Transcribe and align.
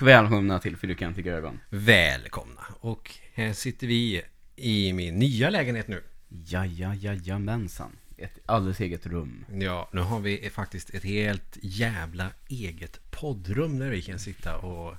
Och 0.00 0.06
välkomna 0.06 0.58
till 0.58 0.76
Fyrkantiga 0.76 1.34
ögon. 1.34 1.60
Välkomna! 1.70 2.60
Och 2.80 3.10
här 3.34 3.52
sitter 3.52 3.86
vi 3.86 4.22
i 4.56 4.92
min 4.92 5.14
nya 5.18 5.50
lägenhet 5.50 5.88
nu. 5.88 6.02
Ja, 6.46 6.66
ja, 6.66 6.94
ja, 6.94 7.12
jamensan. 7.14 7.90
Ett 8.16 8.38
alldeles 8.46 8.80
eget 8.80 9.06
rum. 9.06 9.44
Ja, 9.54 9.88
nu 9.92 10.00
har 10.00 10.20
vi 10.20 10.50
faktiskt 10.50 10.90
ett 10.90 11.04
helt 11.04 11.58
jävla 11.62 12.30
eget 12.48 13.00
poddrum 13.10 13.78
där 13.78 13.90
vi 13.90 14.02
kan 14.02 14.18
sitta 14.18 14.56
och 14.56 14.94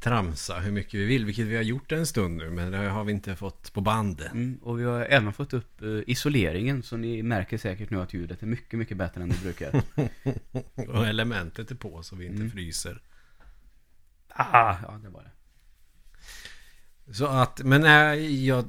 tramsa 0.00 0.58
hur 0.60 0.72
mycket 0.72 0.94
vi 0.94 1.04
vill. 1.04 1.24
Vilket 1.24 1.46
vi 1.46 1.56
har 1.56 1.62
gjort 1.62 1.92
en 1.92 2.06
stund 2.06 2.36
nu, 2.36 2.50
men 2.50 2.72
det 2.72 2.78
har 2.78 3.04
vi 3.04 3.12
inte 3.12 3.36
fått 3.36 3.72
på 3.72 3.80
band. 3.80 4.20
Mm, 4.20 4.58
och 4.62 4.80
vi 4.80 4.84
har 4.84 5.00
även 5.00 5.32
fått 5.32 5.52
upp 5.52 5.82
eh, 5.82 6.00
isoleringen, 6.06 6.82
så 6.82 6.96
ni 6.96 7.22
märker 7.22 7.58
säkert 7.58 7.90
nu 7.90 8.00
att 8.00 8.14
ljudet 8.14 8.42
är 8.42 8.46
mycket, 8.46 8.78
mycket 8.78 8.96
bättre 8.96 9.22
än 9.22 9.28
det 9.28 9.42
brukar. 9.42 9.82
Och 10.88 11.06
elementet 11.06 11.70
är 11.70 11.74
på 11.74 12.02
så 12.02 12.16
vi 12.16 12.26
inte 12.26 12.36
Mm. 12.36 12.50
fryser. 12.50 13.00
Ah, 14.34 14.76
ja, 14.82 15.00
det 15.02 15.08
var 15.08 15.22
det. 15.22 15.30
Så 17.12 17.26
att, 17.26 17.60
men 17.64 17.84
äh, 17.84 18.14
jag 18.46 18.68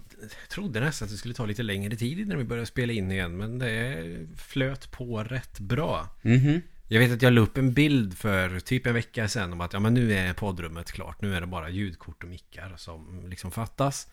trodde 0.49 0.79
nästan 0.79 1.05
att 1.05 1.11
det 1.11 1.17
skulle 1.17 1.33
ta 1.33 1.45
lite 1.45 1.63
längre 1.63 1.95
tid 1.95 2.19
innan 2.19 2.37
vi 2.37 2.43
började 2.43 2.65
spela 2.65 2.93
in 2.93 3.11
igen. 3.11 3.37
Men 3.37 3.59
det 3.59 4.03
flöt 4.37 4.91
på 4.91 5.23
rätt 5.23 5.59
bra. 5.59 6.07
Mhm. 6.21 6.61
Jag 6.87 6.99
vet 6.99 7.11
att 7.11 7.21
jag 7.21 7.33
la 7.33 7.41
upp 7.41 7.57
en 7.57 7.73
bild 7.73 8.17
för 8.17 8.59
typ 8.59 8.85
en 8.85 8.93
vecka 8.93 9.27
sedan 9.27 9.53
om 9.53 9.61
att 9.61 9.73
ja 9.73 9.79
men 9.79 9.93
nu 9.93 10.13
är 10.13 10.33
poddrummet 10.33 10.91
klart. 10.91 11.21
Nu 11.21 11.35
är 11.35 11.41
det 11.41 11.47
bara 11.47 11.69
ljudkort 11.69 12.23
och 12.23 12.29
mickar 12.29 12.73
som 12.77 13.29
liksom 13.29 13.51
fattas. 13.51 14.07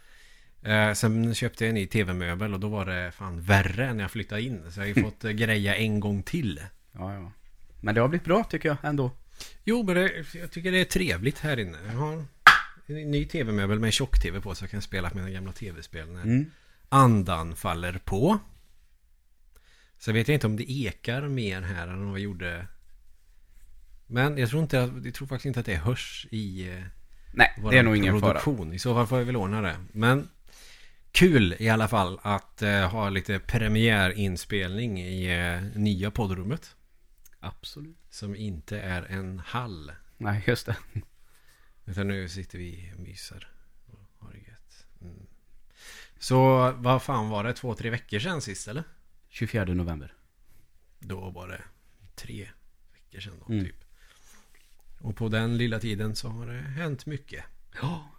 Eh, 0.62 0.92
sen 0.92 1.34
köpte 1.34 1.64
jag 1.64 1.68
en 1.68 1.74
ny 1.74 1.86
tv-möbel 1.86 2.54
och 2.54 2.60
då 2.60 2.68
var 2.68 2.86
det 2.86 3.12
fan 3.12 3.40
värre 3.40 3.86
än 3.86 3.96
när 3.96 4.04
jag 4.04 4.10
flyttade 4.10 4.42
in. 4.42 4.62
Så 4.70 4.80
jag 4.80 4.84
har 4.84 4.88
ju 4.88 5.02
fått 5.02 5.24
eh, 5.24 5.30
greja 5.30 5.76
en 5.76 6.00
gång 6.00 6.22
till. 6.22 6.60
Ja, 6.92 7.14
ja. 7.14 7.32
Men 7.80 7.94
det 7.94 8.00
har 8.00 8.08
blivit 8.08 8.24
bra 8.24 8.44
tycker 8.44 8.68
jag 8.68 8.78
ändå. 8.82 9.10
Jo, 9.64 9.82
men 9.82 9.94
det, 9.94 10.24
jag 10.34 10.50
tycker 10.50 10.72
det 10.72 10.80
är 10.80 10.84
trevligt 10.84 11.38
här 11.38 11.58
inne. 11.60 11.78
Jag 11.86 11.92
har 11.98 12.24
en 12.86 13.10
ny 13.10 13.24
tv-möbel 13.24 13.78
med 13.80 13.92
tjock-tv 13.92 14.40
på 14.40 14.54
så 14.54 14.62
jag 14.64 14.70
kan 14.70 14.82
spela 14.82 15.10
mina 15.14 15.30
gamla 15.30 15.52
tv-spel 15.52 16.08
när 16.08 16.22
Mm. 16.22 16.50
andan 16.88 17.56
faller 17.56 18.00
på. 18.04 18.38
Så 19.98 20.12
vet 20.12 20.28
jag 20.28 20.34
inte 20.34 20.46
om 20.46 20.56
det 20.56 20.72
ekar 20.72 21.22
mer 21.22 21.62
här 21.62 21.88
än 21.88 22.04
vad 22.10 22.18
jag 22.18 22.24
gjorde. 22.24 22.66
Men 24.06 24.38
jag 24.38 24.50
tror 24.50 24.62
inte, 24.62 24.76
jag 25.04 25.14
tror 25.14 25.28
faktiskt 25.28 25.46
inte 25.46 25.60
att 25.60 25.66
det 25.66 25.74
hörs 25.76 26.26
i 26.30 26.68
eh, 26.70 26.82
Nej, 27.34 27.50
det 27.70 27.78
är 27.78 27.82
nog 27.82 27.96
ingen 27.96 28.20
fara. 28.20 28.32
produktion. 28.40 28.72
I 28.72 28.78
så 28.78 28.94
fall 28.94 29.06
får 29.06 29.18
jag 29.18 29.24
väl 29.24 29.36
ordna 29.36 29.60
det. 29.60 29.76
Men 29.92 30.28
kul 31.12 31.56
i 31.58 31.68
alla 31.68 31.88
fall 31.88 32.18
att 32.22 32.62
eh, 32.62 32.88
ha 32.90 33.08
lite 33.08 33.38
premiärinspelning 33.38 35.00
i 35.02 35.26
eh, 35.38 35.78
nya 35.80 36.10
poddrummet. 36.10 36.74
Absolut. 37.44 37.96
Som 38.10 38.36
inte 38.36 38.80
är 38.80 39.02
en 39.02 39.38
hall. 39.38 39.92
Nej, 40.16 40.44
just 40.46 40.66
det. 40.66 40.76
Utan 41.86 42.08
nu 42.08 42.28
sitter 42.28 42.58
vi 42.58 42.92
och 42.94 43.00
myser. 43.00 43.48
Och 43.86 43.98
har 44.26 44.32
det 44.32 44.38
gött. 44.38 44.86
Mm. 45.00 45.26
Så 46.18 46.70
vad 46.72 47.02
fan 47.02 47.28
var 47.28 47.44
det? 47.44 47.52
Två, 47.52 47.74
tre 47.74 47.90
veckor 47.90 48.18
sedan 48.18 48.40
sist 48.42 48.68
eller? 48.68 48.84
24 49.28 49.64
november. 49.64 50.14
Då 50.98 51.30
var 51.30 51.48
det 51.48 51.62
tre 52.14 52.48
veckor 52.92 53.20
sedan 53.20 53.34
då, 53.46 53.52
Mm. 53.52 53.64
typ. 53.64 53.84
Och 55.00 55.16
på 55.16 55.28
den 55.28 55.56
lilla 55.56 55.78
tiden 55.78 56.16
så 56.16 56.28
har 56.28 56.46
det 56.46 56.52
hänt 56.60 57.06
mycket. 57.06 57.44
Ja. 57.82 58.10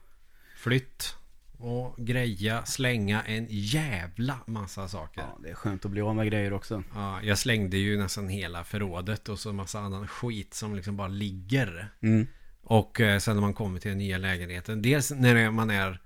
Flytt 0.55 1.15
och 1.63 1.97
greja, 1.97 2.65
slänga 2.65 3.21
en 3.21 3.47
jävla 3.49 4.39
massa 4.47 4.87
saker. 4.87 5.21
ja, 5.21 5.39
det 5.43 5.49
är 5.49 5.53
skönt 5.53 5.85
att 5.85 5.91
bli 5.91 6.01
av 6.01 6.15
med 6.15 6.27
grejer 6.27 6.53
också. 6.53 6.83
Ja, 6.95 7.21
jag 7.23 7.37
slängde 7.37 7.77
ju 7.77 7.97
nästan 7.97 8.29
hela 8.29 8.63
förrådet 8.63 9.29
och 9.29 9.39
så 9.39 9.53
massa 9.53 9.79
annan 9.79 10.07
skit 10.07 10.53
som 10.53 10.75
liksom 10.75 10.97
bara 10.97 11.07
ligger. 11.07 11.89
Mm. 12.01 12.27
Och 12.61 13.01
eh, 13.01 13.19
sen 13.19 13.35
när 13.35 13.41
man 13.41 13.53
kommer 13.53 13.79
till 13.79 13.89
den 13.89 13.97
nya 13.97 14.17
lägenheten. 14.17 14.81
Dels 14.81 15.11
när 15.11 15.51
man 15.51 15.69
är 15.69 16.01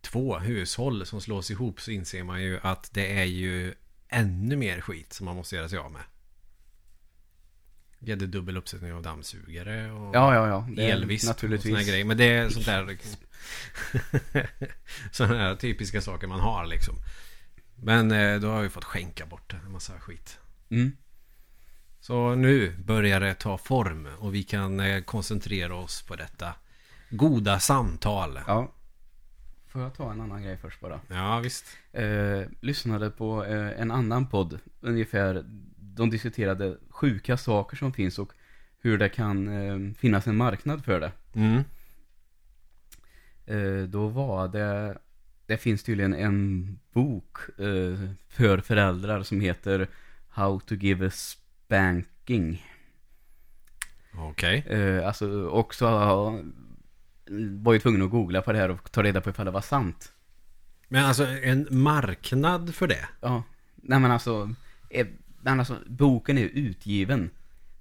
två 0.00 0.38
hushåll 0.38 1.06
som 1.06 1.20
slås 1.20 1.50
ihop 1.50 1.80
så 1.80 1.90
inser 1.90 2.24
man 2.24 2.42
ju 2.42 2.58
att 2.62 2.90
det 2.92 3.18
är 3.18 3.24
ju 3.24 3.74
ännu 4.08 4.56
mer 4.56 4.80
skit 4.80 5.12
som 5.12 5.24
man 5.24 5.36
måste 5.36 5.56
göra 5.56 5.68
sig 5.68 5.78
av 5.78 5.92
med. 5.92 6.02
Vi 8.04 8.10
hade 8.10 8.26
dubbel 8.26 8.56
uppsättning 8.56 8.92
av 8.92 9.02
dammsugare 9.02 9.90
och 9.92 10.14
Ja, 10.14 10.34
ja, 10.34 10.48
ja. 10.48 10.68
Det 10.76 10.90
elvisp 10.90 11.28
naturligtvis. 11.28 11.72
och 11.72 11.78
såna 11.78 11.78
här 11.78 11.92
grejer. 11.92 12.04
Men 12.04 12.16
det 12.16 12.24
är 12.24 12.48
sånt 12.48 12.66
där 12.66 12.98
Sådana 15.12 15.36
här 15.36 15.54
typiska 15.54 16.00
saker 16.00 16.26
man 16.26 16.40
har 16.40 16.66
liksom. 16.66 16.94
Men 17.76 18.10
eh, 18.10 18.40
då 18.40 18.48
har 18.48 18.62
vi 18.62 18.68
fått 18.68 18.84
skänka 18.84 19.26
bort 19.26 19.52
en 19.52 19.72
massa 19.72 20.00
skit. 20.00 20.38
Mm. 20.70 20.92
Så 22.00 22.34
nu 22.34 22.76
börjar 22.84 23.20
det 23.20 23.34
ta 23.34 23.58
form 23.58 24.08
och 24.18 24.34
vi 24.34 24.42
kan 24.42 24.80
eh, 24.80 25.02
koncentrera 25.02 25.74
oss 25.74 26.02
på 26.02 26.16
detta 26.16 26.54
goda 27.10 27.60
samtal. 27.60 28.40
Ja. 28.46 28.72
Får 29.68 29.82
jag 29.82 29.94
ta 29.94 30.12
en 30.12 30.20
annan 30.20 30.42
grej 30.42 30.56
först 30.56 30.80
bara? 30.80 31.00
Ja, 31.08 31.40
visst. 31.40 31.64
Eh, 31.92 32.40
lyssnade 32.60 33.10
på 33.10 33.44
eh, 33.44 33.80
en 33.80 33.90
annan 33.90 34.26
podd, 34.26 34.58
ungefär, 34.80 35.44
de 35.94 36.10
diskuterade 36.10 36.76
sjuka 36.90 37.36
saker 37.36 37.76
som 37.76 37.92
finns 37.92 38.18
och 38.18 38.32
hur 38.78 38.98
det 38.98 39.08
kan 39.08 39.48
eh, 39.48 39.94
finnas 39.98 40.26
en 40.26 40.36
marknad 40.36 40.84
för 40.84 41.00
det. 41.00 41.12
Mm. 41.34 41.62
Eh, 43.46 43.88
då 43.88 44.08
var 44.08 44.48
det, 44.48 44.98
det 45.46 45.56
finns 45.56 45.82
tydligen 45.82 46.14
en 46.14 46.78
bok 46.92 47.38
eh, 47.58 48.10
för 48.28 48.58
föräldrar 48.58 49.22
som 49.22 49.40
heter 49.40 49.88
How 50.28 50.60
to 50.60 50.74
give 50.74 51.06
a 51.06 51.10
spanking. 51.10 52.66
Okej. 54.14 54.64
Eh, 54.68 55.06
alltså 55.06 55.48
också 55.48 55.84
ja, 55.84 56.40
var 57.60 57.72
ju 57.72 57.78
tvungen 57.78 58.02
att 58.02 58.10
googla 58.10 58.42
på 58.42 58.52
det 58.52 58.58
här 58.58 58.68
och 58.68 58.92
ta 58.92 59.02
reda 59.02 59.20
på 59.20 59.30
ifall 59.30 59.46
det 59.46 59.52
var 59.52 59.60
sant. 59.60 60.12
Men 60.88 61.04
alltså 61.04 61.26
en 61.26 61.66
marknad 61.70 62.74
för 62.74 62.86
det? 62.86 63.08
Ja, 63.20 63.42
nej 63.74 64.00
men 64.00 64.10
alltså, 64.10 64.54
eh, 65.42 65.50
men 65.50 65.58
alltså 65.58 65.76
boken 65.86 66.38
är 66.38 66.44
utgiven. 66.44 67.30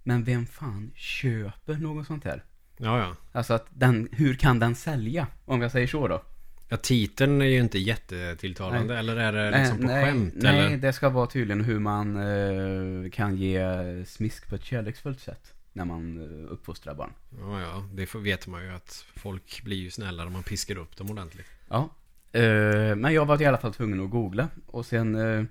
Men 0.04 0.24
vem 0.24 0.46
fan 0.46 0.92
köper 0.96 1.76
något 1.76 2.08
sånt 2.08 2.24
här? 2.24 2.44
Ja, 2.78 3.00
ja. 3.00 3.16
Alltså 3.32 3.54
att 3.54 3.68
den, 3.70 4.10
hur 4.12 4.34
kan 4.34 4.60
den 4.60 4.76
sälja? 4.76 5.28
Om 5.46 5.62
jag 5.62 5.72
säger 5.72 5.88
så 5.88 6.08
då. 6.08 6.24
Ja, 6.70 6.78
titeln 6.78 7.42
är 7.42 7.46
ju 7.46 7.60
inte 7.60 7.80
jättetilltalande. 7.80 8.98
Eller 8.98 9.16
är 9.16 9.32
det 9.32 9.60
liksom 9.60 9.78
på 9.78 9.84
nej, 9.84 10.06
skämt? 10.06 10.34
nej, 10.36 10.66
eller? 10.66 10.78
det 10.78 10.94
ska 10.94 11.10
vara 11.10 11.28
tydligen 11.28 11.64
hur 11.64 11.80
man 11.80 12.16
eh, 12.16 13.10
kan 13.12 13.36
ge 13.36 13.66
smisk 14.06 14.50
på 14.50 14.56
ett 14.56 14.64
kärleksfullt 14.64 15.20
sätt. 15.20 15.54
När 15.74 15.86
man 15.86 16.18
eh, 16.18 16.52
uppfostrar 16.52 16.96
barn. 16.96 17.14
Ja, 17.40 17.62
ja. 17.62 17.86
Det 17.94 18.16
vet 18.16 18.48
man 18.48 18.64
ju 18.64 18.70
att 18.70 19.06
folk 19.16 19.64
blir 19.64 19.78
ju 19.78 19.92
snällare 19.92 20.28
om 20.28 20.34
man 20.34 20.44
piskar 20.44 20.78
upp 20.78 20.98
dem 20.98 21.12
ordentligt. 21.12 21.48
Ja. 21.70 21.90
Eh, 22.32 22.96
men 22.96 23.14
jag 23.14 23.26
var 23.26 23.42
i 23.42 23.46
alla 23.46 23.58
fall 23.58 23.74
tvungen 23.74 24.00
att 24.00 24.10
googla. 24.10 24.48
Och 24.66 24.86
sen 24.86 25.16
eh, 25.16 25.46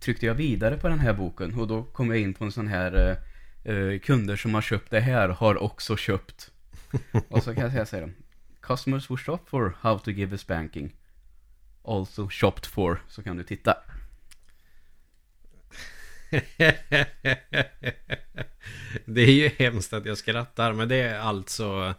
tryckte 0.00 0.26
jag 0.26 0.34
vidare 0.34 0.76
på 0.76 0.88
den 0.88 0.98
här 0.98 1.12
boken. 1.12 1.54
Och 1.54 1.68
då 1.68 1.82
kom 1.82 2.10
jag 2.10 2.18
in 2.18 2.34
på 2.34 2.44
en 2.44 2.52
sån 2.52 2.68
här 2.68 3.18
eh, 3.64 3.74
eh, 3.74 3.98
kunder 3.98 4.36
som 4.36 4.54
har 4.54 4.62
köpt 4.62 4.90
det 4.90 5.00
här 5.00 5.28
har 5.28 5.62
också 5.62 5.96
köpt. 5.96 6.50
och 7.28 7.42
så 7.42 7.54
kan 7.54 7.62
jag 7.62 7.72
säga 7.72 7.86
så 7.86 7.96
här. 7.96 8.12
Customers 8.60 9.10
who 9.10 9.16
shop 9.16 9.40
for 9.46 9.76
how 9.80 9.98
to 9.98 10.10
give 10.10 10.34
a 10.34 10.38
spanking. 10.38 10.94
Also 11.84 12.28
shopped 12.30 12.66
for. 12.66 13.02
Så 13.08 13.22
kan 13.22 13.36
du 13.36 13.42
titta. 13.44 13.76
det 19.04 19.22
är 19.22 19.32
ju 19.32 19.48
hemskt 19.58 19.92
att 19.92 20.06
jag 20.06 20.18
skrattar. 20.18 20.72
Men 20.72 20.88
det 20.88 20.96
är 20.96 21.18
alltså 21.18 21.94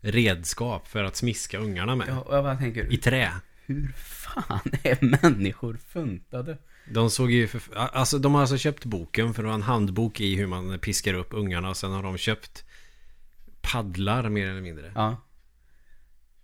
redskap 0.00 0.88
för 0.88 1.04
att 1.04 1.16
smiska 1.16 1.58
ungarna 1.58 1.96
med. 1.96 2.08
Ja, 2.08 2.20
och 2.20 2.36
jag 2.36 2.44
bara 2.44 2.56
tänker. 2.56 2.92
I 2.92 2.96
trä. 2.96 3.30
Hur 3.66 3.92
fan 3.96 4.72
är 4.82 5.22
människor 5.22 5.76
funtade? 5.76 6.58
De 6.90 7.10
såg 7.10 7.30
ju 7.30 7.48
för... 7.48 7.76
Alltså 7.76 8.18
de 8.18 8.34
har 8.34 8.40
alltså 8.40 8.58
köpt 8.58 8.84
boken 8.84 9.34
för 9.34 9.42
det 9.42 9.48
var 9.48 9.54
en 9.54 9.62
handbok 9.62 10.20
i 10.20 10.36
hur 10.36 10.46
man 10.46 10.78
piskar 10.78 11.14
upp 11.14 11.28
ungarna. 11.30 11.70
Och 11.70 11.76
sen 11.76 11.92
har 11.92 12.02
de 12.02 12.18
köpt 12.18 12.64
paddlar 13.60 14.28
mer 14.28 14.46
eller 14.46 14.60
mindre. 14.60 14.92
Ja. 14.94 15.16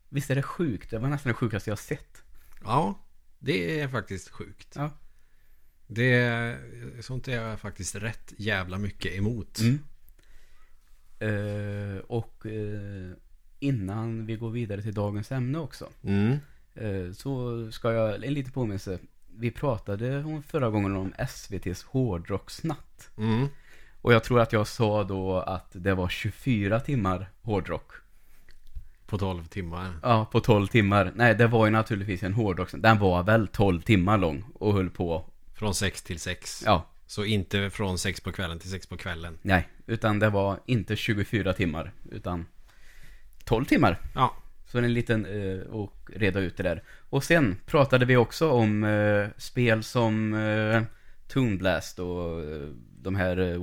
Visst 0.09 0.31
är 0.31 0.35
det 0.35 0.43
sjukt? 0.43 0.91
Det 0.91 0.99
var 0.99 1.09
nästan 1.09 1.31
det 1.31 1.35
sjukaste 1.35 1.71
jag 1.71 1.79
sett. 1.79 2.23
Ja, 2.65 2.99
det 3.39 3.81
är 3.81 3.89
faktiskt 3.89 4.29
sjukt. 4.29 4.73
Ja. 4.77 4.91
Det 5.87 6.57
sånt 7.01 7.29
är 7.29 7.43
jag 7.43 7.61
faktiskt 7.61 7.95
rätt 7.95 8.33
jävla 8.37 8.79
mycket 8.79 9.13
emot. 9.13 9.59
Mm. 9.61 9.79
Eh, 11.19 11.99
och 11.99 12.47
eh, 12.47 13.13
innan 13.59 14.27
vi 14.27 14.37
går 14.37 14.51
vidare 14.51 14.83
till 14.83 14.95
dagens 14.95 15.33
ämne 15.33 15.59
också. 15.59 15.89
Mm. 16.03 16.37
eh, 16.75 17.13
så 17.13 17.73
ska 17.73 17.93
jag, 17.93 18.25
en 18.25 18.35
liten 18.35 18.53
påminnelse. 18.53 18.99
Vi 19.41 19.51
pratade 19.51 20.25
förra 20.47 20.71
gången 20.71 20.97
om 20.97 21.13
SVTs 21.19 21.83
hårdrocksnatt. 21.83 23.11
Mm. 23.19 23.49
Och 24.01 24.13
jag 24.13 24.25
tror 24.25 24.41
att 24.41 24.53
jag 24.53 24.67
sa 24.67 25.05
då 25.05 25.39
att 25.41 25.69
det 25.73 25.95
var 25.95 26.09
24 26.09 26.81
timmar 26.81 27.31
hårdrock. 27.43 27.93
På 29.07 29.19
12 29.19 29.45
timmar. 29.45 29.93
Ja, 30.03 30.29
på 30.33 30.41
12 30.41 30.67
timmar. 30.67 31.13
Nej, 31.15 31.35
det 31.35 31.47
var 31.47 31.67
ju 31.67 31.73
naturligtvis 31.73 32.23
en 32.23 32.35
hårdrock. 32.35 32.69
Den 32.73 32.99
var 32.99 33.23
väl 33.23 33.49
12 33.49 33.81
timmar 33.81 34.19
lång 34.19 34.45
och 34.55 34.75
höll 34.75 34.91
på. 34.91 35.25
Från 35.55 35.75
6 35.75 36.03
till 36.03 36.21
6. 36.21 36.63
Ja, 36.67 36.87
Så 37.07 37.25
inte 37.25 37.71
från 37.71 37.99
sex 37.99 38.21
på 38.21 38.33
kvällen 38.33 38.59
till 38.59 38.71
sex 38.71 38.87
på 38.87 38.97
kvällen. 38.97 39.39
Nej, 39.43 39.69
utan 39.87 40.19
det 40.19 40.31
var 40.31 40.61
inte 40.67 40.97
24 40.97 41.53
timmar, 41.53 41.93
utan 42.11 42.47
12 43.45 43.65
timmar. 43.65 44.01
Ja. 44.15 44.35
Så 44.69 44.79
en 44.79 44.95
liten, 44.95 45.27
eh, 45.27 45.61
och 45.61 46.11
reda 46.15 46.41
ut 46.41 46.57
det 46.57 46.63
där. 46.63 46.83
Och 47.11 47.25
sen 47.25 47.57
pratade 47.67 48.05
vi 48.05 48.17
också 48.17 48.51
om 48.51 48.85
eh, 48.85 49.29
spel 49.37 49.83
som 49.83 50.35
eh, 50.35 50.83
Toon 51.29 51.59
Blast 51.59 51.99
och 51.99 52.43
eh, 52.43 52.69
de 53.03 53.17
här 53.17 53.39
eh, 53.39 53.61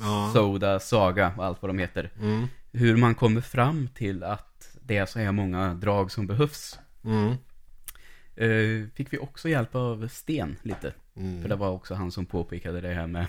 Ja. 0.00 0.30
Soda, 0.34 0.80
Saga 0.80 1.32
och 1.36 1.44
allt 1.44 1.62
vad 1.62 1.68
de 1.68 1.78
heter. 1.78 2.10
Mm. 2.20 2.46
Hur 2.72 2.96
man 2.96 3.14
kommer 3.14 3.40
fram 3.40 3.88
till 3.94 4.24
att 4.24 4.78
det 4.82 4.96
är 4.96 5.06
så 5.06 5.18
här 5.18 5.32
många 5.32 5.74
drag 5.74 6.10
som 6.10 6.26
behövs. 6.26 6.78
Mm. 7.04 7.34
Eh, 8.36 8.88
fick 8.94 9.12
vi 9.12 9.18
också 9.18 9.48
hjälp 9.48 9.74
av 9.74 10.08
Sten 10.08 10.56
lite. 10.62 10.92
Mm. 11.16 11.42
För 11.42 11.48
det 11.48 11.56
var 11.56 11.70
också 11.70 11.94
han 11.94 12.12
som 12.12 12.26
påpekade 12.26 12.80
det 12.80 12.94
här 12.94 13.06
med 13.06 13.26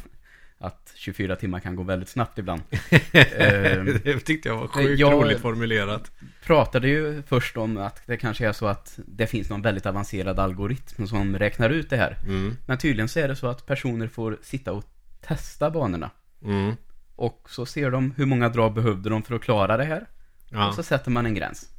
att 0.59 0.91
24 0.95 1.35
timmar 1.35 1.59
kan 1.59 1.75
gå 1.75 1.83
väldigt 1.83 2.09
snabbt 2.09 2.37
ibland. 2.37 2.61
Eh, 3.11 3.83
det 4.03 4.19
tyckte 4.19 4.49
jag 4.49 4.57
var 4.57 4.67
sjukt 4.67 4.99
jag- 4.99 5.13
roligt 5.13 5.39
formulerat. 5.39 6.11
pratade 6.43 6.87
ju 6.87 7.23
först 7.27 7.57
om 7.57 7.77
att 7.77 8.01
det 8.07 8.17
kanske 8.17 8.47
är 8.47 8.53
så 8.53 8.67
att 8.67 8.99
det 9.05 9.27
finns 9.27 9.49
någon 9.49 9.61
väldigt 9.61 9.85
avancerad 9.85 10.39
algoritm 10.39 11.07
som 11.07 11.39
räknar 11.39 11.69
ut 11.69 11.89
det 11.89 11.97
här. 11.97 12.17
Mm. 12.23 12.57
Men 12.65 12.77
tydligen 12.77 13.09
så 13.09 13.19
är 13.19 13.27
det 13.27 13.35
så 13.35 13.47
att 13.47 13.65
personer 13.65 14.07
får 14.07 14.37
sitta 14.41 14.71
och 14.71 14.83
testa 15.21 15.71
banorna. 15.71 16.09
Mm. 16.43 16.75
Och 17.15 17.47
så 17.49 17.65
ser 17.65 17.91
de 17.91 18.11
hur 18.17 18.25
många 18.25 18.49
drag 18.49 18.73
behövde 18.73 19.09
de 19.09 19.23
för 19.23 19.35
att 19.35 19.41
klara 19.41 19.77
det 19.77 19.83
här. 19.85 20.05
Ja. 20.49 20.67
Och 20.67 20.75
så 20.75 20.83
sätter 20.83 21.11
man 21.11 21.25
en 21.25 21.33
gräns. 21.33 21.69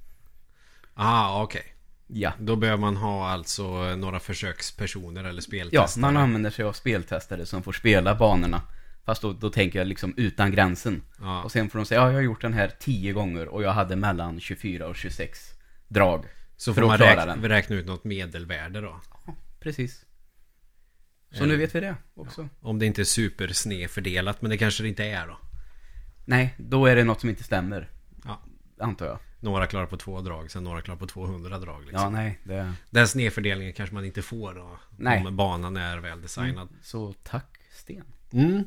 Ah, 0.95 1.43
okej. 1.43 1.63
Ja. 2.13 2.33
Då 2.39 2.57
behöver 2.57 2.81
man 2.81 2.97
ha 2.97 3.29
alltså 3.29 3.97
några 3.97 4.21
försökspersoner 4.21 5.21
eller 5.25 5.35
Ja, 5.35 5.41
speltestare. 5.43 6.01
man 6.01 6.17
använder 6.17 6.51
sig 6.51 6.65
av 6.65 6.73
speltestare 6.73 7.47
som 7.47 7.63
får 7.63 7.73
spela 7.73 8.15
banorna. 8.15 8.63
Fast 9.05 9.23
då, 9.23 9.33
då 9.33 9.51
tänker 9.51 9.79
jag 9.79 9.89
liksom 9.89 10.15
utan 10.17 10.51
gränsen. 10.53 11.03
Ja. 11.21 11.43
Och 11.43 11.53
sen 11.53 11.71
får 11.71 11.79
de 11.79 11.85
säga, 11.87 12.01
ja 12.01 12.07
jag 12.07 12.15
har 12.15 12.21
gjort 12.21 12.41
den 12.43 12.53
här 12.53 12.73
10 12.81 13.13
gånger 13.13 13.49
och 13.49 13.63
jag 13.63 13.73
hade 13.73 13.97
mellan 13.97 14.41
24 14.41 14.87
och 14.87 14.97
26 14.97 15.39
drag. 15.89 16.25
Så 16.57 16.75
får 16.75 16.83
man 16.83 16.99
räkna, 16.99 17.27
den. 17.27 17.49
räkna 17.49 17.77
ut 17.77 17.87
något 17.87 18.05
medelvärde 18.05 18.81
då. 18.81 19.01
Precis. 19.61 20.05
Så 21.33 21.43
Eh, 21.43 21.49
nu 21.49 21.57
vet 21.57 21.75
vi 21.75 21.81
det 21.81 21.97
också. 22.15 22.49
Om 22.61 22.79
det 22.79 22.87
inte 22.87 23.03
är 23.03 23.05
supersnedfördelat, 23.05 24.43
men 24.43 24.51
det 24.51 24.59
kanske 24.59 24.83
det 24.83 24.89
inte 24.89 25.05
är 25.05 25.27
då. 25.27 25.39
Nej, 26.25 26.55
då 26.59 26.87
är 26.87 26.97
det 26.97 27.05
något 27.05 27.21
som 27.21 27.29
inte 27.31 27.45
stämmer. 27.45 27.89
Ja. 28.25 28.43
Antar 28.81 29.07
jag. 29.07 29.19
Några 29.41 29.67
klarar 29.67 29.87
på 29.87 29.97
två 29.97 30.21
drag, 30.21 30.51
sen 30.51 30.65
några 30.65 30.81
klarar 30.81 30.99
på 30.99 31.07
200 31.07 31.59
drag. 31.59 31.81
Liksom. 31.87 32.01
Ja, 32.03 32.11
nej. 32.11 32.39
Det... 32.45 32.73
Den 32.91 33.09
snedfördelningen 33.09 33.73
kanske 33.73 33.95
man 33.95 34.05
inte 34.05 34.23
får 34.23 34.55
då. 34.55 34.79
Nej. 34.97 35.27
Om 35.27 35.37
banan 35.37 35.77
är 35.77 35.99
väl 35.99 36.23
designad. 36.23 36.69
Så 36.83 37.15
tack, 37.23 37.57
Sten. 37.73 38.05
Mm. 38.33 38.65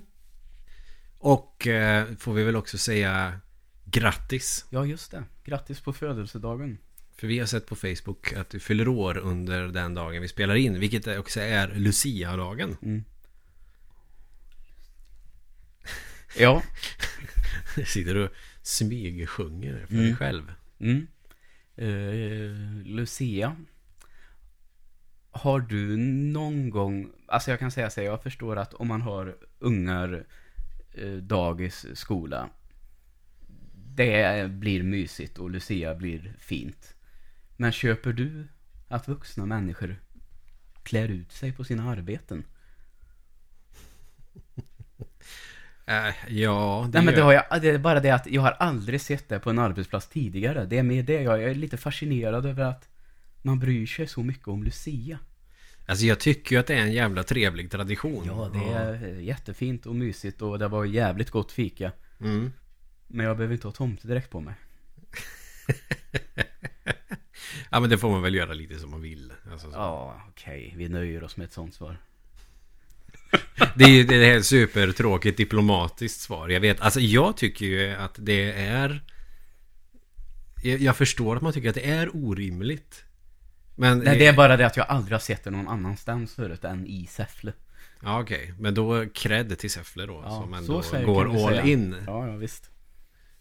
Och 1.17 1.67
eh, 1.67 2.07
får 2.19 2.33
vi 2.33 2.43
väl 2.43 2.55
också 2.55 2.77
säga 2.77 3.39
grattis. 3.85 4.65
Ja, 4.69 4.85
just 4.85 5.11
det. 5.11 5.23
Grattis 5.43 5.81
på 5.81 5.93
födelsedagen. 5.93 6.77
För 7.15 7.27
vi 7.27 7.39
har 7.39 7.45
sett 7.45 7.65
på 7.67 7.75
Facebook 7.75 8.33
att 8.33 8.49
du 8.49 8.59
fyller 8.59 8.87
år 8.87 9.17
under 9.17 9.67
den 9.67 9.93
dagen 9.93 10.21
vi 10.21 10.27
spelar 10.27 10.55
in. 10.55 10.79
Vilket 10.79 11.07
också 11.07 11.39
är 11.39 11.67
Lucia-dagen. 11.75 12.77
Mm. 12.81 13.03
Ja. 16.39 16.63
Sitter 17.85 18.13
du 18.13 18.23
och 18.25 18.31
smygsjunger 18.61 19.85
för 19.87 19.93
dig 19.95 20.03
Mm. 20.05 20.15
själv. 20.15 20.53
Mm. 20.79 21.07
Uh, 21.81 22.85
Lucia. 22.85 23.55
Har 25.31 25.59
du 25.59 25.97
någon 25.97 26.69
gång, 26.69 27.11
alltså 27.27 27.51
jag 27.51 27.59
kan 27.59 27.71
säga 27.71 27.89
så 27.89 28.01
här, 28.01 28.07
jag 28.07 28.23
förstår 28.23 28.55
att 28.55 28.73
om 28.73 28.87
man 28.87 29.01
har 29.01 29.37
ungar, 29.59 30.25
uh, 31.01 31.17
dagis, 31.17 31.85
skola. 31.93 32.49
Det 33.95 34.49
blir 34.49 34.83
mysigt 34.83 35.37
och 35.37 35.49
Lucia 35.49 35.95
blir 35.95 36.35
fint. 36.39 36.95
Men 37.57 37.71
köper 37.71 38.13
du 38.13 38.47
att 38.87 39.07
vuxna 39.07 39.45
människor 39.45 40.01
klär 40.83 41.07
ut 41.07 41.31
sig 41.31 41.53
på 41.53 41.63
sina 41.63 41.89
arbeten? 41.89 42.43
Äh, 45.85 46.33
ja, 46.33 46.83
det 46.91 46.97
Nej 46.97 47.05
men 47.05 47.15
det, 47.15 47.21
har 47.21 47.33
jag, 47.33 47.61
det 47.61 47.69
är 47.69 47.77
bara 47.77 47.99
det 47.99 48.11
att 48.11 48.27
jag 48.27 48.41
har 48.41 48.51
aldrig 48.51 49.01
sett 49.01 49.29
det 49.29 49.39
på 49.39 49.49
en 49.49 49.59
arbetsplats 49.59 50.07
tidigare. 50.07 50.65
Det 50.65 50.77
är 50.77 50.83
med 50.83 51.05
det 51.05 51.21
jag 51.21 51.43
är 51.43 51.55
lite 51.55 51.77
fascinerad 51.77 52.45
över 52.45 52.63
att 52.63 52.89
man 53.41 53.59
bryr 53.59 53.85
sig 53.85 54.07
så 54.07 54.23
mycket 54.23 54.47
om 54.47 54.63
Lucia. 54.63 55.19
Alltså 55.85 56.05
jag 56.05 56.19
tycker 56.19 56.55
ju 56.55 56.59
att 56.59 56.67
det 56.67 56.73
är 56.73 56.81
en 56.81 56.93
jävla 56.93 57.23
trevlig 57.23 57.71
tradition. 57.71 58.23
Ja, 58.25 58.49
det 58.53 58.73
är 58.73 58.93
eh, 59.03 59.23
jättefint 59.23 59.85
och 59.85 59.95
mysigt 59.95 60.41
och 60.41 60.59
det 60.59 60.67
var 60.67 60.85
jävligt 60.85 61.29
gott 61.29 61.51
fika. 61.51 61.91
Mm. 62.19 62.51
Men 63.07 63.25
jag 63.25 63.37
behöver 63.37 63.53
inte 63.53 63.67
ha 63.67 63.71
tomtedräkt 63.71 64.29
på 64.29 64.39
mig. 64.39 64.55
Ja 67.69 67.79
men 67.79 67.89
det 67.89 67.97
får 67.97 68.09
man 68.09 68.21
väl 68.21 68.35
göra 68.35 68.53
lite 68.53 68.79
som 68.79 68.91
man 68.91 69.01
vill. 69.01 69.33
Alltså, 69.51 69.71
så. 69.71 69.77
Ja, 69.77 70.21
okej. 70.29 70.73
Vi 70.77 70.89
nöjer 70.89 71.23
oss 71.23 71.37
med 71.37 71.45
ett 71.45 71.53
sånt 71.53 71.75
svar. 71.75 71.97
Det 73.75 73.83
är 73.83 73.89
ju 73.89 74.03
det 74.03 74.25
här 74.25 74.41
supertråkigt 74.41 75.37
diplomatiskt 75.37 76.21
svar. 76.21 76.49
Jag 76.49 76.59
vet, 76.59 76.81
alltså 76.81 76.99
jag 76.99 77.37
tycker 77.37 77.65
ju 77.65 77.91
att 77.91 78.15
det 78.17 78.51
är... 78.51 79.01
Jag, 80.63 80.97
förstår 80.97 81.35
att 81.35 81.41
man 81.41 81.53
tycker 81.53 81.69
att 81.69 81.75
det 81.75 81.89
är 81.89 82.15
orimligt. 82.15 83.03
Men... 83.75 83.99
Nej, 83.99 84.19
det 84.19 84.25
är 84.25 84.33
bara 84.33 84.57
det 84.57 84.65
att 84.65 84.77
jag 84.77 84.85
aldrig 84.89 85.13
har 85.13 85.19
sett 85.19 85.43
det 85.43 85.51
någon 85.51 85.67
annanstans 85.67 86.35
förut 86.35 86.63
än 86.63 86.87
i 86.87 87.07
Säffle. 87.07 87.53
Ja 88.03 88.21
okej, 88.21 88.53
men 88.59 88.73
då 88.73 89.05
cred 89.13 89.59
till 89.59 89.71
Säffle 89.71 90.05
då. 90.05 90.21
Ja, 90.23 90.29
som 90.29 90.51
så 90.51 90.55
ändå 90.55 90.81
säger- 90.81 91.05
går 91.05 91.47
all 91.47 91.69
in. 91.69 91.95
Ja, 92.07 92.27
ja 92.27 92.35
visst. 92.35 92.69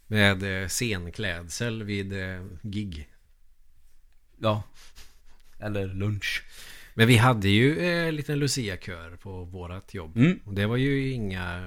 Med 0.06 0.62
eh, 0.62 0.68
scenklädsel 0.68 1.82
vid 1.82 2.12
eh, 2.12 2.42
gig. 2.62 3.08
Ja. 4.38 4.62
Eller 5.60 5.86
lunch. 5.86 6.42
Men 6.94 7.06
vi 7.08 7.16
hade 7.16 7.48
ju 7.48 7.78
eh, 7.78 8.08
en 8.08 8.16
liten 8.16 8.38
Lucia-kör 8.38 9.16
på 9.16 9.44
vårat 9.44 9.94
jobb. 9.94 10.16
Mm. 10.16 10.40
Och 10.44 10.54
det 10.54 10.66
var 10.66 10.76
ju 10.76 11.10
inga 11.12 11.60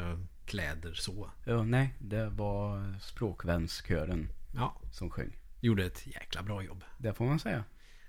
kläder 0.46 0.94
så. 0.94 1.30
Ja, 1.46 1.64
nej. 1.64 1.94
Det 2.00 2.30
var 2.30 2.96
språkvänskören 3.02 4.30
Ja, 4.56 4.82
som 4.92 5.10
sjöng. 5.10 5.32
gjorde 5.62 5.86
ett 5.86 6.08
jäkla 6.08 6.44
bra 6.44 6.64
jobb. 6.64 6.84
Det 6.98 7.14
får 7.14 7.26
man 7.26 7.40
säga. 7.40 7.64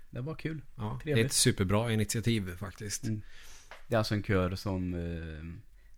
Det 0.09 0.21
var 0.21 0.35
kul. 0.35 0.61
Ja, 0.75 0.99
det 1.03 1.11
är 1.11 1.25
ett 1.25 1.33
superbra 1.33 1.91
initiativ 1.91 2.57
faktiskt. 2.57 3.03
Mm. 3.03 3.21
Det 3.87 3.95
är 3.95 3.97
alltså 3.97 4.15
en 4.15 4.23
kör 4.23 4.55
som 4.55 4.93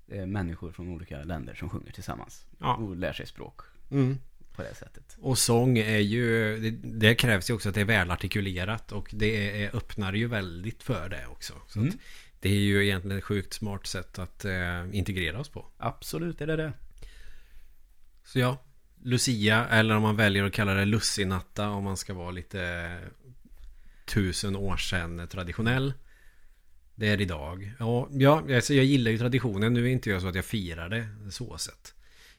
eh, 0.07 0.25
människor 0.25 0.71
från 0.71 0.89
olika 0.89 1.23
länder 1.23 1.53
som 1.53 1.69
sjunger 1.69 1.91
tillsammans. 1.91 2.45
Ja. 2.59 2.75
Och 2.75 2.95
lär 2.95 3.13
sig 3.13 3.25
språk 3.27 3.61
Mm. 3.91 4.17
På 4.59 4.69
det 4.69 4.75
sättet. 4.75 5.17
Och 5.21 5.37
sång 5.37 5.77
är 5.77 5.97
ju, 5.97 6.57
det, 6.57 6.69
det 6.99 7.15
krävs 7.15 7.49
ju 7.49 7.53
också 7.53 7.69
att 7.69 7.75
det 7.75 7.81
är 7.81 7.85
välartikulerat 7.85 8.91
och 8.91 9.09
det 9.13 9.63
är, 9.63 9.75
öppnar 9.75 10.13
ju 10.13 10.27
väldigt 10.27 10.83
för 10.83 11.09
det 11.09 11.25
också. 11.27 11.53
Så 11.67 11.79
Mm. 11.79 11.93
det 12.39 12.49
är 12.49 12.53
ju 12.53 12.85
egentligen 12.85 13.17
ett 13.17 13.23
sjukt 13.23 13.53
smart 13.53 13.87
sätt 13.87 14.19
att 14.19 14.45
eh, 14.45 14.85
integrera 14.91 15.39
oss 15.39 15.49
på. 15.49 15.65
Absolut 15.77 16.41
är 16.41 16.47
det 16.47 16.55
det. 16.55 16.73
Så 18.23 18.39
ja, 18.39 18.57
Lucia 19.03 19.67
eller 19.67 19.95
om 19.95 20.01
man 20.01 20.15
väljer 20.15 20.43
att 20.43 20.53
kalla 20.53 20.73
det 20.73 20.85
Lussinatta 20.85 21.69
om 21.69 21.83
man 21.83 21.97
ska 21.97 22.13
vara 22.13 22.31
lite 22.31 22.97
tusen 24.05 24.55
år 24.55 24.77
sedan 24.77 25.27
traditionell. 25.27 25.93
Det 26.95 27.07
är 27.07 27.21
idag. 27.21 27.73
Ja, 27.79 28.09
ja 28.11 28.43
alltså 28.55 28.73
jag 28.73 28.85
gillar 28.85 29.11
ju 29.11 29.17
traditionen. 29.17 29.73
Nu 29.73 29.85
är 29.85 29.89
inte 29.91 30.09
jag 30.09 30.21
så 30.21 30.27
att 30.27 30.35
jag 30.35 30.45
firar 30.45 30.89
det 30.89 31.07
så 31.31 31.57
sett. 31.57 31.93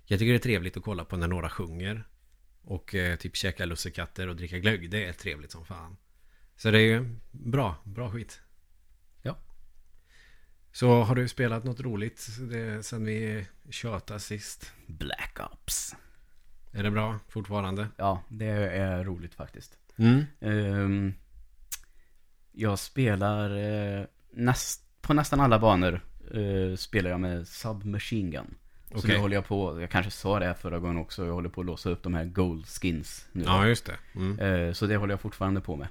Jag 0.04 0.18
tycker 0.18 0.32
det 0.32 0.36
är 0.38 0.42
trevligt 0.42 0.76
att 0.76 0.82
kolla 0.82 1.04
på 1.04 1.16
när 1.16 1.28
några 1.28 1.48
sjunger. 1.50 2.04
Och 2.62 2.94
eh, 2.94 3.16
typ 3.16 3.36
käka 3.36 3.64
lussekatter 3.64 4.28
och 4.28 4.36
dricka 4.36 4.58
glögg. 4.58 4.90
Det 4.90 5.04
är 5.04 5.12
trevligt 5.12 5.52
som 5.52 5.64
fan. 5.64 5.96
Så 6.56 6.70
det 6.70 6.78
är 6.78 6.86
ju 6.86 7.16
bra, 7.30 7.76
bra 7.84 8.10
skit. 8.10 8.40
Ja. 9.22 9.38
Så 10.72 11.02
har 11.02 11.14
du 11.14 11.28
spelat 11.28 11.64
något 11.64 11.80
roligt 11.80 12.28
det, 12.50 12.86
sen 12.86 13.04
vi 13.04 13.46
tjötade 13.70 14.20
sist? 14.20 14.72
Black 14.86 15.38
Ops. 15.52 15.94
Är 16.72 16.82
det 16.82 16.90
bra 16.90 17.18
fortfarande? 17.28 17.88
Ja, 17.96 18.22
det 18.28 18.46
är 18.46 19.04
roligt 19.04 19.34
faktiskt. 19.34 19.78
Mm. 19.96 20.24
Ehm, 20.40 21.14
jag 22.52 22.78
spelar 22.78 23.56
eh, 23.56 24.04
näst, 24.30 25.02
på 25.02 25.14
nästan 25.14 25.40
alla 25.40 25.58
banor 25.58 26.00
eh, 26.34 26.76
spelar 26.76 27.10
jag 27.10 27.20
med 27.20 27.48
Submachine 27.48 28.30
Gun. 28.30 28.54
Så 28.92 28.98
Okej. 28.98 29.10
nu 29.10 29.16
håller 29.18 29.36
jag 29.36 29.46
på, 29.46 29.80
jag 29.80 29.90
kanske 29.90 30.10
sa 30.10 30.38
det 30.38 30.46
här 30.46 30.54
förra 30.54 30.78
gången 30.78 30.96
också, 30.96 31.26
jag 31.26 31.32
håller 31.32 31.48
på 31.48 31.60
att 31.60 31.66
låsa 31.66 31.90
upp 31.90 32.02
de 32.02 32.14
här 32.14 32.24
Gold 32.24 32.66
Skins 32.66 33.28
nu. 33.32 33.44
Ja, 33.46 33.66
just 33.66 33.86
det. 33.86 33.96
Mm. 34.14 34.38
Eh, 34.38 34.72
så 34.72 34.86
det 34.86 34.96
håller 34.96 35.12
jag 35.12 35.20
fortfarande 35.20 35.60
på 35.60 35.76
med. 35.76 35.88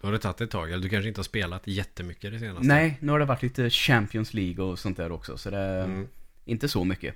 Då 0.00 0.06
har 0.06 0.12
det 0.12 0.18
tagit 0.18 0.40
ett 0.40 0.50
tag. 0.50 0.70
Eller 0.72 0.82
du 0.82 0.88
kanske 0.88 1.08
inte 1.08 1.18
har 1.18 1.24
spelat 1.24 1.66
jättemycket 1.66 2.32
det 2.32 2.38
senaste? 2.38 2.66
Nej, 2.66 2.98
nu 3.00 3.12
har 3.12 3.18
det 3.18 3.24
varit 3.24 3.42
lite 3.42 3.70
Champions 3.70 4.34
League 4.34 4.64
och 4.64 4.78
sånt 4.78 4.96
där 4.96 5.12
också, 5.12 5.38
så 5.38 5.50
det 5.50 5.58
är 5.58 5.84
Mm. 5.84 6.08
inte 6.44 6.68
så 6.68 6.84
mycket. 6.84 7.14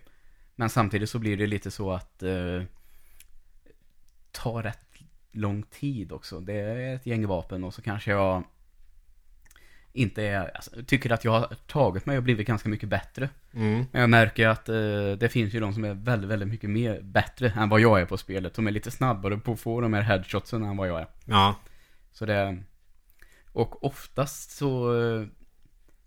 Men 0.56 0.70
samtidigt 0.70 1.10
så 1.10 1.18
blir 1.18 1.36
det 1.36 1.46
lite 1.46 1.70
så 1.70 1.92
att 1.92 2.22
eh, 2.22 2.62
ta 4.32 4.62
rätt 4.62 4.78
lång 5.32 5.62
tid 5.62 6.12
också. 6.12 6.40
Det 6.40 6.52
är 6.54 6.94
ett 6.94 7.06
gäng 7.06 7.26
vapen 7.26 7.64
och 7.64 7.74
så 7.74 7.82
kanske 7.82 8.10
jag 8.10 8.44
inte 9.94 10.22
är, 10.22 10.56
alltså, 10.56 10.70
tycker 10.86 11.12
att 11.12 11.24
jag 11.24 11.32
har 11.32 11.56
tagit 11.66 12.06
mig 12.06 12.16
och 12.16 12.22
blivit 12.22 12.46
ganska 12.46 12.68
mycket 12.68 12.88
bättre. 12.88 13.28
Mm. 13.52 13.84
Men 13.92 14.00
jag 14.00 14.10
märker 14.10 14.48
att 14.48 14.68
eh, 14.68 15.12
det 15.18 15.28
finns 15.32 15.54
ju 15.54 15.60
de 15.60 15.74
som 15.74 15.84
är 15.84 15.94
väldigt, 15.94 16.30
väldigt 16.30 16.48
mycket 16.48 16.70
mer 16.70 17.00
bättre 17.02 17.52
än 17.56 17.68
vad 17.68 17.80
jag 17.80 18.00
är 18.00 18.06
på 18.06 18.16
spelet. 18.16 18.54
De 18.54 18.66
är 18.66 18.70
lite 18.70 18.90
snabbare 18.90 19.36
på 19.36 19.52
att 19.52 19.60
få 19.60 19.80
de 19.80 19.92
här 19.94 20.02
headshotsen 20.02 20.62
än 20.62 20.76
vad 20.76 20.88
jag 20.88 21.00
är. 21.00 21.06
Ja. 21.24 21.56
Så 22.12 22.26
det, 22.26 22.62
och 23.52 23.84
oftast 23.84 24.50
så, 24.50 25.00
eh, 25.02 25.26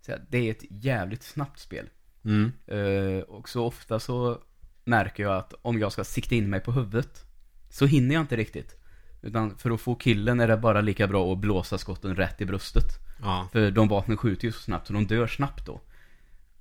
så 0.01 0.13
det 0.29 0.37
är 0.37 0.51
ett 0.51 0.63
jävligt 0.69 1.23
snabbt 1.23 1.59
spel. 1.59 1.89
Mm. 2.25 2.51
Eh, 2.67 3.21
och 3.21 3.49
så 3.49 3.65
ofta 3.65 3.99
så 3.99 4.41
märker 4.83 5.23
jag 5.23 5.37
att 5.37 5.53
om 5.61 5.79
jag 5.79 5.91
ska 5.91 6.03
sikta 6.03 6.35
in 6.35 6.49
mig 6.49 6.59
på 6.59 6.71
huvudet 6.71 7.25
så 7.69 7.85
hinner 7.85 8.15
jag 8.15 8.23
inte 8.23 8.35
riktigt. 8.35 8.75
Utan 9.21 9.57
för 9.57 9.71
att 9.71 9.81
få 9.81 9.95
killen 9.95 10.39
är 10.39 10.47
det 10.47 10.57
bara 10.57 10.81
lika 10.81 11.07
bra 11.07 11.33
att 11.33 11.39
blåsa 11.39 11.77
skotten 11.77 12.15
rätt 12.15 12.41
i 12.41 12.45
bröstet. 12.45 13.06
Ja. 13.21 13.47
För 13.51 13.71
de 13.71 13.87
vapnen 13.87 14.17
skjuter 14.17 14.45
ju 14.45 14.51
så 14.51 14.59
snabbt 14.61 14.87
så 14.87 14.93
de 14.93 15.07
dör 15.07 15.27
snabbt 15.27 15.65
då. 15.65 15.81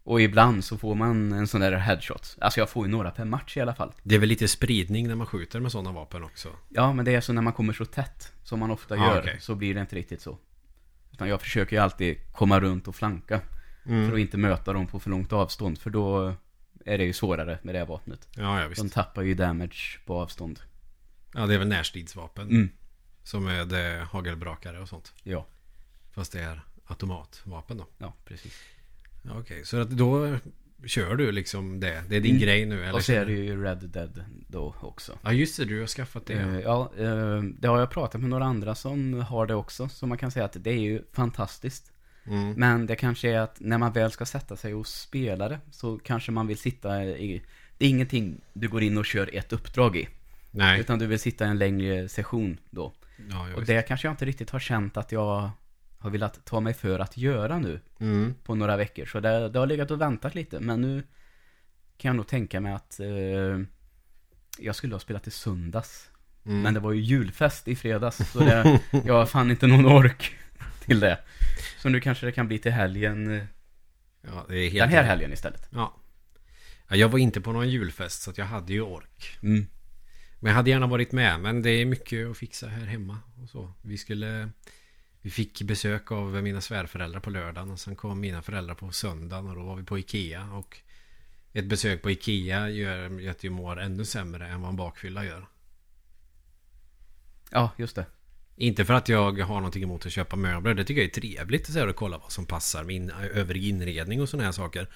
Och 0.05 0.21
ibland 0.21 0.65
så 0.65 0.79
får 0.79 0.95
man 0.95 1.33
en 1.33 1.47
sån 1.47 1.61
där 1.61 1.73
headshot. 1.73 2.37
Alltså 2.41 2.61
jag 2.61 2.71
får 2.71 2.87
ju 2.87 2.93
några 2.93 3.11
per 3.11 3.25
match 3.25 3.57
i 3.57 3.61
alla 3.61 3.75
fall. 3.75 3.93
Det 4.03 4.15
är 4.15 4.19
väl 4.19 4.29
lite 4.29 4.49
spridning 4.49 5.09
när 5.09 5.15
man 5.15 5.27
skjuter 5.27 5.61
med 5.61 5.73
sådana 5.73 5.93
vapen 5.93 6.25
också. 6.25 6.49
Ja, 6.69 6.93
men 6.93 7.05
det 7.05 7.15
är 7.15 7.21
så 7.21 7.33
när 7.33 7.43
man 7.43 7.53
kommer 7.53 7.73
så 7.73 7.85
tätt 7.85 8.33
som 8.43 8.59
man 8.61 8.71
ofta 8.71 8.97
Ja, 8.97 9.07
gör 9.15 9.21
okej. 9.21 9.37
så 9.41 9.55
blir 9.55 9.75
det 9.75 9.81
inte 9.81 9.97
riktigt 9.97 10.21
så. 10.21 10.39
Utan 11.13 11.29
jag 11.29 11.41
försöker 11.41 11.77
ju 11.77 11.83
alltid 11.83 12.33
komma 12.33 12.61
runt 12.61 12.89
och 12.89 12.97
flanka. 12.97 13.41
Mm. 13.87 14.07
För 14.09 14.15
att 14.15 14.21
inte 14.21 14.37
möta 14.37 14.73
dem 14.73 14.87
på 14.87 15.01
för 15.01 15.11
långt 15.11 15.33
avstånd. 15.33 15.79
För 15.79 15.91
då 15.91 16.35
är 16.85 16.99
det 16.99 17.05
ju 17.05 17.13
svårare 17.13 17.59
med 17.63 17.75
det 17.75 17.79
här 17.79 17.87
vapnet. 17.87 18.29
Ja, 18.37 18.61
ja 18.61 18.69
De 18.69 18.83
visst. 18.83 18.95
tappar 18.95 19.23
ju 19.23 19.35
damage 19.35 19.99
på 20.07 20.21
avstånd. 20.21 20.61
Ja, 21.35 21.47
det 21.47 21.55
är 21.55 21.59
väl 21.59 21.69
närstridsvapen. 21.69 22.49
Mm. 22.51 22.69
Som 23.23 23.47
är 23.47 23.65
det 23.65 24.07
hagelbrakare 24.11 24.81
och 24.81 24.89
sånt. 24.89 25.13
Ja, 25.23 25.47
Fast 26.17 26.33
det 26.33 26.41
är 26.41 26.61
automatvapen 26.87 27.77
då. 27.77 27.87
ja 27.99 28.15
precis. 28.25 28.61
Okej, 29.31 29.65
så 29.67 29.81
att 29.81 29.91
då 29.91 30.37
kör 30.87 31.17
du 31.17 31.33
liksom 31.33 31.81
det. 31.81 32.03
Det 32.09 32.17
är 32.17 32.21
din 32.21 32.31
Mm. 32.31 32.43
grej 32.43 32.67
nu 32.67 32.83
eller? 32.83 32.95
Och 32.95 33.03
så 33.03 33.13
är 33.13 33.27
det 33.27 33.33
ju 33.33 33.63
Red 33.65 33.79
Dead 33.79 34.25
då 34.49 34.75
också. 34.81 35.19
Ja 35.23 35.33
just 35.33 35.57
det, 35.57 35.65
du 35.65 35.81
har 35.81 35.87
skaffat 35.87 36.27
det. 36.27 36.35
Eh, 36.35 36.59
Ja, 36.61 36.93
eh, 36.99 37.43
det 37.59 37.69
har 37.69 37.79
jag 37.79 37.91
pratat 37.91 38.21
med 38.21 38.31
några 38.31 38.45
andra 38.45 38.75
som 38.75 39.21
har 39.21 39.47
det 39.47 39.55
också. 39.55 39.89
Så 39.89 40.07
man 40.07 40.19
kan 40.19 40.31
säga 40.31 40.45
att 40.45 40.57
det 40.65 40.71
är 40.71 40.79
ju 40.81 41.03
fantastiskt. 41.13 41.93
Mm. 42.27 42.53
Men 42.53 42.87
det 42.87 42.97
kanske 42.97 43.31
är 43.31 43.39
att 43.39 43.61
när 43.61 43.79
man 43.79 43.93
väl 43.93 44.11
ska 44.11 44.27
sätta 44.27 44.57
sig 44.57 44.75
och 44.75 44.87
spela 44.87 45.49
det 45.49 45.59
så 45.71 45.99
kanske 45.99 46.33
man 46.33 46.47
vill 46.47 46.59
sitta 46.59 47.05
i... 47.05 47.43
Det 47.79 47.85
är 47.85 47.89
ingenting 47.89 48.41
du 48.53 48.69
går 48.69 48.83
in 48.83 48.99
och 48.99 49.07
kör 49.07 49.31
ett 49.37 49.53
uppdrag 49.53 49.97
i. 49.97 50.09
Nej. 50.51 50.81
Utan 50.81 50.99
du 50.99 51.07
vill 51.07 51.19
sitta 51.19 51.45
i 51.47 51.49
en 51.49 51.59
längre 51.59 52.09
session 52.09 52.59
då. 52.71 52.93
Ja, 53.31 53.49
Och 53.57 53.65
det 53.65 53.83
kanske 53.89 54.07
jag 54.09 54.13
inte 54.13 54.25
riktigt 54.25 54.51
har 54.51 54.59
känt 54.61 54.97
att 54.97 55.13
jag 55.13 55.51
har 55.99 56.11
velat 56.11 56.45
ta 56.45 56.61
mig 56.61 56.75
för 56.75 56.99
att 56.99 57.17
göra 57.17 57.59
nu 57.59 57.81
Mm. 58.01 58.35
på 58.45 58.55
några 58.55 58.77
veckor. 58.77 59.05
Så 59.07 59.21
det, 59.21 59.49
det 59.49 59.59
har 59.59 59.67
legat 59.67 59.91
och 59.91 60.01
väntat 60.01 60.35
lite. 60.35 60.61
Men 60.61 60.81
nu 60.81 61.03
kan 61.97 62.09
jag 62.09 62.17
nog 62.17 62.27
tänka 62.27 62.61
mig 62.61 62.73
att 62.73 63.01
eh, 63.01 63.61
jag 64.59 64.75
skulle 64.77 64.95
ha 64.95 65.01
spelat 65.01 65.27
i 65.27 65.31
söndags. 65.31 66.11
Mm. 66.47 66.61
Men 66.63 66.75
det 66.75 66.81
var 66.81 66.93
ju 66.93 67.01
julfest 67.01 67.69
i 67.69 67.77
fredags. 67.77 68.17
Så 68.33 68.39
det, 68.39 68.81
jag 69.05 69.15
har 69.15 69.27
fan 69.27 69.51
inte 69.51 69.67
någon 69.67 69.87
ork 69.87 70.35
till 70.85 71.01
det. 71.01 71.19
Så 71.83 71.89
nu 71.89 72.01
kanske 72.01 72.27
det 72.27 72.33
kan 72.33 72.49
bli 72.49 72.59
till 72.59 72.73
helgen. 72.73 73.35
eh, 73.37 73.45
Ja, 74.23 74.45
det 74.49 74.57
är 74.59 74.71
helt 74.71 74.79
Den 74.79 74.89
här 74.99 75.03
helgen 75.03 75.33
istället. 75.33 75.69
Ja. 75.71 75.95
ja. 76.89 76.97
Jag 76.97 77.09
var 77.09 77.19
inte 77.19 77.41
på 77.41 77.53
någon 77.53 77.69
julfest 77.69 78.23
så 78.23 78.33
jag 78.37 78.45
hade 78.47 78.73
ju 78.73 78.81
ork. 78.83 79.39
Mm. 79.43 79.67
Men 80.41 80.51
jag 80.51 80.57
hade 80.57 80.71
gärna 80.71 80.87
varit 80.87 81.13
med. 81.13 81.41
Men 81.41 81.63
det 81.63 81.71
är 81.71 81.87
mycket 81.87 82.27
att 82.31 82.37
fixa 82.39 82.69
här 82.69 82.87
hemma 82.87 83.19
och 83.43 83.49
så. 83.51 83.73
Vi 83.83 83.99
skulle... 83.99 84.49
Vi 85.27 85.31
fick 85.31 85.63
besök 85.63 86.13
av 86.13 86.43
mina 86.43 86.61
svärföräldrar 86.61 87.21
på 87.21 87.31
lördagen 87.31 87.71
och 87.71 87.81
sen 87.81 87.97
kom 87.97 88.21
mina 88.21 88.43
föräldrar 88.43 88.75
på 88.75 88.93
söndagen 88.93 89.49
och 89.49 89.57
då 89.57 89.63
var 89.63 89.77
vi 89.77 89.83
på 89.83 89.99
Ikea 89.99 90.53
och 90.53 90.81
ett 91.53 91.65
besök 91.65 92.03
på 92.03 92.11
Ikea 92.11 92.69
gör 92.69 93.29
att 93.31 93.45
jag 93.45 93.53
mår 93.53 93.81
ännu 93.81 94.05
sämre 94.05 94.49
än 94.49 94.61
vad 94.61 94.71
en 94.71 94.77
bakfylla 94.77 95.25
gör. 95.25 95.47
Ja, 97.51 97.71
just 97.77 97.97
det. 97.97 98.07
Inte 98.57 98.85
för 98.85 98.95
att 98.95 99.09
jag 99.09 99.41
har 99.41 99.55
någonting 99.55 99.83
emot 99.83 100.07
att 100.07 100.13
köpa 100.13 100.37
möbler. 100.37 100.75
Det 100.75 100.85
tycker 100.85 101.01
jag 101.01 101.11
är 101.11 101.21
trevligt 101.21 101.67
så 101.67 101.79
här, 101.79 101.89
att 101.89 101.97
kolla 101.97 102.19
vad 102.19 102.33
som 102.33 102.47
passar 102.47 102.85
med 102.85 102.97
in, 102.97 103.11
övrig 103.11 103.65
inredning 103.65 104.21
och 104.23 104.29
sådana 104.29 104.45
här 104.45 104.53
saker. 104.53 104.89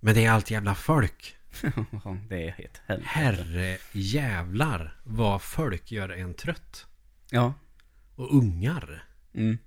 Men 0.00 0.14
det 0.14 0.24
är 0.24 0.30
allt 0.30 0.50
jävla 0.50 0.74
folk. 0.74 1.36
Det 2.28 2.48
är 2.48 2.50
helt 2.50 2.80
helvete. 2.86 3.08
Herre 3.08 3.78
jävlar 3.92 5.00
vad 5.04 5.42
folk 5.42 5.92
gör 5.92 6.08
en 6.08 6.34
trött. 6.34 6.86
Ja. 7.30 7.54
Och 8.14 8.34
ungar. 8.36 9.09
Mm. 9.34 9.58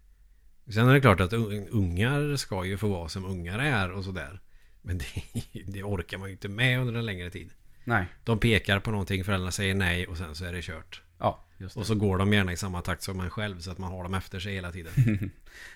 Sen 0.73 0.89
är 0.89 0.93
det 0.93 1.01
klart 1.01 1.19
att 1.19 1.33
un- 1.33 1.67
ungar 1.71 2.35
ska 2.35 2.65
ju 2.65 2.77
få 2.77 2.87
vara 2.87 3.09
som 3.09 3.25
ungar 3.25 3.59
är 3.59 3.91
och 3.91 4.03
sådär. 4.03 4.39
Men 4.81 4.97
det, 4.97 5.05
det 5.67 5.83
orkar 5.83 6.17
man 6.17 6.27
ju 6.29 6.33
inte 6.33 6.49
med 6.49 6.79
under 6.79 6.93
en 6.93 7.05
längre 7.05 7.29
tid. 7.29 7.49
Nej. 7.83 8.05
De 8.23 8.39
pekar 8.39 8.79
på 8.79 8.91
någonting, 8.91 9.23
föräldrarna 9.23 9.51
säger 9.51 9.75
nej 9.75 10.07
och 10.07 10.17
sen 10.17 10.35
så 10.35 10.45
är 10.45 10.53
det 10.53 10.61
kört. 10.61 11.01
Ja, 11.19 11.45
just 11.57 11.75
det. 11.75 11.79
Och 11.79 11.87
så 11.87 11.95
går 11.95 12.17
de 12.17 12.33
gärna 12.33 12.53
i 12.53 12.57
samma 12.57 12.81
takt 12.81 13.03
som 13.03 13.19
en 13.19 13.29
själv 13.29 13.59
så 13.59 13.71
att 13.71 13.77
man 13.77 13.91
har 13.91 14.03
dem 14.03 14.13
efter 14.13 14.39
sig 14.39 14.53
hela 14.53 14.71
tiden. 14.71 14.91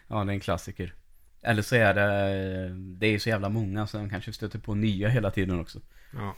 Ja, 0.08 0.24
det 0.24 0.32
är 0.32 0.34
en 0.34 0.40
klassiker. 0.40 0.94
Eller 1.42 1.62
så 1.62 1.76
är 1.76 1.94
det, 1.94 2.70
det 2.98 3.08
är 3.08 3.20
så 3.20 3.30
jävla 3.30 3.50
många 3.50 3.88
så 3.88 3.98
de 3.98 4.10
kanske 4.10 4.34
stöter 4.34 4.60
på 4.60 4.76
nya 4.76 5.10
hela 5.10 5.32
tiden 5.32 5.60
också. 5.60 5.82
Ja. 6.14 6.36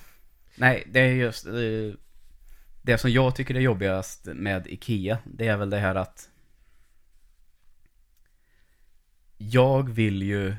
Nej, 0.55 0.83
det 0.91 0.99
är 0.99 1.13
just 1.13 1.45
eh, 1.47 1.53
det 2.81 2.97
som 2.97 3.11
jag 3.11 3.35
tycker 3.35 3.55
är 3.55 3.59
jobbigast 3.59 4.25
med 4.25 4.67
Ikea. 4.67 5.17
Det 5.25 5.47
är 5.47 5.57
väl 5.57 5.69
det 5.69 5.77
här 5.77 5.95
att 5.95 6.29
jag 9.41 9.89
vill 9.89 10.23
ju 10.23 10.55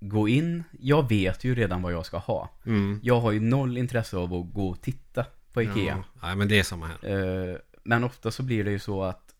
gå 0.00 0.28
in. 0.28 0.64
Jag 0.80 1.08
vet 1.08 1.44
ju 1.44 1.54
redan 1.54 1.82
vad 1.82 1.92
jag 1.92 2.06
ska 2.06 2.18
ha. 2.18 2.50
Mm. 2.66 3.00
Jag 3.02 3.20
har 3.20 3.32
ju 3.32 3.40
noll 3.40 3.78
intresse 3.78 4.16
av 4.16 4.34
att 4.34 4.52
gå 4.54 4.68
och 4.68 4.80
titta 4.80 5.24
på 5.52 5.62
Ikea. 5.62 5.74
Ja, 5.96 6.04
nej, 6.22 6.36
men 6.36 6.48
det 6.48 6.58
är 6.58 6.62
samma 6.62 6.86
här. 6.86 7.50
Eh, 7.50 7.56
Men 7.84 8.04
ofta 8.04 8.30
så 8.30 8.42
blir 8.42 8.64
det 8.64 8.70
ju 8.70 8.78
så 8.78 9.02
att 9.02 9.34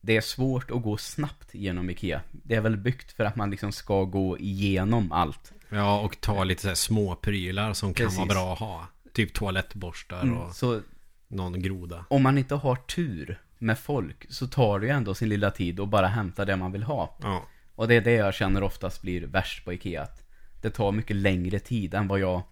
det 0.00 0.16
är 0.16 0.20
svårt 0.20 0.70
att 0.70 0.82
gå 0.82 0.96
snabbt 0.96 1.54
genom 1.54 1.90
Ikea. 1.90 2.20
Det 2.32 2.54
är 2.54 2.60
väl 2.60 2.76
byggt 2.76 3.12
för 3.12 3.24
att 3.24 3.36
man 3.36 3.50
liksom 3.50 3.72
ska 3.72 4.04
gå 4.04 4.38
igenom 4.38 5.12
allt. 5.12 5.52
Ja, 5.68 6.00
och 6.00 6.20
ta 6.20 6.44
lite 6.44 6.62
så 6.62 6.68
här 6.68 6.74
små 6.74 7.14
prylar 7.14 7.72
som 7.72 7.94
kan 7.94 8.06
Precis. 8.06 8.18
vara 8.18 8.28
bra 8.28 8.52
att 8.52 8.58
ha. 8.58 8.86
Typ 9.12 9.32
toalettborstar 9.34 10.32
och 10.38 10.54
Så 10.54 10.80
någon 11.28 11.62
groda. 11.62 12.04
om 12.10 12.22
man 12.22 12.38
inte 12.38 12.54
har 12.54 12.76
tur 12.76 13.40
med 13.58 13.78
folk 13.78 14.26
så 14.32 14.46
tar 14.46 14.78
det 14.80 14.86
ju 14.86 14.92
ändå 14.92 15.14
sin 15.14 15.28
lilla 15.28 15.50
tid 15.50 15.80
att 15.80 15.88
bara 15.88 16.06
hämta 16.06 16.44
det 16.44 16.56
man 16.56 16.72
vill 16.72 16.82
ha. 16.82 17.16
Ja. 17.22 17.42
Och 17.78 17.88
det 17.88 17.94
är 17.94 18.00
det 18.00 18.12
jag 18.12 18.34
känner 18.34 18.62
oftast 18.62 19.02
blir 19.02 19.26
värst 19.26 19.64
på 19.64 19.72
Ikea. 19.72 20.02
Att 20.02 20.24
det 20.62 20.70
tar 20.70 20.92
mycket 20.92 21.16
längre 21.16 21.58
tid 21.58 21.94
än 21.94 22.08
vad 22.08 22.20
jag 22.20 22.42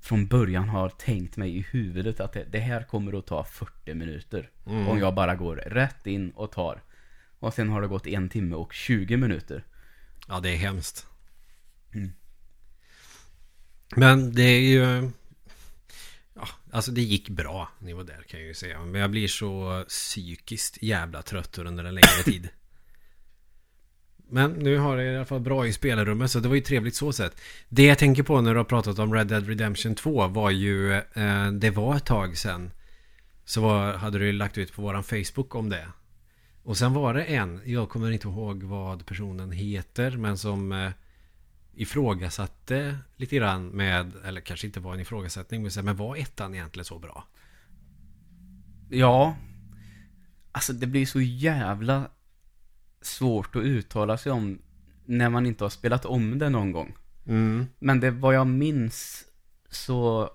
från 0.00 0.26
början 0.26 0.68
har 0.68 0.88
tänkt 0.88 1.36
mig 1.36 1.56
i 1.56 1.66
huvudet 1.70 2.20
att 2.20 2.32
det, 2.32 2.44
det 2.44 2.58
här 2.58 2.82
kommer 2.82 3.18
att 3.18 3.26
ta 3.26 3.44
40 3.44 3.94
minuter. 3.94 4.50
Mm. 4.66 4.88
Om 4.88 4.98
jag 4.98 5.14
bara 5.14 5.34
går 5.34 5.56
rätt 5.56 6.06
in 6.06 6.30
och 6.30 6.52
tar. 6.52 6.82
Och 7.38 7.54
sen 7.54 7.68
har 7.68 7.80
det 7.80 7.88
gått 7.88 8.06
en 8.06 8.28
timme 8.28 8.56
och 8.56 8.72
20 8.72 9.16
minuter. 9.16 9.64
ja, 10.28 10.40
det 10.40 10.50
är 10.50 10.56
hemskt. 10.56 11.06
Mm. 11.94 12.12
Men 13.96 14.34
det 14.34 14.42
är 14.42 14.60
ju... 14.60 15.10
Ja, 16.34 16.48
alltså 16.70 16.90
det 16.90 17.02
gick 17.02 17.28
bra 17.28 17.68
nivå 17.78 18.02
där 18.02 18.22
kan 18.22 18.40
jag 18.40 18.46
ju 18.46 18.54
säga. 18.54 18.84
Men 18.84 19.00
jag 19.00 19.10
blir 19.10 19.28
så 19.28 19.84
psykiskt 19.88 20.82
jävla 20.82 21.22
trött 21.22 21.58
under 21.58 21.84
en 21.84 21.94
längre 21.94 22.22
tid. 22.24 22.48
Men 24.32 24.50
nu 24.50 24.78
har 24.78 24.98
jag 24.98 25.12
i 25.12 25.16
alla 25.16 25.24
fall 25.24 25.40
bra 25.40 25.66
i 25.66 25.72
spelarummet 25.72 26.30
så 26.30 26.40
det 26.40 26.48
var 26.48 26.54
ju 26.54 26.60
trevligt 26.60 26.94
så 26.94 27.12
sett. 27.12 27.40
Det 27.68 27.84
jag 27.84 27.98
tänker 27.98 28.22
på 28.22 28.40
när 28.40 28.50
du 28.50 28.56
har 28.56 28.64
pratat 28.64 28.98
om 28.98 29.14
Red 29.14 29.26
Dead 29.26 29.46
Redemption 29.48 29.94
2 29.94 30.26
var 30.26 30.50
ju... 30.50 30.92
Eh, 30.92 31.52
det 31.52 31.70
var 31.70 31.96
ett 31.96 32.06
tag 32.06 32.38
sedan. 32.38 32.70
Så 33.44 33.60
var, 33.60 33.92
hade 33.92 34.18
du 34.18 34.32
lagt 34.32 34.58
ut 34.58 34.72
på 34.72 34.82
våran 34.82 35.04
Facebook 35.04 35.54
om 35.54 35.68
det. 35.68 35.86
Och 36.62 36.76
sen 36.76 36.92
var 36.92 37.14
det 37.14 37.24
en, 37.24 37.60
jag 37.64 37.88
kommer 37.88 38.10
inte 38.10 38.28
ihåg 38.28 38.62
vad 38.62 39.06
personen 39.06 39.52
heter, 39.52 40.16
men 40.16 40.38
som 40.38 40.72
eh, 40.72 40.90
ifrågasatte 41.74 42.98
lite 43.16 43.36
grann 43.36 43.68
med, 43.68 44.12
eller 44.24 44.40
kanske 44.40 44.66
inte 44.66 44.80
var 44.80 44.94
en 44.94 45.00
ifrågasättning, 45.00 45.62
men, 45.62 45.70
så 45.70 45.82
men 45.82 45.96
var 45.96 46.16
ettan 46.16 46.54
egentligen 46.54 46.84
så 46.84 46.98
bra? 46.98 47.24
Ja. 48.88 49.36
Alltså 50.52 50.72
det 50.72 50.86
blir 50.86 51.06
så 51.06 51.20
jävla 51.20 52.10
svårt 53.00 53.56
att 53.56 53.62
uttala 53.62 54.16
sig 54.16 54.32
om 54.32 54.58
när 55.04 55.30
man 55.30 55.46
inte 55.46 55.64
har 55.64 55.70
spelat 55.70 56.04
om 56.04 56.38
det 56.38 56.48
någon 56.48 56.72
gång. 56.72 56.96
Mm. 57.26 57.66
Men 57.78 58.00
det 58.00 58.10
vad 58.10 58.34
jag 58.34 58.46
minns 58.46 59.24
så 59.68 60.30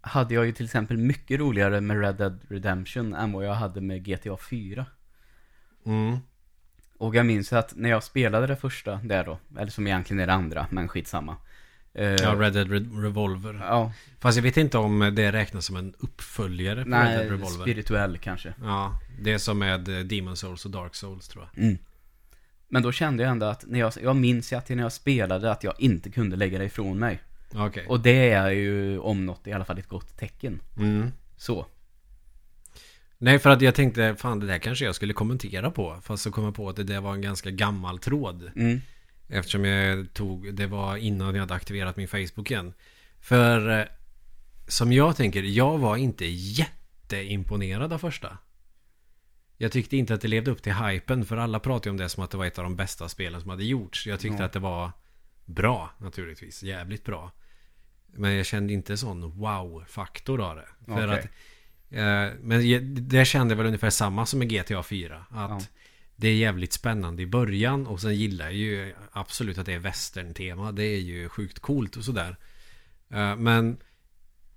hade 0.00 0.34
jag 0.34 0.46
ju 0.46 0.52
till 0.52 0.64
exempel 0.64 0.96
mycket 0.96 1.40
roligare 1.40 1.80
med 1.80 2.00
Red 2.00 2.16
Dead 2.16 2.40
Redemption 2.48 3.14
än 3.14 3.32
vad 3.32 3.44
jag 3.44 3.54
hade 3.54 3.80
med 3.80 4.04
GTA 4.04 4.36
4. 4.50 4.86
Mm. 5.86 6.18
Och 6.98 7.14
jag 7.14 7.26
minns 7.26 7.52
att 7.52 7.76
när 7.76 7.90
jag 7.90 8.02
spelade 8.02 8.46
det 8.46 8.56
första 8.56 8.96
där 8.96 9.24
då, 9.24 9.38
eller 9.58 9.70
som 9.70 9.86
egentligen 9.86 10.20
är 10.20 10.26
det 10.26 10.32
andra, 10.32 10.66
men 10.70 10.88
skitsamma. 10.88 11.36
Eh, 11.98 12.04
Ja, 12.22 12.34
Red 12.38 12.52
Dead 12.52 12.68
Re- 12.68 13.02
Revolver. 13.02 13.54
ja, 13.54 13.92
Fast 14.20 14.36
jag 14.36 14.42
vet 14.42 14.56
inte 14.56 14.78
om 14.78 15.12
det 15.16 15.32
räknas 15.32 15.64
som 15.66 15.76
en 15.76 15.94
uppföljare 15.98 16.74
på 16.84 16.90
Red 16.90 16.98
nej, 17.04 17.16
Dead 17.16 17.30
Revolver. 17.30 17.62
spirituell 17.62 18.18
kanske. 18.18 18.54
Ja, 18.62 19.00
det 19.20 19.32
är 19.32 19.38
som 19.38 19.58
med 19.58 19.88
eh, 19.88 19.98
Demon 20.04 20.36
Souls 20.36 20.64
och 20.64 20.70
Dark 20.70 20.94
Souls 20.94 21.28
tror 21.28 21.48
jag. 21.54 21.64
Mm. 21.64 21.78
Men 22.68 22.82
då 22.82 22.92
kände 22.92 23.22
jag 23.22 23.30
ändå 23.32 23.46
att 23.46 23.64
när 23.66 23.78
jag, 23.78 23.92
jag 24.02 24.16
minns 24.16 24.52
att 24.52 24.68
när 24.68 24.82
jag 24.82 24.92
spelade 24.92 25.50
att 25.52 25.64
jag 25.64 25.74
inte 25.78 26.10
kunde 26.10 26.36
lägga 26.36 26.58
det 26.58 26.64
ifrån 26.64 26.98
mig. 26.98 27.20
Okej. 27.54 27.86
Och 27.88 28.00
det 28.00 28.30
är 28.30 28.50
ju 28.50 28.98
om 28.98 29.26
något 29.26 29.46
i 29.46 29.52
alla 29.52 29.64
fall 29.64 29.78
ett 29.78 29.88
gott 29.88 30.16
tecken. 30.18 30.60
Mm. 30.78 31.12
Så. 31.36 31.66
Nej, 33.18 33.38
för 33.38 33.50
att 33.50 33.60
jag 33.62 33.74
tänkte, 33.74 34.14
fan 34.18 34.40
det 34.40 34.46
där 34.46 34.58
kanske 34.58 34.84
jag 34.84 34.94
skulle 34.94 35.12
kommentera 35.12 35.70
på. 35.70 35.96
Fast 36.02 36.22
så 36.22 36.30
kom 36.30 36.44
jag 36.44 36.54
på 36.54 36.68
att 36.68 36.76
det 36.76 36.84
där 36.84 37.00
var 37.00 37.14
en 37.14 37.20
ganska 37.22 37.50
gammal 37.50 37.98
tråd. 37.98 38.50
Mm. 38.56 38.80
Eftersom 39.28 39.64
jag 39.64 40.12
tog, 40.12 40.54
det 40.54 40.66
var 40.66 40.96
innan 40.96 41.34
jag 41.34 41.40
hade 41.42 41.54
aktiverat 41.54 41.96
min 41.96 42.08
Facebook 42.08 42.50
igen. 42.50 42.72
För 43.20 43.78
eh, 43.80 43.84
som 44.68 44.92
jag 44.92 45.16
tänker, 45.16 45.42
jag 45.42 45.78
var 45.78 45.96
inte 45.96 46.26
jätteimponerad 46.26 47.92
av 47.92 47.98
första. 47.98 48.38
Jag 49.56 49.72
tyckte 49.72 49.96
inte 49.96 50.14
att 50.14 50.20
det 50.20 50.28
levde 50.28 50.50
upp 50.50 50.62
till 50.62 50.74
hypen 50.74 51.24
för 51.24 51.36
alla 51.36 51.60
pratade 51.60 51.90
om 51.90 51.96
det 51.96 52.08
som 52.08 52.22
att 52.24 52.30
det 52.30 52.36
var 52.36 52.46
ett 52.46 52.58
av 52.58 52.64
de 52.64 52.76
bästa 52.76 53.08
spelen 53.08 53.40
som 53.40 53.50
hade 53.50 53.64
gjorts. 53.64 54.06
Jag 54.06 54.20
tyckte 54.20 54.38
Ja. 54.38 54.44
att 54.44 54.52
det 54.52 54.58
var 54.58 54.90
bra 55.44 55.90
naturligtvis, 55.98 56.62
jävligt 56.62 57.04
bra. 57.04 57.32
Men 58.06 58.34
jag 58.34 58.46
kände 58.46 58.72
inte 58.72 58.96
sån 58.96 59.30
wow-faktor 59.40 60.40
av 60.40 60.56
det. 60.56 60.68
För 60.84 61.08
Okej. 61.08 61.18
att, 61.18 61.24
eh, 61.90 62.38
men 62.42 63.08
det 63.08 63.24
kände 63.24 63.52
jag 63.52 63.56
väl 63.56 63.66
ungefär 63.66 63.90
samma 63.90 64.26
som 64.26 64.38
med 64.38 64.48
GTA 64.48 64.82
4. 64.82 65.16
Att 65.30 65.50
Ja. 65.50 65.60
Det 66.20 66.28
är 66.28 66.34
jävligt 66.36 66.72
spännande 66.72 67.22
i 67.22 67.26
början 67.26 67.86
och 67.86 68.00
sen 68.00 68.14
gillar 68.14 68.44
jag 68.44 68.54
ju 68.54 68.94
absolut 69.12 69.58
att 69.58 69.66
det 69.66 69.72
är 69.74 69.78
western-tema. 69.78 70.72
Det 70.72 70.84
är 70.84 71.00
ju 71.00 71.28
sjukt 71.28 71.58
coolt 71.58 71.96
och 71.96 72.04
sådär. 72.04 72.36
Eh, 73.10 73.36
Men 73.36 73.76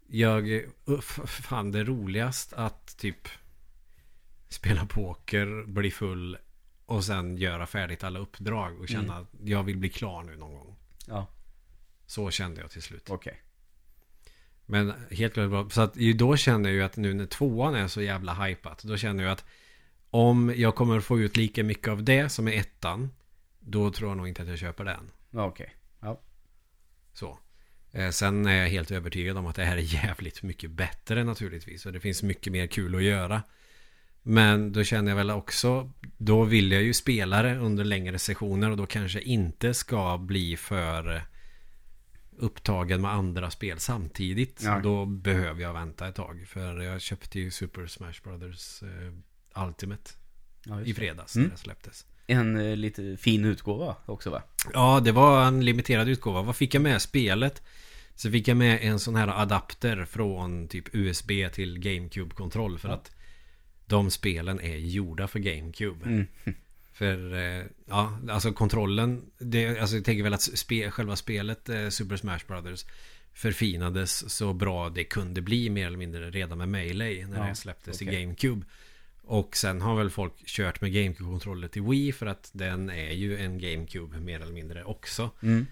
jag 0.08 0.62
uff, 0.86 1.20
fann 1.26 1.72
det 1.72 1.84
roligast 1.84 2.54
att 2.54 2.98
typ 2.98 3.28
spela 4.50 4.86
poker, 4.86 5.64
bli 5.68 5.92
full 5.92 6.38
och 6.86 7.04
sen 7.04 7.38
göra 7.38 7.68
färdigt 7.68 8.04
alla 8.04 8.20
uppdrag 8.20 8.80
och 8.80 8.88
känna 8.90 9.18
att 9.18 9.28
jag 9.44 9.64
vill 9.64 9.78
bli 9.78 9.90
klar 9.90 10.24
nu 10.24 10.36
någon 10.38 10.54
gång. 10.54 10.76
Ja, 11.08 11.28
Så 12.06 12.32
kände 12.32 12.62
jag 12.62 12.72
till 12.72 12.82
slut. 12.82 13.10
okej. 13.10 13.42
Men 14.66 14.94
helt 15.12 15.34
klart 15.34 15.50
bra. 15.50 15.70
Så 15.70 15.82
att 15.82 15.94
då 16.16 16.38
känner 16.38 16.70
jag 16.70 16.76
ju 16.76 16.84
att 16.84 16.98
nu 16.98 17.14
när 17.14 17.26
tvåan 17.26 17.76
är 17.76 17.88
så 17.88 18.02
jävla 18.02 18.34
hypat. 18.34 18.84
Då 18.84 18.98
känner 18.98 19.24
jag 19.24 19.32
att 19.32 19.46
om 20.12 20.54
jag 20.56 20.76
kommer 20.76 21.00
få 21.00 21.20
ut 21.20 21.38
lika 21.38 21.64
mycket 21.64 21.88
av 21.88 22.04
det 22.04 22.30
som 22.30 22.48
är 22.48 22.52
ettan. 22.52 23.10
Då 23.60 23.92
tror 23.92 24.10
jag 24.10 24.18
nog 24.18 24.28
inte 24.28 24.42
att 24.42 24.48
jag 24.48 24.58
köper 24.58 24.86
den. 24.86 25.12
Ja, 25.32 25.46
okej. 25.46 25.76
Ja. 26.00 26.22
Så. 27.14 27.40
Eh, 27.92 28.10
Sen 28.10 28.46
är 28.46 28.56
jag 28.56 28.70
helt 28.70 28.92
övertygad 28.92 29.38
om 29.38 29.46
att 29.46 29.56
det 29.56 29.66
här 29.66 29.78
är 29.78 29.82
jävligt 30.06 30.44
mycket 30.44 30.72
bättre 30.72 31.24
naturligtvis. 31.24 31.86
Och 31.86 31.94
det 31.94 32.00
finns 32.00 32.24
mycket 32.24 32.54
mer 32.54 32.68
kul 32.68 32.96
att 32.96 33.04
göra. 33.04 33.44
Men 34.24 34.72
då 34.72 34.84
känner 34.84 35.12
jag 35.12 35.16
väl 35.16 35.32
också, 35.32 35.92
då 36.18 36.44
vill 36.44 36.72
jag 36.72 36.84
ju 36.84 36.94
spela 36.94 37.42
det 37.44 37.58
under 37.58 37.84
längre 37.84 38.20
sessioner 38.20 38.72
och 38.72 38.78
då 38.78 38.86
kanske 38.86 39.18
jag 39.20 39.26
inte 39.26 39.74
ska 39.74 40.18
bli 40.18 40.58
för 40.58 41.16
eh, 41.16 41.22
upptagen 42.38 43.02
med 43.02 43.12
andra 43.12 43.52
spel 43.52 43.80
samtidigt. 43.80 44.62
Ja. 44.64 44.80
Då 44.80 45.06
behöver 45.06 45.62
jag 45.62 45.74
vänta 45.74 46.08
ett 46.08 46.16
tag. 46.16 46.46
För 46.48 46.82
jag 46.82 47.02
köpte 47.02 47.40
ju 47.40 47.52
Super 47.52 47.88
Smash 47.88 48.14
Brothers 48.24 48.84
eh, 48.84 49.14
Ultimate 49.56 50.12
ja 50.66 50.82
i 50.82 50.94
fredags 50.94 51.36
Mm. 51.36 51.48
när 51.48 51.56
det 51.56 51.62
släpptes. 51.62 52.06
En 52.28 52.58
eh, 52.58 52.76
lite 52.76 53.18
fin 53.18 53.46
utgåva 53.46 53.96
också 54.06 54.30
va? 54.30 54.44
Ja, 54.74 55.00
det 55.00 55.12
var 55.12 55.46
en 55.46 55.66
limiterad 55.66 56.10
utgåva. 56.10 56.42
Vad 56.42 56.56
fick 56.56 56.74
jag 56.74 56.82
med? 56.82 57.02
Spelet. 57.02 57.62
Så 58.16 58.32
fick 58.32 58.48
jag 58.48 58.58
med 58.58 58.80
en 58.82 59.00
sån 59.00 59.16
här 59.16 59.28
adapter 59.42 60.06
från 60.06 60.68
typ 60.68 60.86
USB 60.96 61.32
till 61.54 61.80
GameCube-kontroll. 61.80 62.80
För 62.80 62.90
Ja. 62.90 62.96
att 62.96 63.12
de 63.86 64.12
spelen 64.12 64.60
är 64.60 64.76
gjorda 64.78 65.28
för 65.28 65.40
GameCube. 65.40 66.06
Mm. 66.06 66.28
För, 66.94 67.34
eh, 67.34 67.66
ja, 67.88 68.20
alltså 68.30 68.54
kontrollen. 68.54 69.22
Det, 69.40 69.80
alltså 69.80 69.96
jag 69.96 70.06
tänker 70.06 70.24
väl 70.24 70.34
att 70.34 70.42
spe, 70.42 70.92
själva 70.92 71.16
spelet 71.16 71.70
eh, 71.70 71.90
Super 71.90 72.16
Smash 72.18 72.40
Brothers 72.48 72.86
förfinades 73.34 74.30
så 74.34 74.54
bra 74.54 74.90
det 74.90 75.04
kunde 75.04 75.42
bli 75.42 75.70
mer 75.70 75.88
eller 75.88 75.98
mindre 75.98 76.32
redan 76.32 76.58
med 76.58 76.70
Melee 76.70 77.28
när 77.28 77.38
Ja, 77.38 77.48
det 77.50 77.56
släpptes 77.56 78.02
okej. 78.02 78.14
i 78.16 78.22
GameCube. 78.22 78.66
Och 79.32 79.58
sen 79.58 79.82
har 79.82 79.96
väl 79.96 80.10
folk 80.10 80.34
kört 80.46 80.82
med 80.82 80.92
GameCube-kontroller 80.94 81.68
till 81.68 81.82
Wii 81.82 82.12
för 82.12 82.26
att 82.26 82.50
den 82.54 82.90
är 82.90 83.12
ju 83.12 83.38
en 83.38 83.60
GameCube 83.60 84.20
mer 84.20 84.40
eller 84.40 84.54
mindre 84.54 84.84
också. 84.84 85.30
Mm. 85.42 85.66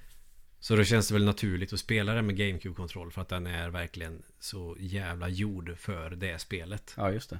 Så 0.59 0.75
då 0.75 0.83
känns 0.83 1.07
det 1.07 1.13
väl 1.13 1.25
naturligt 1.25 1.73
att 1.73 1.79
spela 1.79 2.13
den 2.13 2.25
med 2.25 2.37
GameCube-kontroll 2.37 3.11
för 3.11 3.21
att 3.21 3.29
den 3.29 3.47
är 3.47 3.69
verkligen 3.69 4.23
så 4.39 4.75
jävla 4.79 5.29
gjord 5.29 5.77
för 5.77 6.09
det 6.09 6.39
spelet. 6.39 6.93
Ja, 6.97 7.11
just 7.11 7.29
det. 7.29 7.39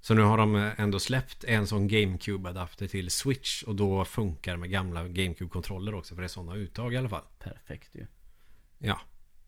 Så 0.00 0.14
nu 0.14 0.22
har 0.22 0.38
de 0.38 0.72
ändå 0.76 0.98
släppt 0.98 1.44
en 1.44 1.66
sån 1.66 1.88
GameCube-adapter 1.88 2.86
till 2.86 3.10
Switch 3.10 3.62
och 3.62 3.74
då 3.74 4.04
funkar 4.04 4.56
med 4.56 4.70
gamla 4.70 5.08
GameCube-kontroller 5.08 5.94
också 5.94 6.14
för 6.14 6.22
det 6.22 6.26
är 6.26 6.28
sådana 6.28 6.54
uttag 6.54 6.94
i 6.94 6.96
alla 6.96 7.08
fall. 7.08 7.24
Perfekt 7.38 7.94
ju. 7.94 8.06
Ja. 8.78 9.00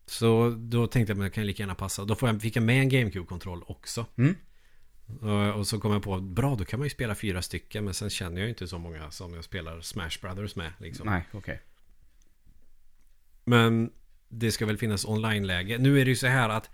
Så 0.05 0.49
då 0.49 0.87
tänkte 0.87 1.13
jag 1.13 1.19
att 1.19 1.25
det 1.25 1.35
kan 1.35 1.45
lika 1.45 1.63
gärna 1.63 1.75
passa. 1.75 2.05
Då 2.05 2.15
får 2.15 2.29
jag, 2.29 2.41
fick 2.41 2.55
jag 2.55 2.63
med 2.63 2.81
en 2.81 2.89
GameCube-kontroll 2.89 3.63
också. 3.67 4.05
Mm. 4.17 4.35
Och, 5.21 5.59
och 5.59 5.67
så 5.67 5.79
kom 5.79 5.91
jag 5.91 6.03
på, 6.03 6.19
bra 6.19 6.55
då 6.55 6.65
kan 6.65 6.79
man 6.79 6.85
ju 6.85 6.89
spela 6.89 7.15
fyra 7.15 7.41
stycken 7.41 7.85
men 7.85 7.93
sen 7.93 8.09
känner 8.09 8.37
jag 8.37 8.43
ju 8.43 8.49
inte 8.49 8.67
så 8.67 8.77
många 8.77 9.11
som 9.11 9.33
jag 9.33 9.43
spelar 9.43 9.81
Smash 9.81 10.21
Brothers 10.21 10.55
med. 10.55 10.71
Liksom. 10.77 11.07
Nej, 11.07 11.27
okej. 11.31 11.61
Men 13.43 13.91
det 14.29 14.51
ska 14.51 14.65
väl 14.65 14.77
finnas 14.77 15.05
online-läge. 15.05 15.77
Nu 15.77 16.01
är 16.01 16.05
det 16.05 16.11
ju 16.11 16.15
så 16.15 16.27
här 16.27 16.49
att 16.49 16.69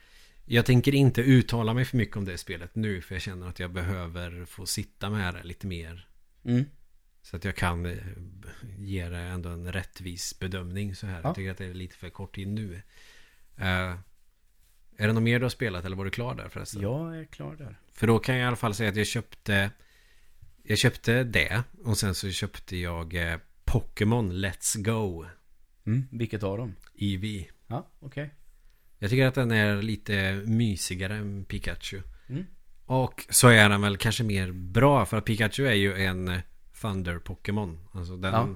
jag 0.46 0.66
tänker 0.66 0.96
inte 0.96 1.22
uttala 1.22 1.74
mig 1.74 1.86
för 1.86 1.98
mycket 1.98 2.18
om 2.18 2.26
det 2.26 2.38
spelet 2.38 2.76
nu 2.76 3.02
för 3.02 3.16
jag 3.16 3.22
känner 3.22 3.48
att 3.48 3.60
jag 3.60 3.72
behöver 3.72 4.46
få 4.46 4.66
sitta 4.66 5.10
med 5.10 5.34
det 5.34 5.44
lite 5.44 5.68
mer. 5.68 6.08
Mm. 6.44 6.66
Så 7.22 7.36
att 7.36 7.46
jag 7.46 7.56
kan 7.56 7.86
eh, 7.86 7.98
ge 8.78 9.10
det 9.10 9.18
ändå 9.18 9.50
en 9.50 9.72
rättvis 9.72 10.40
bedömning 10.40 10.96
så 10.96 11.08
här. 11.08 11.16
Ja. 11.16 11.22
Jag 11.24 11.36
tycker 11.36 11.52
att 11.52 11.58
det 11.58 11.66
är 11.66 11.74
lite 11.74 11.96
för 11.96 12.10
kort 12.10 12.36
tid 12.36 12.48
nu. 12.48 12.82
Eh, 13.58 13.96
är 14.98 15.08
det 15.08 15.14
något 15.14 15.24
mer 15.24 15.40
du 15.40 15.46
har 15.46 15.50
spelat 15.50 15.86
eller 15.86 15.96
var 15.96 16.06
du 16.06 16.12
klar 16.12 16.36
där 16.36 16.50
förresten? 16.50 16.82
Jag 16.82 17.18
är 17.18 17.26
klar 17.26 17.56
där. 17.56 17.80
För 17.94 18.08
då 18.08 18.20
kan 18.20 18.36
jag 18.36 18.44
i 18.44 18.48
alla 18.48 18.56
fall 18.56 18.74
säga 18.74 18.90
att 18.90 18.96
jag 18.96 19.08
köpte 19.08 19.72
Jag 20.64 20.78
köpte 20.78 21.24
det 21.24 21.64
och 21.84 21.98
sen 21.98 22.16
så 22.16 22.32
köpte 22.32 22.78
jag 22.78 23.32
eh, 23.32 23.38
Pokémon 23.66 24.32
Let's 24.46 24.82
Go 24.84 25.26
Mm. 25.86 26.08
Vilket 26.12 26.44
av 26.44 26.58
dem? 26.58 26.76
Eevee. 27.00 27.50
Ja, 27.68 27.88
okej. 28.00 28.34
Jag 29.00 29.10
tycker 29.10 29.26
att 29.28 29.36
den 29.36 29.52
är 29.52 29.82
lite 29.82 30.42
mysigare 30.46 31.16
än 31.16 31.46
Pikachu. 31.46 32.02
Mm. 32.30 32.46
Och 32.86 33.26
så 33.30 33.48
är 33.48 33.70
den 33.70 33.82
väl 33.82 33.98
kanske 33.98 34.24
mer 34.24 34.52
bra 34.52 35.06
för 35.06 35.18
att 35.18 35.26
Pikachu 35.26 35.66
är 35.66 35.74
ju 35.74 35.94
en 36.04 36.28
eh, 36.28 36.40
Thunder 36.82 37.20
Pokémon. 37.20 37.80
Alltså 37.92 38.18
den, 38.18 38.34
Ja. 38.34 38.56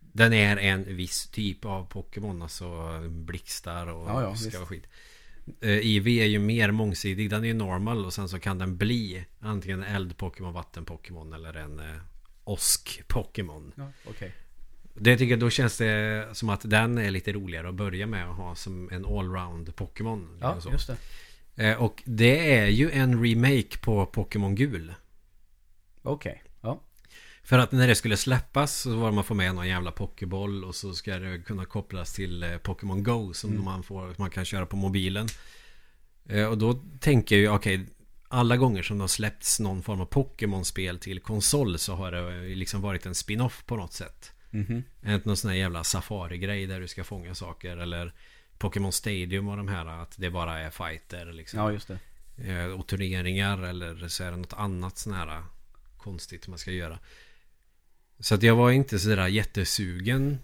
den 0.00 0.32
är 0.32 0.56
en 0.56 0.96
viss 0.96 1.30
typ 1.30 1.64
av 1.64 1.86
Pokémon. 1.86 2.42
Alltså 2.42 2.98
blixtar 3.08 3.86
och 3.86 4.08
Ja, 4.10 4.22
ja, 4.52 4.64
skit. 4.66 4.86
Uh, 5.64 5.70
Eevee 5.70 6.20
är 6.22 6.26
ju 6.26 6.38
mer 6.38 6.70
mångsidig. 6.70 7.30
Den 7.30 7.44
är 7.44 7.48
ju 7.48 7.54
normal 7.54 8.04
och 8.04 8.12
sen 8.12 8.28
så 8.28 8.38
kan 8.38 8.58
den 8.58 8.76
bli 8.76 9.24
antingen 9.40 9.84
eld-Pokémon, 9.84 10.52
vatten-Pokémon 10.52 11.34
eller 11.34 11.54
en 11.54 11.80
uh, 11.80 11.96
Osk-Pokémon. 12.44 13.72
Ja, 13.76 13.92
okej. 14.04 14.32
Det 14.94 15.16
tycker 15.16 15.30
jag 15.30 15.40
då 15.40 15.50
känns 15.50 15.78
det 15.78 16.28
som 16.32 16.48
att 16.48 16.70
den 16.70 16.98
är 16.98 17.10
lite 17.10 17.32
roligare 17.32 17.68
att 17.68 17.74
börja 17.74 18.06
med 18.06 18.30
att 18.30 18.36
ha 18.36 18.54
som 18.54 18.88
en 18.92 19.04
allround 19.04 19.76
Pokémon. 19.76 20.38
Ja, 20.40 20.54
liksom 20.54 20.70
så. 20.70 20.74
just 20.74 20.90
det. 21.54 21.68
Eh, 21.70 21.82
Och 21.82 22.02
det 22.04 22.54
är 22.56 22.66
ju 22.66 22.90
en 22.90 23.24
remake 23.24 23.78
på 23.82 24.06
Pokémon 24.06 24.54
Gul. 24.54 24.94
Okej. 26.02 26.42
Ja. 26.44 26.47
För 27.48 27.58
att 27.58 27.72
när 27.72 27.86
det 27.88 27.94
skulle 27.94 28.16
släppas 28.16 28.76
så 28.80 28.96
var 28.96 29.12
man 29.12 29.24
får 29.24 29.34
med 29.34 29.54
någon 29.54 29.68
jävla 29.68 29.92
Pokéboll 29.92 30.64
och 30.64 30.74
så 30.74 30.92
ska 30.94 31.18
det 31.18 31.38
kunna 31.38 31.64
kopplas 31.64 32.14
till 32.14 32.42
eh, 32.42 32.56
Pokémon 32.58 33.02
Go 33.02 33.32
som 33.34 33.50
Mm. 33.50 33.64
man, 33.64 33.82
får, 33.82 34.14
man 34.18 34.30
kan 34.30 34.44
köra 34.44 34.66
på 34.66 34.76
mobilen. 34.76 35.26
Eh, 36.28 36.44
Och 36.44 36.58
då 36.58 36.82
tänker 37.00 37.36
jag 37.38 37.54
okej, 37.54 37.86
alla 38.28 38.56
gånger 38.56 38.82
som 38.82 38.98
det 38.98 39.02
har 39.02 39.08
släppts 39.08 39.60
någon 39.60 39.82
form 39.82 40.00
av 40.00 40.06
Pokémon-spel 40.06 40.98
till 40.98 41.20
konsol 41.20 41.78
så 41.78 41.94
har 41.94 42.12
det 42.12 42.36
eh, 42.50 42.56
liksom 42.56 42.80
varit 42.80 43.06
en 43.06 43.14
spin-off 43.14 43.64
på 43.66 43.76
något 43.76 43.92
sätt. 43.92 44.32
Mhm. 44.50 44.82
Inte 45.06 45.28
någon 45.28 45.36
sån 45.36 45.50
här 45.50 45.58
jävla 45.58 45.84
safari-grej 45.84 46.66
där 46.66 46.80
du 46.80 46.88
ska 46.88 47.04
fånga 47.04 47.34
saker 47.34 47.76
eller 47.76 48.12
Pokémon 48.58 48.92
Stadium 48.92 49.48
och 49.48 49.56
de 49.56 49.68
här 49.68 49.86
att 50.02 50.14
det 50.18 50.30
bara 50.30 50.58
är 50.58 50.70
fighter 50.70 51.32
liksom. 51.32 51.60
Ja, 51.60 51.72
just 51.72 51.88
det. 51.88 52.66
Och 52.72 52.86
turneringar 52.86 53.58
eller 53.62 54.08
så 54.08 54.24
är 54.24 54.30
det 54.30 54.36
något 54.36 54.52
annat 54.52 54.98
sån 54.98 55.12
här 55.12 55.42
konstigt 55.98 56.48
man 56.48 56.58
ska 56.58 56.70
göra. 56.70 56.98
Så 58.20 58.34
att 58.34 58.42
jag 58.42 58.56
var 58.56 58.70
inte 58.70 58.98
sådär 58.98 59.28
jättesugen 59.28 60.38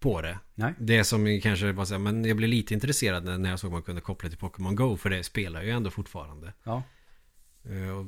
på 0.00 0.22
det. 0.22 0.38
Nej. 0.54 0.74
Det 0.78 1.04
som 1.04 1.40
kanske 1.42 1.72
var 1.72 1.84
så 1.84 1.94
här, 1.94 1.98
men 1.98 2.24
jag 2.24 2.36
blev 2.36 2.50
lite 2.50 2.74
intresserad 2.74 3.40
när 3.40 3.50
jag 3.50 3.58
såg 3.58 3.68
att 3.68 3.72
man 3.72 3.82
kunde 3.82 4.00
koppla 4.00 4.28
till 4.28 4.38
Pokémon 4.38 4.76
Go 4.76 4.96
för 4.96 5.10
det 5.10 5.22
spelar 5.22 5.62
ju 5.62 5.70
ändå 5.70 5.90
fortfarande. 5.90 6.52
Ja. 6.64 6.82
Eh, 7.64 8.06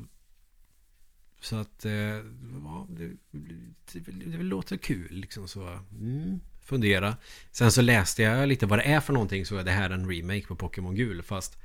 så 1.41 1.57
att, 1.57 1.85
eh, 1.85 1.93
ja, 1.93 2.87
det, 2.89 3.11
det, 3.31 4.01
det, 4.11 4.43
låter 4.43 4.77
kul 4.77 5.09
liksom 5.11 5.49
så. 5.49 5.79
Mm, 6.01 6.41
fundera. 6.63 7.17
Sen 7.51 7.73
så 7.73 7.83
läste 7.83 8.23
jag 8.23 8.49
lite 8.49 8.67
vad 8.67 8.79
det 8.79 8.83
är 8.83 9.01
för 9.01 9.13
någonting 9.13 9.47
så 9.47 9.57
är 9.57 9.65
det 9.65 9.71
här 9.71 9.91
en 9.91 10.11
remake 10.11 10.47
på 10.47 10.57
Pokémon 10.57 10.95
Gul 10.95 11.23
fast 11.23 11.59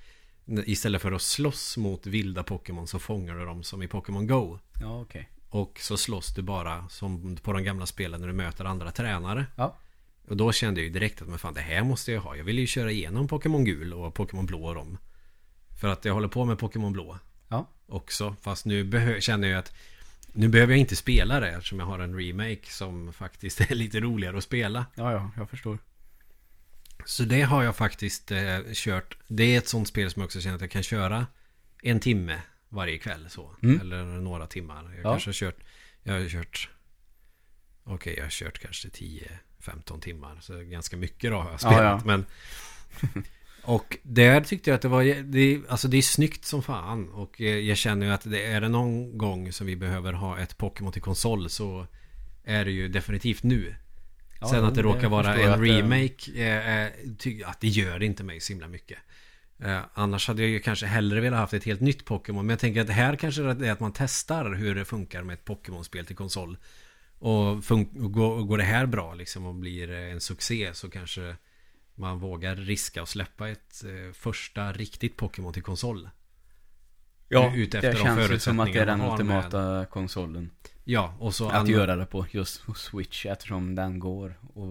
Istället 0.66 1.02
för 1.02 1.12
att 1.12 1.22
slåss 1.22 1.78
mot 1.78 2.08
vilda 2.08 2.44
Pokémon 2.44 2.88
så 2.88 3.00
fångar 3.00 3.36
du 3.36 3.46
dem 3.46 3.64
som 3.64 3.84
i 3.84 3.88
Pokémon 3.88 4.28
Go. 4.28 4.60
Ja, 4.82 5.02
okej. 5.02 5.30
Och 5.50 5.80
så 5.80 5.98
slåss 5.98 6.34
du 6.34 6.42
bara 6.42 6.90
som 6.90 7.36
på 7.36 7.54
de 7.54 7.64
gamla 7.64 7.86
spelen 7.86 8.22
när 8.22 8.28
du 8.28 8.34
möter 8.34 8.66
andra 8.66 8.92
tränare. 8.92 9.46
Ja. 9.56 9.78
Och 10.28 10.38
då 10.38 10.52
kände 10.52 10.80
jag 10.82 10.86
ju 10.88 10.94
direkt 10.94 11.22
att 11.22 11.28
men 11.28 11.40
fan 11.40 11.54
det 11.54 11.62
här 11.62 11.84
måste 11.84 12.12
jag 12.12 12.22
ha. 12.22 12.36
Jag 12.36 12.44
vill 12.44 12.60
ju 12.60 12.68
köra 12.68 12.92
igenom 12.92 13.28
Pokémon 13.28 13.66
Gul 13.66 13.94
och 13.94 14.14
Pokémon 14.14 14.46
Blå 14.46 14.66
och 14.66 14.76
dem. 14.76 14.98
För 15.82 15.88
att 15.88 16.06
jag 16.06 16.14
håller 16.14 16.28
på 16.28 16.46
med 16.46 16.60
Pokémon 16.60 16.94
Blå 16.94 17.20
Ja. 17.48 17.68
också. 17.88 18.36
Fast 18.42 18.66
nu 18.66 19.18
känner 19.22 19.48
jag 19.48 19.60
att 19.60 19.74
nu 20.34 20.48
behöver 20.48 20.74
jag 20.74 20.80
inte 20.80 20.96
spela 20.96 21.40
det 21.40 21.50
eftersom 21.50 21.80
jag 21.80 21.86
har 21.86 22.00
en 22.00 22.16
remake 22.20 22.66
som 22.72 23.14
faktiskt 23.14 23.62
är 23.72 23.76
lite 23.76 24.00
roligare 24.00 24.38
att 24.38 24.44
spela. 24.44 24.86
Ja, 24.96 25.12
ja, 25.12 25.32
jag 25.38 25.50
förstår. 25.50 25.78
Så 27.06 27.24
det 27.24 27.42
har 27.42 27.64
jag 27.64 27.76
faktiskt 27.76 28.32
eh, 28.32 28.60
kört. 28.74 29.18
Det 29.28 29.44
är 29.44 29.58
ett 29.58 29.68
sånt 29.68 29.88
spel 29.88 30.12
som 30.12 30.20
jag 30.20 30.26
också 30.28 30.42
känner 30.42 30.56
att 30.56 30.62
jag 30.62 30.72
kan 30.72 30.84
köra 30.84 31.28
en 31.84 32.00
timme 32.00 32.42
varje 32.70 32.98
kväll 32.98 33.30
så. 33.30 33.56
Mm. 33.64 33.82
Eller 33.82 34.04
några 34.04 34.48
timmar. 34.48 34.84
Jag 34.96 35.06
Ja. 35.06 35.12
kanske 35.12 35.28
har 35.30 35.34
kört, 35.34 35.58
jag 36.04 36.14
har 36.14 36.30
kört, 36.30 36.70
okej 37.84 38.14
jag 38.18 38.24
har 38.24 38.30
kört 38.30 38.60
kanske 38.60 38.88
10-15 38.88 40.00
timmar. 40.02 40.38
Så 40.42 40.60
ganska 40.64 40.98
mycket 40.98 41.32
då 41.32 41.38
har 41.38 41.52
jag 41.52 41.60
spelat. 41.60 41.78
Ja, 41.78 41.84
ja. 41.84 42.02
Men, 42.06 42.26
och 43.64 43.98
där 44.04 44.42
tyckte 44.42 44.70
jag 44.70 44.76
att 44.76 44.82
det 44.82 44.88
var, 44.88 45.24
det, 45.24 45.62
alltså 45.70 45.88
det 45.88 45.98
är 45.98 46.02
snyggt 46.02 46.46
som 46.46 46.64
fan. 46.64 47.10
Och 47.10 47.40
jag 47.40 47.78
känner 47.78 48.06
ju 48.06 48.12
att 48.12 48.32
det 48.32 48.46
är 48.46 48.62
det 48.62 48.70
någon 48.70 49.18
gång 49.18 49.52
som 49.52 49.68
vi 49.68 49.76
behöver 49.76 50.14
ha 50.14 50.40
ett 50.40 50.58
Pokémon 50.58 50.92
till 50.92 51.02
konsol 51.02 51.50
så 51.50 51.88
är 52.44 52.66
det 52.66 52.72
ju 52.72 52.88
definitivt 52.88 53.44
nu. 53.44 53.76
Sen 54.50 54.66
att 54.66 54.76
det 54.76 54.82
råkar 54.82 55.10
vara 55.10 55.36
en 55.36 55.66
remake, 55.66 56.32
eh, 56.36 56.84
eh, 56.84 56.92
att 57.50 57.60
det 57.60 57.68
gör 57.68 58.04
inte 58.04 58.24
mig 58.24 58.40
så 58.40 58.54
himla 58.54 58.68
mycket. 58.68 58.98
Eh, 59.60 59.80
annars 59.94 60.28
hade 60.28 60.42
jag 60.42 60.52
ju 60.52 60.60
kanske 60.60 60.86
hellre 60.86 61.22
velat 61.22 61.40
haft 61.40 61.54
ett 61.54 61.64
helt 61.64 61.82
nytt 61.82 62.06
Pokémon. 62.06 62.46
Men 62.46 62.54
jag 62.54 62.60
tänker 62.60 62.82
att 62.82 62.88
det 62.88 62.94
här 62.94 63.16
kanske 63.16 63.44
är 63.44 63.72
att 63.72 63.80
man 63.80 63.94
testar 63.96 64.54
hur 64.54 64.76
det 64.76 64.86
funkar 64.86 65.24
med 65.24 65.34
ett 65.34 65.46
Pokémon-spel 65.46 66.06
till 66.06 66.16
konsol. 66.16 66.58
Och, 67.20 67.52
och 67.52 68.48
går, 68.48 68.58
det 68.58 68.64
här 68.64 68.86
bra 68.86 69.14
liksom 69.14 69.46
och 69.46 69.56
blir 69.56 69.92
en 69.92 70.22
succé 70.22 70.74
så 70.74 70.90
kanske 70.90 71.36
man 71.96 72.20
vågar 72.20 72.56
riska 72.56 73.02
och 73.02 73.10
släppa 73.10 73.50
ett 73.50 73.84
eh, 73.84 74.14
första 74.14 74.72
riktigt 74.72 75.18
Pokémon 75.18 75.54
till 75.54 75.64
konsol. 75.64 76.10
Ja, 77.28 77.54
det 77.56 77.82
de 77.82 77.96
känns 77.96 78.44
som 78.44 78.60
att 78.60 78.74
det 78.74 78.80
är 78.80 78.86
den 78.86 79.02
ultimata 79.02 79.86
konsolen. 79.86 80.50
Ja, 80.84 81.16
och 81.20 81.36
så 81.36 81.50
Att 81.50 81.68
göra 81.68 81.96
det 81.96 82.06
på 82.06 82.26
just 82.32 82.64
Switch 82.76 83.26
eftersom 83.26 83.76
den 83.76 84.00
går 84.00 84.40
och 84.54 84.68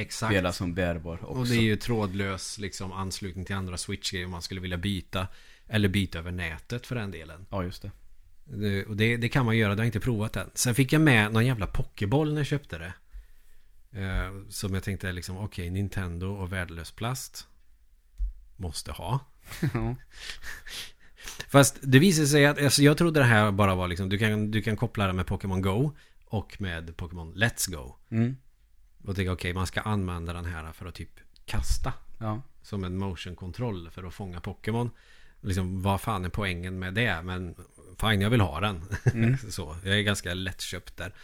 Exakt. 0.00 0.32
spela 0.32 0.52
som 0.52 0.74
bärbar 0.74 1.14
också. 1.14 1.40
Och 1.40 1.46
det 1.46 1.56
är 1.56 1.62
ju 1.62 1.76
trådlös 1.76 2.58
liksom, 2.58 2.92
anslutning 2.92 3.44
till 3.44 3.54
andra 3.54 3.76
Switch-grejer 3.76 4.24
om 4.24 4.30
man 4.30 4.42
skulle 4.42 4.60
vilja 4.60 4.76
byta. 4.76 5.26
Eller 5.68 5.88
byta 5.88 6.18
över 6.18 6.32
nätet 6.32 6.86
för 6.86 6.94
den 6.94 7.10
delen. 7.10 7.46
Ja, 7.50 7.64
just 7.64 7.82
det. 7.82 7.90
Det, 8.44 8.84
och 8.84 8.96
det, 8.96 9.16
det 9.16 9.28
kan 9.28 9.46
man 9.46 9.56
göra, 9.56 9.74
det 9.74 9.80
har 9.80 9.84
jag 9.84 9.88
inte 9.88 10.00
provat 10.00 10.36
än. 10.36 10.50
Sen 10.54 10.74
fick 10.74 10.92
jag 10.92 11.02
med 11.02 11.32
någon 11.32 11.46
jävla 11.46 11.66
Pokéboll 11.66 12.32
när 12.32 12.40
jag 12.40 12.46
köpte 12.46 12.78
det. 12.78 12.92
Eh, 14.00 14.32
som 14.48 14.74
jag 14.74 14.82
tänkte 14.82 15.12
liksom, 15.12 15.38
okej, 15.38 15.70
Nintendo 15.70 16.26
och 16.26 16.52
värdelös 16.52 16.90
plast. 16.90 17.46
Måste 18.56 18.92
ha. 18.92 19.20
Fast 21.48 21.78
det 21.82 21.98
visade 21.98 22.26
sig 22.26 22.46
att, 22.46 22.62
alltså 22.62 22.82
jag 22.82 22.98
trodde 22.98 23.20
det 23.20 23.26
här 23.26 23.50
bara 23.50 23.74
var 23.74 23.88
liksom, 23.88 24.08
du 24.08 24.18
kan, 24.18 24.50
du 24.50 24.62
kan 24.62 24.76
koppla 24.76 25.06
det 25.06 25.12
med 25.12 25.26
Pokémon 25.26 25.62
Go 25.62 25.90
och 26.24 26.60
med 26.60 26.96
Pokémon 26.96 27.34
Let's 27.34 27.70
Go. 27.70 27.94
Mm. 28.10 28.36
Och 29.04 29.16
tänkte 29.16 29.32
okej, 29.32 29.54
man 29.54 29.66
ska 29.66 29.80
använda 29.80 30.32
den 30.32 30.44
här 30.44 30.72
för 30.72 30.86
att 30.86 30.94
typ 30.94 31.20
kasta. 31.44 31.92
Ja. 32.18 32.42
som 32.62 32.84
en 32.84 32.98
motion-kontroll 32.98 33.90
för 33.90 34.04
att 34.04 34.14
fånga 34.14 34.40
Pokémon. 34.40 34.90
Liksom, 35.40 35.82
vad 35.82 36.00
fan 36.00 36.24
är 36.24 36.28
poängen 36.28 36.78
med 36.78 36.94
det? 36.94 37.22
Men 37.22 37.54
fine, 38.00 38.20
jag 38.20 38.30
vill 38.30 38.40
ha 38.40 38.60
den. 38.60 38.82
Mm. 39.14 39.38
så, 39.50 39.76
jag 39.84 39.98
är 39.98 40.02
ganska 40.02 40.34
lättköpt 40.34 40.96
där. 40.96 41.14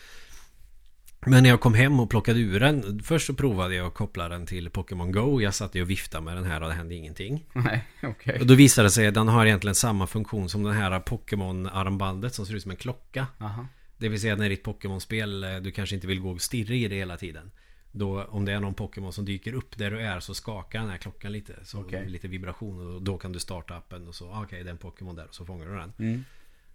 Men 1.21 1.43
när 1.43 1.51
jag 1.51 1.61
kom 1.61 1.75
hem 1.75 2.01
och 2.01 2.11
plockade 2.11 2.41
ur 2.41 2.61
den. 2.61 3.03
Först 3.03 3.27
så 3.27 3.35
provade 3.35 3.75
jag 3.75 3.87
att 3.87 3.95
koppla 3.95 4.29
den 4.29 4.47
till 4.47 4.69
Pokémon 4.69 5.13
Go. 5.13 5.41
Jag 5.41 5.55
satt 5.55 5.75
och 5.75 5.91
viftade 5.91 6.25
med 6.25 6.37
den 6.37 6.45
här 6.45 6.61
och 6.61 6.69
det 6.69 6.75
hände 6.75 6.95
ingenting. 6.95 7.47
Nej, 7.53 7.85
okej. 8.03 8.41
Och 8.41 8.47
då 8.47 8.55
visade 8.55 8.87
det 8.87 8.91
sig 8.91 9.07
att 9.07 9.15
den 9.15 9.29
har 9.29 9.47
egentligen 9.47 9.75
samma 9.75 10.07
funktion 10.07 10.49
som 10.49 10.63
den 10.63 10.73
här 10.73 11.01
Pokémon-armbandet 11.01 12.35
som 12.35 12.47
ser 12.47 12.55
ut 12.55 12.63
som 12.63 12.71
en 12.71 12.77
klocka. 12.77 13.27
Aha. 13.41 13.67
Det 13.99 14.09
vill 14.09 14.21
säga 14.21 14.37
när 14.37 14.49
ditt 14.49 14.65
Pokémon-spel, 14.65 15.45
eh, 15.45 15.57
du 15.57 15.71
kanske 15.71 15.95
inte 15.95 16.07
vill 16.07 16.21
gå 16.21 16.31
och 16.31 16.41
stirra 16.41 16.75
i 16.75 16.89
det 16.89 16.97
hela 16.97 17.17
tiden. 17.17 17.51
Då 17.99 18.25
om 18.25 18.45
det 18.45 18.53
är 18.53 18.61
någon 18.61 18.75
Pokémon 18.75 19.13
som 19.13 19.25
dyker 19.25 19.53
upp 19.53 19.79
där 19.79 19.91
du 19.91 20.01
är 20.01 20.21
så 20.21 20.35
skakar 20.35 20.81
den 20.81 20.91
här 20.91 20.99
klockan 20.99 21.33
lite. 21.33 21.65
Så 21.65 21.81
Okej. 21.81 22.09
lite 22.09 22.29
vibration 22.29 22.95
och 22.95 23.03
då 23.03 23.19
kan 23.19 23.33
du 23.33 23.39
starta 23.39 23.75
appen 23.77 24.09
och 24.09 24.15
så, 24.15 24.31
ah, 24.31 24.43
okej 24.43 24.63
det 24.65 24.69
är 24.71 24.73
en 24.73 24.79
Pokémon 24.79 25.17
där 25.17 25.27
och 25.29 25.35
så 25.35 25.45
fångar 25.47 25.67
du 25.67 25.77
den. 25.77 25.93
Mm. 25.99 26.25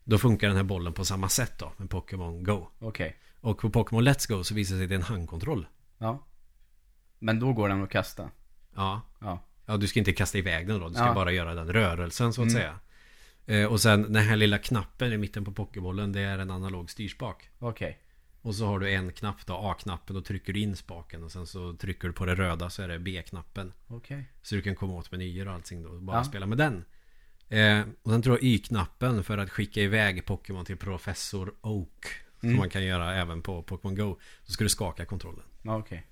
Då 0.03 0.17
funkar 0.17 0.47
den 0.47 0.57
här 0.57 0.63
bollen 0.63 0.93
på 0.93 1.05
samma 1.05 1.29
sätt 1.29 1.53
då 1.59 1.71
med 1.77 1.89
Pokémon 1.89 2.43
Go. 2.43 2.67
Okej. 2.79 3.17
Och 3.41 3.57
på 3.59 3.69
Pokémon 3.69 4.01
Let's 4.09 4.29
Go 4.37 4.43
så 4.43 4.53
visar 4.53 4.75
det 4.75 4.79
sig 4.79 4.83
att 4.83 4.89
det 4.89 4.95
är 4.95 4.97
en 4.97 5.03
handkontroll. 5.03 5.67
Ja. 5.97 6.25
Men 7.19 7.39
då 7.39 7.53
går 7.53 7.69
den 7.69 7.83
att 7.83 7.89
kasta. 7.89 8.29
Ja. 8.75 9.01
Ja. 9.19 9.39
Ja, 9.65 9.77
du 9.77 9.87
ska 9.87 9.99
inte 9.99 10.13
kasta 10.13 10.37
iväg 10.37 10.67
den 10.67 10.79
då. 10.79 10.87
Du 10.87 10.93
ska 10.93 11.05
Ja. 11.05 11.13
bara 11.13 11.31
göra 11.31 11.53
den 11.55 11.73
rörelsen 11.73 12.33
så 12.33 12.41
att 12.41 12.49
Mm. 12.49 12.61
säga. 12.61 12.79
Eh, 13.45 13.65
och 13.71 13.81
sen 13.81 14.13
den 14.13 14.23
här 14.23 14.35
lilla 14.35 14.57
knappen 14.57 15.13
i 15.13 15.17
mitten 15.17 15.45
på 15.45 15.51
Pokébollen, 15.51 16.13
det 16.13 16.21
är 16.21 16.39
en 16.39 16.51
analog 16.51 16.89
styrspak. 16.89 17.49
Okej. 17.59 17.99
Och 18.41 18.55
så 18.55 18.65
har 18.65 18.79
du 18.79 18.91
en 18.93 19.11
knapp 19.13 19.45
då, 19.45 19.53
A-knappen, 19.53 20.15
då 20.15 20.21
trycker 20.21 20.53
du 20.53 20.59
in 20.59 20.75
spaken 20.75 21.23
och 21.23 21.31
sen 21.31 21.47
så 21.47 21.73
trycker 21.73 22.07
du 22.07 22.13
på 22.13 22.25
det 22.25 22.35
röda 22.35 22.69
så 22.69 22.81
är 22.81 22.87
det 22.87 22.99
B-knappen. 22.99 23.73
Okej. 23.87 24.31
Så 24.41 24.55
du 24.55 24.61
kan 24.61 24.75
komma 24.75 24.93
åt 24.93 25.11
menyer 25.11 25.47
och 25.47 25.53
allting 25.53 25.83
då, 25.83 25.89
och 25.89 26.01
bara 26.01 26.17
Ja. 26.17 26.23
spela 26.23 26.45
med 26.45 26.57
den. 26.57 26.85
Eh, 27.49 27.81
och 28.01 28.11
sen 28.11 28.21
tror 28.21 28.35
jag 28.35 28.43
Y-knappen 28.43 29.23
för 29.23 29.37
att 29.37 29.49
skicka 29.49 29.81
iväg 29.81 30.25
Pokémon 30.25 30.65
till 30.65 30.77
Professor 30.77 31.53
Oak. 31.61 32.05
Mm. 32.43 32.53
Som 32.55 32.59
man 32.59 32.69
kan 32.69 32.83
göra 32.85 33.15
även 33.15 33.41
på 33.41 33.63
Pokémon 33.63 33.95
Go. 33.95 34.19
Så 34.43 34.51
ska 34.51 34.63
du 34.63 34.69
skaka 34.69 35.05
kontrollen. 35.05 35.45
Ja, 35.61 35.77
okej. 35.77 36.07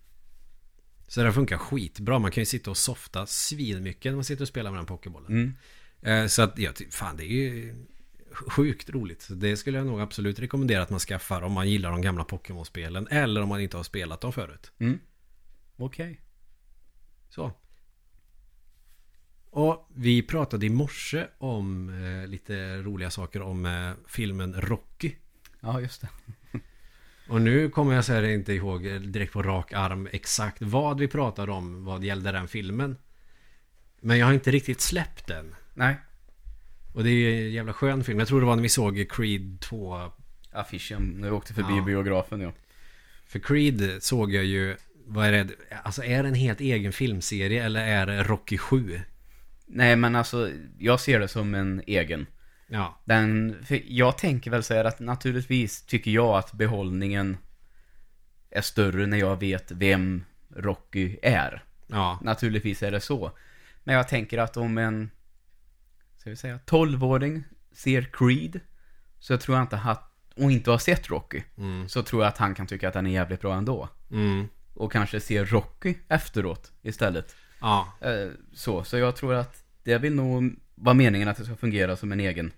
Så 1.08 1.24
det 1.24 1.34
funkar 1.34 1.58
skitbra. 1.58 2.20
Man 2.20 2.32
kan 2.32 2.42
ju 2.42 2.46
sitta 2.46 2.72
och 2.72 2.78
softa 2.78 3.26
svinmycket 3.26 4.12
när 4.12 4.16
man 4.16 4.24
sitter 4.24 4.42
och 4.42 4.48
spelar 4.48 4.72
med 4.72 4.80
den 4.80 4.86
Pokébollen. 4.86 5.32
Mm. 5.32 5.54
Eh, 6.02 6.28
så 6.28 6.42
att, 6.42 6.58
ja, 6.60 6.72
fan 6.92 7.18
det 7.18 7.24
är 7.24 7.28
ju 7.28 7.86
sjukt 8.32 8.90
roligt. 8.90 9.28
Det 9.32 9.58
skulle 9.58 9.78
jag 9.78 9.88
nog 9.88 10.02
absolut 10.02 10.40
rekommendera 10.40 10.84
att 10.84 10.90
man 10.90 11.00
skaffar 11.00 11.42
om 11.42 11.52
man 11.52 11.70
gillar 11.70 11.92
de 11.92 12.02
gamla 12.02 12.24
Pokémon-spelen. 12.24 13.08
Eller 13.08 13.42
om 13.42 13.50
man 13.50 13.62
inte 13.62 13.78
har 13.78 13.84
spelat 13.84 14.22
dem 14.22 14.34
förut. 14.34 14.72
Mm. 14.80 15.00
Okej. 15.78 16.22
Så. 17.30 17.52
Och 19.50 19.90
vi 19.96 20.22
pratade 20.22 20.66
i 20.66 20.70
morse 20.70 21.28
om 21.38 21.90
eh, 22.04 22.28
lite 22.28 22.78
roliga 22.78 23.10
saker 23.10 23.42
om 23.42 23.66
eh, 23.66 23.92
filmen 24.08 24.62
Rocky. 24.62 25.12
Ja, 25.60 25.82
just 25.82 26.02
det. 26.02 26.10
Och 27.30 27.42
nu 27.42 27.70
kommer 27.70 27.94
jag 27.94 28.06
säga 28.06 28.34
inte 28.34 28.54
ihåg 28.54 28.86
eh, 28.86 29.00
direkt 29.00 29.34
på 29.34 29.44
rak 29.44 29.74
arm 29.74 30.08
exakt 30.12 30.62
vad 30.62 31.00
vi 31.00 31.08
pratade 31.08 31.52
om 31.52 31.86
vad 31.86 32.04
gällde 32.04 32.32
den 32.32 32.48
filmen. 32.48 32.98
Men 34.02 34.18
jag 34.18 34.26
har 34.26 34.34
inte 34.34 34.52
riktigt 34.52 34.82
släppt 34.82 35.28
den. 35.28 35.56
Nej. 35.74 35.98
Och 36.94 37.04
det 37.04 37.10
är 37.10 37.14
ju 37.14 37.46
en 37.48 37.52
jävla 37.52 37.74
skön 37.74 38.04
film. 38.04 38.20
Jag 38.20 38.28
tror 38.28 38.40
det 38.40 38.46
var 38.48 38.56
när 38.56 38.64
vi 38.64 38.70
såg 38.70 39.06
Creed 39.10 39.60
2. 39.62 40.12
Affischen. 40.52 41.04
När 41.18 41.30
vi 41.30 41.36
åkte 41.36 41.54
förbi 41.54 41.78
Ja. 41.78 41.84
biografen, 41.84 42.42
ja. 42.42 42.52
För 43.26 43.40
Creed 43.40 44.04
såg 44.04 44.34
jag 44.34 44.46
ju, 44.46 44.76
vad 45.06 45.26
är 45.28 45.32
det? 45.32 45.48
Alltså 45.84 46.04
är 46.04 46.24
det 46.24 46.30
en 46.30 46.36
helt 46.36 46.60
egen 46.60 46.94
filmserie 46.94 47.64
eller 47.64 47.88
är 47.88 48.06
det 48.06 48.24
Rocky 48.24 48.58
7? 48.58 49.00
Nej, 49.66 49.96
men 49.96 50.16
alltså, 50.16 50.52
jag 50.80 51.00
ser 51.00 51.20
det 51.20 51.28
som 51.28 51.56
en 51.56 51.82
egen. 51.88 52.26
Ja, 52.68 53.02
Den, 53.06 53.56
för 53.66 53.82
jag 53.88 54.18
tänker 54.18 54.52
väl 54.52 54.64
så 54.64 54.74
här 54.74 54.86
att 54.86 55.00
naturligtvis 55.00 55.82
tycker 55.82 56.12
jag 56.12 56.38
att 56.38 56.54
behållningen 56.54 57.38
är 58.52 58.62
större 58.62 59.06
när 59.08 59.18
jag 59.18 59.40
vet 59.40 59.72
vem 59.72 60.24
Rocky 60.56 61.18
är. 61.22 61.64
ja, 61.88 62.20
Naturligtvis 62.24 62.84
är 62.84 62.92
det 62.92 63.00
så. 63.02 63.32
Men 63.84 63.96
jag 63.96 64.08
tänker 64.08 64.38
att 64.38 64.58
om 64.58 64.78
en, 64.78 65.10
ska 66.36 66.48
vi 66.48 66.52
säga, 66.54 66.60
12-åring 66.66 67.44
ser 67.72 68.02
Creed, 68.14 68.60
så 69.20 69.38
tror 69.38 69.58
jag 69.58 69.64
inte 69.64 69.78
att, 69.78 70.12
och 70.36 70.52
inte 70.52 70.72
har 70.72 70.78
sett 70.78 71.10
Rocky, 71.10 71.42
mm, 71.58 71.90
så 71.90 72.04
tror 72.04 72.22
jag 72.24 72.28
att 72.30 72.38
han 72.38 72.56
kan 72.56 72.68
tycka 72.68 72.88
att 72.88 72.94
den 72.94 73.08
är 73.08 73.12
jävligt 73.12 73.42
bra 73.42 73.56
ändå. 73.56 73.90
mm, 74.12 74.48
Och 74.74 74.92
kanske 74.92 75.20
ser 75.20 75.46
Rocky 75.46 75.96
efteråt 76.08 76.72
istället. 76.82 77.36
ja. 77.62 77.94
Eh, 78.02 78.30
Så, 78.54 78.84
så 78.84 78.98
jag 78.98 79.16
tror 79.16 79.34
att 79.34 79.64
det 79.84 79.98
vill 79.98 80.16
nog 80.16 80.56
vara 80.76 80.94
meningen 80.94 81.28
att 81.28 81.38
det 81.38 81.46
ska 81.46 81.56
fungera 81.56 81.96
som 81.96 82.12
en 82.12 82.20
egen. 82.20 82.52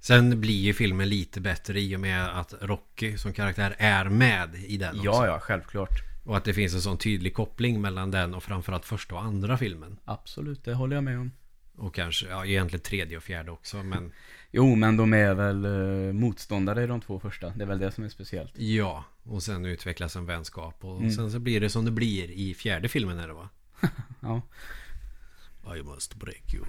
Sen 0.00 0.40
blir 0.40 0.60
ju 0.60 0.74
filmen 0.74 1.08
lite 1.08 1.40
bättre 1.40 1.80
i 1.80 1.96
och 1.96 2.00
med 2.00 2.38
att 2.38 2.54
Rocky 2.60 3.16
som 3.18 3.32
karaktär 3.32 3.74
är 3.78 4.04
med 4.04 4.54
i 4.54 4.76
den 4.76 4.90
också. 4.98 5.04
Ja, 5.04 5.26
ja, 5.26 5.40
självklart. 5.40 5.90
Och 6.24 6.36
att 6.36 6.44
det 6.44 6.54
finns 6.54 6.74
en 6.74 6.80
sån 6.80 6.98
tydlig 6.98 7.34
koppling 7.34 7.80
mellan 7.80 8.10
den 8.10 8.34
och 8.34 8.42
framförallt 8.42 8.84
första 8.84 9.14
och 9.14 9.22
andra 9.22 9.58
filmen. 9.58 9.96
Absolut, 10.04 10.64
det 10.64 10.74
håller 10.74 10.96
jag 10.96 11.04
med 11.04 11.18
om. 11.18 11.30
Och 11.76 11.94
kanske, 11.94 12.26
ja 12.26 12.46
egentligen 12.46 12.82
tredje 12.82 13.16
och 13.16 13.22
fjärde 13.22 13.50
också 13.50 13.82
men 13.82 14.12
Jo, 14.50 14.74
men 14.74 14.96
de 14.96 15.12
är 15.14 15.34
väl 15.34 15.64
eh, 15.64 16.12
motståndare 16.12 16.84
i 16.84 16.86
de 16.86 17.00
två 17.00 17.20
första. 17.20 17.48
Det 17.50 17.62
är 17.62 17.66
väl 17.66 17.78
det 17.78 17.90
som 17.92 18.04
är 18.04 18.08
speciellt. 18.08 18.52
Ja, 18.58 19.04
och 19.22 19.42
sen 19.42 19.64
utvecklas 19.66 20.16
en 20.16 20.26
vänskap 20.26 20.84
och 20.84 20.98
Mm. 20.98 21.10
sen 21.10 21.30
så 21.30 21.38
blir 21.38 21.60
det 21.60 21.70
som 21.70 21.84
det 21.84 21.90
blir 21.90 22.30
i 22.30 22.54
fjärde 22.54 22.88
filmen 22.88 23.18
är 23.18 23.28
det 23.28 23.34
va? 23.34 23.48
Ja, 24.20 24.42
I 25.76 25.82
must 25.82 26.14
break 26.14 26.54
you. 26.54 26.64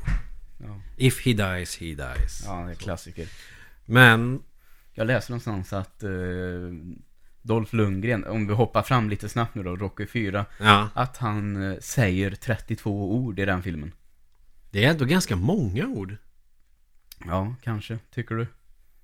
ja, 0.57 0.81
If 0.97 1.25
he 1.25 1.33
dies, 1.33 1.77
he 1.77 1.85
dies. 1.85 2.43
ja 2.45 2.63
det 2.65 2.71
är 2.71 2.75
klassiker. 2.75 3.27
Men 3.85 4.41
Jag 4.93 5.07
läste 5.07 5.31
någonstans 5.31 5.73
att 5.73 6.03
eh, 6.03 6.09
Dolph 7.41 7.75
Lundgren, 7.75 8.23
om 8.25 8.47
vi 8.47 8.53
hoppar 8.53 8.81
fram 8.81 9.09
lite 9.09 9.29
snabbt 9.29 9.55
nu 9.55 9.63
då, 9.63 9.75
Rocky 9.75 10.05
4, 10.05 10.45
Ja. 10.59 10.89
att 10.93 11.17
han 11.17 11.71
eh, 11.71 11.77
säger 11.79 12.31
32 12.31 13.11
ord 13.15 13.39
i 13.39 13.45
den 13.45 13.63
filmen. 13.63 13.91
Det 14.75 14.85
är 14.85 14.89
ändå 14.89 15.05
ganska 15.05 15.35
många 15.35 15.87
ord. 15.87 16.15
Ja, 17.25 17.55
kanske. 17.63 17.99
Tycker 18.13 18.35
du? 18.35 18.47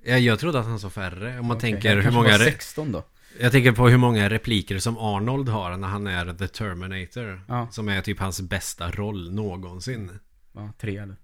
Jag, 0.04 0.20
jag 0.20 0.40
trodde 0.40 0.60
att 0.60 0.66
han 0.66 0.80
sa 0.80 0.90
färre. 0.90 1.40
Om 1.40 1.46
man 1.48 1.58
Okej, 1.58 1.72
tänker 1.72 1.90
han 1.90 1.96
hur 1.98 2.04
kanske 2.04 2.18
många... 2.18 2.30
var 2.32 2.46
Re- 2.46 2.52
16 2.52 2.92
då. 2.92 3.04
jag 3.40 3.52
tänker 3.52 3.72
på 3.72 3.90
hur 3.90 3.98
många 3.98 4.30
repliker 4.30 4.80
som 4.80 4.98
Arnold 4.98 5.50
har 5.50 5.78
när 5.78 5.88
han 5.88 6.08
är 6.08 6.34
The 6.34 6.48
Terminator. 6.48 7.42
Ja. 7.48 7.68
Som 7.72 7.90
är 7.90 8.02
typ 8.02 8.20
hans 8.20 8.42
bästa 8.42 8.92
roll 8.92 9.34
någonsin. 9.34 10.20
Ja, 10.54 10.74
tre 10.80 10.98
eller? 10.98 11.16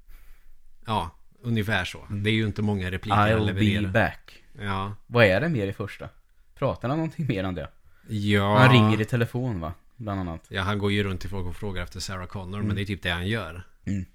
Ja, 0.85 1.11
ungefär 1.41 1.85
så. 1.85 2.05
Det 2.09 2.29
är 2.29 2.33
ju 2.33 2.45
inte 2.45 2.61
många 2.61 2.91
repliker 2.91 3.15
han 3.17 3.29
I'll 3.29 3.53
be 3.53 3.61
levererar. 3.61 3.91
back. 3.91 4.43
Ja. 4.61 4.95
Vad 5.07 5.25
är 5.25 5.41
det 5.41 5.49
mer 5.49 5.67
i 5.67 5.73
första? 5.73 6.09
Pratar 6.55 6.89
han 6.89 6.97
någonting 6.97 7.27
mer 7.27 7.43
än 7.43 7.55
det? 7.55 7.69
Ja. 8.07 8.57
Han 8.59 8.71
ringer 8.71 9.01
i 9.01 9.05
telefon 9.05 9.59
va? 9.59 9.73
Bland 9.95 10.19
annat. 10.19 10.45
Ja, 10.49 10.61
han 10.61 10.79
går 10.79 10.91
ju 10.91 11.03
runt 11.03 11.21
till 11.21 11.29
folk 11.29 11.47
och 11.47 11.55
frågar 11.55 11.83
efter 11.83 11.99
Sarah 11.99 12.25
Connor. 12.27 12.61
Men 12.61 12.75
det 12.75 12.81
är 12.81 12.85
typ 12.85 13.03
det 13.03 13.09
han 13.11 13.27
gör. 13.27 13.63
Mm. 13.85 14.05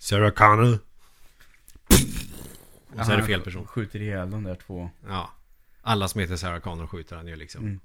Sarah 0.00 0.30
Connor. 0.30 0.78
Och 2.98 3.06
så 3.06 3.12
är 3.12 3.16
det 3.16 3.22
fel 3.22 3.40
person. 3.40 3.66
Skjuter 3.66 4.02
ihjäl 4.02 4.30
de 4.30 4.44
där 4.44 4.54
två. 4.54 4.90
Ja. 5.06 5.30
Alla 5.82 6.08
som 6.08 6.20
heter 6.20 6.36
Sarah 6.36 6.60
Connor 6.60 6.86
skjuter 6.86 7.16
han 7.16 7.26
ju 7.26 7.36
liksom. 7.36 7.64
Mm. 7.64 7.80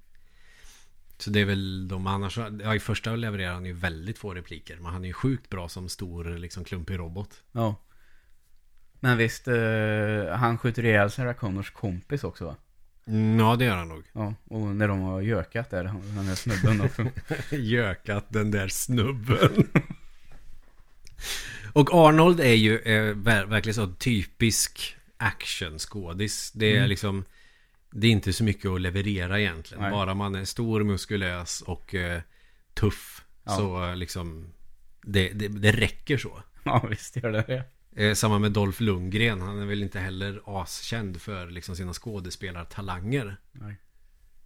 Så 1.17 1.29
det 1.29 1.39
är 1.39 1.45
väl 1.45 1.87
de 1.87 2.07
annars. 2.07 2.37
Ja, 2.63 2.75
i 2.75 2.79
första 2.79 3.15
levererar 3.15 3.53
han 3.53 3.65
ju 3.65 3.73
väldigt 3.73 4.17
få 4.17 4.33
repliker. 4.33 4.75
Men 4.75 4.85
han 4.93 5.03
är 5.03 5.07
ju 5.07 5.13
sjukt 5.13 5.49
bra 5.49 5.69
som 5.69 5.89
stor, 5.89 6.37
liksom 6.37 6.63
klumpig 6.63 6.99
robot. 6.99 7.43
Ja. 7.51 7.75
Men 8.99 9.17
visst, 9.17 9.47
eh, 9.47 9.55
han 10.35 10.57
skjuter 10.57 10.85
ihjäl 10.85 11.11
Sarah 11.11 11.33
Connors 11.35 11.71
kompis 11.71 12.23
också 12.23 12.45
va? 12.45 12.55
Mm, 13.07 13.39
ja, 13.39 13.55
det 13.55 13.65
gör 13.65 13.75
han 13.77 13.87
nog. 13.87 14.03
Ja, 14.13 14.33
och 14.49 14.61
när 14.61 14.87
de 14.87 14.99
har 15.01 15.21
gökat 15.21 15.69
där, 15.69 15.85
han- 15.85 16.15
den 16.15 16.27
där 16.27 16.35
snubben. 16.35 16.89
Gökat 17.65 18.25
den 18.29 18.51
där 18.51 18.67
snubben. 18.67 19.67
och 21.75 21.93
Arnold 21.93 22.39
är 22.39 22.53
ju 22.53 22.77
eh, 22.79 23.15
ver- 23.15 23.45
verkligen 23.45 23.73
så 23.75 23.87
typisk 23.87 24.95
actionskådis. 25.17 26.51
Det 26.51 26.65
är 26.71 26.77
Mm. 26.77 26.89
liksom 26.89 27.25
Det 27.91 28.07
är 28.07 28.11
inte 28.11 28.33
så 28.33 28.43
mycket 28.43 28.71
att 28.71 28.81
leverera 28.81 29.39
egentligen. 29.39 29.81
Nej. 29.81 29.91
Bara 29.91 30.13
man 30.13 30.35
är 30.35 30.45
stor, 30.45 30.83
muskulös 30.83 31.61
och 31.61 31.95
eh, 31.95 32.21
tuff. 32.73 33.25
Ja. 33.43 33.51
Så 33.57 33.85
eh, 33.89 33.95
liksom 33.95 34.47
det, 35.01 35.29
det, 35.29 35.47
det 35.47 35.71
räcker 35.71 36.17
så. 36.17 36.43
ja, 36.63 36.85
visst 36.89 37.15
gör 37.15 37.31
det 37.31 37.43
det. 37.47 37.63
Eh, 38.05 38.13
samma 38.13 38.39
med 38.39 38.51
Dolph 38.51 38.81
Lundgren. 38.81 39.41
Han 39.41 39.59
är 39.61 39.65
väl 39.65 39.83
inte 39.83 39.99
heller 39.99 40.41
askänd 40.45 41.21
för 41.21 41.47
liksom 41.49 41.75
sina 41.75 41.93
skådespelartalanger. 41.93 43.37
Nej. 43.51 43.75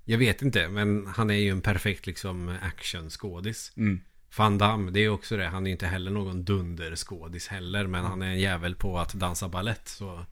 Jag 0.06 0.18
vet 0.18 0.42
inte, 0.42 0.70
men 0.70 1.06
han 1.08 1.30
är 1.30 1.34
ju 1.34 1.50
en 1.50 1.62
perfekt 1.62 2.08
liksom 2.08 2.58
actionskådis. 2.62 3.72
Mm. 3.78 4.02
Van 4.38 4.58
Damme, 4.58 4.92
det 4.92 5.00
är 5.00 5.10
också 5.10 5.38
det. 5.38 5.48
Han 5.48 5.68
är 5.68 5.72
inte 5.72 5.88
heller 5.88 6.12
någon 6.12 6.44
dunderskådis 6.44 7.48
heller. 7.48 7.88
Men 7.88 8.06
han 8.06 8.22
är 8.22 8.28
en 8.28 8.40
jävel 8.40 8.76
på 8.76 9.00
att 9.00 9.14
dansa 9.14 9.50
ballett. 9.50 9.88
Så 9.88 10.26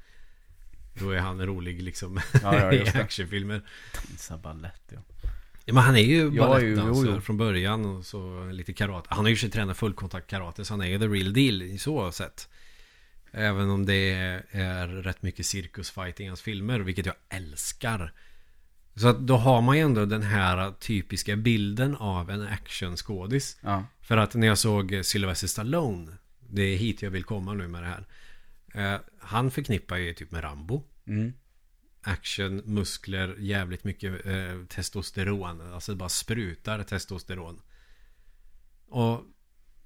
då 0.94 1.12
är 1.12 1.20
han 1.20 1.46
rolig 1.46 1.82
liksom 1.82 2.20
Ja, 2.44 2.60
ja, 2.60 2.74
i 2.74 2.88
actionfilmer. 2.88 3.62
Dansa 4.08 4.38
balett 4.38 4.82
ja. 4.90 5.00
Ja, 5.66 5.74
men 5.74 5.84
han 5.84 5.96
är 5.96 6.02
ju 6.02 6.32
Ja, 6.34 6.48
balettdansare 6.48 7.14
jo. 7.16 7.22
från 7.22 7.38
början. 7.38 7.86
Och 7.86 8.06
så 8.06 8.46
lite 8.52 8.74
karate. 8.74 9.08
Han 9.10 9.26
har 9.26 9.30
ju 9.30 9.36
sig 9.36 9.50
tränat 9.50 9.78
fullkontakt 9.78 10.30
karate. 10.30 10.66
Så 10.66 10.74
han 10.74 10.82
är 10.82 10.86
ju 10.86 11.00
the 11.00 11.08
real 11.08 11.34
deal 11.34 11.62
i 11.62 11.78
så 11.78 12.12
sätt. 12.12 12.50
Även 13.32 13.70
om 13.70 13.86
det 13.86 14.14
är 14.52 14.88
rätt 14.88 15.22
mycket 15.22 15.46
cirkusfighting 15.46 16.26
i 16.26 16.30
hans 16.30 16.42
filmer. 16.42 16.80
Vilket 16.80 17.06
jag 17.06 17.16
älskar. 17.30 18.14
Så 18.98 19.08
att 19.08 19.20
då 19.20 19.38
har 19.38 19.62
man 19.62 19.78
ju 19.78 19.84
ändå 19.84 20.06
den 20.06 20.22
här 20.22 20.72
typiska 20.72 21.36
bilden 21.36 21.96
av 21.96 22.30
en 22.30 22.42
actionskådis. 22.42 23.58
Ja. 23.62 23.86
För 24.02 24.18
att 24.18 24.36
när 24.36 24.48
jag 24.48 24.58
såg 24.58 25.00
Sylvester 25.04 25.48
Stallone 25.48 26.12
Det 26.40 26.62
är 26.62 26.78
hit 26.78 27.02
jag 27.02 27.12
vill 27.12 27.24
komma 27.24 27.54
nu 27.54 27.68
med 27.68 27.84
det 27.84 27.88
här 27.88 28.06
eh, 28.94 29.00
Han 29.20 29.52
förknippar 29.52 29.98
ju 29.98 30.14
typ 30.14 30.32
med 30.32 30.44
Rambo 30.44 30.84
Mm. 31.08 31.34
Action, 32.02 32.58
muskler, 32.66 33.36
jävligt 33.40 33.84
mycket 33.84 34.26
eh, 34.26 34.66
testosteron 34.68 35.74
Alltså 35.74 35.92
det 35.92 35.98
bara 35.98 36.10
sprutar 36.10 36.84
testosteron 36.84 37.62
Och 38.88 39.24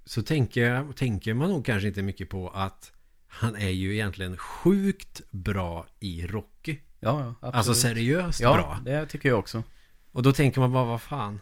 så 0.06 0.22
tänker, 0.22 0.62
jag, 0.62 0.96
tänker 0.96 1.34
man 1.34 1.50
nog 1.50 1.66
kanske 1.66 1.88
inte 1.88 2.02
mycket 2.02 2.30
på 2.30 2.50
att 2.50 2.92
Han 3.28 3.56
är 3.56 3.70
ju 3.70 3.94
egentligen 3.94 4.38
sjukt 4.38 5.22
bra 5.32 5.88
i 6.00 6.28
Rocky 6.28 6.78
Ja, 7.04 7.20
ja, 7.20 7.30
absolut. 7.30 7.56
Alltså 7.56 7.74
seriöst 7.74 8.40
Ja, 8.40 8.54
bra 8.54 8.80
det 8.86 9.06
tycker 9.06 9.30
jag 9.30 9.40
också. 9.40 9.64
Och 10.12 10.24
då 10.24 10.34
tänker 10.34 10.62
man 10.62 10.72
bara, 10.72 10.86
vad 10.86 11.02
fan? 11.02 11.40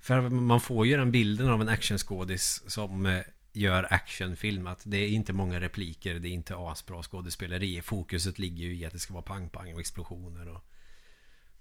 För 0.00 0.20
man 0.28 0.60
får 0.60 0.86
ju 0.86 0.96
den 0.96 1.10
bilden 1.10 1.48
av 1.48 1.60
en 1.60 1.68
actionskådis 1.68 2.62
som 2.66 3.06
eh, 3.06 3.20
gör 3.52 3.86
actionfilm 3.90 4.66
att 4.66 4.82
det 4.84 4.96
är 4.96 5.08
inte 5.08 5.32
många 5.32 5.60
repliker, 5.60 6.14
det 6.14 6.28
är 6.28 6.32
inte 6.32 6.56
asbra 6.56 7.02
skådespeleri. 7.02 7.82
Fokuset 7.82 8.38
ligger 8.38 8.64
ju 8.64 8.76
i 8.76 8.84
att 8.84 8.92
det 8.92 8.98
ska 8.98 9.14
vara 9.14 9.22
pang-pang 9.22 9.74
och 9.74 9.80
explosioner 9.80 10.48
och 10.48 10.64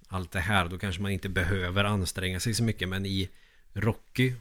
allt 0.07 0.31
det 0.31 0.39
här. 0.39 0.67
Då 0.67 0.77
kanske 0.77 1.01
man 1.01 1.11
inte 1.11 1.29
behöver 1.29 1.83
anstränga 1.83 2.39
sig 2.39 2.53
så 2.53 2.63
mycket, 2.63 2.89
men 2.89 3.05
i 3.05 3.29
Rocky 3.73 4.33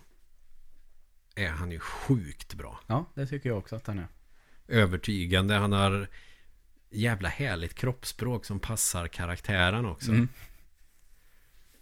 är 1.34 1.48
han 1.48 1.72
ju 1.72 1.78
sjukt 1.78 2.54
bra. 2.54 2.80
Ja, 2.86 3.04
det 3.14 3.26
tycker 3.26 3.48
jag 3.48 3.58
också 3.58 3.76
att 3.76 3.86
han 3.86 3.98
är. 3.98 4.08
Övertygande, 4.68 5.54
han 5.54 5.72
har 5.72 6.08
jävla 6.90 7.28
härligt 7.28 7.74
kroppsspråk 7.74 8.44
som 8.44 8.60
passar 8.60 9.08
karaktären 9.08 9.86
också. 9.86 10.10
Mm. 10.10 10.28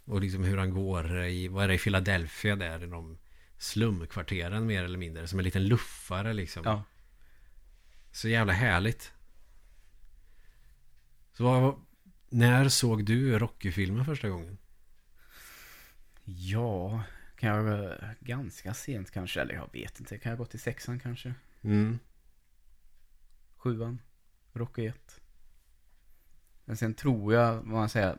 Och 0.05 0.21
liksom 0.21 0.43
hur 0.43 0.57
han 0.57 0.73
går 0.73 1.23
i, 1.23 1.47
vad 1.47 1.63
är 1.63 1.67
det, 1.67 1.73
i 1.73 1.79
Philadelphia 1.79 2.55
där 2.55 2.83
i 2.83 2.87
de 2.87 3.17
slumkvarteren 3.57 4.65
mer 4.65 4.83
eller 4.83 4.97
mindre. 4.97 5.27
Som 5.27 5.39
en 5.39 5.45
liten 5.45 5.67
luffare 5.67 6.33
liksom. 6.33 6.61
Ja. 6.65 6.83
Så 8.11 8.27
jävla 8.27 8.53
härligt. 8.53 9.11
Så 11.33 11.43
vad, 11.43 11.81
när 12.29 12.69
såg 12.69 13.05
du 13.05 13.39
Rocky-filmen 13.39 14.05
första 14.05 14.29
gången? 14.29 14.57
Ja, 16.23 17.03
kan 17.37 17.49
jag 17.49 17.97
ganska 18.19 18.73
sent 18.73 19.11
kanske, 19.11 19.41
eller 19.41 19.53
jag 19.53 19.69
vet 19.73 19.99
inte. 19.99 20.17
Kan 20.17 20.29
jag 20.29 20.39
gå 20.39 20.45
till 20.45 20.59
sexan 20.59 20.99
kanske? 20.99 21.33
Mm. 21.61 21.99
Sjuan? 23.57 23.99
Rocky 24.55 24.85
1? 24.85 24.95
Men 26.65 26.77
sen 26.77 26.93
tror 26.93 27.33
jag, 27.33 27.53
vad 27.53 27.65
man 27.65 27.89
säger, 27.89 28.17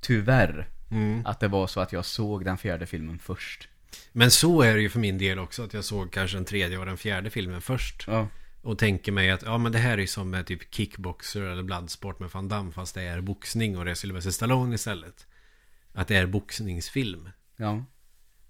tyvärr, 0.00 0.68
Mm. 0.90 1.26
att 1.26 1.40
det 1.40 1.48
var 1.48 1.66
så 1.66 1.80
att 1.80 1.92
jag 1.92 2.04
såg 2.04 2.44
den 2.44 2.58
fjärde 2.58 2.86
filmen 2.86 3.18
först. 3.18 3.68
Men 4.12 4.30
så 4.30 4.62
är 4.62 4.74
det 4.74 4.80
ju 4.80 4.88
för 4.88 4.98
min 5.00 5.18
del 5.18 5.38
också. 5.38 5.64
Att 5.64 5.74
jag 5.74 5.84
såg 5.84 6.12
kanske 6.12 6.36
den 6.36 6.44
tredje 6.44 6.78
och 6.78 6.86
den 6.86 6.96
fjärde 6.96 7.30
filmen 7.30 7.60
först. 7.60 8.04
Ja, 8.06 8.28
Och 8.62 8.78
tänker 8.78 9.12
mig 9.12 9.30
att 9.30 9.42
ja 9.42 9.58
men 9.58 9.72
det 9.72 9.78
här 9.78 9.92
är 9.92 9.98
ju 9.98 10.06
som 10.06 10.30
med 10.30 10.46
typ 10.46 10.74
kickboxer 10.74 11.40
eller 11.42 11.62
bloodsport 11.62 12.20
med 12.20 12.30
Van 12.30 12.48
Damme 12.48 12.72
fast 12.72 12.94
det 12.94 13.02
är 13.02 13.20
boxning 13.20 13.78
och 13.78 13.84
det 13.84 13.90
är 13.90 13.94
Sylvester 13.94 14.30
Stallone 14.30 14.74
istället. 14.74 15.26
Att 15.92 16.08
det 16.08 16.16
är 16.16 16.26
boxningsfilm. 16.26 17.28
ja, 17.56 17.84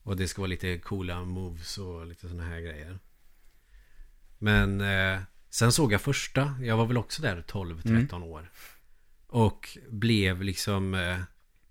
Och 0.02 0.16
det 0.16 0.28
ska 0.28 0.42
vara 0.42 0.48
lite 0.48 0.78
coola 0.78 1.24
moves 1.24 1.78
och 1.78 2.06
lite 2.06 2.28
sådana 2.28 2.44
här 2.48 2.60
grejer. 2.60 2.98
Men 4.38 4.80
eh, 4.80 5.20
sen 5.56 5.72
såg 5.72 5.92
jag 5.92 6.00
första. 6.00 6.54
Jag 6.62 6.76
var 6.76 6.86
väl 6.86 6.96
också 6.96 7.22
där 7.22 7.44
12-13 7.48 8.24
år. 8.24 8.50
Och 9.26 9.78
blev 9.90 10.42
liksom 10.42 10.94
eh, 10.94 11.18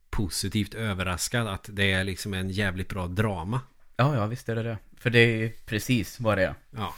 positivt 0.09 0.73
överraskad 0.73 1.47
att 1.47 1.69
det 1.73 1.91
är 1.91 2.03
liksom 2.03 2.33
en 2.33 2.49
jävligt 2.49 2.89
bra 2.89 3.07
drama. 3.07 3.61
ja, 3.97 4.15
ja, 4.15 4.25
visst 4.25 4.49
är 4.49 4.55
det 4.55 4.63
det. 4.63 4.77
För 4.97 5.09
det 5.09 5.19
är 5.19 5.53
precis 5.65 6.19
vad 6.19 6.37
det 6.37 6.43
är. 6.43 6.55
Ja. 6.71 6.95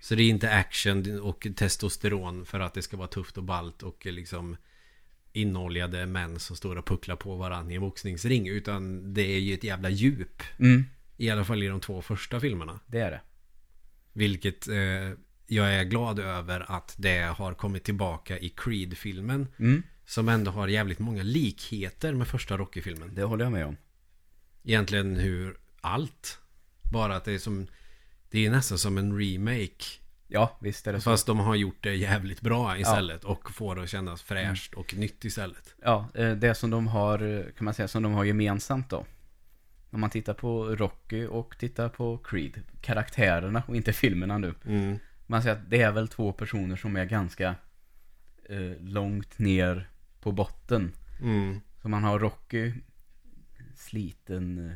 Så 0.00 0.14
det 0.14 0.22
är 0.22 0.28
inte 0.28 0.52
action 0.52 1.20
och 1.20 1.46
testosteron 1.56 2.46
för 2.46 2.60
att 2.60 2.74
det 2.74 2.82
ska 2.82 2.96
vara 2.96 3.08
tufft 3.08 3.36
och 3.36 3.44
ballt 3.44 3.82
och 3.82 4.06
liksom 4.06 4.56
inoljade 5.32 6.06
män 6.06 6.38
som 6.38 6.56
står 6.56 6.76
och 6.76 6.86
pucklar 6.86 7.16
på 7.16 7.36
varandra 7.36 7.72
i 7.72 7.74
en 7.74 7.80
boxningsring. 7.80 8.48
Utan 8.48 9.14
det 9.14 9.22
är 9.22 9.40
ju 9.40 9.54
ett 9.54 9.64
jävla 9.64 9.90
djup. 9.90 10.42
Mm, 10.58 10.84
I 11.16 11.30
alla 11.30 11.44
fall 11.44 11.62
i 11.62 11.68
de 11.68 11.80
två 11.80 12.02
första 12.02 12.40
filmerna. 12.40 12.80
det 12.86 13.00
är 13.00 13.10
det. 13.10 13.20
Vilket 14.18 14.68
eh, 14.68 14.76
jag 15.46 15.74
är 15.74 15.84
glad 15.84 16.18
över 16.18 16.72
att 16.72 16.94
det 16.98 17.20
har 17.22 17.54
kommit 17.54 17.84
tillbaka 17.84 18.38
i 18.38 18.48
Creed-filmen. 18.48 19.46
Mm, 19.58 19.82
Som 20.06 20.28
ändå 20.28 20.50
har 20.50 20.68
jävligt 20.68 20.98
många 20.98 21.22
likheter 21.22 22.14
med 22.14 22.28
första 22.28 22.56
Rocky-filmen. 22.56 23.14
det 23.14 23.22
håller 23.22 23.44
jag 23.44 23.52
med 23.52 23.66
om. 23.66 23.76
Egentligen 24.64 25.16
hur 25.16 25.56
allt. 25.80 26.38
Bara 26.92 27.16
att 27.16 27.24
det 27.24 27.32
är 27.32 27.38
som 27.38 27.66
Det 28.30 28.46
är 28.46 28.50
nästan 28.50 28.78
som 28.78 28.98
en 28.98 29.18
remake. 29.20 29.84
Ja, 30.28 30.58
visst 30.60 30.86
är 30.86 30.92
det 30.92 31.00
så. 31.00 31.10
Fast 31.10 31.26
de 31.26 31.38
har 31.38 31.54
gjort 31.54 31.82
det 31.82 31.94
jävligt 31.94 32.40
bra 32.40 32.78
istället. 32.78 33.24
Och 33.24 33.50
får 33.50 33.76
det 33.76 33.82
att 33.82 33.90
kännas 33.90 34.22
fräscht 34.22 34.74
och 34.74 34.94
nytt 34.94 35.24
istället. 35.24 35.74
Ja, 35.82 36.08
eh, 36.14 36.30
det 36.32 36.54
som 36.54 36.70
de 36.70 36.86
har, 36.86 37.18
kan 37.56 37.64
man 37.64 37.74
säga, 37.74 37.88
som 37.88 38.02
de 38.02 38.12
har 38.12 38.24
gemensamt 38.24 38.90
då. 38.90 39.06
Om 39.90 40.00
man 40.00 40.10
tittar 40.10 40.34
på 40.34 40.64
Rocky 40.64 41.26
och 41.26 41.58
tittar 41.58 41.88
på 41.88 42.18
Creed. 42.18 42.62
Karaktärerna 42.80 43.62
och 43.66 43.76
inte 43.76 43.92
filmerna 43.92 44.38
nu. 44.38 44.54
Mm. 44.66 44.98
Man 45.26 45.42
säger 45.42 45.56
att 45.56 45.70
det 45.70 45.82
är 45.82 45.92
väl 45.92 46.08
två 46.08 46.32
personer 46.32 46.76
som 46.76 46.96
är 46.96 47.04
ganska 47.04 47.54
eh, 48.48 48.72
långt 48.80 49.38
ner 49.38 49.88
på 50.20 50.32
botten. 50.32 50.92
Mm. 51.22 51.60
Så 51.82 51.88
man 51.88 52.04
har 52.04 52.18
Rocky 52.18 52.72
sliten, 53.76 54.70
eh, 54.70 54.74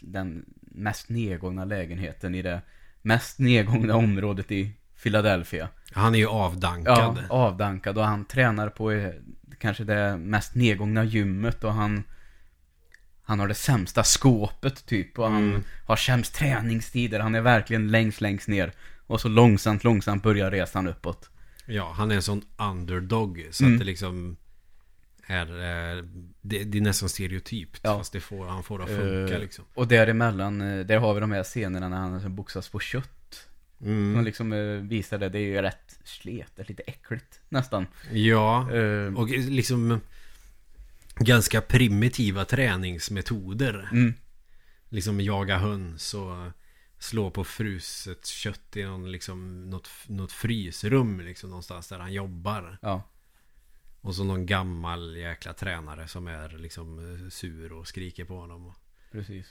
den 0.00 0.44
mest 0.60 1.08
nedgångna 1.08 1.64
lägenheten 1.64 2.34
i 2.34 2.42
det 2.42 2.62
mest 3.02 3.38
nedgångna 3.38 3.94
området 3.96 4.52
i 4.52 4.72
Philadelphia. 5.02 5.68
Han 5.92 6.14
är 6.14 6.18
ju 6.18 6.26
avdankad. 6.26 7.18
Ja, 7.28 7.34
avdankad 7.36 7.98
och 7.98 8.04
han 8.04 8.24
tränar 8.24 8.68
på 8.68 8.92
eh, 8.92 9.12
kanske 9.58 9.84
det 9.84 10.16
mest 10.16 10.54
nedgångna 10.54 11.04
gymmet 11.04 11.64
och 11.64 11.72
han 11.72 12.04
han 13.30 13.40
har 13.40 13.48
det 13.48 13.54
sämsta 13.54 14.04
skåpet 14.04 14.86
typ 14.86 15.18
och 15.18 15.30
han 15.30 15.48
Mm. 15.50 15.62
har 15.86 15.96
sämst 15.96 16.34
träningstider. 16.34 17.20
Han 17.20 17.34
är 17.34 17.40
verkligen 17.40 17.88
längst, 17.90 18.20
längst 18.20 18.48
ner. 18.48 18.72
Och 19.06 19.20
så 19.20 19.28
långsamt, 19.28 19.84
långsamt 19.84 20.22
börjar 20.22 20.50
resan 20.50 20.86
uppåt. 20.88 21.30
Ja, 21.66 21.92
han 21.96 22.10
är 22.10 22.14
en 22.14 22.22
sån 22.22 22.42
underdog. 22.56 23.46
Så 23.50 23.64
Mm. 23.64 23.74
att 23.74 23.78
det 23.80 23.84
liksom 23.86 24.36
är... 25.26 25.46
eh, 25.98 26.04
Det, 26.42 26.64
det 26.64 26.78
är 26.78 26.82
nästan 26.82 27.08
stereotypt. 27.08 27.80
Ja. 27.84 27.98
Fast 27.98 28.12
det 28.12 28.20
får, 28.20 28.46
han 28.46 28.62
får 28.62 28.78
det 28.78 28.84
att 28.84 28.90
funka 28.90 29.34
Eh, 29.34 29.40
liksom. 29.40 29.64
Och 29.74 29.88
däremellan, 29.88 30.60
eh, 30.60 30.86
där 30.86 30.98
har 30.98 31.14
vi 31.14 31.20
de 31.20 31.30
här 31.32 31.42
scenerna 31.44 31.88
när 31.88 31.96
han 31.96 32.14
liksom 32.14 32.36
boxas 32.36 32.68
på 32.68 32.80
kött. 32.80 33.46
Mm. 33.82 34.14
Som 34.14 34.24
liksom 34.24 34.50
visar 34.88 35.18
det, 35.18 35.28
det 35.28 35.38
är 35.38 35.42
ju 35.42 35.62
rätt 35.62 35.98
sletet, 36.04 36.68
lite 36.68 36.82
äckligt 36.86 37.40
nästan. 37.48 37.86
Ja, 38.12 38.72
Eh, 38.72 39.14
och 39.14 39.28
liksom 39.28 40.00
ganska 41.24 41.60
primitiva 41.60 42.44
träningsmetoder. 42.44 43.88
mm, 43.92 44.14
Liksom 44.88 45.20
jaga 45.20 45.58
höns 45.58 46.14
och 46.14 46.36
slå 46.98 47.30
på 47.30 47.44
fruset 47.44 48.26
kött 48.26 48.76
i 48.76 48.84
någon, 48.84 49.12
liksom, 49.12 49.70
något, 49.70 49.90
något 50.06 50.32
frysrum 50.32 51.20
liksom, 51.20 51.50
någonstans 51.50 51.88
där 51.88 51.98
han 51.98 52.12
jobbar. 52.12 52.78
ja, 52.82 53.02
Och 54.00 54.14
så 54.14 54.24
någon 54.24 54.46
gammal 54.46 55.16
jäkla 55.16 55.52
tränare 55.52 56.08
som 56.08 56.26
är 56.26 56.48
liksom 56.48 57.18
sur 57.30 57.72
och 57.72 57.88
skriker 57.88 58.24
på 58.24 58.40
honom. 58.40 58.72
precis. 59.12 59.46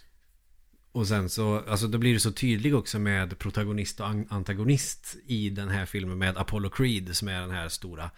Och 0.92 1.08
sen 1.08 1.30
så, 1.30 1.60
alltså 1.60 1.88
då 1.88 1.98
blir 1.98 2.14
det 2.14 2.20
så 2.20 2.32
tydligt 2.32 2.74
också 2.74 3.00
med 3.00 3.40
protagonist 3.40 4.00
och 4.00 4.08
an- 4.08 4.28
antagonist 4.30 5.16
i 5.26 5.50
den 5.50 5.70
här 5.70 5.86
filmen 5.86 6.18
med 6.18 6.38
Apollo 6.38 6.70
Creed 6.70 7.16
som 7.16 7.28
är 7.28 7.42
den 7.42 7.52
här 7.52 7.70
stora 7.70 8.12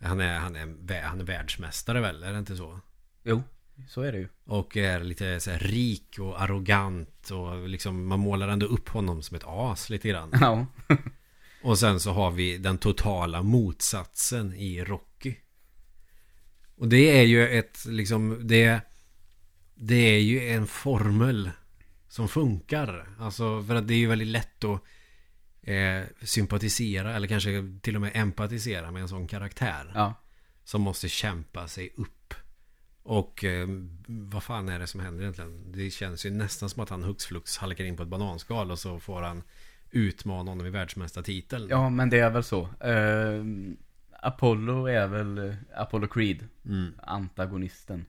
Han 0.00 0.20
är, 0.20 0.38
han 0.38 0.56
är, 0.56 1.02
han 1.02 1.20
är 1.20 1.24
världsmästare 1.24 2.00
väl, 2.00 2.22
är 2.22 2.32
det 2.32 2.38
inte 2.38 2.56
så? 2.56 2.80
Jo, 3.24 3.42
så 3.88 4.00
är 4.00 4.12
det 4.12 4.18
ju. 4.18 4.28
Och 4.44 4.76
är 4.76 5.00
lite 5.00 5.40
så 5.40 5.50
här 5.50 5.58
rik 5.58 6.18
och 6.18 6.42
arrogant 6.42 7.30
och 7.30 7.68
liksom 7.68 8.06
man 8.06 8.20
målar 8.20 8.48
ändå 8.48 8.66
upp 8.66 8.88
honom 8.88 9.22
som 9.22 9.36
ett 9.36 9.44
as 9.46 9.90
lite 9.90 10.08
grann. 10.08 10.30
Ja, 10.40 10.66
Och 11.62 11.78
sen 11.78 12.00
så 12.00 12.12
har 12.12 12.30
vi 12.30 12.58
den 12.58 12.78
totala 12.78 13.42
motsatsen 13.42 14.54
i 14.54 14.84
Rocky. 14.84 15.34
Och 16.76 16.88
det 16.88 17.18
är 17.18 17.22
ju 17.22 17.48
ett 17.48 17.84
liksom 17.86 18.46
det 18.48 18.80
Det 19.74 19.94
är 19.94 20.20
ju 20.20 20.48
en 20.48 20.66
formel 20.66 21.50
Som 22.08 22.28
funkar 22.28 23.08
Alltså 23.18 23.62
för 23.62 23.74
att 23.74 23.88
det 23.88 23.94
är 23.94 23.98
ju 23.98 24.06
väldigt 24.06 24.28
lätt 24.28 24.64
att 24.64 24.80
eh, 25.62 26.02
Sympatisera 26.22 27.16
eller 27.16 27.28
kanske 27.28 27.78
till 27.82 27.94
och 27.94 28.00
med 28.00 28.10
empatisera 28.14 28.90
med 28.90 29.02
en 29.02 29.08
sån 29.08 29.26
karaktär 29.26 29.92
ja, 29.94 30.14
Som 30.64 30.80
måste 30.82 31.08
kämpa 31.08 31.68
sig 31.68 31.92
upp 31.96 32.23
Och 33.04 33.44
eh, 33.44 33.68
vad 34.06 34.42
fan 34.42 34.68
är 34.68 34.78
det 34.78 34.86
som 34.86 35.00
händer 35.00 35.22
egentligen? 35.22 35.72
Det 35.72 35.90
känns 35.90 36.26
ju 36.26 36.30
nästan 36.30 36.68
som 36.68 36.82
att 36.82 36.90
han 36.90 37.02
hux 37.02 37.26
flux 37.26 37.58
halkar 37.58 37.84
in 37.84 37.96
på 37.96 38.02
ett 38.02 38.08
bananskal 38.08 38.70
och 38.70 38.78
så 38.78 39.00
får 39.00 39.22
han 39.22 39.42
Utmana 39.90 40.50
honom 40.50 40.66
i 40.66 40.70
världsmästartiteln 40.70 41.68
ja, 41.70 41.90
men 41.90 42.10
det 42.10 42.18
är 42.18 42.30
väl 42.30 42.44
så. 42.44 42.62
Eh, 42.80 43.44
Apollo 44.20 44.86
är 44.86 45.06
väl, 45.06 45.38
eh, 45.38 45.54
Apollo 45.74 46.08
Creed, 46.08 46.48
mm. 46.66 46.92
antagonisten. 47.02 48.06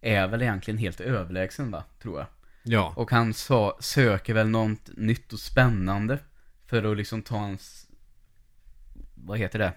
Är 0.00 0.28
väl 0.28 0.42
egentligen 0.42 0.78
helt 0.78 1.00
överlägsen 1.00 1.70
va, 1.70 1.84
tror 2.02 2.18
jag. 2.18 2.26
Ja, 2.62 2.92
Och 2.96 3.10
han 3.10 3.34
sa, 3.34 3.76
söker 3.80 4.34
väl 4.34 4.48
något 4.48 4.90
nytt 4.96 5.32
och 5.32 5.38
spännande 5.38 6.18
för 6.66 6.92
att 6.92 6.96
liksom 6.96 7.22
ta 7.22 7.36
hans, 7.36 7.88
vad 9.14 9.38
heter 9.38 9.58
det? 9.58 9.72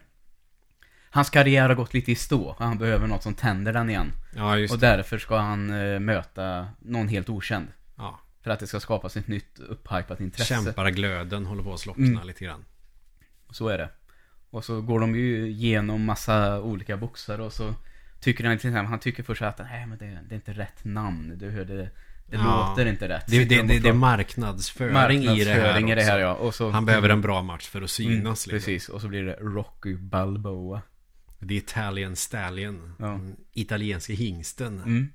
Hans 1.14 1.30
karriär 1.30 1.68
har 1.70 1.76
gått 1.76 1.94
lite 1.94 2.12
i 2.12 2.16
stå 2.16 2.56
han 2.60 2.78
behöver 2.78 3.08
något 3.08 3.24
som 3.24 3.34
tänder 3.34 3.74
den 3.74 3.90
igen. 3.90 4.12
ja 4.36 4.58
just 4.58 4.74
Och 4.74 4.80
det. 4.80 4.88
därför 4.88 5.18
ska 5.18 5.38
han 5.38 5.70
eh, 5.94 6.00
möta 6.00 6.68
någon 6.80 7.08
helt 7.08 7.30
okänd. 7.30 7.68
Ja. 7.98 8.20
För 8.44 8.52
att 8.52 8.60
det 8.60 8.68
ska 8.68 8.80
skapas 8.80 9.18
ett 9.18 9.28
nytt 9.28 9.60
upphypat 9.60 10.20
intresse. 10.22 10.54
Kämparglöden 10.54 11.46
håller 11.46 11.64
på 11.64 11.74
att 11.74 11.80
slockna 11.80 12.06
Mm. 12.08 12.28
lite 12.28 12.46
grann. 12.46 12.66
Så 13.50 13.68
är 13.68 13.78
det. 13.78 13.90
Och 14.50 14.66
så 14.66 14.82
går 14.82 15.00
de 15.00 15.16
ju 15.16 15.48
igenom 15.50 16.06
massa 16.06 16.62
olika 16.62 16.98
boxare 16.98 17.42
och 17.44 17.54
så 17.54 17.74
tycker 18.20 18.44
han 18.44 18.58
till 18.58 18.70
exempel, 18.70 18.86
han 18.90 19.00
tycker 19.00 19.24
först 19.24 19.42
att 19.42 19.60
nej 19.60 19.86
men 19.86 19.98
det, 19.98 20.06
det 20.30 20.34
är 20.34 20.36
inte 20.36 20.54
rätt 20.54 20.86
namn. 20.86 21.34
Du 21.38 21.50
hör 21.50 21.66
det, 21.66 21.90
Ja. 22.34 22.68
låter 22.70 22.86
inte 22.86 23.08
rätt. 23.10 23.24
Det, 23.28 23.46
det, 23.46 23.56
det, 23.62 23.62
det 23.68 23.76
är 23.76 23.82
pratar- 23.82 23.94
marknadsföring, 23.94 25.24
i 25.24 25.44
det 25.44 25.52
här, 25.52 25.60
marknadsföring 25.62 25.92
i 25.92 25.96
det 25.96 26.04
här 26.04 26.20
ja. 26.20 26.34
Och 26.34 26.56
så, 26.56 26.70
Han 26.72 26.86
behöver 26.86 27.10
en 27.10 27.22
bra 27.22 27.42
match 27.42 27.68
för 27.68 27.82
att 27.82 27.90
synas 27.92 28.18
mm, 28.18 28.24
liksom. 28.32 28.52
Precis, 28.52 28.90
och 28.90 29.02
så 29.02 29.08
blir 29.08 29.24
det 29.24 29.34
Rocky 29.34 29.96
Balboa. 29.96 30.82
The 31.48 31.56
Italian 31.56 32.16
Stallion. 32.16 32.94
Ja. 33.00 33.06
Den 33.06 33.36
Italienska 33.54 34.14
hingsten. 34.14 34.80
Mm. 34.80 35.08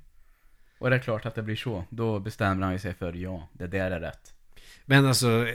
Och 0.78 0.90
det 0.90 0.96
är 0.96 1.00
klart 1.00 1.26
att 1.26 1.34
det 1.34 1.42
blir 1.42 1.56
så. 1.56 1.84
Då 1.90 2.20
bestämmer 2.20 2.62
han 2.62 2.72
ju 2.72 2.78
sig 2.78 2.94
för 2.94 3.12
ja, 3.12 3.48
det 3.52 3.66
där 3.66 3.90
är 3.90 4.00
rätt. 4.00 4.32
Men 4.84 5.06
alltså 5.06 5.46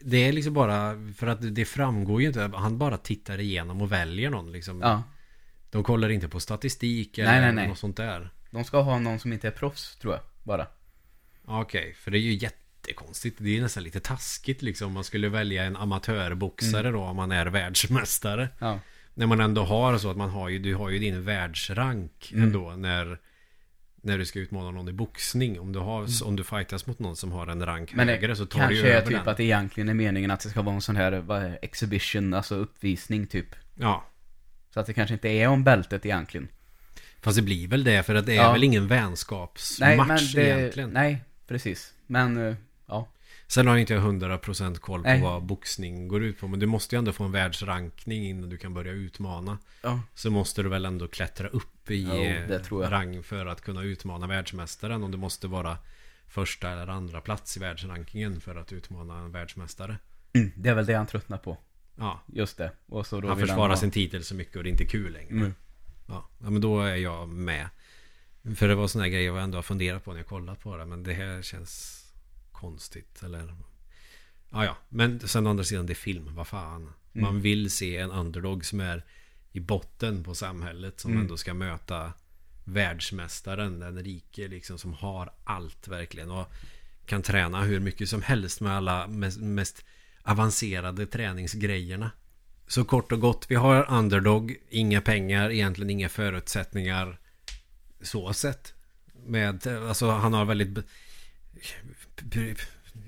Det 0.00 0.16
är 0.28 0.32
liksom 0.32 0.54
bara 0.54 0.94
För 1.16 1.26
att 1.26 1.54
det 1.54 1.64
framgår 1.64 2.20
ju 2.20 2.26
inte 2.26 2.50
Han 2.54 2.78
bara 2.78 2.96
tittar 2.96 3.40
igenom 3.40 3.82
och 3.82 3.92
väljer 3.92 4.30
någon 4.30 4.52
liksom 4.52 4.80
Ja. 4.80 5.02
De 5.70 5.84
kollar 5.84 6.08
inte 6.08 6.28
på 6.28 6.40
statistik 6.40 7.18
eller 7.18 7.30
Nej, 7.30 7.40
nej, 7.40 7.52
nej. 7.52 7.68
något 7.68 7.78
sånt 7.78 7.96
där 7.96 8.30
De 8.50 8.64
ska 8.64 8.80
ha 8.80 8.98
någon 8.98 9.18
som 9.18 9.32
inte 9.32 9.46
är 9.46 9.52
proffs, 9.52 9.96
tror 9.96 10.14
jag. 10.14 10.22
Bara. 10.42 10.66
Okej, 11.44 11.94
för 11.94 12.10
det 12.10 12.18
är 12.18 12.20
ju 12.20 12.34
jättekonstigt 12.34 13.38
Det 13.38 13.48
är 13.48 13.54
ju 13.54 13.62
nästan 13.62 13.82
lite 13.82 14.00
taskigt 14.00 14.62
liksom 14.62 14.92
Man 14.92 15.04
skulle 15.04 15.28
välja 15.28 15.64
en 15.64 15.76
amatörboxare 15.76 16.90
då 16.90 17.00
Om 17.00 17.16
man 17.16 17.32
är 17.32 17.46
världsmästare 17.46 18.48
Ja. 18.58 18.80
När 19.18 19.26
man 19.26 19.40
ändå 19.40 19.62
har 19.64 19.98
så 19.98 20.10
att 20.10 20.16
man 20.16 20.30
har 20.30 20.48
ju 20.48 20.58
Du 20.58 20.74
har 20.74 20.90
ju 20.90 20.98
din 20.98 21.24
världsrank 21.24 22.30
Mm. 22.32 22.44
ändå 22.44 22.70
när 22.76 23.18
När 24.02 24.18
du 24.18 24.24
ska 24.24 24.38
utmana 24.38 24.70
någon 24.70 24.88
i 24.88 24.92
boxning 24.92 25.60
Om 25.60 25.72
du 25.72 25.78
har 25.78 26.06
Om 26.24 26.36
du 26.36 26.44
fightas 26.44 26.86
mot 26.86 26.98
någon 26.98 27.16
som 27.16 27.32
har 27.32 27.46
en 27.46 27.66
rank 27.66 27.92
Mm. 27.92 28.06
Men 28.06 28.14
högre 28.14 28.36
så 28.36 28.46
tar 28.46 28.68
du 28.68 28.74
ju 28.74 28.80
kanske 28.82 28.88
är 28.88 28.96
över 28.96 29.06
typ 29.06 29.18
den 29.18 29.28
att 29.28 29.36
det 29.36 29.44
egentligen 29.44 29.88
är 29.88 29.94
meningen 29.94 30.30
att 30.30 30.40
det 30.40 30.48
ska 30.48 30.62
vara 30.62 30.74
en 30.74 30.80
sån 30.80 30.96
här 30.96 31.12
vad 31.12 31.42
är, 31.42 31.58
exhibition, 31.62 32.34
alltså 32.34 32.54
uppvisning 32.54 33.26
typ. 33.26 33.46
Ja 33.74 34.04
Så 34.74 34.80
att 34.80 34.86
det 34.86 34.92
kanske 34.94 35.14
inte 35.14 35.28
är 35.28 35.48
om 35.48 35.64
bältet 35.64 36.06
egentligen. 36.06 36.48
Fast 37.20 37.36
det 37.36 37.42
blir 37.42 37.68
väl 37.68 37.84
det 37.84 38.02
för 38.02 38.14
att 38.14 38.26
det 38.26 38.32
är 38.32 38.36
Ja. 38.42 38.52
väl 38.52 38.64
ingen 38.64 38.86
vänskapsmatch 38.88 39.80
Nej, 39.80 39.96
men 39.96 40.18
det, 40.34 40.58
egentligen. 40.58 40.90
nej, 40.90 41.24
precis. 41.46 41.94
Men, 42.06 42.48
eh, 42.48 42.54
ja. 42.86 43.08
Sen 43.50 43.66
har 43.66 43.76
inte 43.76 43.94
jag 43.94 44.02
100% 44.02 44.78
koll 44.78 45.02
på 45.02 45.08
Nej. 45.08 45.22
vad 45.22 45.42
boxning 45.42 46.08
går 46.08 46.22
ut 46.22 46.40
på. 46.40 46.48
Men 46.48 46.60
du 46.60 46.66
måste 46.66 46.94
ju 46.94 46.98
ändå 46.98 47.12
få 47.12 47.24
en 47.24 47.32
världsrankning 47.32 48.26
innan 48.28 48.48
du 48.50 48.56
kan 48.58 48.74
börja 48.74 48.92
utmana. 48.92 49.58
Ja. 49.82 50.00
Så 50.14 50.30
måste 50.30 50.62
du 50.62 50.68
väl 50.68 50.84
ändå 50.84 51.08
klättra 51.08 51.48
upp 51.48 51.90
i 51.90 52.02
Jo, 52.02 52.14
eh, 52.14 52.90
rang 52.90 53.22
för 53.22 53.46
att 53.46 53.60
kunna 53.60 53.82
utmana 53.82 54.26
världsmästaren. 54.26 55.02
Om 55.02 55.10
du 55.10 55.18
måste 55.18 55.46
vara 55.46 55.78
första 56.26 56.70
eller 56.70 56.86
andra 56.88 57.20
plats 57.20 57.56
i 57.56 57.60
världsrankingen 57.60 58.40
för 58.40 58.56
att 58.56 58.72
utmana 58.72 59.18
en 59.18 59.32
världsmästare. 59.32 59.98
Mm, 60.32 60.52
det 60.56 60.68
är 60.68 60.74
väl 60.74 60.86
det 60.86 60.94
han 60.94 61.06
tröttnar 61.06 61.38
på. 61.38 61.58
Ja, 61.96 62.20
Just 62.26 62.56
det. 62.58 62.72
Och 62.86 63.06
så 63.06 63.20
då 63.20 63.28
han 63.28 63.38
försvarar 63.38 63.68
ha- 63.68 63.76
sin 63.76 63.90
titel 63.90 64.24
så 64.24 64.34
mycket 64.34 64.56
och 64.56 64.62
det 64.62 64.68
är 64.68 64.70
inte 64.72 64.86
kul 64.86 65.12
längre. 65.12 65.30
Mm. 65.30 65.54
Ja, 66.08 66.28
ja, 66.38 66.50
men 66.50 66.60
då 66.60 66.80
är 66.82 66.96
jag 66.96 67.28
med. 67.28 67.68
För 68.56 68.68
det 68.68 68.74
var 68.74 68.88
sådana 68.88 69.08
grejer 69.08 69.26
jag 69.26 69.42
ändå 69.42 69.58
har 69.58 69.62
funderat 69.62 70.04
på 70.04 70.10
när 70.12 70.18
jag 70.18 70.26
kollat 70.26 70.60
på 70.60 70.76
det. 70.76 70.86
Men 70.86 71.02
det 71.02 71.12
här 71.12 71.42
känns 71.42 71.97
konstigt. 72.60 73.22
Eller... 73.22 73.54
Ja, 74.50 74.64
ja. 74.64 74.76
Men 74.88 75.20
sen 75.20 75.46
å 75.46 75.50
andra 75.50 75.64
sidan, 75.64 75.86
det 75.86 75.92
är 75.92 75.94
film. 75.94 76.34
Vad 76.34 76.46
fan. 76.46 76.92
Man 77.12 77.40
vill 77.40 77.70
se 77.70 77.96
en 77.96 78.10
underdog 78.10 78.64
som 78.64 78.80
är 78.80 79.04
i 79.52 79.60
botten 79.60 80.24
på 80.24 80.34
samhället. 80.34 81.00
Som 81.00 81.10
Mm. 81.10 81.22
ändå 81.22 81.36
ska 81.36 81.54
möta 81.54 82.12
världsmästaren. 82.64 83.80
Den 83.80 84.04
rike 84.04 84.48
liksom 84.48 84.78
som 84.78 84.92
har 84.94 85.30
allt 85.44 85.88
verkligen. 85.88 86.30
Och 86.30 86.52
kan 87.06 87.22
träna 87.22 87.62
hur 87.62 87.80
mycket 87.80 88.08
som 88.08 88.22
helst 88.22 88.60
med 88.60 88.72
alla 88.72 89.06
mest, 89.06 89.84
avancerade 90.22 91.06
träningsgrejerna. 91.06 92.10
Så 92.66 92.84
kort 92.84 93.12
och 93.12 93.20
gott, 93.20 93.46
vi 93.48 93.54
har 93.54 93.90
underdog, 93.90 94.56
inga 94.68 95.00
pengar, 95.00 95.50
egentligen 95.50 95.90
inga 95.90 96.08
förutsättningar 96.08 97.18
så 98.00 98.32
sett. 98.32 98.74
Med, 99.26 99.66
alltså 99.66 100.10
han 100.10 100.32
har 100.32 100.44
väldigt 100.44 100.86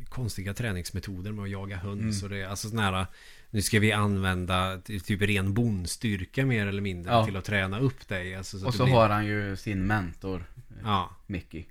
konstiga 0.08 0.54
träningsmetoder 0.54 1.32
med 1.32 1.42
att 1.42 1.50
jaga 1.50 1.76
höns 1.76 2.22
och 2.22 2.28
det, 2.28 2.44
alltså 2.44 2.68
sådana 2.68 2.90
här 2.98 3.06
nu 3.50 3.62
ska 3.62 3.80
vi 3.80 3.92
använda 3.92 4.78
typ 4.84 5.22
ren 5.22 5.54
bondstyrka 5.54 6.46
mer 6.46 6.66
eller 6.66 6.82
mindre 6.82 7.12
Ja. 7.12 7.24
till 7.26 7.36
att 7.36 7.44
träna 7.44 7.78
upp 7.78 8.08
dig. 8.08 8.34
Alltså, 8.34 8.58
så 8.58 8.66
Och 8.66 8.74
så 8.74 8.84
blir- 8.84 8.94
har 8.94 9.08
han 9.08 9.26
ju 9.26 9.56
sin 9.56 9.86
mentor, 9.86 10.44
Ja, 10.84 11.10
Mickey. 11.26 11.64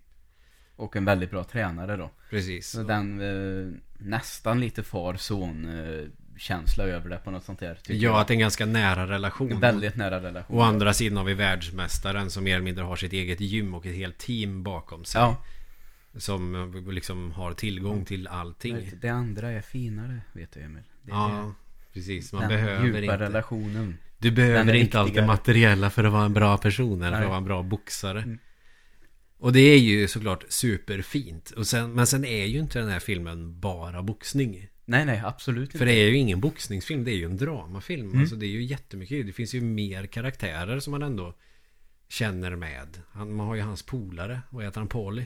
Och 0.75 0.95
en 0.95 1.05
väldigt 1.05 1.31
bra 1.31 1.43
tränare 1.43 1.97
då. 1.97 2.11
precis. 2.29 2.69
Så 2.69 2.83
den 2.83 3.21
eh, 3.21 3.71
nästan 3.97 4.59
lite 4.59 4.83
far-son 4.83 5.69
eh, 5.79 6.05
känsla 6.37 6.83
över 6.83 7.09
det 7.09 7.17
på 7.17 7.31
något 7.31 7.43
sånt 7.43 7.59
där. 7.59 7.77
Ja, 7.87 7.93
jag. 7.95 8.15
att 8.19 8.27
det 8.27 8.31
är 8.31 8.35
en 8.35 8.39
ganska 8.39 8.65
nära 8.65 9.07
relation. 9.07 9.51
En 9.51 9.59
väldigt 9.59 9.95
nära 9.95 10.21
relation. 10.23 10.57
Å 10.57 10.61
andra 10.61 10.93
sidan 10.93 11.17
har 11.17 11.23
vi 11.23 11.33
världsmästaren 11.33 12.29
som 12.29 12.43
mer 12.43 12.53
eller 12.55 12.63
mindre 12.63 12.83
har 12.83 12.95
sitt 12.95 13.13
eget 13.13 13.39
gym 13.39 13.73
och 13.73 13.85
ett 13.85 13.95
helt 13.95 14.17
team 14.17 14.63
bakom 14.63 15.05
sig. 15.05 15.21
Ja, 15.21 15.43
Som 16.17 16.73
liksom 16.91 17.31
har 17.31 17.53
tillgång 17.53 18.05
till 18.05 18.27
allting. 18.27 18.91
det 19.01 19.09
andra 19.09 19.49
är 19.51 19.61
finare, 19.61 20.21
vet 20.33 20.51
du 20.51 20.59
Emil. 20.59 20.83
Det 21.01 21.11
Ja, 21.11 21.53
precis. 21.93 22.33
Man 22.33 22.41
den 22.41 22.49
behöver 22.49 22.85
djupa 22.85 22.99
inte... 22.99 23.17
relationen. 23.17 23.97
Du 24.17 24.31
behöver 24.31 24.73
inte 24.73 24.99
allt 24.99 25.13
det 25.13 25.25
materiella 25.25 25.89
för 25.89 26.03
att 26.03 26.11
vara 26.11 26.25
en 26.25 26.33
bra 26.33 26.57
person 26.57 27.01
eller 27.01 27.17
för 27.17 27.23
att 27.23 27.29
vara 27.29 27.37
en 27.37 27.45
bra 27.45 27.63
boxare. 27.63 28.21
Mm. 28.21 28.39
Och 29.37 29.53
det 29.53 29.59
är 29.59 29.77
ju 29.77 30.07
såklart 30.07 30.43
superfint. 30.49 31.51
Och 31.51 31.67
sen, 31.67 31.93
men 31.93 32.07
sen 32.07 32.25
är 32.25 32.45
ju 32.45 32.59
inte 32.59 32.79
den 32.79 32.89
här 32.89 32.99
filmen 32.99 33.59
bara 33.59 34.03
boxning. 34.03 34.67
Nej, 34.85 35.05
nej, 35.05 35.21
absolut 35.25 35.71
För 35.71 35.77
inte. 35.77 35.85
det 35.85 35.93
är 35.93 36.09
ju 36.09 36.15
ingen 36.17 36.39
boxningsfilm, 36.41 37.03
det 37.03 37.11
är 37.11 37.15
ju 37.15 37.25
en 37.25 37.37
dramafilm. 37.37 38.09
Mm. 38.09 38.21
Alltså 38.21 38.35
det 38.35 38.45
är 38.45 38.49
ju 38.49 38.63
jättemycket. 38.63 39.25
Det 39.25 39.33
finns 39.33 39.53
ju 39.53 39.61
mer 39.61 40.05
karaktärer 40.05 40.79
som 40.79 40.91
man 40.91 41.03
ändå 41.03 41.35
känner 42.09 42.55
med. 42.55 42.87
Han, 43.11 43.33
man 43.33 43.47
har 43.47 43.55
ju 43.55 43.61
hans 43.61 43.83
polare. 43.83 44.41
Vad 44.49 44.65
heter 44.65 44.79
han? 44.81 44.87
Polly? 44.87 45.25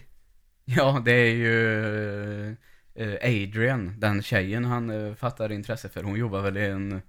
Ja, 0.76 1.02
det 1.06 1.12
är 1.12 1.34
ju 1.34 2.56
eh, 2.96 3.14
Adrian, 3.22 4.00
den 4.00 4.22
tjejen 4.24 4.66
han 4.66 4.90
eh, 4.90 5.16
fattar 5.16 5.52
intresse 5.52 5.90
för. 5.90 6.04
Hon 6.04 6.20
jobbar 6.20 6.42
väl 6.42 6.58
i 6.58 6.66
en 6.66 7.02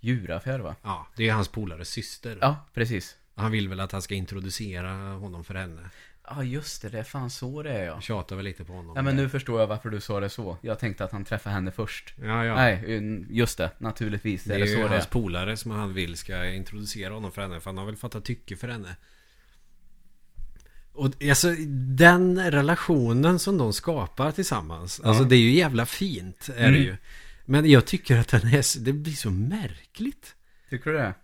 djuraffär 0.00 0.58
va? 0.58 0.76
Ja, 0.82 1.06
det 1.16 1.28
är 1.28 1.32
hans 1.32 1.48
polares 1.48 1.88
syster. 1.88 2.38
Ja, 2.40 2.66
precis. 2.74 3.16
Han 3.34 3.52
vill 3.52 3.68
väl 3.68 3.80
att 3.80 3.92
han 3.92 4.02
ska 4.02 4.14
introducera 4.14 4.92
honom 4.92 5.44
för 5.44 5.54
henne. 5.54 5.90
Ja, 6.30 6.42
just 6.44 6.82
det. 6.82 6.88
Det 6.88 6.98
är 6.98 7.02
fan 7.02 7.30
så 7.30 7.62
det 7.62 7.72
är 7.72 7.84
ja. 7.84 8.00
Tjatar 8.00 8.36
väl 8.36 8.44
lite 8.44 8.64
på 8.64 8.72
honom. 8.72 8.92
Ja, 8.96 9.02
men 9.02 9.16
nu 9.16 9.28
förstår 9.28 9.60
jag 9.60 9.66
varför 9.66 9.90
du 9.90 10.00
sa 10.00 10.20
det 10.20 10.28
så. 10.28 10.56
Jag 10.60 10.78
tänkte 10.78 11.04
att 11.04 11.12
han 11.12 11.24
träffade 11.24 11.54
henne 11.54 11.70
först. 11.70 12.14
Ja, 12.22 12.44
ja. 12.44 12.54
Nej, 12.54 12.96
mm, 12.96 13.26
just 13.30 13.58
det. 13.58 13.70
Naturligtvis. 13.78 14.44
Det 14.44 14.54
är 14.54 14.54
är 14.54 14.60
det 14.60 14.66
ju 14.66 14.76
så 14.76 14.82
det 14.82 14.88
hans 14.88 15.06
är. 15.06 15.10
polare 15.10 15.56
som 15.56 15.70
han 15.70 15.94
vill 15.94 16.16
ska 16.16 16.46
introducera 16.46 17.14
honom 17.14 17.32
för 17.32 17.42
henne. 17.42 17.60
För 17.60 17.70
han 17.70 17.78
har 17.78 17.86
väl 17.86 17.96
fattat 17.96 18.24
tycke 18.24 18.56
för 18.56 18.68
henne. 18.68 18.96
Och 21.00 21.24
alltså 21.30 21.54
den 21.96 22.50
relationen 22.50 23.38
som 23.38 23.58
de 23.58 23.72
skapar 23.72 24.32
tillsammans. 24.32 25.00
Alltså 25.00 25.24
det 25.24 25.36
är 25.36 25.40
ju 25.40 25.50
jävla 25.50 25.86
fint. 25.86 26.48
Är 26.56 26.62
det 26.62 26.66
Mm. 26.68 26.82
ju. 26.82 26.96
Men 27.44 27.70
jag 27.70 27.86
tycker 27.86 28.16
att 28.18 28.28
den 28.28 28.46
är, 28.46 28.80
det 28.84 28.92
blir 28.92 29.12
så 29.12 29.30
märkligt. 29.30 30.34
Tycker 30.70 30.90
du 30.90 30.96
det? 30.96 31.14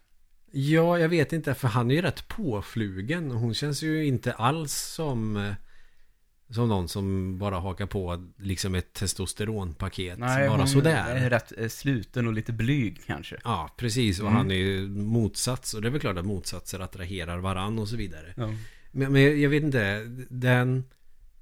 Ja, 0.53 0.99
jag 0.99 1.09
vet 1.09 1.33
inte. 1.33 1.55
För 1.55 1.69
han 1.69 1.91
är 1.91 1.95
ju 1.95 2.03
rätt 2.03 2.29
påflugen. 2.29 3.31
Hon 3.31 3.55
känns 3.55 3.83
ju 3.83 4.07
inte 4.07 4.33
alls 4.33 4.73
som... 4.75 5.37
eh, 5.37 5.53
Som 6.51 6.69
någon 6.69 6.89
som 6.89 7.39
bara 7.39 7.59
hakar 7.59 7.87
på 7.87 8.27
liksom 8.39 8.75
ett 8.75 8.93
testosteronpaket. 8.93 10.19
Nej, 10.19 10.49
bara 10.49 10.59
hon 10.59 10.69
sådär. 10.69 11.15
är 11.17 11.31
rätt 11.31 11.53
eh, 11.59 11.69
sluten 11.69 12.27
och 12.27 12.33
lite 12.33 12.53
blyg 12.53 13.01
kanske. 13.07 13.37
Ja, 13.45 13.75
precis. 13.77 14.19
Och 14.21 14.27
Mm. 14.27 14.37
han 14.37 14.51
är 14.51 14.55
ju 14.55 14.89
motsats. 14.89 15.75
Och 15.75 15.83
det 15.83 15.89
är 15.89 15.91
väl 15.91 16.01
klart 16.01 16.19
att 16.19 16.27
motsatser 16.27 16.81
attraherar 16.81 17.39
varann 17.39 17.79
och 17.79 17.89
så 17.89 17.97
vidare. 17.97 18.35
Ja. 18.37 18.49
Men, 18.97 19.13
men 19.13 19.41
jag 19.41 19.51
vet 19.51 19.63
inte. 19.63 20.05
Den 20.31 20.85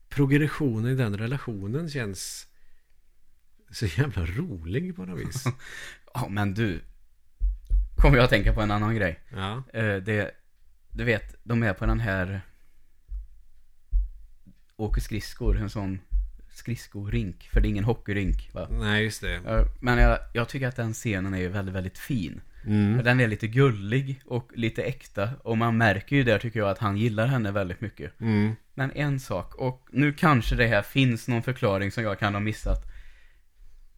progressionen 0.09 0.93
i 0.93 0.95
den 0.95 1.17
relationen 1.17 1.91
känns 1.91 2.47
så 3.71 3.87
jävla 3.87 4.27
rolig 4.27 4.97
på 4.97 5.05
något 5.05 5.21
vis. 5.21 5.45
Ja, 6.17 6.29
men 6.29 6.55
du. 6.55 6.81
Kommer 7.97 8.17
jag 8.17 8.25
att 8.25 8.31
tänka 8.31 8.53
på 8.53 8.61
en 8.61 8.71
annan 8.71 8.95
grej. 8.95 9.21
Ja. 9.33 9.63
Eh, 9.73 9.97
det, 9.97 10.31
du 10.91 11.05
vet, 11.05 11.35
de 11.43 11.63
är 11.63 11.75
på 11.75 11.87
den 11.87 12.01
här 12.01 12.41
åker 14.77 15.01
skridskor, 15.01 15.57
en 15.59 15.71
sån 15.71 15.99
skridskorink. 16.51 17.49
För 17.53 17.61
det 17.61 17.69
är 17.69 17.71
ingen 17.71 17.85
hockeyrink 17.85 18.51
va? 18.53 18.69
Nej, 18.71 19.05
just 19.05 19.21
det. 19.21 19.35
Eh, 19.35 19.67
Men 19.81 19.99
jag, 19.99 20.19
jag 20.33 20.49
tycker 20.49 20.69
att 20.69 20.77
den 20.77 20.93
scenen 20.93 21.35
är 21.35 21.49
väldigt, 21.49 21.75
väldigt 21.75 21.99
fin. 21.99 22.41
Mm. 22.67 23.05
Den 23.05 23.21
är 23.21 23.27
lite 23.27 23.47
gullig 23.47 24.21
och 24.27 24.51
lite 24.55 24.83
äkta. 24.83 25.31
Och 25.43 25.59
man 25.59 25.77
märker 25.77 26.17
ju 26.17 26.25
där 26.25 26.39
tycker 26.39 26.61
jag 26.61 26.69
att 26.69 26.79
han 26.79 26.97
gillar 26.97 27.27
henne 27.27 27.51
väldigt 27.51 27.81
mycket. 27.81 28.21
Mm. 28.21 28.57
Men 28.75 28.91
en 28.95 29.21
sak, 29.21 29.55
och 29.55 29.89
nu 29.93 30.13
kanske 30.13 30.55
det 30.55 30.67
här 30.67 30.83
finns 30.83 31.29
någon 31.29 31.43
förklaring 31.43 31.91
som 31.91 32.05
jag 32.05 32.19
kan 32.19 32.35
ha 32.35 32.41
missat. 32.41 32.85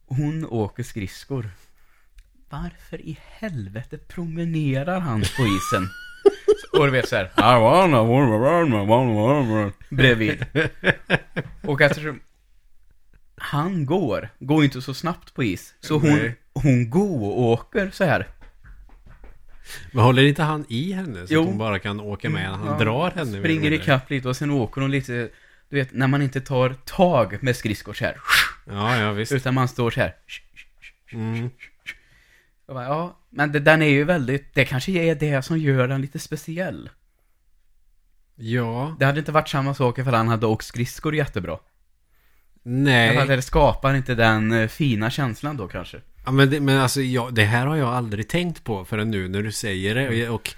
Hon 0.05 0.45
åker 0.45 0.83
skridskor. 0.83 1.49
Varför 2.49 3.01
i 3.01 3.17
helvete 3.21 3.97
promenerar 3.97 4.99
han 4.99 5.19
på 5.19 5.43
isen? 5.45 5.89
Och 6.73 6.85
du 6.85 6.91
vet 6.91 7.09
såhär, 7.09 7.25
I 7.25 7.29
wanna, 7.37 8.03
wanna, 8.03 8.37
wanna, 8.37 8.83
wanna, 8.83 9.13
wanna, 9.13 9.71
bredvid. 9.89 10.45
Och 11.61 11.81
eftersom 11.81 12.19
han 13.37 13.85
går, 13.85 14.29
går 14.39 14.63
inte 14.63 14.81
så 14.81 14.93
snabbt 14.93 15.33
på 15.33 15.43
is. 15.43 15.73
Så 15.79 15.97
hon, 15.99 16.31
hon 16.53 16.89
går 16.89 17.21
och 17.21 17.41
åker 17.41 17.89
så 17.93 18.03
här. 18.03 18.27
Men 19.91 20.03
håller 20.03 20.23
inte 20.23 20.43
han 20.43 20.65
i 20.69 20.91
henne? 20.93 21.27
Så 21.27 21.33
Jo. 21.33 21.41
att 21.41 21.47
hon 21.47 21.57
bara 21.57 21.79
kan 21.79 21.99
åka 21.99 22.29
med 22.29 22.49
han 22.49 22.65
Ja, 22.67 22.77
drar 22.77 23.11
henne? 23.11 23.39
Springer 23.39 23.71
ikapp 23.71 24.09
lite 24.09 24.29
och 24.29 24.35
sen 24.37 24.51
åker 24.51 24.81
hon 24.81 24.91
lite, 24.91 25.29
du 25.69 25.75
vet, 25.75 25.93
när 25.93 26.07
man 26.07 26.21
inte 26.21 26.41
tar 26.41 26.69
tag 26.69 27.37
med 27.43 27.55
skridskor 27.55 27.93
så 27.93 28.05
här. 28.05 28.17
Ja, 28.65 28.97
ja 28.99 29.11
visst. 29.11 29.31
Utan 29.31 29.53
man 29.53 29.67
står 29.67 29.91
så 29.91 29.99
här. 29.99 30.15
Mm. 31.13 31.49
Bara, 32.67 32.83
ja, 32.83 33.19
men 33.29 33.51
det, 33.51 33.59
den 33.59 33.81
är 33.81 33.89
ju 33.89 34.03
väldigt, 34.03 34.53
det 34.53 34.65
kanske 34.65 34.91
är 34.91 35.15
det 35.15 35.41
som 35.41 35.57
gör 35.57 35.87
den 35.87 36.01
lite 36.01 36.19
speciell. 36.19 36.89
Ja. 38.35 38.95
Det 38.99 39.05
hade 39.05 39.19
inte 39.19 39.31
varit 39.31 39.49
samma 39.49 39.73
sak 39.73 39.99
ifall 39.99 40.13
han 40.13 40.27
hade 40.27 40.45
åkt 40.45 40.65
skridskor 40.65 41.15
jättebra. 41.15 41.59
Nej. 42.63 43.15
Nej. 43.15 43.27
Det 43.27 43.41
skapar 43.41 43.93
inte 43.93 44.15
den 44.15 44.51
eh, 44.51 44.67
fina 44.67 45.09
känslan 45.09 45.57
då 45.57 45.67
kanske. 45.67 46.01
Ja, 46.27 46.31
men, 46.31 46.49
det, 46.49 46.59
men 46.59 46.77
alltså, 46.77 47.01
ja, 47.01 47.29
det 47.31 47.43
här 47.43 47.65
har 47.67 47.75
jag 47.75 47.87
aldrig 47.89 48.27
tänkt 48.27 48.63
på 48.63 48.85
förrän 48.85 49.11
nu 49.11 49.27
när 49.27 49.43
du 49.43 49.51
säger 49.51 49.95
det. 49.95 50.07
Och 50.07 50.13
jag, 50.15 50.35
och 50.35 50.53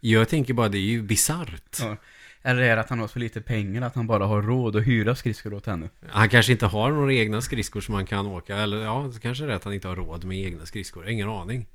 jag 0.00 0.28
tänker 0.28 0.54
bara, 0.54 0.68
det 0.68 0.78
är 0.78 0.80
ju 0.80 1.02
bisarrt. 1.02 1.78
Ja. 1.80 1.96
Eller 2.42 2.62
är 2.62 2.76
det 2.76 2.80
att 2.82 2.90
han 2.90 2.98
har 2.98 3.08
så 3.08 3.18
lite 3.18 3.40
pengar 3.40 3.82
att 3.82 3.94
han 3.94 4.06
bara 4.06 4.26
har 4.26 4.42
råd 4.42 4.76
att 4.76 4.86
hyra 4.86 5.14
skridskor 5.14 5.54
åt 5.54 5.66
henne? 5.66 5.88
Han 6.08 6.28
kanske 6.28 6.52
inte 6.52 6.66
har 6.66 6.90
några 6.90 7.12
egna 7.12 7.40
skridskor 7.40 7.80
som 7.80 7.94
han 7.94 8.06
kan 8.06 8.26
åka. 8.26 8.56
Eller 8.56 8.82
ja, 8.84 9.12
så 9.12 9.20
kanske 9.20 9.44
det 9.44 9.52
är 9.52 9.56
att 9.56 9.64
han 9.64 9.72
inte 9.74 9.88
har 9.88 9.96
råd 9.96 10.24
med 10.24 10.38
egna 10.38 10.66
skridskor. 10.66 11.08
Ingen 11.08 11.28
aning. 11.28 11.66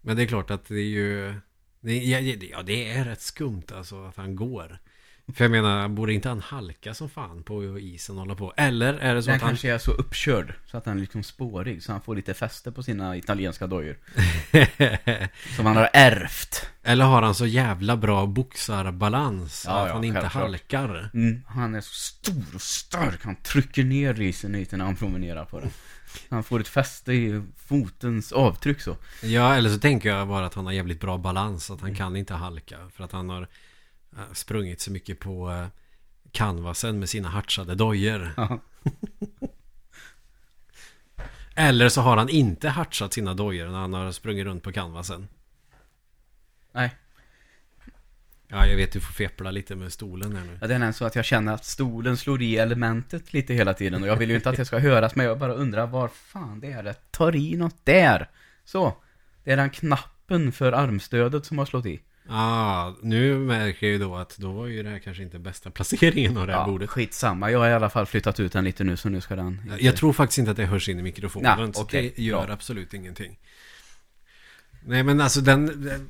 Men 0.00 0.16
det 0.16 0.22
är 0.22 0.26
klart 0.26 0.50
att 0.50 0.68
det 0.68 0.74
är 0.74 0.80
ju... 0.80 1.34
Det- 1.80 1.98
ja, 2.50 2.62
det 2.62 2.90
är 2.90 3.04
rätt 3.04 3.20
skumt 3.22 3.62
alltså 3.74 4.04
att 4.04 4.16
han 4.16 4.36
går. 4.36 4.78
För 5.34 5.44
jag 5.44 5.50
menar, 5.50 5.88
borde 5.88 6.12
inte 6.12 6.28
han 6.28 6.40
halka 6.40 6.94
som 6.94 7.08
fan 7.10 7.42
på 7.42 7.78
isen 7.78 8.14
och 8.14 8.20
hålla 8.20 8.34
på? 8.34 8.52
Eller 8.56 8.94
är 8.94 9.14
det 9.14 9.22
så 9.22 9.26
Den 9.26 9.36
att 9.36 9.42
han... 9.42 9.50
kanske 9.50 9.70
är 9.72 9.78
så 9.78 9.90
uppkörd 9.92 10.54
så 10.66 10.76
att 10.76 10.84
den 10.84 10.96
är 10.96 11.00
liksom 11.00 11.22
spårig 11.22 11.82
så 11.82 11.92
han 11.92 12.00
får 12.00 12.16
lite 12.16 12.34
fäste 12.34 12.72
på 12.72 12.82
sina 12.82 13.16
italienska 13.16 13.66
dojor. 13.66 13.96
Som 15.56 15.66
han 15.66 15.76
har 15.76 15.90
ärvt. 15.92 16.66
Eller 16.82 17.04
har 17.04 17.22
han 17.22 17.34
så 17.34 17.46
jävla 17.46 17.96
bra 17.96 18.26
boxarbalans 18.26 19.64
Ja, 19.68 19.80
att 19.82 19.88
ja, 19.88 19.94
han 19.94 20.04
inte 20.04 20.20
självklart. 20.20 20.42
halkar? 20.42 21.10
Mm, 21.14 21.42
han 21.46 21.74
är 21.74 21.80
så 21.80 21.94
stor 21.94 22.44
och 22.54 22.62
stark. 22.62 23.24
Han 23.24 23.36
trycker 23.36 23.84
ner 23.84 24.20
isen 24.20 24.52
lite 24.52 24.76
när 24.76 24.84
han 24.84 24.96
promenerar 24.96 25.44
på 25.44 25.60
den. 25.60 25.70
Han 26.30 26.44
får 26.44 26.60
ett 26.60 26.68
fäste 26.68 27.12
i 27.12 27.42
fotens 27.68 28.32
avtryck 28.32 28.80
så. 28.80 28.96
Ja, 29.22 29.54
eller 29.54 29.70
så 29.70 29.78
tänker 29.78 30.08
jag 30.08 30.28
bara 30.28 30.46
att 30.46 30.54
han 30.54 30.66
har 30.66 30.72
jävligt 30.72 31.00
bra 31.00 31.18
balans. 31.18 31.70
Att 31.70 31.80
han 31.80 31.88
Mm. 31.88 31.98
kan 31.98 32.16
inte 32.16 32.34
halka. 32.34 32.76
För 32.96 33.04
att 33.04 33.12
han 33.12 33.28
har 33.30 33.48
sprungit 34.32 34.80
så 34.80 34.92
mycket 34.92 35.20
på 35.20 35.50
eh, 35.50 35.66
canvasen 36.32 36.98
med 36.98 37.08
sina 37.08 37.28
hartsade 37.28 37.74
dojor. 37.74 38.32
Ja. 38.36 38.60
Eller 41.56 41.88
så 41.88 42.00
har 42.00 42.16
han 42.16 42.28
inte 42.28 42.68
hartsat 42.68 43.12
sina 43.12 43.34
dojor 43.34 43.66
när 43.66 43.78
han 43.78 43.92
har 43.94 44.12
sprungit 44.12 44.44
runt 44.44 44.62
på 44.62 44.72
canvasen. 44.72 45.28
Nej, 46.72 46.90
Ja, 48.48 48.66
jag 48.66 48.76
vet 48.76 48.92
du 48.92 49.00
får 49.00 49.12
feppla 49.12 49.50
lite 49.50 49.76
med 49.76 49.92
stolen 49.92 50.36
här 50.36 50.44
nu. 50.44 50.58
ja, 50.60 50.66
det 50.66 50.74
är 50.74 50.78
nästan 50.78 50.92
så 50.92 51.04
att 51.04 51.16
jag 51.16 51.24
känner 51.24 51.52
att 51.52 51.64
stolen 51.64 52.16
slår 52.16 52.42
i 52.42 52.56
elementet 52.56 53.32
lite 53.32 53.54
hela 53.54 53.74
tiden. 53.74 54.02
Och 54.02 54.08
jag 54.08 54.16
vill 54.16 54.30
ju 54.30 54.36
inte 54.36 54.50
att 54.50 54.56
det 54.56 54.64
ska 54.64 54.78
höras, 54.78 55.14
men 55.14 55.26
jag 55.26 55.38
bara 55.38 55.54
undrar 55.54 55.86
var 55.86 56.08
fan 56.08 56.60
det 56.60 56.72
är 56.72 56.82
det 56.82 56.94
tar 57.10 57.36
i 57.36 57.56
något 57.56 57.84
där. 57.84 58.30
Så, 58.64 58.96
det 59.44 59.52
är 59.52 59.56
den 59.56 59.70
knappen 59.70 60.52
för 60.52 60.72
armstödet 60.72 61.46
som 61.46 61.58
har 61.58 61.66
slått 61.66 61.86
i. 61.86 62.00
Ah, 62.28 62.92
nu 63.02 63.38
märker 63.38 63.86
jag 63.86 63.92
ju 63.92 63.98
då 63.98 64.16
att 64.16 64.36
då 64.38 64.52
var 64.52 64.66
ju 64.66 64.82
det 64.82 64.88
här 64.90 64.98
kanske 64.98 65.22
inte 65.22 65.38
bästa 65.38 65.70
placeringen 65.70 66.36
av 66.36 66.46
det 66.46 66.52
här 66.52 66.60
Ja, 66.60 66.66
bordet. 66.66 66.90
skitsamma. 66.90 67.50
Jag 67.50 67.58
har 67.58 67.68
i 67.68 67.72
alla 67.72 67.90
fall 67.90 68.06
flyttat 68.06 68.40
ut 68.40 68.52
den 68.52 68.64
lite 68.64 68.84
nu, 68.84 68.96
så 68.96 69.08
nu 69.08 69.20
ska 69.20 69.36
den... 69.36 69.60
inte- 69.72 69.84
Jag 69.84 69.96
tror 69.96 70.12
faktiskt 70.12 70.38
inte 70.38 70.50
att 70.50 70.56
det 70.56 70.64
hörs 70.66 70.88
in 70.88 70.98
i 70.98 71.02
mikrofonen. 71.02 71.58
Nej, 71.60 71.72
okej, 71.76 72.12
det 72.16 72.22
gör 72.22 72.44
bra. 72.46 72.54
absolut 72.54 72.94
ingenting. 72.94 73.38
Nej 74.86 75.02
men 75.02 75.20
alltså 75.20 75.40
den... 75.40 75.66
den 75.84 76.08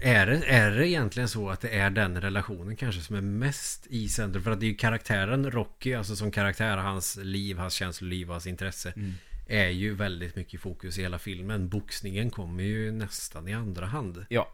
är, 0.00 0.26
det, 0.26 0.46
är 0.46 0.70
det 0.70 0.88
egentligen 0.88 1.28
så 1.28 1.50
att 1.50 1.60
det 1.60 1.68
är 1.78 1.90
den 1.90 2.20
relationen 2.20 2.76
kanske 2.76 3.00
som 3.00 3.16
är 3.16 3.20
mest 3.20 3.86
i 3.90 4.08
centrum? 4.08 4.44
För 4.44 4.50
att 4.50 4.60
det 4.60 4.66
är 4.66 4.68
ju 4.68 4.74
karaktären 4.74 5.50
Rocky, 5.50 5.94
alltså 5.94 6.16
som 6.16 6.30
karaktär, 6.30 6.76
hans 6.76 7.16
liv, 7.22 7.58
hans 7.58 7.74
känsloliv, 7.74 8.28
hans 8.28 8.46
intresse. 8.46 8.92
Mm. 8.96 9.12
Är 9.48 9.68
ju 9.68 9.94
väldigt 9.94 10.36
mycket 10.36 10.60
fokus 10.60 10.98
i 10.98 11.02
hela 11.02 11.18
filmen. 11.18 11.68
Boxningen 11.68 12.30
kommer 12.30 12.62
ju 12.64 12.92
nästan 12.92 13.48
i 13.48 13.52
andra 13.54 13.86
hand. 13.86 14.26
Ja. 14.28 14.48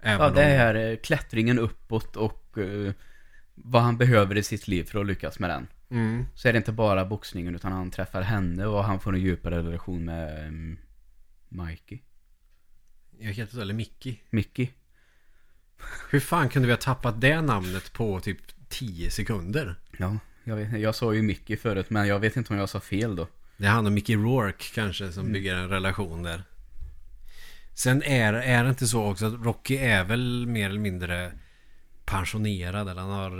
Även 0.00 0.26
Ja, 0.26 0.32
det 0.32 0.40
om- 0.44 0.76
är 0.76 0.90
eh, 0.90 0.96
klättringen 0.96 1.58
uppåt 1.58 2.16
och 2.16 2.58
eh, 2.58 2.92
vad 3.54 3.82
han 3.82 3.96
behöver 3.98 4.36
i 4.36 4.42
sitt 4.42 4.68
liv 4.68 4.84
för 4.84 5.00
att 5.00 5.06
lyckas 5.06 5.38
med 5.38 5.50
den. 5.50 5.66
Mm. 5.90 6.24
Så 6.34 6.48
är 6.48 6.52
det 6.52 6.56
inte 6.56 6.72
bara 6.72 7.04
boxningen 7.04 7.54
utan 7.54 7.72
han 7.72 7.90
träffar 7.90 8.22
henne 8.22 8.66
och 8.66 8.84
han 8.84 9.00
får 9.00 9.14
en 9.14 9.20
djupare 9.20 9.58
relation 9.62 10.04
med 10.04 10.48
um, 10.48 10.78
Mikey. 11.48 11.98
Jag 13.18 13.32
heter 13.32 13.60
eller 13.60 13.74
Mickey. 13.74 14.16
Mickey. 14.30 14.68
Hur 16.10 16.20
fan 16.20 16.48
kunde 16.48 16.66
vi 16.66 16.72
ha 16.72 16.78
tappat 16.80 17.20
det 17.20 17.40
namnet 17.40 17.92
på 17.92 18.20
typ 18.20 18.38
10 18.68 19.10
sekunder? 19.10 19.74
Ja, 19.96 20.18
jag, 20.44 20.56
vet, 20.56 20.80
jag 20.80 20.94
sa 20.94 21.14
ju 21.14 21.22
Mickey 21.22 21.56
förut 21.56 21.90
men 21.90 22.06
jag 22.08 22.18
vet 22.20 22.36
inte 22.36 22.52
om 22.52 22.58
jag 22.58 22.68
sa 22.68 22.80
fel 22.80 23.16
då. 23.16 23.26
Det 23.56 23.66
är 23.66 23.70
han 23.70 23.86
och 23.86 23.92
Mickey 23.92 24.16
Rourke 24.16 24.64
kanske 24.74 25.12
som 25.12 25.32
bygger 25.32 25.54
en 25.54 25.68
relation 25.68 26.22
där. 26.22 26.42
Sen 27.78 28.02
är, 28.02 28.32
är 28.32 28.64
det 28.64 28.70
inte 28.70 28.86
så 28.86 29.04
också 29.10 29.26
att 29.26 29.44
Rocky 29.44 29.76
är 29.76 30.04
väl 30.04 30.46
mer 30.46 30.70
eller 30.70 30.80
mindre 30.80 31.32
pensionerad 32.04 32.88
eller 32.88 33.00
han 33.02 33.10
har, 33.10 33.30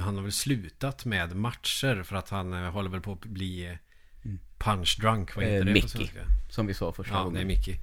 han 0.00 0.16
har 0.16 0.22
väl 0.22 0.32
slutat 0.32 1.04
med 1.04 1.36
matcher 1.36 2.02
för 2.02 2.16
att 2.16 2.30
han 2.30 2.52
eh, 2.52 2.70
håller 2.70 2.90
väl 2.90 3.00
på 3.00 3.12
att 3.12 3.24
bli 3.24 3.66
eh, 3.66 3.76
punch 4.58 4.98
drunk. 5.00 5.36
Vad 5.36 5.44
heter 5.44 5.56
Eh, 5.58 5.64
det 5.64 5.70
på 5.70 5.74
Mickey. 5.74 5.88
svenska? 5.88 6.20
Som 6.50 6.66
vi 6.66 6.74
sa 6.74 6.92
första 6.92 7.14
Ja, 7.14 7.18
det 7.18 7.22
är 7.22 7.24
gången. 7.30 7.46
Mickey. 7.46 7.76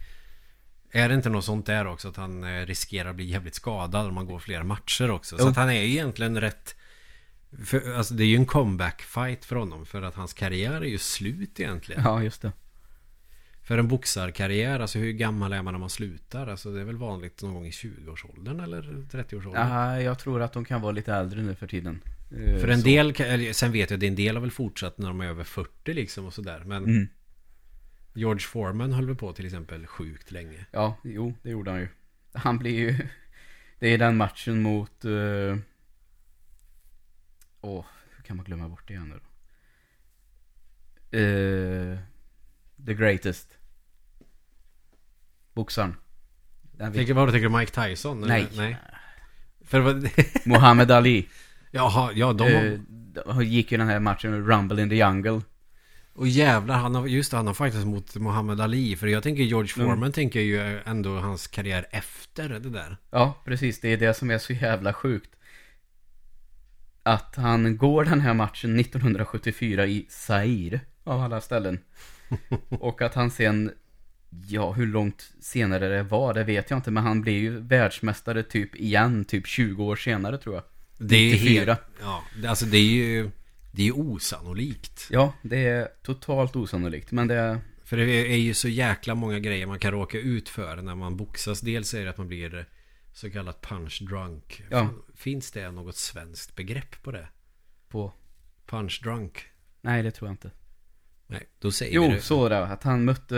Är 0.92 1.10
det 1.10 1.16
inte 1.16 1.30
något 1.30 1.46
sånt 1.46 1.66
där 1.66 1.88
också 1.88 2.08
att 2.10 2.18
han 2.18 2.44
eh, 2.44 2.66
riskerar 2.66 3.10
att 3.10 3.16
bli 3.16 3.26
jävligt 3.26 3.56
skadad 3.56 4.08
om 4.08 4.14
man 4.14 4.26
går 4.26 4.40
flera 4.40 4.64
matcher 4.64 5.12
också? 5.12 5.38
Så 5.38 5.44
Jo. 5.44 5.50
att 5.50 5.56
han 5.56 5.70
är 5.70 5.82
ju 5.82 5.90
egentligen 5.92 6.42
rätt... 6.42 6.76
För, 7.66 7.94
alltså 7.98 8.14
det 8.14 8.24
är 8.24 8.28
ju 8.28 8.36
en 8.36 8.46
comeback 8.46 9.02
fight 9.02 9.46
för 9.46 9.56
honom 9.56 9.86
för 9.86 10.02
att 10.02 10.16
hans 10.16 10.34
karriär 10.34 10.82
är 10.82 10.86
ju 10.86 10.98
slut 10.98 11.60
egentligen. 11.60 12.02
Ja, 12.04 12.24
just 12.24 12.42
det. 12.42 12.52
För 13.64 13.78
en 13.78 13.88
boxarkarriär, 13.88 14.80
alltså 14.80 15.00
hur 15.00 15.12
gammal 15.12 15.54
är 15.54 15.62
man 15.62 15.74
när 15.74 15.80
man 15.80 15.90
slutar? 15.90 16.48
Alltså 16.48 16.72
det 16.74 16.80
är 16.82 16.86
väl 16.86 16.98
vanligt 16.98 17.42
någon 17.42 17.54
gång 17.54 17.66
i 17.66 17.70
20-årsåldern 17.70 18.60
eller 18.60 18.82
30-årsåldern? 19.12 19.68
Ja, 19.70 20.02
jag 20.02 20.20
tror 20.20 20.42
att 20.42 20.54
de 20.54 20.66
kan 20.66 20.82
vara 20.82 20.92
lite 20.92 21.14
äldre 21.14 21.42
nu 21.42 21.56
för 21.56 21.68
tiden. 21.68 22.02
Eh, 22.32 22.60
För 22.60 22.68
en 22.68 22.82
så. 22.82 22.88
del, 22.88 23.54
sen 23.54 23.72
vet 23.72 23.90
jag 23.90 23.98
att 23.98 24.04
en 24.04 24.16
del 24.16 24.36
har 24.36 24.42
väl 24.42 24.52
fortsatt 24.52 24.98
när 24.98 25.08
de 25.08 25.22
är 25.22 25.26
över 25.26 25.44
40 25.44 25.94
liksom 25.94 26.26
och 26.26 26.34
sådär. 26.34 26.64
Men 26.66 26.84
Mm. 26.84 27.08
George 28.16 28.40
Foreman 28.48 28.94
höll 28.94 29.06
väl 29.08 29.16
på 29.16 29.34
till 29.34 29.46
exempel 29.46 29.88
sjukt 29.88 30.32
länge. 30.32 30.66
Ja, 30.72 30.98
jo, 31.04 31.34
det 31.44 31.50
gjorde 31.50 31.72
han 31.72 31.80
ju. 31.80 31.88
Han 32.34 32.58
blir 32.58 32.80
ju... 32.80 33.08
Det 33.80 33.88
är 33.94 33.98
den 33.98 34.18
matchen 34.18 34.62
mot... 34.62 35.06
eh, 35.06 35.58
Åh, 37.62 37.86
hur 38.16 38.24
kan 38.24 38.38
man 38.38 38.46
glömma 38.46 38.70
bort 38.70 38.88
det 38.88 38.94
igen 38.94 39.10
nu 39.10 39.20
då? 39.20 41.18
Eh, 41.18 41.98
the 42.86 42.94
Greatest. 42.94 43.58
Boxaren. 45.54 45.96
Den 46.62 46.94
Tänker, 46.94 47.14
vad 47.14 47.32
tänker 47.32 47.50
du 47.50 47.58
Mike 47.58 47.72
Tyson? 47.72 48.24
eller? 48.24 48.34
Nej. 48.34 48.48
Nej. 48.56 48.78
För 49.62 49.80
vad... 49.80 50.10
Muhammad 50.46 50.92
Ali. 50.92 51.28
Jaha, 51.72 52.12
ja 52.16 52.34
de 52.34 52.44
har... 52.44 52.80
De 53.26 53.46
gick 53.46 53.72
ju 53.72 53.78
den 53.78 53.88
här 53.88 54.00
matchen 54.00 54.48
Rumble 54.48 54.82
in 54.82 54.90
the 54.90 54.96
Jungle. 54.96 55.42
Och 56.16 56.28
jävlar, 56.28 56.76
han 56.76 56.96
har, 56.96 57.08
just 57.08 57.32
det, 57.32 57.38
han 57.38 57.48
har 57.48 57.54
faktiskt 57.54 57.86
mot 57.86 58.16
Muhammad 58.16 58.62
Ali. 58.62 58.96
För 58.96 59.08
jag 59.08 59.24
tänker 59.24 59.44
George 59.44 59.74
Mm. 59.76 59.88
Foreman 59.88 60.12
tänker 60.12 60.40
ju 60.40 60.80
ändå 60.86 61.20
hans 61.20 61.48
karriär 61.48 61.86
efter 61.92 62.50
det 62.50 62.60
där. 62.60 62.98
Ja, 63.12 63.42
precis. 63.46 63.82
Det 63.82 63.94
är 63.94 63.98
det 63.98 64.14
som 64.14 64.32
är 64.32 64.38
så 64.38 64.54
jävla 64.54 64.94
sjukt. 64.94 65.36
Att 67.04 67.36
han 67.36 67.78
går 67.78 68.06
den 68.06 68.22
här 68.22 68.34
matchen 68.34 68.80
1974 68.80 69.86
i 69.86 70.06
Zaire, 70.10 70.80
av 71.04 71.22
alla 71.22 71.42
ställen. 71.42 71.80
Och 72.70 73.02
att 73.02 73.14
han 73.14 73.32
sen, 73.32 73.72
ja 74.48 74.72
hur 74.72 74.88
långt 74.88 75.34
senare 75.40 75.88
det 75.88 76.04
var, 76.04 76.34
det 76.34 76.44
vet 76.44 76.70
jag 76.70 76.78
inte. 76.78 76.92
Men 76.92 77.04
han 77.04 77.22
blir 77.22 77.40
ju 77.40 77.60
världsmästare 77.60 78.44
typ 78.44 78.76
igen, 78.76 79.26
typ 79.26 79.48
20 79.48 79.84
år 79.84 79.96
senare 79.96 80.38
tror 80.38 80.56
jag. 80.56 80.64
Det 80.98 81.16
är 81.16 81.34
94. 81.34 81.66
helt, 81.66 81.80
ja, 82.02 82.24
alltså 82.50 82.66
det 82.66 82.78
är 82.78 82.92
ju 82.92 83.30
Det 83.72 83.88
är 83.88 83.98
osannolikt 83.98 85.08
Ja, 85.12 85.34
det 85.42 85.68
är 85.68 85.88
totalt 86.04 86.56
osannolikt. 86.56 87.12
Men 87.12 87.28
det 87.28 87.60
För 87.84 87.98
det 87.98 88.34
är 88.34 88.38
ju 88.38 88.54
så 88.54 88.68
jäkla 88.68 89.16
många 89.16 89.40
grejer 89.40 89.66
man 89.66 89.80
kan 89.80 89.92
råka 89.92 90.20
ut 90.20 90.50
för 90.50 90.76
när 90.76 90.96
man 90.96 91.18
boxas 91.18 91.62
Dels 91.62 91.94
är 91.94 92.04
det 92.04 92.10
att 92.10 92.18
man 92.18 92.28
blir 92.28 92.66
så 93.14 93.30
kallat 93.30 93.62
punch 93.62 94.02
drunk 94.10 94.64
Ja. 94.70 94.90
Finns 95.16 95.52
det 95.52 95.72
något 95.72 95.96
svenskt 95.96 96.56
begrepp 96.56 97.04
på 97.04 97.12
det? 97.12 97.28
på, 97.94 98.14
Punch 98.66 99.02
drunk? 99.04 99.46
nej 99.82 100.04
det 100.04 100.12
tror 100.12 100.28
jag 100.30 100.34
inte. 100.34 100.52
Nej, 101.34 101.48
då 101.60 101.72
säger 101.72 102.00
vi 102.00 102.06
Jo, 102.06 102.12
det 102.12 102.22
så 102.22 102.50
det. 102.50 102.66
Att 102.66 102.84
han 102.84 103.06
mötte 103.06 103.36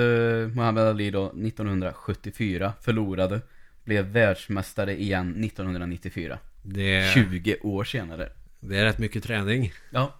Muhammad 0.55 0.87
Ali 0.87 1.11
då 1.11 1.25
1974, 1.25 2.73
förlorade, 2.81 3.41
blev 3.83 4.05
världsmästare 4.05 5.01
igen 5.01 5.43
1994. 5.43 6.39
det, 6.63 7.13
20 7.13 7.57
år 7.61 7.83
senare. 7.83 8.29
det 8.59 8.77
är 8.77 8.85
rätt 8.85 8.97
mycket 8.97 9.23
träning 9.23 9.73
Ja. 9.89 10.13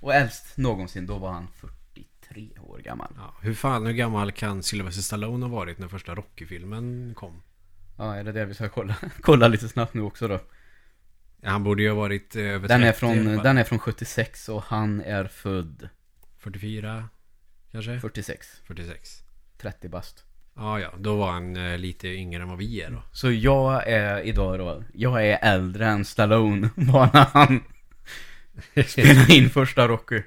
Och 0.00 0.14
äldst 0.14 0.56
någonsin, 0.56 1.06
då 1.06 1.18
var 1.18 1.32
han 1.32 1.48
43 1.94 2.48
år 2.60 2.78
gammal. 2.78 3.12
ja, 3.16 3.34
Hur 3.42 3.54
fan, 3.54 3.86
hur 3.86 3.92
gammal 3.92 4.32
kan 4.32 4.62
Sylvester 4.62 5.02
Stallone 5.02 5.46
ha 5.46 5.52
varit 5.52 5.78
när 5.78 5.88
första 5.88 6.14
Rocky-filmen 6.14 7.14
kom? 7.16 7.42
Ja, 7.98 8.14
är 8.14 8.24
det 8.24 8.32
det 8.32 8.44
vi 8.44 8.54
ska 8.54 8.68
kolla? 8.68 8.96
kolla 9.20 9.48
lite 9.48 9.68
snabbt 9.68 9.94
nu 9.94 10.02
också 10.02 10.28
då. 10.28 10.40
Han 11.42 11.64
borde 11.64 11.82
ju 11.82 11.88
ha 11.88 11.96
varit 11.96 12.36
över 12.36 12.68
Den 12.68 12.82
är, 12.82 12.92
30 12.92 13.06
i 13.06 13.08
alla 13.08 13.22
från, 13.24 13.44
den 13.44 13.58
är 13.58 13.64
från 13.64 13.78
76 13.78 14.48
och 14.48 14.62
han 14.62 15.00
är 15.00 15.24
född 15.24 15.88
44 16.44 17.08
kanske? 17.72 18.00
46. 18.00 18.46
46 18.66 19.22
30 19.58 19.88
bast. 19.88 20.24
Ja, 20.56 20.80
ja, 20.80 20.94
då 20.98 21.16
var 21.16 21.32
han 21.32 21.56
eh, 21.56 21.78
lite 21.78 22.08
yngre 22.08 22.42
än 22.42 22.48
vad 22.48 22.58
vi 22.58 22.80
är 22.82 22.90
då. 22.90 23.02
Så 23.12 23.30
jag 23.32 23.88
är 23.88 24.20
idag 24.20 24.58
då, 24.58 24.84
jag 24.94 25.26
är 25.26 25.38
äldre 25.42 25.86
än 25.86 26.04
Stallone 26.04 26.68
var 26.76 27.10
när 27.12 27.24
han 27.32 27.60
spelade 28.86 29.34
in 29.34 29.50
första 29.50 29.88
Rocky. 29.88 30.22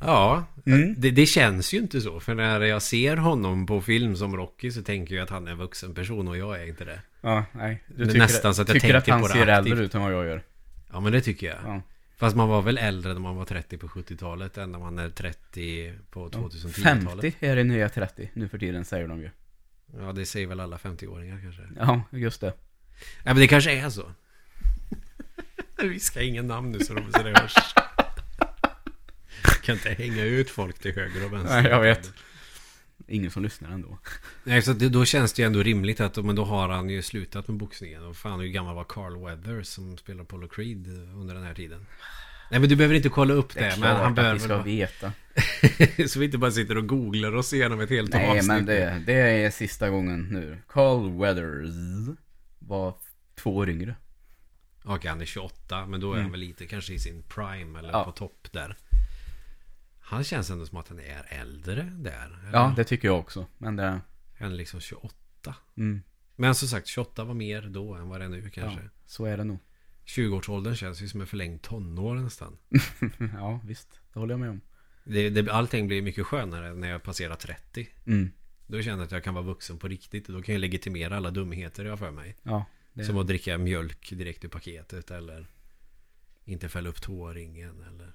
Ja, 0.00 0.44
Mm. 0.66 0.94
det, 0.98 1.10
det 1.10 1.26
känns 1.26 1.74
ju 1.74 1.78
inte 1.78 2.00
så. 2.00 2.20
För 2.20 2.34
när 2.34 2.60
jag 2.60 2.82
ser 2.82 3.16
honom 3.16 3.66
på 3.66 3.80
film 3.80 4.16
som 4.16 4.36
Rocky 4.36 4.70
så 4.70 4.82
tänker 4.82 5.14
jag 5.14 5.22
att 5.24 5.30
han 5.30 5.46
är 5.46 5.50
en 5.52 5.58
vuxen 5.58 5.94
person 5.94 6.28
och 6.28 6.36
jag 6.36 6.60
är 6.62 6.66
inte 6.66 6.84
det. 6.84 7.00
Ja, 7.20 7.44
nej. 7.52 7.82
Du 7.96 8.06
tycker, 8.06 8.18
nästan 8.18 8.54
så 8.54 8.62
att 8.62 8.68
jag 8.68 8.80
tycker 8.80 8.94
att 8.94 9.04
tänker 9.04 9.12
han 9.12 9.20
på 9.22 9.28
det 9.28 9.32
ser 9.34 9.46
aktivt. 9.48 9.72
äldre 9.72 9.84
ut 9.84 9.94
än 9.94 10.02
vad 10.02 10.12
jag 10.12 10.24
gör. 10.26 10.42
Ja, 10.92 11.00
men 11.00 11.12
det 11.12 11.20
tycker 11.20 11.46
jag. 11.46 11.56
Ja. 11.64 11.82
Fast 12.16 12.36
man 12.36 12.48
var 12.48 12.62
väl 12.62 12.78
äldre 12.78 13.12
när 13.12 13.20
man 13.20 13.36
var 13.36 13.44
30 13.44 13.78
på 13.78 13.88
70-talet 13.88 14.58
än 14.58 14.72
när 14.72 14.78
man 14.78 14.98
är 14.98 15.10
30 15.10 15.94
på 16.10 16.28
2010-talet. 16.28 17.22
50 17.22 17.34
är 17.40 17.56
det 17.56 17.64
nya 17.64 17.88
30 17.88 18.30
nu 18.34 18.48
för 18.48 18.58
tiden 18.58 18.84
säger 18.84 19.08
de 19.08 19.20
ju. 19.20 19.30
Ja, 19.98 20.12
det 20.12 20.26
säger 20.26 20.46
väl 20.46 20.60
alla 20.60 20.76
50-åringar 20.76 21.40
kanske. 21.42 21.62
Ja, 21.76 22.02
just 22.10 22.40
det. 22.40 22.52
Ja, 23.24 23.24
men 23.24 23.36
det 23.36 23.48
kanske 23.48 23.72
är 23.72 23.90
så. 23.90 24.12
Vi 25.82 26.00
ska 26.00 26.22
ingen 26.22 26.46
namn 26.46 26.72
nu 26.72 26.80
så, 26.80 26.94
de, 26.94 27.12
så 27.12 27.22
det 27.22 27.40
hörs. 27.40 27.54
kan 29.62 29.74
inte 29.74 29.90
hänga 29.90 30.24
ut 30.24 30.50
folk 30.50 30.78
till 30.78 30.94
höger 30.94 31.24
och 31.24 31.32
vänster. 31.32 31.62
Nej, 31.62 31.70
jag 31.70 31.80
vet. 31.80 32.12
Ingen 33.08 33.30
som 33.30 33.42
lyssnar 33.42 33.70
ändå. 33.70 33.98
Nej, 34.44 34.62
så 34.62 34.72
det, 34.72 34.88
då 34.88 35.04
känns 35.04 35.32
det 35.32 35.42
ju 35.42 35.46
ändå 35.46 35.62
rimligt 35.62 36.00
att 36.00 36.16
men 36.24 36.36
då 36.36 36.44
har 36.44 36.68
han 36.68 36.90
ju 36.90 37.02
slutat 37.02 37.48
med 37.48 37.56
boxningen. 37.56 38.04
Och 38.04 38.16
fan 38.16 38.40
hur 38.40 38.46
gammal 38.48 38.74
var 38.74 38.84
Carl 38.84 39.24
Weathers 39.24 39.66
som 39.66 39.96
spelar 39.98 40.22
Apollo 40.22 40.48
Creed 40.48 40.86
under 41.14 41.34
den 41.34 41.44
här 41.44 41.54
tiden? 41.54 41.86
Nej 42.50 42.60
men 42.60 42.68
du 42.68 42.76
behöver 42.76 42.94
inte 42.94 43.08
kolla 43.08 43.34
upp 43.34 43.54
det. 43.54 43.60
Det 43.60 43.76
men 43.80 43.96
han 43.96 44.06
att 44.06 44.14
behöver 44.14 44.34
vi 44.38 44.40
ska 44.44 44.62
veta. 44.62 45.12
Så 46.08 46.18
vi 46.18 46.24
inte 46.24 46.38
bara 46.38 46.50
sitter 46.50 46.76
och 46.78 46.86
googlar 46.86 47.36
och 47.36 47.44
ser 47.44 47.56
genom 47.56 47.80
ett 47.80 47.90
helt 47.90 48.12
Nej, 48.12 48.26
avsnitt. 48.30 48.46
men 48.46 48.66
det, 48.66 49.02
det 49.06 49.12
är 49.14 49.50
sista 49.50 49.90
gången 49.90 50.28
nu. 50.30 50.58
Carl 50.68 51.18
Weathers 51.18 52.16
var 52.58 52.94
två 53.34 53.56
år 53.56 53.68
yngre. 53.70 53.96
Okej, 54.84 55.10
han 55.10 55.20
är 55.20 55.24
28. 55.24 55.86
Men 55.86 56.00
då 56.00 56.10
är 56.10 56.14
Mm. 56.14 56.22
han 56.24 56.30
väl 56.30 56.40
lite 56.40 56.66
kanske 56.66 56.92
i 56.92 56.98
sin 56.98 57.22
prime 57.22 57.78
eller 57.78 57.88
Ja. 57.90 58.04
på 58.04 58.12
topp 58.12 58.48
där. 58.52 58.76
Han 60.08 60.24
känns 60.24 60.50
ändå 60.50 60.66
som 60.66 60.78
att 60.78 60.88
han 60.88 60.98
är 60.98 61.26
äldre 61.28 61.82
där. 61.82 62.38
eller? 62.48 62.58
Ja, 62.58 62.72
det 62.76 62.84
tycker 62.84 63.08
jag 63.08 63.18
också. 63.18 63.46
Men 63.58 63.76
det... 63.76 64.00
Än 64.38 64.56
liksom 64.56 64.80
28. 64.80 65.54
Mm, 65.76 66.02
Men 66.36 66.54
som 66.54 66.68
sagt, 66.68 66.86
28 66.86 67.24
var 67.24 67.34
mer 67.34 67.62
då 67.62 67.94
än 67.94 68.08
vad 68.08 68.20
det 68.20 68.24
är 68.24 68.28
nu 68.28 68.50
kanske. 68.50 68.80
ja, 68.82 68.88
så 69.06 69.24
är 69.24 69.36
det 69.36 69.44
nog. 69.44 69.58
20-årsåldern 70.06 70.76
känns 70.76 71.02
ju 71.02 71.08
som 71.08 71.20
en 71.20 71.26
förlängd 71.26 71.62
tonår 71.62 72.14
nästan. 72.14 72.58
ja, 73.34 73.60
visst. 73.64 74.00
Det 74.12 74.18
håller 74.20 74.32
jag 74.32 74.40
med 74.40 74.50
om. 74.50 74.60
Det, 75.04 75.30
det, 75.30 75.52
allting 75.52 75.86
blir 75.88 76.02
mycket 76.02 76.26
skönare 76.26 76.74
när 76.74 76.88
jag 76.90 77.02
passerar 77.02 77.34
30. 77.34 77.88
Mm, 78.06 78.30
Då 78.66 78.82
känner 78.82 78.96
jag 78.98 79.04
att 79.04 79.12
jag 79.12 79.24
kan 79.24 79.34
vara 79.34 79.44
vuxen 79.44 79.78
på 79.78 79.88
riktigt. 79.88 80.28
Och 80.28 80.34
då 80.34 80.42
kan 80.42 80.52
jag 80.54 80.60
legitimera 80.60 81.16
alla 81.16 81.30
dumheter 81.30 81.84
jag 81.84 81.92
har 81.92 81.96
för 81.96 82.10
mig. 82.10 82.36
ja. 82.42 82.64
Det, 82.92 83.04
Som 83.04 83.18
att 83.18 83.26
dricka 83.26 83.58
mjölk 83.58 84.10
direkt 84.10 84.44
ur 84.44 84.48
paketet 84.48 85.10
eller 85.10 85.46
inte 86.44 86.68
fälla 86.68 86.88
upp 86.88 87.00
tåringen 87.02 87.82
eller... 87.82 88.12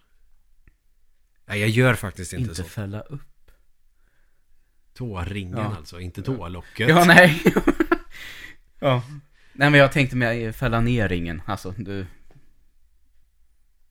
Nej, 1.52 1.60
jag 1.60 1.70
gör 1.70 1.94
faktiskt 1.94 2.34
inte, 2.34 2.42
inte 2.44 2.56
så. 2.56 2.64
fälla 2.64 3.02
upp. 3.02 3.52
Tåringen 4.94 5.58
Ja. 5.58 5.76
alltså, 5.78 6.00
inte 6.00 6.22
tålocket. 6.22 6.90
Ja, 6.90 7.04
nej. 7.06 7.44
ja. 8.80 9.04
Nej, 9.54 9.70
men 9.70 9.80
jag 9.80 9.92
tänkte 9.92 10.16
med 10.16 10.56
fälla 10.56 10.82
ner 10.82 11.10
ringen. 11.10 11.42
Alltså, 11.46 11.72
du... 11.78 12.06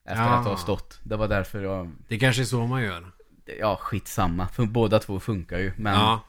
Efter 0.05 0.23
Ja. 0.23 0.39
att 0.39 0.45
ha 0.45 0.57
stått. 0.57 0.99
Det 1.03 1.15
var 1.17 1.27
därför 1.27 1.63
jag... 1.63 1.91
Det 2.07 2.19
kanske 2.19 2.41
är 2.41 2.45
så 2.45 2.67
man 2.67 2.83
gör. 2.83 3.11
Ja, 3.59 3.77
skitsamma. 3.81 4.47
För 4.47 4.65
båda 4.65 4.99
två 4.99 5.19
funkar 5.19 5.59
ju. 5.59 5.73
Men... 5.77 5.93
Ja. 5.93 6.23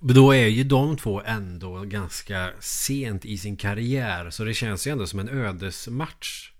Då 0.00 0.32
är 0.34 0.46
ju 0.46 0.64
de 0.64 0.96
två 0.96 1.22
ändå 1.22 1.80
ganska 1.80 2.52
sent 2.60 3.24
i 3.24 3.38
sin 3.38 3.56
karriär. 3.56 4.30
Så 4.30 4.44
det 4.44 4.54
känns 4.54 4.86
ju 4.86 4.90
ändå 4.90 5.06
som 5.06 5.18
en 5.18 5.28
ödesmatch. 5.28 6.50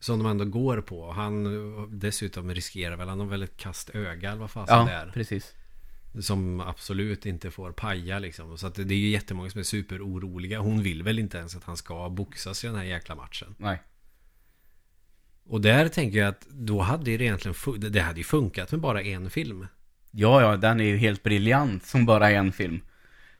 Som 0.00 0.18
de 0.18 0.30
ändå 0.30 0.44
går 0.44 0.80
på. 0.80 1.12
Han 1.12 1.98
dessutom 1.98 2.54
riskerar 2.54 2.96
väl, 2.96 3.08
han 3.08 3.20
har 3.20 3.26
väl 3.26 3.42
ett 3.42 3.56
kast 3.56 3.90
öga 3.90 4.28
eller 4.30 4.40
vad 4.40 4.50
fasen 4.50 4.86
det 4.86 4.92
Ja, 4.92 4.98
är. 4.98 5.10
precis. 5.10 5.54
Som 6.20 6.60
absolut 6.60 7.26
inte 7.26 7.50
får 7.50 7.72
paja 7.72 8.18
liksom. 8.18 8.58
Så 8.58 8.66
att 8.66 8.74
det 8.74 8.82
är 8.94 8.98
ju 8.98 9.08
jättemånga 9.08 9.50
som 9.50 9.58
är 9.58 9.62
superoroliga. 9.64 10.60
Hon 10.60 10.82
vill 10.82 11.02
väl 11.02 11.18
inte 11.18 11.38
ens 11.38 11.56
att 11.56 11.64
han 11.64 11.76
ska 11.76 12.08
boxas 12.08 12.64
i 12.64 12.66
den 12.66 12.76
här 12.76 12.84
jäkla 12.84 13.14
matchen. 13.14 13.54
Nej. 13.58 13.82
Och 15.44 15.60
där 15.60 15.88
tänker 15.88 16.18
jag 16.18 16.28
att 16.28 16.46
då 16.50 16.80
hade 16.80 17.04
det 17.04 17.24
egentligen 17.24 17.92
det 17.92 18.00
hade 18.00 18.18
ju 18.18 18.24
funkat 18.24 18.70
med 18.70 18.80
bara 18.80 19.02
en 19.02 19.30
film. 19.30 19.66
Ja, 20.10 20.40
ja, 20.42 20.56
den 20.56 20.80
är 20.80 20.84
ju 20.84 20.96
helt 20.96 21.22
briljant 21.22 21.86
som 21.86 22.06
bara 22.06 22.30
en 22.30 22.52
film. 22.52 22.80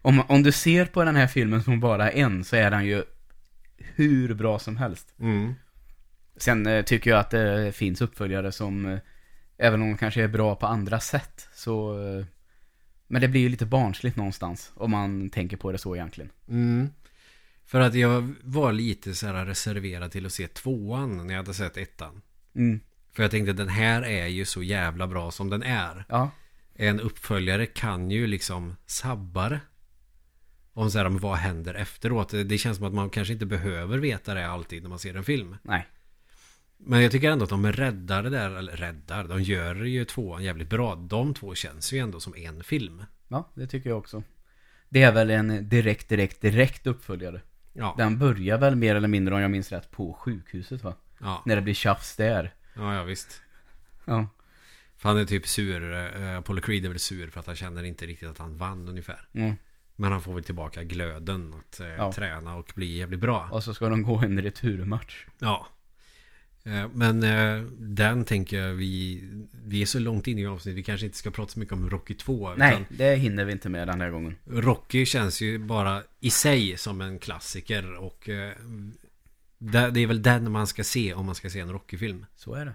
Om, 0.03 0.21
om 0.29 0.43
du 0.43 0.53
ser 0.53 0.85
på 0.85 1.05
den 1.05 1.17
här 1.17 1.27
filmen 1.27 1.63
som 1.63 1.81
bara 1.81 2.11
en 2.11 2.45
så 2.45 2.57
är 2.57 2.71
den 2.71 2.85
ju 2.87 3.03
hur 3.79 4.35
bra 4.35 4.59
som 4.59 4.77
helst. 4.77 5.15
Mm. 5.21 5.55
Sen 6.41 6.67
eh, 6.67 6.85
tycker 6.85 7.11
jag 7.11 7.21
att 7.21 7.31
det 7.31 7.73
finns 7.73 8.01
uppföljare 8.01 8.53
som, 8.53 8.87
eh, 8.87 8.99
även 9.59 9.83
om 9.83 9.89
de 9.89 9.97
kanske 9.97 10.23
är 10.23 10.29
bra 10.29 10.55
på 10.55 10.67
andra 10.67 11.01
sätt, 11.01 11.49
så... 11.55 12.03
Eh, 12.03 12.25
men 13.07 13.21
det 13.21 13.29
blir 13.29 13.41
ju 13.41 13.49
lite 13.49 13.67
barnsligt 13.67 14.17
någonstans, 14.17 14.73
om 14.75 14.91
man 14.91 15.31
tänker 15.31 15.57
på 15.57 15.73
det 15.73 15.79
så 15.79 15.97
egentligen. 15.97 16.31
Mm. 16.49 16.89
För 17.67 17.81
att 17.81 17.95
jag 17.95 18.35
var 18.43 18.73
lite 18.73 19.15
så 19.15 19.27
här 19.27 19.47
reserverad 19.47 20.13
till 20.13 20.27
att 20.27 20.33
se 20.33 20.47
tvåan 20.47 21.27
när 21.27 21.35
jag 21.35 21.43
hade 21.43 21.55
sett 21.55 21.77
ettan. 21.77 22.23
Mm. 22.55 22.81
För 23.13 23.23
jag 23.23 23.31
tänkte 23.31 23.53
den 23.53 23.69
här 23.69 24.03
är 24.03 24.27
ju 24.27 24.45
så 24.45 24.63
jävla 24.63 25.07
bra 25.07 25.31
som 25.31 25.51
den 25.51 25.63
är. 25.63 26.05
Ja, 26.09 26.31
En 26.75 27.01
uppföljare 27.01 27.67
kan 27.67 28.11
ju 28.11 28.27
liksom 28.27 28.77
sabba 28.87 29.49
det. 29.49 29.61
Om 30.73 30.91
så 30.91 30.99
här, 30.99 31.09
vad 31.09 31.37
händer 31.37 31.75
efteråt? 31.75 32.31
Det 32.31 32.59
känns 32.59 32.77
som 32.77 32.87
att 32.87 32.95
man 32.95 33.11
kanske 33.11 33.33
inte 33.33 33.47
behöver 33.47 33.99
veta 33.99 34.35
det 34.35 34.49
alltid 34.49 34.83
när 34.83 34.91
man 34.91 34.99
ser 34.99 35.15
en 35.15 35.25
film. 35.25 35.57
nej. 35.63 35.87
Men 36.85 37.03
jag 37.03 37.13
tycker 37.13 37.31
ändå 37.31 37.45
att 37.45 37.51
de 37.51 37.73
räddar 37.73 38.23
det 38.23 38.31
där, 38.31 38.51
eller 38.51 38.73
räddar, 38.77 39.25
de 39.25 39.43
gör 39.43 39.75
ju 39.75 40.05
tvåan 40.05 40.45
jävligt 40.45 40.69
bra. 40.71 40.95
De 40.95 41.35
två 41.35 41.55
känns 41.55 41.93
ju 41.93 41.99
ändå 41.99 42.21
som 42.21 42.35
en 42.37 42.65
film. 42.65 43.05
Ja, 43.29 43.51
det 43.55 43.67
tycker 43.67 43.91
jag 43.91 43.99
också. 43.99 44.23
Det 44.89 45.03
är 45.03 45.13
väl 45.13 45.31
en 45.31 45.69
direkt, 45.69 46.09
direkt, 46.09 46.41
direkt 46.41 46.87
uppföljare. 46.87 47.41
Ja, 47.73 47.95
Den 47.99 48.19
börjar 48.19 48.59
väl 48.59 48.77
mer 48.77 48.95
eller 48.97 49.09
mindre, 49.09 49.35
om 49.35 49.41
jag 49.41 49.51
minns 49.51 49.73
rätt, 49.73 49.91
på 49.91 50.13
sjukhuset 50.13 50.85
va? 50.85 50.95
ja, 51.21 51.43
När 51.47 51.57
det 51.57 51.63
blir 51.63 51.75
tjafs 51.75 52.17
där. 52.17 52.55
ja, 52.77 52.95
ja 52.95 53.03
visst. 53.03 53.43
Ja. 54.05 54.29
För 54.97 55.09
han 55.09 55.19
är 55.19 55.25
typ 55.25 55.47
sur, 55.47 55.93
eh, 56.23 56.39
Apollo 56.39 56.61
Creed 56.61 56.85
är 56.85 56.89
väl 56.89 56.99
sur 56.99 57.31
för 57.31 57.41
att 57.41 57.47
han 57.47 57.57
känner 57.57 57.83
inte 57.85 58.07
riktigt 58.07 58.29
att 58.29 58.39
han 58.39 58.57
vann 58.57 58.89
ungefär. 58.89 59.29
Mm. 59.33 59.55
Men 59.97 60.13
han 60.13 60.23
får 60.23 60.35
väl 60.35 60.45
tillbaka 60.45 60.83
glöden 60.85 61.55
att 61.59 61.81
eh, 61.81 61.87
Ja. 61.89 62.13
träna 62.13 62.57
och 62.57 62.73
bli 62.75 62.97
jävligt 62.99 63.21
bra. 63.21 63.49
Och 63.53 63.65
så 63.65 63.75
ska 63.75 63.89
de 63.89 64.03
gå 64.03 64.19
en 64.19 64.43
returmatch. 64.43 65.27
Ja. 65.39 65.67
Eh, 66.65 66.89
Men 66.95 67.23
eh, 67.23 67.63
den 67.79 68.25
tänker 68.25 68.59
jag 68.63 68.75
vi 68.75 69.25
Vi 69.65 69.83
är 69.83 69.87
så 69.87 69.99
långt 69.99 70.27
in 70.27 70.39
i 70.39 70.47
avsnittet 70.47 70.79
Vi 70.79 70.83
kanske 70.83 71.07
inte 71.07 71.19
ska 71.19 71.31
prata 71.31 71.53
så 71.53 71.59
mycket 71.59 71.73
om 71.73 71.91
Rocky 71.91 72.15
2 72.15 72.55
Nej, 72.55 72.85
det 72.89 73.17
hinner 73.17 73.45
vi 73.45 73.53
inte 73.53 73.69
med 73.69 73.89
den 73.89 74.01
här 74.01 74.11
gången. 74.11 74.35
Rocky 74.47 75.07
känns 75.07 75.41
ju 75.41 75.59
bara 75.59 76.03
i 76.21 76.31
sig 76.31 76.77
som 76.77 77.01
en 77.01 77.19
klassiker 77.19 77.95
och 77.95 78.29
eh, 78.29 78.53
det 79.59 79.91
det 79.91 80.01
är 80.01 80.07
väl 80.07 80.23
den 80.23 80.53
man 80.53 80.67
ska 80.67 80.85
se 80.85 81.15
om 81.15 81.27
man 81.27 81.35
ska 81.35 81.51
se 81.51 81.61
en 81.61 81.73
Rocky-film 81.73 82.27
Så 82.37 82.55
är 82.55 82.65
det. 82.65 82.75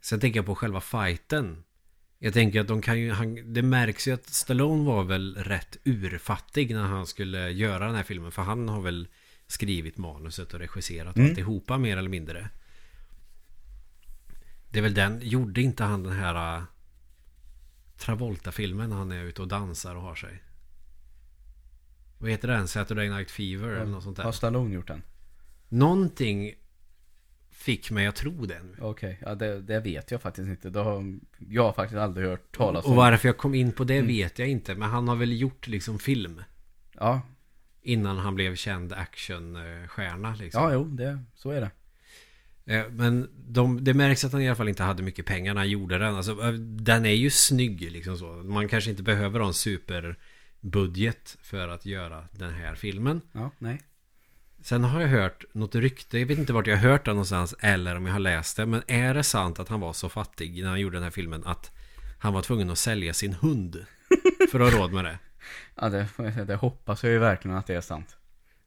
Sen 0.00 0.20
tänker 0.20 0.38
jag 0.38 0.46
på 0.46 0.54
själva 0.54 0.80
fighten 0.80 1.62
Jag 2.18 2.34
tänker 2.34 2.60
att 2.60 2.68
de 2.68 2.82
kan 2.82 3.00
ju 3.00 3.10
han, 3.10 3.52
Det 3.54 3.62
märks 3.62 4.08
ju 4.08 4.12
att 4.14 4.26
Stallone 4.26 4.84
var 4.84 5.04
väl 5.04 5.34
rätt 5.36 5.76
urfattig 5.84 6.74
när 6.74 6.82
han 6.82 7.06
skulle 7.06 7.50
göra 7.50 7.86
den 7.86 7.94
här 7.94 8.02
filmen 8.02 8.32
För 8.32 8.42
han 8.42 8.68
har 8.68 8.80
väl 8.80 9.08
skrivit 9.46 9.96
manuset 9.98 10.54
och 10.54 10.60
regisserat 10.60 11.16
Mm. 11.16 11.28
alltihopa 11.30 11.78
mer 11.78 11.96
eller 11.96 12.10
mindre 12.10 12.48
Det 14.72 14.78
är 14.78 14.82
väl 14.82 14.94
den, 14.94 15.20
gjorde 15.22 15.62
inte 15.62 15.84
han 15.84 16.02
den 16.02 16.12
här 16.12 16.56
äh, 16.58 16.62
Travolta-filmen 17.98 18.90
när 18.90 18.96
han 18.96 19.12
är 19.12 19.24
ute 19.24 19.42
och 19.42 19.48
dansar 19.48 19.94
och 19.94 20.02
har 20.02 20.14
sig? 20.14 20.42
Vad 22.18 22.30
heter 22.30 22.48
den? 22.48 22.68
Saturday 22.68 23.08
Night 23.10 23.30
Fever 23.30 23.68
eller 23.68 23.86
något 23.86 24.02
sånt 24.04 24.18
Har 24.18 24.24
där 24.24 24.32
Stallone 24.32 24.74
gjort 24.74 24.86
den? 24.88 25.02
Någonting 25.68 26.54
Fick 27.50 27.90
mig 27.90 28.06
att 28.06 28.16
tro 28.16 28.46
det 28.46 28.62
nu 28.62 28.76
Okej, 28.80 29.18
ja 29.22 29.34
det, 29.34 29.60
det 29.60 29.80
vet 29.80 30.10
jag 30.10 30.22
faktiskt 30.22 30.48
inte. 30.48 30.70
Det 30.70 30.80
har, 30.80 31.18
jag 31.38 31.62
har 31.62 31.72
faktiskt 31.72 31.98
aldrig 31.98 32.26
hört 32.28 32.56
talas 32.56 32.84
Och 32.84 32.90
om. 32.90 32.96
varför 32.96 33.28
jag 33.28 33.38
kom 33.38 33.54
in 33.54 33.72
på 33.72 33.84
det 33.84 33.94
Mm. 33.94 34.06
vet 34.06 34.38
jag 34.38 34.48
inte 34.48 34.74
Men 34.74 34.90
han 34.90 35.08
har 35.08 35.16
väl 35.16 35.40
gjort 35.40 35.66
liksom 35.66 35.98
film 35.98 36.42
Ja, 36.92 37.20
Innan 37.82 38.18
han 38.18 38.34
blev 38.34 38.56
känd 38.56 38.92
actionstjärna 38.92 40.34
liksom. 40.34 40.62
ja 40.62 40.72
jo, 40.72 40.84
det, 40.84 41.18
så 41.34 41.50
är 41.50 41.60
det. 41.60 41.70
Eh, 42.66 42.82
Men 42.90 43.30
de, 43.48 43.84
det 43.84 43.94
märks 43.94 44.24
att 44.24 44.32
han 44.32 44.42
i 44.42 44.48
alla 44.48 44.56
fall 44.56 44.68
inte 44.68 44.82
hade 44.82 45.02
mycket 45.02 45.26
pengar 45.26 45.54
när 45.54 45.60
han 45.60 45.70
gjorde 45.70 45.98
den. 45.98 46.14
Alltså, 46.14 46.42
eh, 46.42 46.52
den 46.52 47.06
är 47.06 47.10
ju 47.14 47.30
snygg 47.30 47.92
liksom 47.92 48.18
så. 48.18 48.26
Man 48.26 48.68
kanske 48.68 48.90
inte 48.90 49.02
behöver 49.02 49.40
ha 49.40 49.46
en 49.46 49.54
superbudget 49.54 51.36
för 51.42 51.68
att 51.68 51.86
göra 51.86 52.24
den 52.32 52.52
här 52.54 52.74
filmen. 52.74 53.20
Ja, 53.32 53.50
nej. 53.58 53.82
Sen 54.62 54.84
har 54.84 55.00
jag 55.00 55.08
hört 55.08 55.44
något 55.52 55.74
rykte, 55.74 56.18
jag 56.18 56.26
vet 56.26 56.38
inte 56.38 56.52
vart 56.52 56.66
jag 56.66 56.76
har 56.76 56.90
hört 56.90 57.04
det 57.04 57.10
någonstans 57.10 57.54
eller 57.60 57.96
om 57.96 58.06
jag 58.06 58.12
har 58.12 58.20
läst 58.20 58.56
det. 58.56 58.66
Men 58.66 58.82
är 58.86 59.14
det 59.14 59.22
sant 59.22 59.58
att 59.58 59.68
han 59.68 59.80
var 59.80 59.92
så 59.92 60.08
fattig 60.08 60.62
när 60.62 60.70
han 60.70 60.80
gjorde 60.80 60.96
den 60.96 61.02
här 61.02 61.10
filmen 61.10 61.42
att 61.46 61.70
han 62.18 62.32
var 62.34 62.42
tvungen 62.42 62.70
att 62.70 62.78
sälja 62.78 63.14
sin 63.14 63.32
hund 63.32 63.86
för 64.50 64.60
att 64.60 64.72
ha 64.72 64.80
råd 64.80 64.92
med 64.92 65.04
det? 65.04 65.18
Ja, 65.74 65.88
det, 65.88 66.08
det 66.46 66.54
hoppas 66.56 67.02
jag 67.02 67.12
ju 67.12 67.18
verkligen 67.18 67.56
att 67.56 67.66
det 67.66 67.74
är 67.74 67.80
sant. 67.80 68.16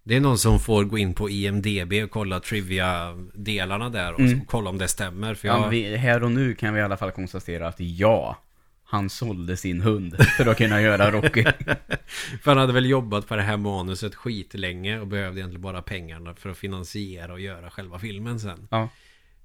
Det 0.08 0.16
är 0.16 0.20
någon 0.20 0.38
som 0.38 0.60
får 0.60 0.84
gå 0.84 0.97
in 0.97 1.14
på 1.14 1.30
IMDB 1.30 1.93
och 2.03 2.10
kolla 2.12 2.39
trivia-delarna 2.39 3.89
där 3.89 4.14
och 4.14 4.20
Mm. 4.20 4.45
kolla 4.45 4.70
om 4.70 4.78
det 4.78 4.88
stämmer. 4.88 5.36
För 5.36 5.47
Ja, 5.47 5.64
jag, 5.64 5.70
vi, 5.70 5.95
här 5.97 6.24
och 6.24 6.32
nu 6.32 6.56
kan 6.56 6.74
vi 6.74 6.80
i 6.80 6.84
alla 6.84 6.97
fall 6.97 7.12
konstatera 7.12 7.68
att 7.68 7.80
ja, 7.80 8.38
han 8.84 9.10
sålde 9.10 9.58
sin 9.58 9.82
hund 9.82 10.16
för 10.38 10.45
att 10.45 10.58
kunna 10.58 10.82
göra 10.82 11.12
Rocky. 11.12 11.43
För 12.41 12.45
han 12.51 12.58
hade 12.58 12.74
väl 12.74 12.86
jobbat 12.86 13.28
på 13.28 13.36
det 13.36 13.41
här 13.41 13.58
manuset 13.58 14.16
skitlänge 14.16 14.99
och 14.99 15.08
behövde 15.08 15.39
egentligen 15.39 15.62
bara 15.62 15.82
pengarna 15.82 16.34
för 16.36 16.49
att 16.49 16.58
finansiera 16.58 17.34
och 17.34 17.39
göra 17.39 17.70
själva 17.70 17.99
filmen 17.99 18.39
sen. 18.39 18.68
Ja. 18.72 18.89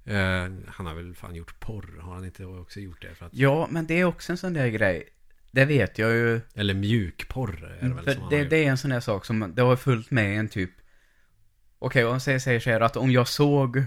Eh, 0.05 0.51
han 0.67 0.85
har 0.85 0.93
väl 0.93 1.15
fan 1.15 1.35
gjort 1.35 1.59
porr, 1.59 1.99
har 2.01 2.13
han 2.13 2.25
inte 2.25 2.45
också 2.45 2.79
gjort 2.79 3.01
det? 3.01 3.15
För 3.15 3.25
att, 3.25 3.33
Ja, 3.33 3.67
men 3.71 3.87
det 3.87 3.99
är 3.99 4.05
också 4.05 4.31
en 4.31 4.37
sån 4.37 4.53
där 4.53 4.67
grej. 4.67 5.03
Det 5.51 5.65
vet 5.65 5.97
jag 5.97 6.11
ju. 6.11 6.41
Eller 6.55 6.73
mjukporr 6.73 7.77
är 7.81 7.87
det 7.87 7.93
väl 7.93 8.03
För 8.03 8.11
som 8.13 8.21
han 8.21 8.29
det, 8.29 8.37
har 8.37 8.45
det 8.45 8.65
är 8.65 8.69
en 8.69 8.77
sån 8.77 8.91
där 8.91 8.99
sak 8.99 9.25
som, 9.25 9.53
det 9.55 9.61
har 9.61 9.75
följt 9.75 10.11
med 10.11 10.39
en 10.39 10.47
typ 10.49 10.71
Okej, 11.79 12.05
om 12.05 12.11
jag 12.11 12.21
säger, 12.21 12.39
säger 12.39 12.59
så 12.59 12.69
här 12.69 12.81
att 12.81 12.97
om 12.97 13.11
jag 13.11 13.27
såg 13.27 13.83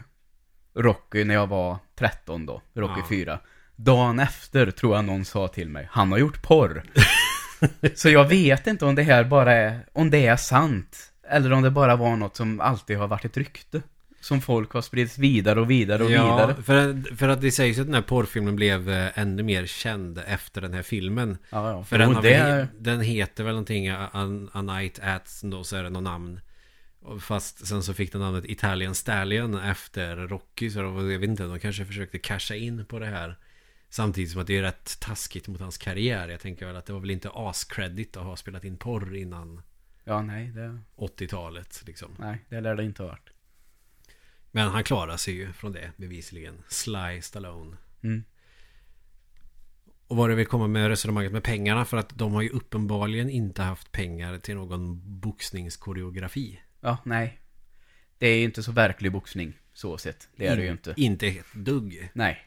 Rocky 0.74 1.24
när 1.24 1.34
jag 1.34 1.46
var 1.46 1.78
13 1.98 2.46
då, 2.46 2.62
Rocky 2.74 3.00
Ja. 3.00 3.06
4 3.08 3.38
Dagen 3.76 4.20
efter 4.20 4.70
tror 4.70 4.96
jag 4.96 5.04
någon 5.04 5.24
sa 5.24 5.48
till 5.48 5.68
mig, 5.68 5.88
han 5.90 6.12
har 6.12 6.18
gjort 6.18 6.42
porr 6.42 6.82
Så 7.94 8.08
jag 8.08 8.28
vet 8.28 8.66
inte 8.66 8.84
om 8.84 8.94
det 8.94 9.02
här 9.02 9.24
bara 9.24 9.52
är, 9.52 9.86
om 9.92 10.10
det 10.10 10.26
är 10.26 10.36
sant 10.36 11.12
Eller 11.28 11.52
om 11.52 11.62
det 11.62 11.70
bara 11.70 11.96
var 11.96 12.16
något 12.16 12.36
som 12.36 12.60
alltid 12.60 12.98
har 12.98 13.08
varit 13.08 13.24
ett 13.24 13.36
rykte 13.36 13.82
Som 14.24 14.40
folk 14.40 14.72
har 14.72 14.82
spridit 14.82 15.18
vidare 15.18 15.60
och 15.60 15.70
vidare 15.70 16.04
och 16.04 16.10
Ja, 16.10 16.36
vidare 16.36 16.62
för, 16.62 17.14
för 17.16 17.28
att 17.28 17.40
det 17.40 17.50
sägs 17.50 17.78
att 17.78 17.86
den 17.86 17.94
här 17.94 18.02
porrfilmen 18.02 18.56
blev 18.56 18.90
eh, 18.90 19.18
ännu 19.18 19.42
mer 19.42 19.66
känd 19.66 20.20
efter 20.26 20.60
den 20.60 20.74
här 20.74 20.82
filmen. 20.82 21.38
Ja, 21.50 21.70
ja, 21.70 21.84
För 21.84 21.98
den, 21.98 22.14
det, 22.14 22.20
väl, 22.20 22.66
den 22.78 23.00
heter 23.00 23.44
väl 23.44 23.52
någonting 23.52 23.88
A, 23.88 24.62
Night 24.62 24.98
At, 25.02 25.40
då 25.42 25.64
så 25.64 25.76
är 25.76 25.82
det 25.82 25.90
något 25.90 26.02
namn. 26.02 26.40
Fast 27.20 27.66
sen 27.66 27.82
så 27.82 27.94
fick 27.94 28.12
den 28.12 28.20
namnet 28.20 28.44
Italian 28.44 28.94
Stallion 28.94 29.54
efter 29.54 30.16
Rocky. 30.16 30.70
Så 30.70 30.82
då, 30.82 31.12
jag 31.12 31.18
vet 31.18 31.30
inte, 31.30 31.42
de 31.42 31.58
kanske 31.60 31.84
försökte 31.84 32.18
casha 32.18 32.54
in 32.54 32.84
på 32.84 32.98
det 32.98 33.06
här. 33.06 33.38
Samtidigt 33.90 34.30
som 34.30 34.40
att 34.40 34.46
det 34.46 34.58
är 34.58 34.62
rätt 34.62 35.00
taskigt 35.00 35.48
mot 35.48 35.60
hans 35.60 35.78
karriär. 35.78 36.28
Jag 36.28 36.40
tänker 36.40 36.66
väl 36.66 36.76
att 36.76 36.86
det 36.86 36.92
var 36.92 37.00
väl 37.00 37.10
inte 37.10 37.28
as-credit 37.28 38.16
att 38.16 38.24
ha 38.24 38.36
spelat 38.36 38.64
in 38.64 38.76
porr 38.76 39.16
innan 39.16 39.62
Ja, 40.04 40.22
nej, 40.22 40.46
det, 40.46 40.78
80-talet 40.96 41.82
liksom. 41.86 42.16
nej, 42.18 42.44
det 42.48 42.60
lär 42.60 42.74
det 42.74 42.84
inte 42.84 43.02
ha 43.02 43.08
varit 43.08 43.23
Men 44.56 44.68
han 44.68 44.84
klarar 44.84 45.16
sig 45.16 45.34
ju 45.34 45.52
från 45.52 45.72
det 45.72 45.92
bevisligen. 45.96 46.54
Sly 46.68 47.20
Stallone. 47.22 47.76
mm. 48.02 48.24
Och 50.06 50.16
vad 50.16 50.30
det 50.30 50.34
vill 50.36 50.46
komma 50.46 50.66
med 50.66 50.88
resonemanget 50.88 51.32
med 51.32 51.42
pengarna 51.42 51.84
för 51.84 51.96
att 51.96 52.18
de 52.18 52.32
har 52.34 52.42
ju 52.42 52.48
uppenbarligen 52.48 53.30
inte 53.30 53.62
haft 53.62 53.92
pengar 53.92 54.38
till 54.38 54.54
någon 54.54 55.00
boxningskoreografi. 55.20 56.60
Ja, 56.80 56.98
nej 57.04 57.38
Det 58.18 58.26
är 58.26 58.36
ju 58.36 58.44
inte 58.44 58.62
så 58.62 58.72
verklig 58.72 59.12
boxning, 59.12 59.52
så 59.72 59.98
sett 59.98 60.28
Det 60.36 60.46
är 60.46 60.56
det 60.56 60.62
ju 60.62 60.68
In- 60.68 60.72
inte 60.72 60.94
Inte 60.96 61.26
ett 61.26 61.52
dugg. 61.54 62.10
Nej 62.12 62.38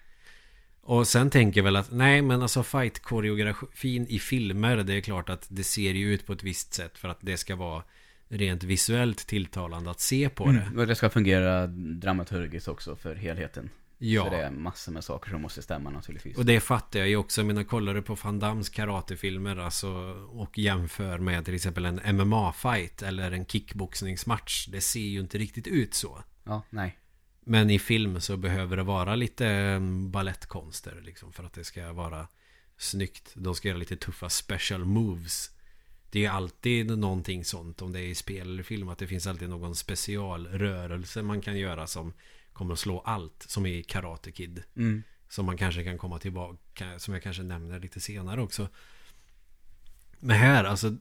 Och 0.82 1.08
sen 1.08 1.30
tänker 1.30 1.60
jag 1.60 1.64
väl 1.64 1.76
att 1.76 1.92
nej 1.92 2.22
men 2.22 2.42
alltså 2.42 2.64
fight-koreografin 2.64 4.08
i 4.08 4.20
filmer 4.20 4.78
det 4.78 4.94
är 4.94 5.02
klart 5.02 5.30
att 5.30 5.48
det 5.50 5.64
ser 5.64 5.94
ju 5.94 6.14
ut 6.14 6.26
på 6.26 6.34
ett 6.34 6.44
visst 6.44 6.74
sätt 6.74 6.98
för 6.98 7.10
att 7.10 7.20
det 7.22 7.38
ska 7.38 7.56
vara 7.56 7.84
rent 8.30 8.64
visuellt 8.64 9.28
tilltalande 9.28 9.92
att 9.92 10.00
se 10.00 10.30
på 10.30 10.46
det. 10.46 10.62
Mm. 10.62 10.80
Och 10.80 10.88
det 10.88 10.96
ska 10.96 11.10
fungera 11.10 11.68
dramaturgiskt 11.68 12.68
också 12.68 12.96
för 12.96 13.16
helheten. 13.16 13.70
Ja. 13.98 14.24
Så 14.24 14.30
det 14.30 14.38
är 14.38 14.52
massor 14.52 14.92
med 14.92 15.04
saker 15.04 15.32
som 15.32 15.42
måste 15.42 15.62
stämma 15.62 15.90
naturligtvis. 15.90 16.38
Och 16.38 16.46
det 16.46 16.60
fattar 16.60 17.00
jag 17.00 17.10
ju 17.10 17.16
också. 17.16 17.42
Jag 17.42 17.48
menar, 17.48 17.64
kollar 17.64 17.94
du 17.94 18.02
på 18.02 18.16
Van 18.16 18.40
Dams 18.40 18.70
karatefilmer 18.70 19.58
alltså, 19.58 19.90
och 20.32 20.58
jämför 20.58 21.18
med 21.18 21.46
till 21.46 21.56
exempel 21.56 21.86
en 21.86 22.00
MMA-fight 22.00 23.04
eller 23.04 23.32
en 23.32 23.46
kickboxningsmatch. 23.46 24.68
Det 24.68 24.82
ser 24.82 25.00
ju 25.00 25.20
inte 25.20 25.38
riktigt 25.38 25.68
ut 25.68 25.94
så. 25.94 26.24
Ja, 26.44 26.62
nej. 26.70 26.98
Men 27.40 27.70
i 27.70 27.80
film 27.80 28.22
så 28.22 28.38
behöver 28.38 28.78
det 28.78 28.84
vara 28.84 29.16
lite 29.16 29.48
mm, 29.48 30.12
ballettkonster 30.12 31.02
liksom 31.06 31.34
för 31.34 31.44
att 31.44 31.54
det 31.54 31.64
ska 31.64 31.94
vara 31.94 32.28
snyggt. 32.78 33.32
De 33.36 33.56
ska 33.56 33.68
göra 33.68 33.78
lite 33.78 33.96
tuffa 33.96 34.30
special 34.30 34.86
moves. 34.86 35.52
Det 36.10 36.26
är 36.26 36.30
alltid 36.30 36.98
någonting 36.98 37.46
sånt 37.46 37.82
om 37.82 37.94
det 37.94 38.00
är 38.00 38.08
i 38.08 38.16
spel 38.16 38.48
eller 38.54 38.64
film 38.64 38.90
att 38.90 38.98
det 38.98 39.08
finns 39.08 39.28
alltid 39.28 39.50
någon 39.50 39.76
specialrörelse 39.76 41.22
man 41.22 41.42
kan 41.42 41.58
göra 41.58 41.88
som 41.88 42.14
kommer 42.54 42.74
att 42.74 42.80
slå 42.80 43.00
allt 43.00 43.46
som 43.48 43.66
i 43.66 43.84
Karate 43.84 44.32
Kid. 44.32 44.64
Mm. 44.78 45.04
Som 45.30 45.46
man 45.46 45.58
kanske 45.58 45.84
kan 45.84 45.98
komma 45.98 46.20
tillbaka 46.20 47.00
Som 47.00 47.14
jag 47.14 47.24
kanske 47.24 47.44
nämner 47.44 47.80
lite 47.80 48.00
senare 48.00 48.42
också 48.42 48.68
Men 50.20 50.38
här 50.38 50.64
alltså 50.64 50.96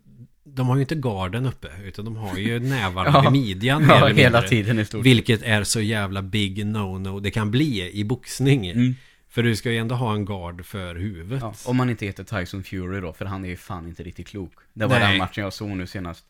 De 0.44 0.68
har 0.68 0.76
ju 0.76 0.80
inte 0.82 0.94
garden 0.94 1.46
uppe 1.46 1.68
Utan 1.84 2.04
de 2.04 2.16
har 2.16 2.36
ju 2.36 2.58
nävarna 2.58 3.10
Ja. 3.24 3.30
vid 3.30 3.42
midjan 3.42 3.82
Ja, 3.88 3.94
hela 4.06 4.14
mindre. 4.14 4.48
tiden 4.48 4.78
i 4.78 4.84
stort. 4.84 5.06
Vilket 5.06 5.42
är 5.42 5.64
så 5.64 5.80
jävla 5.80 6.22
big 6.22 6.64
no-no 6.64 7.20
Det 7.20 7.30
kan 7.30 7.50
bli 7.50 7.90
i 7.92 8.04
boxning 8.04 8.70
Mm. 8.70 8.94
För 9.36 9.42
du 9.42 9.56
ska 9.56 9.70
ju 9.70 9.78
ändå 9.78 9.94
ha 9.94 10.14
en 10.14 10.24
gard 10.24 10.64
för 10.64 10.94
huvudet 10.94 11.42
Ja, 11.42 11.54
om 11.66 11.76
man 11.76 11.90
inte 11.90 12.06
heter 12.06 12.24
Tyson 12.24 12.62
Fury 12.62 13.00
då, 13.00 13.12
för 13.12 13.24
han 13.24 13.44
är 13.44 13.48
ju 13.48 13.56
fan 13.56 13.88
inte 13.88 14.02
riktigt 14.02 14.28
klok. 14.28 14.52
Det 14.72 14.86
var 14.86 14.98
Nej. 14.98 15.08
den 15.08 15.18
matchen 15.18 15.44
jag 15.44 15.52
såg 15.52 15.68
nu 15.68 15.86
senast. 15.86 16.26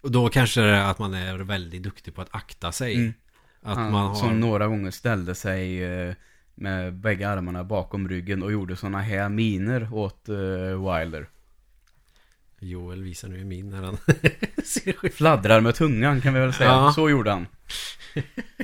Och 0.00 0.10
då 0.10 0.28
kanske 0.28 0.60
det 0.60 0.66
är 0.66 0.90
att 0.90 0.98
man 0.98 1.14
är 1.14 1.38
väldigt 1.38 1.82
duktig 1.82 2.14
på 2.14 2.22
att 2.22 2.34
akta 2.34 2.72
sig 2.72 2.94
Mm. 2.94 3.14
Att 3.62 3.76
han, 3.76 3.92
man 3.92 4.06
har 4.06 4.14
Som 4.14 4.40
några 4.40 4.66
gånger 4.66 4.90
ställde 4.90 5.34
sig 5.34 5.82
eh, 5.84 6.14
med 6.54 6.94
bägge 6.94 7.28
armarna 7.28 7.64
bakom 7.64 8.08
ryggen 8.08 8.42
och 8.42 8.52
gjorde 8.52 8.76
såna 8.76 9.00
här 9.00 9.28
miner 9.28 9.94
åt 9.94 10.28
eh, 10.28 10.34
Wilder. 10.34 11.28
Joel 12.68 13.02
visar 13.02 13.28
nu 13.28 13.44
min 13.44 13.70
när 13.70 13.82
han. 13.82 13.98
Fladdrar 15.12 15.60
med 15.60 15.74
tungan 15.74 16.20
kan 16.20 16.34
vi 16.34 16.40
väl 16.40 16.52
säga. 16.52 16.70
Ja. 16.70 16.92
Så 16.94 17.10
gjorde 17.10 17.30
han. 17.30 17.46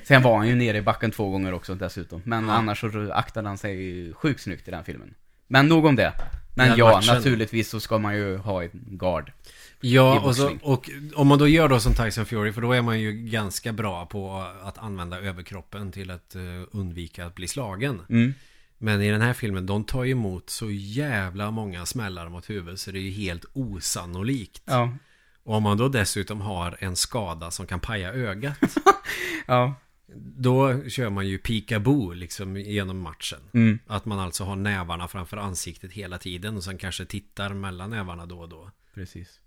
Sen 0.04 0.22
var 0.22 0.36
han 0.36 0.48
ju 0.48 0.54
nere 0.54 0.78
i 0.78 0.82
backen 0.82 1.10
två 1.10 1.30
gånger 1.30 1.52
också 1.52 1.74
dessutom. 1.74 2.22
Men 2.24 2.48
Ja. 2.48 2.52
annars 2.54 2.80
så 2.80 3.12
aktade 3.12 3.48
han 3.48 3.58
sig 3.58 4.12
sjukt 4.14 4.40
snyggt 4.40 4.68
i 4.68 4.70
den 4.70 4.84
filmen. 4.84 5.14
Men 5.46 5.68
nog 5.68 5.84
om 5.84 5.96
det. 5.96 6.12
Men 6.54 6.68
Den 6.68 6.78
ja, 6.78 6.92
matchen. 6.92 7.14
naturligtvis 7.14 7.68
så 7.68 7.80
ska 7.80 7.98
man 7.98 8.16
ju 8.16 8.36
ha 8.36 8.62
en 8.62 8.70
guard. 8.72 9.32
Ja, 9.80 10.20
och, 10.20 10.36
så, 10.36 10.56
och 10.62 10.90
om 11.14 11.26
man 11.26 11.38
då 11.38 11.48
gör 11.48 11.68
då 11.68 11.80
som 11.80 11.94
Tyson 11.94 12.26
Fury, 12.26 12.52
för 12.52 12.60
då 12.60 12.72
är 12.72 12.82
man 12.82 13.00
ju 13.00 13.12
ganska 13.12 13.72
bra 13.72 14.06
på 14.06 14.44
att 14.62 14.78
använda 14.78 15.20
överkroppen 15.20 15.92
till 15.92 16.10
att 16.10 16.34
eh, 16.34 16.42
undvika 16.70 17.26
att 17.26 17.34
bli 17.34 17.48
slagen. 17.48 18.00
Mm. 18.08 18.34
Men 18.82 19.02
i 19.02 19.10
den 19.10 19.20
här 19.20 19.32
filmen, 19.32 19.66
de 19.66 19.84
tar 19.84 20.04
ju 20.04 20.12
emot 20.12 20.50
så 20.50 20.70
jävla 20.70 21.50
många 21.50 21.86
smällar 21.86 22.28
mot 22.28 22.50
huvudet 22.50 22.80
så 22.80 22.90
det 22.90 22.98
är 22.98 23.02
ju 23.02 23.10
helt 23.10 23.44
osannolikt. 23.52 24.62
Ja. 24.64 24.96
Och 25.42 25.54
om 25.54 25.62
man 25.62 25.78
då 25.78 25.88
dessutom 25.88 26.40
har 26.40 26.76
en 26.80 26.96
skada 26.96 27.50
som 27.50 27.66
kan 27.66 27.80
paja 27.80 28.12
ögat, 28.12 28.58
Ja. 29.46 29.74
då 30.16 30.88
kör 30.88 31.10
man 31.10 31.28
ju 31.28 31.38
peekaboo 31.38 32.12
liksom 32.12 32.56
genom 32.56 32.98
matchen. 32.98 33.40
Mm. 33.52 33.78
Att 33.86 34.04
man 34.04 34.18
alltså 34.18 34.44
har 34.44 34.56
nävarna 34.56 35.08
framför 35.08 35.36
ansiktet 35.36 35.92
hela 35.92 36.18
tiden 36.18 36.56
och 36.56 36.64
sen 36.64 36.78
kanske 36.78 37.04
tittar 37.04 37.54
mellan 37.54 37.90
nävarna 37.90 38.26
då 38.26 38.38
och 38.38 38.48
då. 38.48 38.70
Precis. 38.94 39.40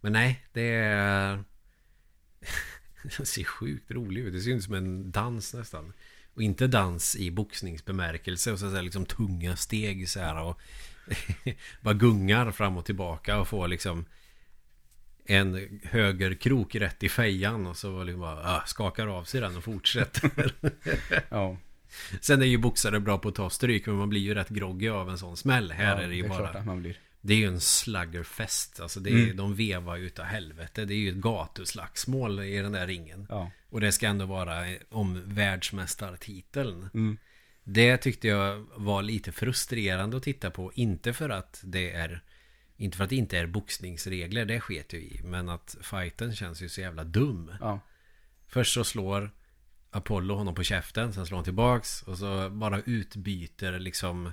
Men 0.00 0.12
nej, 0.12 0.44
det 0.52 0.74
är... 0.74 1.44
Det 3.18 3.26
ser 3.26 3.44
sjukt 3.44 3.90
roligt 3.90 4.24
ut. 4.24 4.32
Det 4.32 4.40
ser 4.40 4.50
ut 4.50 4.64
som 4.64 4.74
en 4.74 5.10
dans 5.10 5.54
nästan. 5.54 5.92
Och 6.34 6.42
inte 6.42 6.66
dans 6.66 7.16
i 7.16 7.30
boxningsbemärkelse 7.30 8.52
och 8.52 8.58
så 8.58 8.68
här 8.68 8.82
liksom 8.82 9.06
tunga 9.06 9.56
steg 9.56 10.08
så 10.08 10.20
här 10.20 10.42
och 10.42 10.60
bara 11.80 11.94
gungar 11.94 12.50
fram 12.50 12.76
och 12.76 12.84
tillbaka 12.84 13.38
och 13.38 13.48
får 13.48 13.68
liksom 13.68 14.04
en 15.26 15.80
högerkrok 15.84 16.74
rätt 16.74 17.02
i 17.02 17.08
fejan 17.08 17.66
och 17.66 17.76
så 17.76 18.04
liksom 18.04 18.20
bara 18.20 18.56
ah, 18.56 18.62
skakar 18.66 19.06
av 19.06 19.24
sig 19.24 19.40
den 19.40 19.56
och 19.56 19.64
fortsätter. 19.64 20.52
Ja. 21.28 21.56
Sen 22.20 22.42
är 22.42 22.46
ju 22.46 22.58
boxare 22.58 23.00
bra 23.00 23.18
på 23.18 23.28
att 23.28 23.34
ta 23.34 23.50
stryk 23.50 23.86
men 23.86 23.96
man 23.96 24.08
blir 24.08 24.20
ju 24.20 24.34
rätt 24.34 24.48
groggy 24.48 24.88
av 24.88 25.10
en 25.10 25.18
sån 25.18 25.36
smäll. 25.36 25.72
Här 25.72 25.96
ja, 25.96 26.02
är 26.02 26.08
det 26.08 26.14
ju 26.14 26.24
klart 26.24 26.38
bara 26.38 26.58
att 26.58 26.66
man 26.66 26.80
blir. 26.80 26.98
Det 27.26 27.34
är 27.34 27.38
ju 27.38 27.46
en 27.46 27.60
sluggerfest. 27.60 28.80
Alltså 28.80 29.00
det 29.00 29.10
är, 29.10 29.14
Mm. 29.24 29.36
de 29.36 29.54
vevar 29.54 29.96
ju 29.96 30.06
utav 30.06 30.24
helvete. 30.24 30.84
Det 30.84 30.94
är 30.94 30.98
ju 30.98 31.08
ett 31.08 31.14
gatuslagsmål 31.16 32.40
i 32.40 32.56
den 32.58 32.72
där 32.72 32.86
ringen. 32.86 33.26
Ja. 33.30 33.50
Och 33.70 33.80
det 33.80 33.92
ska 33.92 34.06
ändå 34.06 34.26
vara 34.26 34.64
om 34.90 35.22
världsmästartiteln. 35.34 36.88
Mm. 36.94 37.18
Det 37.64 37.96
tyckte 37.96 38.28
jag 38.28 38.66
var 38.76 39.02
lite 39.02 39.32
frustrerande 39.32 40.16
att 40.16 40.22
titta 40.22 40.50
på. 40.50 40.72
Inte 40.74 41.12
för 41.12 41.30
att 41.30 41.60
det 41.64 41.90
är 41.90 42.22
inte 42.76 42.96
för 42.96 43.04
att 43.04 43.10
det 43.10 43.16
inte 43.16 43.38
är 43.38 43.46
boxningsregler, 43.46 44.44
det 44.44 44.60
sket 44.60 44.92
ju 44.92 44.98
i. 44.98 45.20
Men 45.24 45.48
att 45.48 45.76
fighten 45.82 46.34
känns 46.36 46.62
ju 46.62 46.68
så 46.68 46.80
jävla 46.80 47.04
dum. 47.04 47.50
Ja. 47.60 47.80
Först 48.46 48.74
så 48.74 48.84
slår 48.84 49.30
Apollo 49.90 50.34
honom 50.34 50.54
på 50.54 50.62
käften, 50.62 51.12
sen 51.12 51.26
slår 51.26 51.36
han 51.36 51.44
tillbaks. 51.44 52.02
Och 52.02 52.18
så 52.18 52.50
bara 52.50 52.80
utbyter 52.80 53.78
liksom 53.78 54.32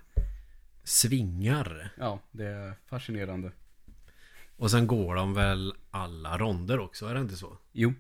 svingar. 0.83 1.89
ja, 1.97 2.19
det 2.31 2.45
är 2.45 2.73
fascinerande. 2.85 3.51
Och 4.57 4.71
sen 4.71 4.87
går 4.87 5.15
de 5.15 5.33
väl 5.33 5.73
alla 5.91 6.37
ronder 6.37 6.79
också, 6.79 7.05
är 7.07 7.13
det 7.15 7.21
inte 7.21 7.35
så? 7.35 7.57
Jo, 7.71 7.93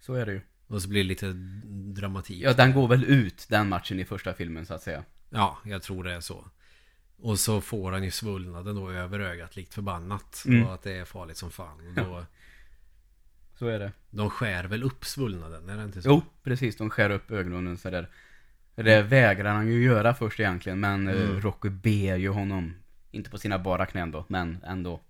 så 0.00 0.14
är 0.14 0.26
det 0.26 0.32
ju. 0.32 0.40
Och 0.66 0.82
så 0.82 0.88
blir 0.88 1.02
det 1.02 1.08
lite 1.08 1.32
dramatik. 1.94 2.42
Ja, 2.42 2.52
den 2.52 2.72
går 2.72 2.88
väl 2.88 3.04
ut, 3.04 3.46
den 3.48 3.68
matchen 3.68 4.00
i 4.00 4.04
första 4.04 4.34
filmen 4.34 4.66
så 4.66 4.74
att 4.74 4.82
säga. 4.82 5.04
Ja, 5.30 5.58
jag 5.64 5.82
tror 5.82 6.04
det 6.04 6.12
är 6.12 6.20
så. 6.20 6.44
Och 7.18 7.38
så 7.38 7.60
får 7.60 7.92
han 7.92 8.04
ju 8.04 8.10
svullnaden 8.10 8.76
då 8.76 8.90
över 8.90 9.20
ögat 9.20 9.56
likt 9.56 9.74
förbannat. 9.74 10.42
Mm. 10.46 10.66
Och 10.66 10.74
att 10.74 10.82
det 10.82 10.92
är 10.92 11.04
farligt 11.04 11.36
som 11.36 11.50
fan. 11.50 11.88
Och 11.88 11.94
då, 12.04 12.24
Så 13.58 13.66
är 13.66 13.78
det. 13.78 13.92
de 14.10 14.30
skär 14.30 14.64
väl 14.64 14.82
upp 14.82 15.04
svullnaden, 15.04 15.68
är 15.68 15.76
det 15.76 15.84
inte 15.84 16.02
så? 16.02 16.08
Jo, 16.08 16.22
precis. 16.42 16.76
De 16.76 16.90
skär 16.90 17.10
upp 17.10 17.30
ögonen 17.30 17.78
så 17.78 17.90
där. 17.90 18.10
Det 18.76 19.02
vägrar 19.02 19.54
han 19.54 19.66
ju 19.66 19.84
göra 19.84 20.14
först 20.14 20.40
egentligen, 20.40 20.80
men 20.80 21.08
Mm. 21.08 21.22
mm. 21.22 21.40
Rocky 21.40 21.68
ber 21.68 22.16
ju 22.16 22.28
honom. 22.28 22.74
Inte 23.10 23.30
på 23.30 23.38
sina 23.38 23.58
bara 23.58 23.86
knän 23.86 24.10
då, 24.10 24.24
men 24.28 24.58
ändå. 24.64 25.00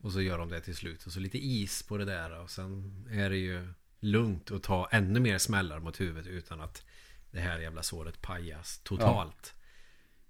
Och 0.00 0.12
så 0.12 0.20
gör 0.20 0.38
de 0.38 0.48
det 0.48 0.60
till 0.60 0.76
slut. 0.76 1.06
Och 1.06 1.12
så 1.12 1.20
lite 1.20 1.38
is 1.38 1.82
på 1.82 1.96
det 1.98 2.04
där. 2.04 2.40
Och 2.40 2.50
sen 2.50 2.92
är 3.12 3.30
det 3.30 3.36
ju 3.36 3.68
lugnt 4.00 4.50
att 4.50 4.62
ta 4.62 4.88
ännu 4.92 5.20
mer 5.20 5.38
smällar 5.38 5.80
mot 5.80 6.00
huvudet 6.00 6.26
utan 6.26 6.60
att 6.60 6.84
det 7.30 7.40
här 7.40 7.58
jävla 7.58 7.82
såret 7.82 8.22
pajas 8.22 8.80
totalt. 8.84 9.54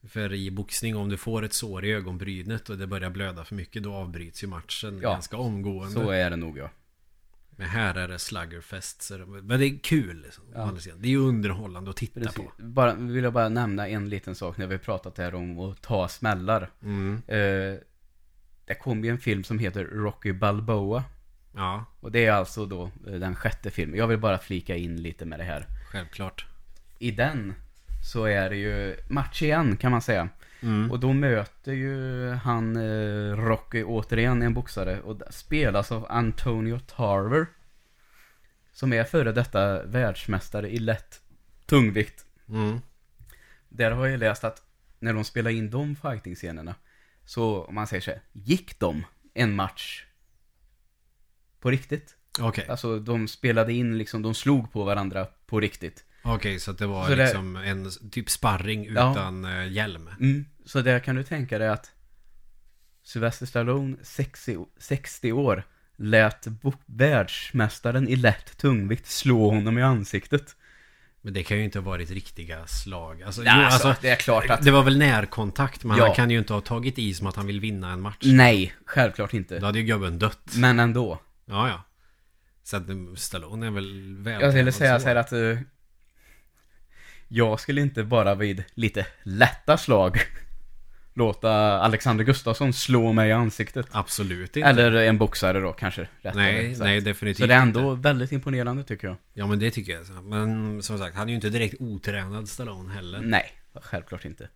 För 0.09 0.33
i 0.33 0.51
boxning 0.51 0.97
om 0.97 1.09
du 1.09 1.17
får 1.17 1.45
ett 1.45 1.53
sår 1.53 1.85
i 1.85 1.93
ögonbrynet 1.93 2.71
och 2.71 2.79
det 2.79 2.87
börjar 2.87 3.11
blöda 3.11 3.45
för 3.45 3.55
mycket 3.55 3.83
då 3.83 3.95
avbryts 3.95 4.43
ju 4.43 4.47
matchen 4.47 5.01
Ja, 5.03 5.11
ganska 5.13 5.37
omgående. 5.37 5.93
Så 5.93 6.11
är 6.11 6.31
det 6.31 6.37
nog 6.37 6.59
ja. 6.59 6.71
Men 7.63 7.71
här 7.71 7.95
är 7.95 8.09
det 8.09 8.19
sluggerfest. 8.19 9.03
Så 9.03 9.19
det, 9.19 9.27
men 9.27 9.61
det 9.61 9.67
är 9.67 9.79
kul. 9.79 10.23
Liksom, 10.23 10.45
Ja. 10.55 10.73
Det 10.97 11.07
är 11.07 11.11
ju 11.11 11.19
underhållande 11.19 11.91
att 11.91 11.97
titta 11.97 12.21
Precis. 12.21 12.37
på. 12.37 12.53
Bara, 12.59 12.95
vill 12.95 13.25
jag 13.25 13.33
bara 13.33 13.49
nämna 13.49 13.89
en 13.89 14.09
liten 14.09 14.35
sak 14.35 14.57
när 14.57 14.67
vi 14.67 14.79
pratat 14.79 15.19
här 15.19 15.35
om 15.35 15.59
att 15.59 15.83
ta 15.83 16.09
smällar. 16.09 16.71
Mm. 16.83 17.23
Eh, 17.27 17.79
det 18.65 18.75
kom 18.81 19.05
ju 19.05 19.11
en 19.11 19.19
film 19.19 19.45
som 19.45 19.59
heter 19.59 19.85
Rocky 19.85 20.33
Balboa. 20.33 21.05
Ja, 21.55 21.85
Och 22.01 22.13
det 22.13 22.27
är 22.27 22.33
alltså 22.33 22.67
då 22.67 22.91
eh, 23.07 23.15
den 23.15 23.35
sjätte 23.35 23.71
filmen. 23.71 23.99
Jag 23.99 24.07
vill 24.07 24.19
bara 24.19 24.39
flika 24.39 24.77
in 24.77 25.03
lite 25.03 25.25
med 25.25 25.39
det 25.41 25.45
här. 25.45 25.67
självklart. 25.91 26.47
I 26.99 27.11
den 27.11 27.55
så 28.11 28.25
är 28.25 28.51
det 28.51 28.57
ju 28.57 28.97
match 29.09 29.43
igen 29.43 29.77
kan 29.77 29.91
man 29.91 30.03
säga. 30.03 30.29
Mm. 30.63 30.91
Och 30.91 31.01
då 31.01 31.13
möter 31.13 31.73
ju 31.73 32.29
han 32.31 32.77
eh, 32.77 33.37
Rocky 33.37 33.83
återigen 33.83 34.43
en 34.43 34.55
boxare 34.55 35.01
och 35.01 35.23
spelas 35.31 35.93
av 35.93 36.07
Antonio 36.09 36.79
Tarver. 36.79 37.47
Som 38.73 38.93
är 38.93 39.05
före 39.05 39.33
detta 39.33 39.83
världsmästare 39.83 40.71
i 40.71 40.79
lätt 40.79 41.21
tungvikt. 41.67 42.25
Mm. 42.49 42.81
Där 43.69 43.91
har 43.91 44.07
jag 44.07 44.19
läst 44.19 44.45
att 44.45 44.63
när 44.99 45.15
de 45.15 45.25
spelar 45.25 45.51
in 45.51 45.71
de 45.71 45.97
fighting-scenerna 45.97 46.75
så, 47.25 47.65
om 47.65 47.75
man 47.75 47.87
säger 47.87 48.01
så 48.01 48.11
här, 48.11 48.21
gick 48.33 48.79
de 48.79 49.05
en 49.35 49.55
match 49.55 50.05
på 51.61 51.71
riktigt? 51.71 52.17
Okej, 52.41 52.67
Alltså 52.69 52.99
de 52.99 53.29
spelade 53.29 53.73
in 53.73 53.99
liksom, 53.99 54.23
de 54.23 54.35
slog 54.35 54.73
på 54.73 54.85
varandra 54.85 55.27
på 55.47 55.61
riktigt. 55.61 56.05
Okej, 56.23 56.61
så 56.61 56.71
att 56.71 56.79
det 56.79 56.87
var 56.87 57.05
Så 57.05 57.15
det- 57.15 57.25
liksom 57.25 57.57
en 57.57 57.91
typ 58.11 58.31
sparring 58.31 58.85
Ja. 58.95 59.13
utan 59.13 59.45
eh, 59.45 59.73
hjälm. 59.73 60.09
Mm. 60.21 60.45
Så 60.65 60.81
där 60.81 60.99
kan 60.99 61.17
du 61.17 61.23
tänka 61.23 61.59
dig 61.59 61.69
att 61.69 61.91
Sylvester 63.05 63.47
Stallone, 63.47 63.97
60, 64.03 64.57
60 64.79 65.33
år, 65.33 65.65
lät 65.97 66.47
världsmästaren 66.87 68.09
i 68.09 68.17
lätt 68.17 68.57
tungvikt 68.57 69.07
slå 69.07 69.51
honom 69.51 69.79
i 69.79 69.83
ansiktet. 69.83 70.57
Men 71.25 71.35
det 71.35 71.43
kan 71.43 71.57
ju 71.59 71.65
inte 71.65 71.79
ha 71.79 71.85
varit 71.85 72.11
riktiga 72.11 72.67
slag. 72.67 73.23
Alltså, 73.23 73.45
Ja, 73.45 73.53
jo, 73.57 73.63
alltså, 73.65 73.89
alltså, 73.89 74.03
det 74.03 74.11
är 74.11 74.17
klart 74.17 74.51
att... 74.51 74.63
det 74.65 74.71
var 74.71 74.83
väl 74.83 74.99
närkontakt, 74.99 75.85
men 75.85 75.97
Ja. 75.97 76.07
han 76.07 76.15
kan 76.15 76.31
ju 76.31 76.39
inte 76.39 76.53
ha 76.53 76.61
tagit 76.61 76.99
i 76.99 77.15
som 77.15 77.27
att 77.27 77.37
han 77.37 77.47
vill 77.47 77.61
vinna 77.61 77.93
en 77.93 78.01
match. 78.01 78.17
Nej, 78.23 78.75
självklart 78.85 79.31
Då 79.31 79.37
inte. 79.37 79.61
hade 79.67 79.79
ju 79.79 79.85
gubben 79.85 80.19
dött. 80.19 80.53
Men 80.57 80.81
ändå. 80.81 81.19
Ja, 81.45 81.69
ja. 81.69 81.83
Så 82.63 82.77
att 82.77 82.89
eh, 82.89 82.97
Stallone 83.17 83.67
är 83.67 83.71
väl 83.71 84.17
väl 84.17 84.41
Jag 84.43 84.53
skulle 84.53 84.73
säga 84.73 85.01
så 85.01 85.09
här 85.09 85.17
att... 85.17 85.33
eh, 85.33 85.59
jag 87.33 87.61
skulle 87.61 87.81
inte 87.81 88.05
bara 88.05 88.35
vid 88.35 88.65
lite 88.75 89.07
lätta 89.23 89.79
slag 89.79 90.19
låta 91.15 91.53
Alexander 91.81 92.25
Gustafsson 92.25 92.73
slå 92.73 93.13
mig 93.13 93.29
i 93.29 93.33
ansiktet. 93.33 93.87
Absolut 93.91 94.57
inte. 94.57 94.69
Eller 94.69 94.93
en 94.93 95.19
boxare 95.19 95.61
då 95.61 95.73
kanske. 95.73 96.09
nej, 96.35 96.77
nej, 96.79 97.01
definitivt 97.01 97.43
Så 97.43 97.47
det 97.47 97.55
är 97.55 97.63
ändå 97.63 97.93
inte. 97.93 98.09
väldigt 98.09 98.33
imponerande 98.33 98.85
tycker 98.85 99.09
jag. 99.09 99.17
Ja, 99.35 99.47
men 99.47 99.59
det 99.59 99.71
tycker 99.71 99.93
jag. 99.93 100.25
Men 100.25 100.83
som 100.83 100.99
sagt, 100.99 101.17
han 101.17 101.27
är 101.27 101.29
ju 101.29 101.35
inte 101.35 101.51
direkt 101.51 101.75
otränad 101.81 102.49
Stallone 102.49 102.93
heller. 102.93 103.21
Nej, 103.21 103.53
självklart 103.75 104.25
inte. 104.25 104.49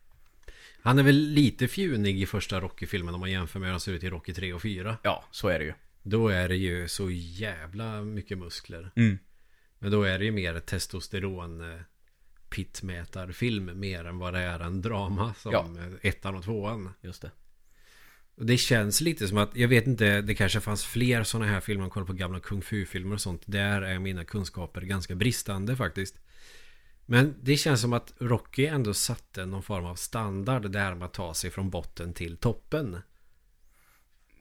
Han 0.82 0.98
är 0.98 1.02
väl 1.02 1.16
lite 1.16 1.68
fjunig 1.68 2.22
i 2.22 2.26
första 2.26 2.60
Rocky-filmen 2.60 3.14
om 3.14 3.20
man 3.20 3.30
jämför 3.30 3.58
med 3.58 3.66
hur 3.66 3.70
han 3.72 3.80
ser 3.80 3.92
ut 3.92 4.04
i 4.04 4.10
Rocky 4.10 4.32
3 4.32 4.52
och 4.52 4.62
4. 4.62 4.96
Ja, 5.02 5.24
så 5.30 5.48
är 5.48 5.58
det 5.58 5.64
ju. 5.64 5.72
Då 6.02 6.28
är 6.28 6.48
det 6.48 6.56
ju 6.56 6.88
så 6.88 7.10
jävla 7.10 8.02
mycket 8.02 8.38
muskler. 8.38 8.90
Mm. 8.96 9.18
Men 9.78 9.90
då 9.90 10.02
är 10.02 10.18
det 10.18 10.24
ju 10.24 10.32
mer 10.32 10.60
testosteron 10.60 11.72
eh, 11.72 11.80
pitmätarfilm 12.56 13.80
mer 13.80 14.04
än 14.04 14.18
vad 14.18 14.34
det 14.34 14.40
är 14.40 14.60
en 14.60 14.82
drama 14.82 15.34
som 15.34 15.52
Ja. 15.52 15.68
ettan 16.02 16.34
och 16.34 16.44
tvåan. 16.44 16.90
Just 17.00 17.22
det. 17.22 17.30
Och 18.36 18.46
det 18.46 18.56
känns 18.56 19.00
lite 19.00 19.28
som 19.28 19.38
att, 19.38 19.56
jag 19.56 19.68
vet 19.68 19.86
inte, 19.86 20.20
det 20.20 20.34
kanske 20.34 20.60
fanns 20.60 20.84
fler 20.84 21.22
sådana 21.22 21.50
här 21.52 21.60
filmer, 21.60 21.80
man 21.80 21.90
kollar 21.90 22.06
på 22.06 22.12
gamla 22.12 22.40
kung 22.40 22.62
fu-filmer 22.62 23.14
och 23.14 23.20
sånt. 23.20 23.42
Där 23.46 23.82
är 23.82 23.98
mina 23.98 24.24
kunskaper 24.24 24.80
ganska 24.80 25.14
bristande 25.14 25.76
faktiskt. 25.76 26.18
Men 27.06 27.34
det 27.42 27.56
känns 27.56 27.80
som 27.80 27.92
att 27.92 28.12
Rocky 28.18 28.66
ändå 28.66 28.94
satte 28.94 29.46
någon 29.46 29.62
form 29.62 29.84
av 29.84 29.94
standard 29.94 30.70
där 30.70 30.94
med 30.94 31.06
att 31.06 31.14
ta 31.14 31.34
sig 31.34 31.50
från 31.50 31.70
botten 31.70 32.12
till 32.14 32.36
toppen. 32.36 32.98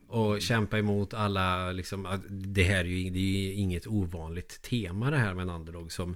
Och 0.07 0.41
kämpa 0.41 0.79
emot 0.79 1.13
alla, 1.13 1.71
liksom, 1.71 2.21
det 2.29 2.63
här 2.63 2.79
är 2.79 2.83
ju, 2.83 3.09
det 3.09 3.19
är 3.19 3.43
ju 3.43 3.53
inget 3.53 3.87
ovanligt 3.87 4.61
tema 4.61 5.11
det 5.11 5.17
här 5.17 5.33
med 5.33 5.43
en 5.43 5.49
underdog 5.49 5.91
som 5.91 6.15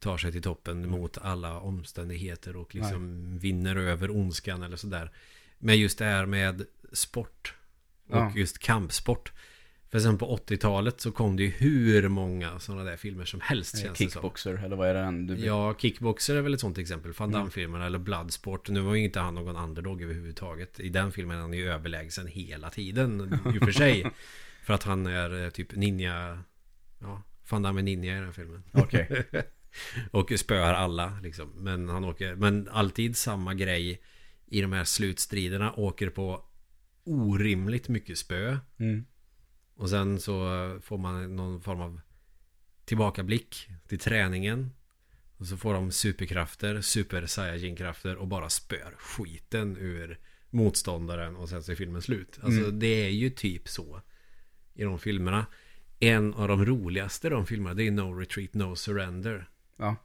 tar 0.00 0.16
sig 0.18 0.32
till 0.32 0.42
toppen 0.42 0.90
mot 0.90 1.18
alla 1.18 1.60
omständigheter 1.60 2.56
och 2.56 2.74
liksom 2.74 3.22
vinner 3.38 3.76
över 3.76 4.10
ondskan 4.16 4.62
eller 4.62 4.76
sådär. 4.76 5.10
Men 5.58 5.78
just 5.78 5.98
det 5.98 6.04
här 6.04 6.26
med 6.26 6.62
sport 6.92 7.54
och 8.08 8.16
Ja. 8.16 8.32
just 8.36 8.58
kampsport. 8.58 9.32
För 9.90 9.98
sen 9.98 10.18
på 10.18 10.36
80-talet 10.36 11.00
så 11.00 11.12
kom 11.12 11.36
det 11.36 11.42
ju 11.42 11.48
hur 11.48 12.08
många 12.08 12.58
sådana 12.58 12.84
där 12.84 12.96
filmer 12.96 13.24
som 13.24 13.40
helst 13.40 13.72
känns 13.78 13.98
det 13.98 14.04
som. 14.04 14.10
Kickboxer, 14.10 14.54
eller 14.64 14.76
vad 14.76 14.88
är 14.88 14.94
det 14.94 15.00
än 15.00 15.26
du 15.26 15.36
Ja, 15.36 15.74
Kickboxer 15.78 16.34
är 16.34 16.40
väl 16.40 16.54
ett 16.54 16.60
sånt 16.60 16.78
exempel. 16.78 17.12
Van 17.12 17.30
Damme-filmerna 17.32 17.86
eller 17.86 17.98
Bloodsport. 17.98 18.68
Nu 18.68 18.80
var 18.80 18.94
ju 18.94 19.04
inte 19.04 19.20
han 19.20 19.34
någon 19.34 19.56
underdog 19.56 20.02
överhuvudtaget. 20.02 20.80
I 20.80 20.88
den 20.88 21.12
filmen 21.12 21.36
är 21.36 21.40
han 21.40 21.52
ju 21.52 21.70
överlägsen 21.72 22.26
hela 22.26 22.70
tiden. 22.70 23.38
I 23.54 23.58
och 23.58 23.62
för 23.64 23.72
sig. 23.72 24.10
för 24.62 24.74
att 24.74 24.82
han 24.82 25.06
är 25.06 25.44
eh, 25.44 25.50
typ 25.50 25.74
ninja. 25.76 26.42
Ja, 27.00 27.22
Van 27.50 27.62
Damme 27.62 27.80
är 27.80 27.82
ninja 27.82 28.18
i 28.18 28.20
den 28.20 28.32
filmen. 28.32 28.62
Okej. 28.72 29.24
Och 30.10 30.32
spöar 30.36 30.74
alla 30.74 31.18
liksom. 31.22 31.48
Men 31.56 31.88
han 31.88 32.04
åker, 32.04 32.34
men 32.34 32.68
alltid 32.68 33.16
samma 33.16 33.54
grej 33.54 34.02
i 34.46 34.60
de 34.60 34.72
här 34.72 34.84
slutstriderna. 34.84 35.72
Åker 35.72 36.10
på 36.10 36.44
orimligt 37.04 37.88
mycket 37.88 38.18
spö. 38.18 38.58
Mm. 38.78 39.04
Och 39.76 39.90
sen 39.90 40.20
så 40.20 40.34
får 40.82 40.98
man 40.98 41.36
någon 41.36 41.60
form 41.60 41.80
av 41.80 42.00
tillbakablick 42.84 43.68
till 43.88 43.98
träningen. 43.98 44.70
Och 45.38 45.46
så 45.46 45.56
får 45.56 45.74
de 45.74 45.92
superkrafter, 45.92 46.80
super 46.80 47.26
saiyajin-krafter 47.26 48.16
och 48.16 48.26
bara 48.28 48.48
spör 48.48 48.94
skiten 48.98 49.76
ur 49.76 50.18
motståndaren 50.50 51.36
och 51.36 51.48
sen 51.48 51.62
så 51.62 51.72
är 51.72 51.76
filmen 51.76 52.02
slut. 52.02 52.38
Alltså 52.42 52.60
Mm. 52.60 52.78
det 52.78 53.04
är 53.04 53.10
ju 53.10 53.30
typ 53.30 53.68
så 53.68 54.02
i 54.74 54.82
de 54.84 54.98
filmerna. 54.98 55.46
En 56.00 56.34
av 56.34 56.48
de 56.48 56.64
roligaste 56.66 57.28
de 57.28 57.46
filmerna 57.46 57.74
det 57.74 57.86
är 57.86 57.90
No 57.90 58.12
Retreat 58.18 58.54
No 58.54 58.76
Surrender. 58.76 59.48
Ja. 59.76 59.96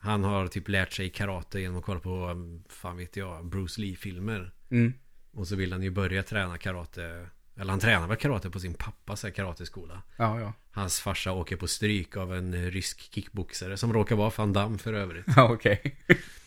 Han 0.00 0.24
har 0.24 0.48
typ 0.48 0.68
lärt 0.68 0.92
sig 0.92 1.10
karate 1.10 1.60
genom 1.60 1.78
att 1.78 1.84
kolla 1.84 2.00
på, 2.00 2.28
um, 2.28 2.64
fan 2.68 2.96
vet 2.96 3.16
jag, 3.16 3.46
Bruce 3.46 3.80
Lee-filmer. 3.80 4.52
Mm. 4.70 4.92
Och 5.32 5.48
så 5.48 5.56
vill 5.56 5.72
han 5.72 5.82
ju 5.82 5.90
börja 5.90 6.22
träna 6.22 6.58
karate. 6.58 7.28
Eller 7.56 7.70
han 7.70 7.80
tränar 7.80 8.08
väl 8.08 8.16
karate 8.16 8.50
på 8.50 8.60
sin 8.60 8.74
pappas 8.74 9.24
karateskola. 9.34 10.02
Ja, 10.16 10.40
ja. 10.40 10.52
Hans 10.70 11.00
farsa 11.00 11.32
åker 11.32 11.56
på 11.56 11.66
stryk 11.66 12.16
av 12.16 12.34
en 12.34 12.54
eh, 12.54 12.70
rysk 12.70 13.14
kickboxare 13.14 13.76
som 13.76 13.92
råkar 13.92 14.16
vara 14.16 14.32
van 14.36 14.52
Damme 14.52 14.78
för 14.78 14.92
övrigt. 14.92 15.26
Ja, 15.36 15.52
okej. 15.52 15.96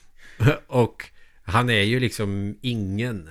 och 0.67 1.09
han 1.43 1.69
är 1.69 1.81
ju 1.81 1.99
liksom 1.99 2.57
ingen. 2.61 3.29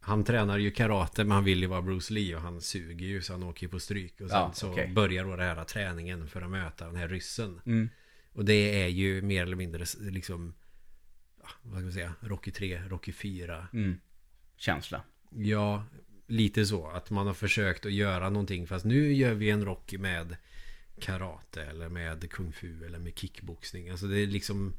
Han 0.00 0.24
tränar 0.24 0.58
ju 0.58 0.70
karate 0.70 1.24
men 1.24 1.30
han 1.30 1.44
vill 1.44 1.60
ju 1.60 1.66
vara 1.66 1.82
Bruce 1.82 2.14
Lee 2.14 2.36
och 2.36 2.42
han 2.42 2.60
suger 2.60 3.06
ju 3.06 3.22
så 3.22 3.32
han 3.32 3.42
åker 3.42 3.66
ju 3.66 3.70
på 3.70 3.80
stryk. 3.80 4.20
Och 4.20 4.28
sen 4.30 4.38
Ja, 4.38 4.52
så 4.54 4.70
okej. 4.70 4.88
börjar 4.88 5.24
då 5.24 5.36
den 5.36 5.56
här 5.56 5.64
träningen 5.64 6.28
för 6.28 6.42
att 6.42 6.50
möta 6.50 6.86
den 6.86 6.96
här 6.96 7.08
ryssen. 7.08 7.60
Mm. 7.66 7.88
Och 8.32 8.44
det 8.44 8.82
är 8.82 8.88
ju 8.88 9.22
mer 9.22 9.42
eller 9.42 9.56
mindre 9.56 9.84
liksom, 9.98 10.54
vad 11.62 11.78
ska 11.78 11.84
man 11.84 11.92
säga, 11.92 12.14
Rocky 12.20 12.50
3, 12.50 12.82
Rocky 12.88 13.12
4. 13.12 13.68
Mm. 13.72 14.00
Känsla. 14.56 15.02
Ja, 15.30 15.84
lite 16.26 16.66
så. 16.66 16.86
Att 16.90 17.10
man 17.10 17.26
har 17.26 17.34
försökt 17.34 17.86
att 17.86 17.92
göra 17.92 18.30
någonting. 18.30 18.66
Fast 18.66 18.84
nu 18.84 19.12
gör 19.12 19.34
vi 19.34 19.50
en 19.50 19.64
Rocky 19.64 19.98
med 19.98 20.36
karate 21.00 21.62
eller 21.62 21.88
med 21.88 22.30
kung 22.30 22.52
fu 22.52 22.84
eller 22.86 22.98
med 22.98 23.18
kickboxning. 23.18 23.90
Alltså 23.90 24.06
det 24.06 24.18
är 24.18 24.26
liksom 24.26 24.72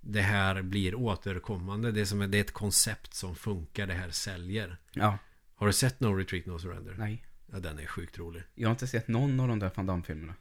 det 0.00 0.20
här 0.20 0.62
blir 0.62 0.94
återkommande. 0.94 1.92
Det 1.92 2.00
är, 2.00 2.04
som, 2.04 2.30
det 2.30 2.38
är 2.38 2.40
ett 2.40 2.52
koncept 2.52 3.14
som 3.14 3.36
funkar. 3.36 3.86
Det 3.86 3.94
här 3.94 4.10
säljer. 4.10 4.76
Ja. 4.92 5.18
Har 5.54 5.66
du 5.66 5.72
sett 5.72 6.00
No 6.00 6.06
Retreat 6.06 6.46
No 6.46 6.58
Surrender? 6.58 6.94
Nej. 6.98 7.26
Ja, 7.52 7.58
den 7.58 7.78
är 7.78 7.86
sjukt 7.86 8.18
rolig. 8.18 8.42
Jag 8.54 8.68
har 8.68 8.72
inte 8.72 8.86
sett 8.86 9.08
någon 9.08 9.40
av 9.40 9.48
de 9.48 9.58
där 9.58 9.70
Van 9.74 9.86
Damme-filmerna. 9.86 10.34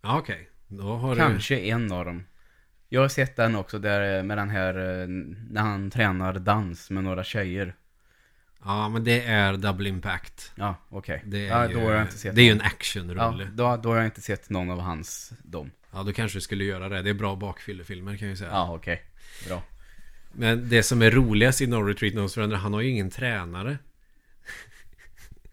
Ja, 0.00 0.18
okej. 0.18 0.50
Då 0.50 0.57
Kanske 1.16 1.58
en 1.58 1.92
av 1.92 2.04
dem. 2.04 2.24
Jag 2.88 3.00
har 3.00 3.08
sett 3.08 3.36
den 3.36 3.54
också 3.56 3.78
där 3.78 4.22
med 4.22 4.38
den 4.38 4.50
här, 4.50 5.00
eh, 5.00 5.06
när 5.50 5.60
han 5.60 5.90
tränar 5.90 6.32
dans 6.34 6.90
med 6.90 7.04
några 7.04 7.24
tjejer. 7.24 7.66
du... 7.66 7.72
Ja, 8.64 8.88
men 8.88 9.04
det 9.04 9.24
är 9.24 9.56
Double 9.56 9.88
Impact. 9.88 10.52
Ja, 10.54 10.74
okej. 10.88 11.22
Det 11.26 11.46
är, 11.48 11.48
Ja, 11.48 11.68
ju, 11.68 11.74
då 11.74 11.80
har 11.80 11.92
jag 11.92 12.02
inte 12.02 12.18
sett 12.18 12.34
det 12.34 12.42
är 12.42 12.44
ju 12.44 12.52
en 12.52 12.60
actionrulle. 12.60 13.22
Ja, 13.22 13.40
Ja. 13.40 13.76
då, 13.76 13.82
då 13.82 13.88
har 13.88 13.96
jag 13.96 14.04
inte 14.04 14.20
sett 14.20 14.50
någon 14.50 14.70
av 14.70 14.80
hans, 14.80 15.32
dem. 15.42 15.70
då 15.92 16.12
kanske 16.12 16.36
du 16.38 16.40
skulle 16.42 16.64
göra 16.64 16.88
det. 16.88 17.02
Det 17.02 17.10
är 17.10 17.14
bra 17.14 17.36
bakfyllefilmer 17.36 18.16
kan 18.16 18.28
jag 18.28 18.32
ju 18.32 18.36
säga. 18.36 18.50
Ja, 18.50 18.74
okej. 18.74 19.02
Bra. 19.48 19.62
Men 20.32 20.68
det 20.68 20.82
som 20.82 21.02
är 21.02 21.10
roligast 21.10 21.60
i 21.60 21.66
No 21.66 21.74
Retreat 21.74 22.14
No 22.14 22.28
Surrender, 22.28 22.56
han 22.56 22.72
har 22.74 22.80
ju 22.80 22.88
ingen 22.90 23.10
tränare. 23.10 23.78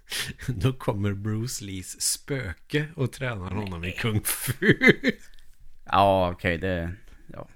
Då 0.47 0.74
kommer 0.74 1.14
Bruce 1.14 1.66
Lees 1.66 2.01
spöke 2.01 2.88
och 2.95 3.12
tränar 3.12 3.51
honom 3.51 3.86
i 3.86 3.91
Kung 3.91 4.22
Fu. 4.24 4.78
Ja, 5.86 6.32
okej, 6.32 6.58
det... 6.58 6.93
Ja, 7.28 7.47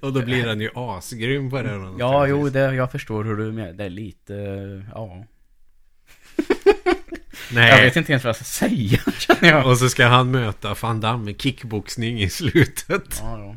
och 0.00 0.12
då 0.12 0.22
blir 0.22 0.46
han 0.46 0.60
ju 0.60 0.70
asgrym 0.74 1.50
på 1.50 1.62
det. 1.62 1.94
ja 1.98 2.26
jo, 2.26 2.48
det, 2.48 2.74
jag 2.74 2.92
förstår 2.92 3.24
hur 3.24 3.36
du 3.36 3.52
menar. 3.52 3.72
Det 3.72 3.84
är 3.84 3.90
lite, 3.90 4.34
ja. 4.94 5.24
Nej. 7.52 7.70
Jag 7.70 7.82
vet 7.82 7.96
inte 7.96 8.12
ens 8.12 8.24
vad 8.24 8.28
jag 8.28 8.36
ska 8.36 8.44
säga, 8.44 8.98
känner 9.18 9.48
jag. 9.48 9.66
Och 9.66 9.78
så 9.78 9.88
ska 9.88 10.06
han 10.06 10.30
möta 10.30 10.76
Van 10.82 11.00
Damme 11.00 11.30
i 11.30 11.34
kickboxning 11.34 12.22
i 12.22 12.30
slutet. 12.30 13.18
Ja, 13.20 13.38
ja. 13.38 13.56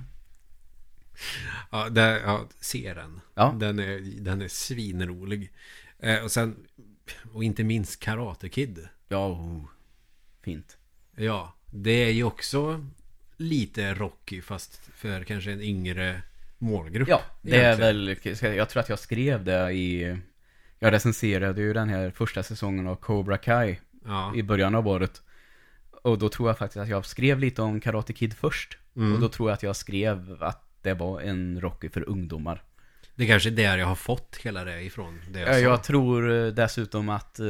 Ja, 1.71 1.89
där, 1.89 2.19
ja 2.19 2.47
se 2.59 2.93
den. 2.93 3.21
Ja. 3.33 3.55
Den, 3.59 3.79
är, 3.79 3.99
den 4.21 4.41
är 4.41 4.47
svinrolig. 4.47 5.51
Eh, 5.99 6.23
och 6.23 6.31
sen, 6.31 6.55
och 7.33 7.43
inte 7.43 7.63
minst 7.63 7.99
Karate 7.99 8.49
Kid. 8.49 8.87
Ja, 9.07 9.27
oh. 9.27 9.65
fint. 10.43 10.77
Ja, 11.15 11.55
det 11.65 11.91
är 11.91 12.11
ju 12.11 12.23
också 12.23 12.85
lite 13.37 13.93
Rocky 13.93 14.41
fast 14.41 14.89
för 14.95 15.23
kanske 15.23 15.51
en 15.51 15.61
yngre 15.61 16.21
målgrupp. 16.57 17.09
Ja, 17.09 17.21
det 17.41 17.55
är 17.55 17.79
egentligen. 17.79 18.17
väl, 18.41 18.57
jag 18.57 18.69
tror 18.69 18.81
att 18.81 18.89
jag 18.89 18.99
skrev 18.99 19.43
det 19.43 19.71
i, 19.71 20.17
jag 20.79 20.93
recenserade 20.93 21.61
ju 21.61 21.73
den 21.73 21.89
här 21.89 22.11
första 22.11 22.43
säsongen 22.43 22.87
av 22.87 22.95
Cobra 22.95 23.37
Kai 23.37 23.77
Ja, 24.05 24.35
i 24.35 24.43
början 24.43 24.75
av 24.75 24.87
året. 24.87 25.21
Och 26.03 26.17
då 26.17 26.29
tror 26.29 26.49
jag 26.49 26.57
faktiskt 26.57 26.77
att 26.77 26.89
jag 26.89 27.05
skrev 27.05 27.39
lite 27.39 27.61
om 27.61 27.79
Karate 27.79 28.13
Kid 28.13 28.33
först. 28.33 28.77
Mm. 28.95 29.13
Och 29.13 29.19
då 29.19 29.29
tror 29.29 29.49
jag 29.49 29.53
att 29.53 29.63
jag 29.63 29.75
skrev 29.75 30.37
att 30.39 30.67
det 30.81 30.93
var 30.93 31.21
en 31.21 31.61
Rocky 31.61 31.89
för 31.89 32.09
ungdomar. 32.09 32.63
Det 33.15 33.27
kanske 33.27 33.49
är 33.49 33.51
där 33.51 33.77
jag 33.77 33.85
har 33.85 33.95
fått 33.95 34.37
hela 34.41 34.63
det 34.63 34.81
ifrån. 34.81 35.21
Det 35.29 35.39
jag 35.39 35.61
Jag, 35.61 35.83
tror 35.83 36.31
eh, 36.31 36.47
dessutom 36.47 37.09
att 37.09 37.39
eh, 37.39 37.47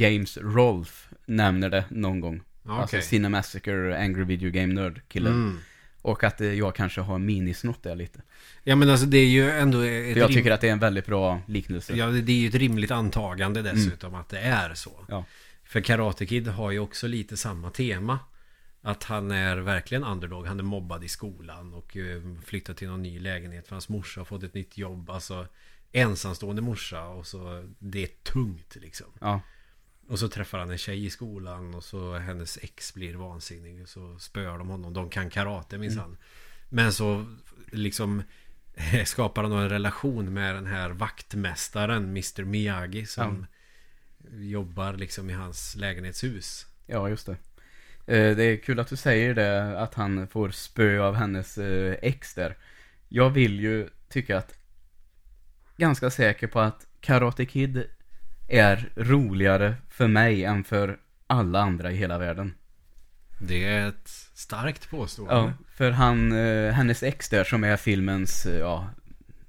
James 0.00 0.38
Rolfe 0.38 1.14
nämner 1.26 1.70
det 1.70 1.84
någon 1.88 2.20
gång. 2.20 2.40
Ja, 2.66 2.80
Alltså. 2.80 3.00
Cinemassacre, 3.00 3.98
Angry 3.98 4.24
Video 4.24 4.50
Game 4.50 4.74
Nerd 4.74 5.02
killen. 5.08 5.32
Mm. 5.32 5.58
Och 6.02 6.24
att 6.24 6.40
eh, 6.40 6.52
jag 6.52 6.74
kanske 6.74 7.00
har 7.00 7.18
minisnott 7.18 7.82
det 7.82 7.94
lite. 7.94 8.22
Ja 8.62 8.76
men 8.76 8.90
alltså 8.90 9.06
det 9.06 9.18
är 9.18 9.26
ju 9.26 9.50
ändå 9.50 9.80
ett 9.80 10.12
För 10.12 10.20
jag 10.20 10.32
tycker 10.32 10.50
att 10.50 10.60
det 10.60 10.68
är 10.68 10.72
en 10.72 10.78
väldigt 10.78 11.06
bra 11.06 11.40
liknelse. 11.46 11.96
Ja 11.96 12.06
det 12.06 12.32
är 12.32 12.36
ju 12.36 12.48
ett 12.48 12.54
rimligt 12.54 12.90
antagande 12.90 13.62
dessutom 13.62 14.14
att 14.14 14.28
det 14.28 14.38
är 14.38 14.74
så. 14.74 14.90
Mm. 14.90 15.04
Ja. 15.08 15.24
För 15.64 15.80
Karate 15.80 16.26
Kid 16.26 16.48
har 16.48 16.70
ju 16.70 16.78
också 16.78 17.06
lite 17.06 17.36
samma 17.36 17.70
tema. 17.70 18.18
Att 18.86 19.04
han 19.04 19.30
är 19.30 19.56
verkligen 19.56 20.04
underdog. 20.04 20.46
Han 20.46 20.58
är 20.58 20.64
mobbad 20.64 21.04
i 21.04 21.08
skolan 21.08 21.74
och 21.74 21.96
eh, 21.96 22.22
flyttar 22.44 22.74
till 22.74 22.88
någon 22.88 23.02
ny 23.02 23.18
lägenhet 23.18 23.66
för 23.66 23.74
hans 23.74 23.88
morsa 23.88 24.20
har 24.20 24.24
fått 24.24 24.42
ett 24.42 24.54
nytt 24.54 24.78
jobb. 24.78 25.10
Alltså 25.10 25.46
ensamstående 25.92 26.62
morsa 26.62 27.06
och 27.06 27.26
så 27.26 27.68
det 27.78 28.02
är 28.02 28.32
tungt 28.32 28.76
liksom. 28.76 29.06
Ja. 29.20 29.40
Och 30.08 30.18
så 30.18 30.28
träffar 30.28 30.58
han 30.58 30.70
en 30.70 30.78
tjej 30.78 31.04
i 31.04 31.10
skolan 31.10 31.74
och 31.74 31.84
så 31.84 32.18
hennes 32.18 32.58
ex 32.62 32.94
blir 32.94 33.14
vansinnig 33.14 33.82
och 33.82 33.88
så 33.88 34.18
spöar 34.18 34.58
de 34.58 34.68
honom. 34.68 34.92
De 34.92 35.10
kan 35.10 35.30
karate 35.30 35.78
minsann. 35.78 36.16
Men 36.68 36.92
så 36.92 37.34
liksom 37.72 38.22
skapar 39.04 39.42
han 39.42 39.50
då 39.50 39.56
en 39.56 39.68
relation 39.68 40.34
med 40.34 40.54
den 40.54 40.66
här 40.66 40.90
vaktmästaren 40.90 42.04
Mr 42.04 42.44
Miyagi 42.44 43.06
som 43.06 43.46
jobbar 44.32 44.92
liksom 44.92 45.30
i 45.30 45.32
hans 45.32 45.76
lägenhetshus. 45.76 46.66
Ja, 46.86 47.08
just 47.08 47.26
det. 47.26 47.36
Eh, 48.06 48.36
Det 48.36 48.44
är 48.44 48.56
kul 48.56 48.80
att 48.80 48.88
du 48.88 48.96
säger 48.96 49.34
det, 49.34 49.80
att 49.80 49.94
han 49.94 50.26
får 50.28 50.50
spö 50.50 51.00
av 51.00 51.14
hennes 51.14 51.58
eh, 51.58 51.94
ex 52.02 52.34
där. 52.34 52.56
Jag 53.08 53.30
vill 53.30 53.60
ju 53.60 53.88
tycka 54.08 54.38
att, 54.38 54.54
ganska 55.76 56.10
säker 56.10 56.46
på 56.46 56.60
att 56.60 56.86
Karate 57.00 57.46
Kid 57.46 57.84
är 58.48 58.88
roligare 58.96 59.74
för 59.90 60.06
mig 60.06 60.44
än 60.44 60.64
för 60.64 60.98
alla 61.26 61.60
andra 61.60 61.92
i 61.92 61.96
hela 61.96 62.18
världen. 62.18 62.54
Det 63.40 63.64
är 63.64 63.88
ett 63.88 64.08
starkt 64.34 64.90
påstående. 64.90 65.34
Ja, 65.34 65.52
för 65.74 65.90
han, 65.90 66.32
eh, 66.32 66.72
hennes 66.72 67.02
ex 67.02 67.28
där 67.28 67.44
som 67.44 67.64
är 67.64 67.76
filmens, 67.76 68.46
ja, 68.60 68.88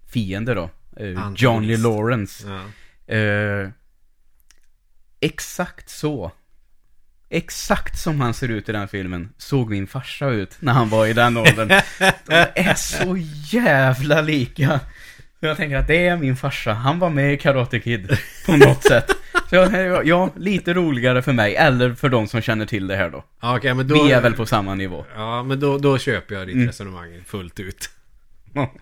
fiende 0.08 0.54
då. 0.54 0.70
Antagonist. 1.00 1.42
Johnny 1.42 1.78
Lawrence. 1.78 2.48
Ja. 2.48 3.14
Eh, 3.16 3.70
exakt 5.20 5.90
så. 5.90 6.32
Exakt 7.30 8.00
som 8.00 8.22
han 8.22 8.34
ser 8.34 8.48
ut 8.48 8.70
i 8.70 8.72
den 8.72 8.88
filmen 8.88 9.30
såg 9.38 9.70
min 9.70 9.88
farsa 9.88 10.30
ut 10.30 10.58
när 10.60 10.74
han 10.74 10.90
var 10.90 11.06
i 11.08 11.14
den 11.14 11.38
åldern. 11.38 11.68
De 11.68 12.34
är 12.56 12.74
så 12.74 13.18
jävla 13.58 14.22
lika. 14.22 14.80
Så 15.40 15.46
jag 15.46 15.58
tänker 15.58 15.78
att 15.78 15.88
det 15.88 16.08
är 16.08 16.18
min 16.18 16.36
farsa. 16.38 16.74
Han 16.74 17.00
var 17.00 17.10
med 17.10 17.34
i 17.34 17.38
Karate 17.38 17.80
Kid 17.80 18.18
på 18.46 18.58
något 18.58 18.84
sätt. 18.84 19.12
Så 19.50 19.56
jag, 19.56 20.08
ja, 20.08 20.30
lite 20.38 20.74
roligare 20.74 21.22
för 21.22 21.34
mig. 21.34 21.56
Eller 21.56 21.94
för 21.94 22.10
de 22.10 22.28
som 22.28 22.42
känner 22.42 22.66
till 22.66 22.88
det 22.88 22.96
här 22.96 23.10
då. 23.10 23.24
Ja, 23.42 23.60
men 23.64 23.88
då... 23.88 24.04
Vi 24.04 24.12
är 24.12 24.22
väl 24.22 24.34
på 24.34 24.46
samma 24.46 24.76
nivå. 24.76 25.06
Ja, 25.16 25.44
men 25.44 25.60
då, 25.60 25.78
då 25.78 25.98
köper 25.98 26.36
jag 26.36 26.48
ditt 26.48 26.56
Mm. 26.56 26.68
resonemang 26.68 27.24
fullt 27.26 27.60
ut. 27.60 27.90
Ja. 28.54 28.74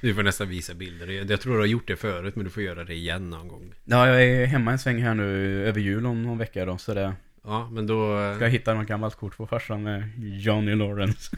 Du 0.00 0.14
får 0.14 0.22
nästan 0.22 0.48
visa 0.48 0.74
bilder. 0.74 1.06
Jag 1.30 1.40
tror 1.40 1.52
du 1.54 1.58
har 1.58 1.66
gjort 1.66 1.86
det 1.88 1.96
förut, 1.96 2.36
men 2.36 2.44
du 2.44 2.50
får 2.50 2.62
göra 2.62 2.84
det 2.84 2.94
igen 2.94 3.30
någon 3.30 3.48
gång. 3.48 3.74
Ja, 3.84 4.08
jag 4.08 4.24
är 4.24 4.46
hemma 4.46 4.72
en 4.72 4.78
sväng 4.78 5.02
här 5.02 5.14
nu 5.14 5.64
över 5.66 5.80
jul 5.80 6.06
om 6.06 6.22
någon 6.22 6.38
vecka 6.38 6.64
då. 6.64 6.78
Så 6.78 6.94
det 6.94 7.14
Ja, 7.44 7.70
men 7.70 7.86
då... 7.86 8.16
ska 8.36 8.44
jag 8.44 8.50
hitta 8.50 8.74
något 8.74 8.86
gammalt 8.86 9.14
kort 9.14 9.36
på 9.36 9.46
farsan 9.46 9.82
med 9.82 10.10
Johnny 10.18 10.74
Lawrence. 10.74 11.36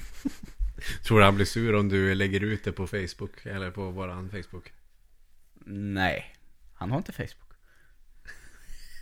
Tror 1.05 1.19
du 1.19 1.25
han 1.25 1.35
blir 1.35 1.47
sur 1.47 1.75
om 1.75 1.89
du 1.89 2.15
lägger 2.15 2.41
ut 2.41 2.65
det 2.65 2.73
på 2.73 2.87
Facebook? 2.87 3.47
Eller 3.47 3.71
på 3.71 3.91
våran 3.91 4.31
Facebook? 4.31 4.73
Nej, 5.67 6.35
han 6.75 6.91
har 6.91 6.99
inte 6.99 7.13
Facebook. 7.13 7.51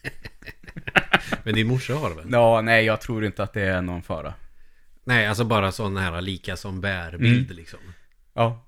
Men 1.44 1.54
din 1.54 1.66
morsa 1.66 1.94
har 1.94 2.10
det 2.10 2.16
väl? 2.16 2.26
Ja, 2.32 2.60
nej, 2.60 2.84
jag 2.84 3.00
tror 3.00 3.24
inte 3.24 3.42
att 3.42 3.52
det 3.52 3.62
är 3.62 3.82
någon 3.82 4.02
fara. 4.02 4.34
Nej, 5.04 5.26
alltså 5.26 5.44
bara 5.44 5.72
sån 5.72 5.96
här 5.96 6.20
lika 6.20 6.56
som 6.56 6.80
bär-bild 6.80 7.44
Mm. 7.44 7.56
liksom. 7.56 7.78
Ja, 8.34 8.66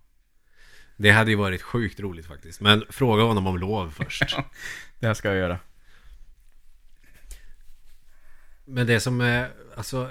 Det 0.96 1.10
hade 1.10 1.30
ju 1.30 1.36
varit 1.36 1.62
sjukt 1.62 2.00
roligt 2.00 2.26
faktiskt. 2.26 2.60
Men 2.60 2.84
fråga 2.88 3.22
honom 3.22 3.46
om 3.46 3.58
lov 3.58 3.90
först. 3.90 4.36
det 4.98 5.14
ska 5.14 5.28
jag 5.28 5.36
göra. 5.36 5.58
Men 8.64 8.86
det 8.86 9.00
som 9.00 9.20
är, 9.20 9.50
alltså 9.76 10.10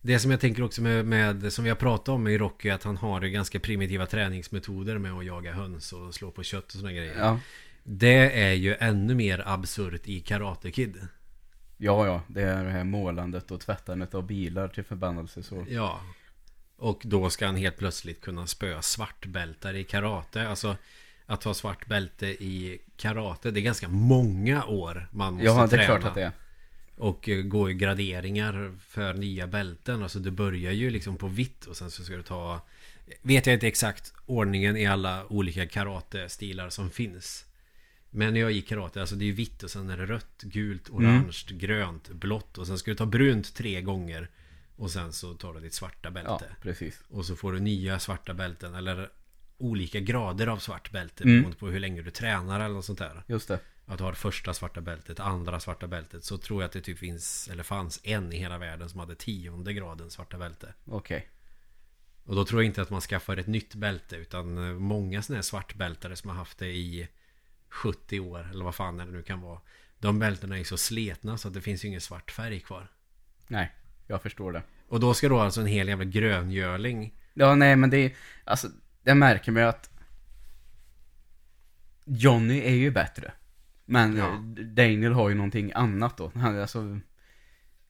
Det 0.00 0.18
som 0.18 0.30
jag 0.30 0.40
tänker 0.40 0.62
också 0.62 0.82
med, 0.82 1.06
med 1.06 1.52
som 1.52 1.64
vi 1.64 1.70
har 1.70 1.76
pratat 1.76 2.08
om 2.08 2.28
i 2.28 2.38
Rocky 2.38 2.68
är 2.68 2.74
att 2.74 2.82
han 2.82 2.96
har 2.96 3.20
ganska 3.20 3.60
primitiva 3.60 4.06
träningsmetoder 4.06 4.98
med 4.98 5.12
att 5.12 5.24
jaga 5.24 5.52
höns 5.52 5.92
och 5.92 6.14
slå 6.14 6.30
på 6.30 6.42
kött 6.42 6.64
och 6.64 6.72
sådana 6.72 6.92
grejer. 6.92 7.18
Ja, 7.18 7.40
Det 7.82 8.42
är 8.42 8.52
ju 8.52 8.76
ännu 8.80 9.14
mer 9.14 9.42
absurt 9.46 10.08
i 10.08 10.20
Karate 10.20 10.70
Kid. 10.70 10.96
ja, 11.76 12.06
ja 12.06 12.22
det 12.26 12.42
är 12.42 12.64
det 12.64 12.70
här 12.70 12.84
målandet 12.84 13.50
och 13.50 13.60
tvättandet 13.60 14.14
av 14.14 14.26
bilar 14.26 14.68
till 14.68 14.84
förbannelse 14.84 15.42
så. 15.42 15.66
Ja. 15.68 16.00
Och 16.80 17.02
då 17.04 17.30
ska 17.30 17.46
han 17.46 17.56
helt 17.56 17.76
plötsligt 17.76 18.20
kunna 18.20 18.46
spöa 18.46 18.82
svartbältare 18.82 19.78
i 19.78 19.84
karate. 19.84 20.48
Alltså 20.48 20.76
att 21.26 21.44
ha 21.44 21.54
svart 21.54 21.86
bälte 21.86 22.26
i 22.26 22.80
karate, 22.96 23.50
det 23.50 23.60
är 23.60 23.62
ganska 23.62 23.88
många 23.88 24.64
år 24.64 25.08
man 25.12 25.32
måste 25.34 25.46
Ja, 25.46 25.54
det 25.54 25.62
är 25.62 25.68
träna. 25.68 25.84
klart 25.84 26.04
att 26.04 26.14
det 26.14 26.22
är. 26.22 26.32
Och 26.96 27.28
eh, 27.28 27.42
gå 27.42 27.70
i 27.70 27.74
graderingar 27.74 28.72
för 28.88 29.14
nya 29.14 29.46
bälten. 29.46 30.02
Alltså 30.02 30.18
du 30.18 30.30
börjar 30.30 30.72
ju 30.72 30.90
liksom 30.90 31.16
på 31.16 31.28
vitt 31.28 31.66
och 31.66 31.76
sen 31.76 31.90
så 31.90 32.04
ska 32.04 32.16
du 32.16 32.22
ta... 32.22 32.60
Vet 33.22 33.46
jag 33.46 33.54
inte 33.54 33.66
exakt 33.68 34.12
ordningen 34.26 34.76
i 34.76 34.86
alla 34.86 35.26
olika 35.26 35.66
karate-stilar 35.66 36.70
som 36.70 36.90
finns. 36.90 37.44
Men 38.10 38.34
när 38.34 38.40
jag 38.40 38.52
gick 38.52 38.68
karate, 38.68 39.00
alltså 39.00 39.16
det 39.16 39.28
är 39.28 39.32
vitt 39.32 39.62
och 39.62 39.70
sen 39.70 39.90
är 39.90 39.96
det 39.96 40.06
rött, 40.06 40.42
gult, 40.42 40.90
orange, 40.90 41.44
grönt, 41.48 42.08
blått 42.08 42.58
och 42.58 42.66
sen 42.66 42.78
ska 42.78 42.90
du 42.90 42.94
ta 42.94 43.06
brunt 43.06 43.54
tre 43.54 43.80
gånger. 43.80 44.28
Och 44.80 44.90
sen 44.90 45.12
så 45.12 45.34
tar 45.34 45.54
du 45.54 45.60
ditt 45.60 45.74
svarta 45.74 45.98
Ja, 46.02 46.10
bälte. 46.10 46.56
precis. 46.62 47.00
Och 47.08 47.24
så 47.26 47.36
får 47.36 47.52
du 47.52 47.60
nya 47.60 47.98
svarta 47.98 48.34
bälten 48.34 48.74
eller 48.74 49.10
olika 49.58 50.00
grader 50.00 50.46
av 50.46 50.58
svart 50.58 50.90
bälte 50.92 51.24
Mm. 51.24 51.36
beroende 51.36 51.56
på 51.58 51.66
hur 51.68 51.80
länge 51.80 52.02
du 52.02 52.10
tränar 52.10 52.60
eller 52.60 52.74
något 52.74 52.84
sånt 52.84 52.98
där 52.98 53.22
Just 53.26 53.48
det. 53.48 53.60
att 53.86 53.98
du 53.98 54.04
har 54.04 54.12
första 54.12 54.54
svarta 54.54 54.80
bältet, 54.80 55.20
andra 55.20 55.60
svarta 55.60 55.86
bältet 55.86 56.24
så 56.24 56.38
tror 56.38 56.62
jag 56.62 56.66
att 56.66 56.72
det 56.72 56.80
typ 56.80 56.98
finns, 56.98 57.48
eller 57.48 57.62
fanns 57.62 58.00
en 58.04 58.32
i 58.32 58.36
hela 58.38 58.58
världen 58.58 58.88
som 58.88 59.00
hade 59.00 59.14
tionde 59.14 59.72
graden 59.72 60.10
svarta 60.10 60.38
bälte. 60.38 60.74
Okej. 60.84 61.28
Och 62.24 62.34
då 62.36 62.44
tror 62.44 62.62
jag 62.62 62.66
inte 62.66 62.82
att 62.82 62.90
man 62.90 63.00
skaffar 63.00 63.36
ett 63.36 63.46
nytt 63.46 63.74
bälte 63.74 64.16
utan 64.16 64.58
eh, 64.68 64.74
många 64.74 65.22
sådana 65.22 65.36
här 65.36 65.42
svartbältare 65.42 66.16
som 66.16 66.30
har 66.30 66.36
haft 66.36 66.58
det 66.58 66.68
i 66.72 67.08
70 67.68 68.20
år 68.20 68.48
eller 68.50 68.64
vad 68.64 68.74
fan 68.74 68.96
det 68.96 69.04
nu 69.04 69.22
kan 69.22 69.40
vara. 69.40 69.60
De 69.98 70.18
bältena 70.18 70.58
är 70.58 70.64
så 70.64 70.76
sletna 70.76 71.38
så 71.38 71.48
att 71.48 71.54
det 71.54 71.60
finns 71.60 71.84
ju 71.84 71.88
ingen 71.88 72.00
svart 72.00 72.30
färg 72.30 72.60
kvar. 72.60 72.88
Nej, 73.48 73.72
jag 74.10 74.22
förstår 74.22 74.52
det. 74.52 74.62
Och 74.88 75.00
då 75.00 75.14
ska 75.14 75.28
då 75.28 75.40
alltså 75.40 75.60
en 75.60 75.66
hel 75.66 75.88
jävla 75.88 76.04
gröngöling 76.04 77.14
Ja, 77.34 77.54
nej, 77.54 77.76
men 77.76 77.90
det 77.90 77.96
är, 77.96 78.12
alltså, 78.44 78.68
jag 79.04 79.16
märker 79.16 79.52
mig 79.52 79.62
att 79.64 79.90
Johnny 82.04 82.60
är 82.60 82.74
ju 82.74 82.90
bättre. 82.90 83.32
Men 83.84 84.16
Ja. 84.16 84.44
Daniel 84.64 85.12
har 85.12 85.28
ju 85.28 85.34
någonting 85.34 85.72
annat 85.74 86.16
då. 86.16 86.32
Han, 86.34 86.60
alltså, 86.60 86.98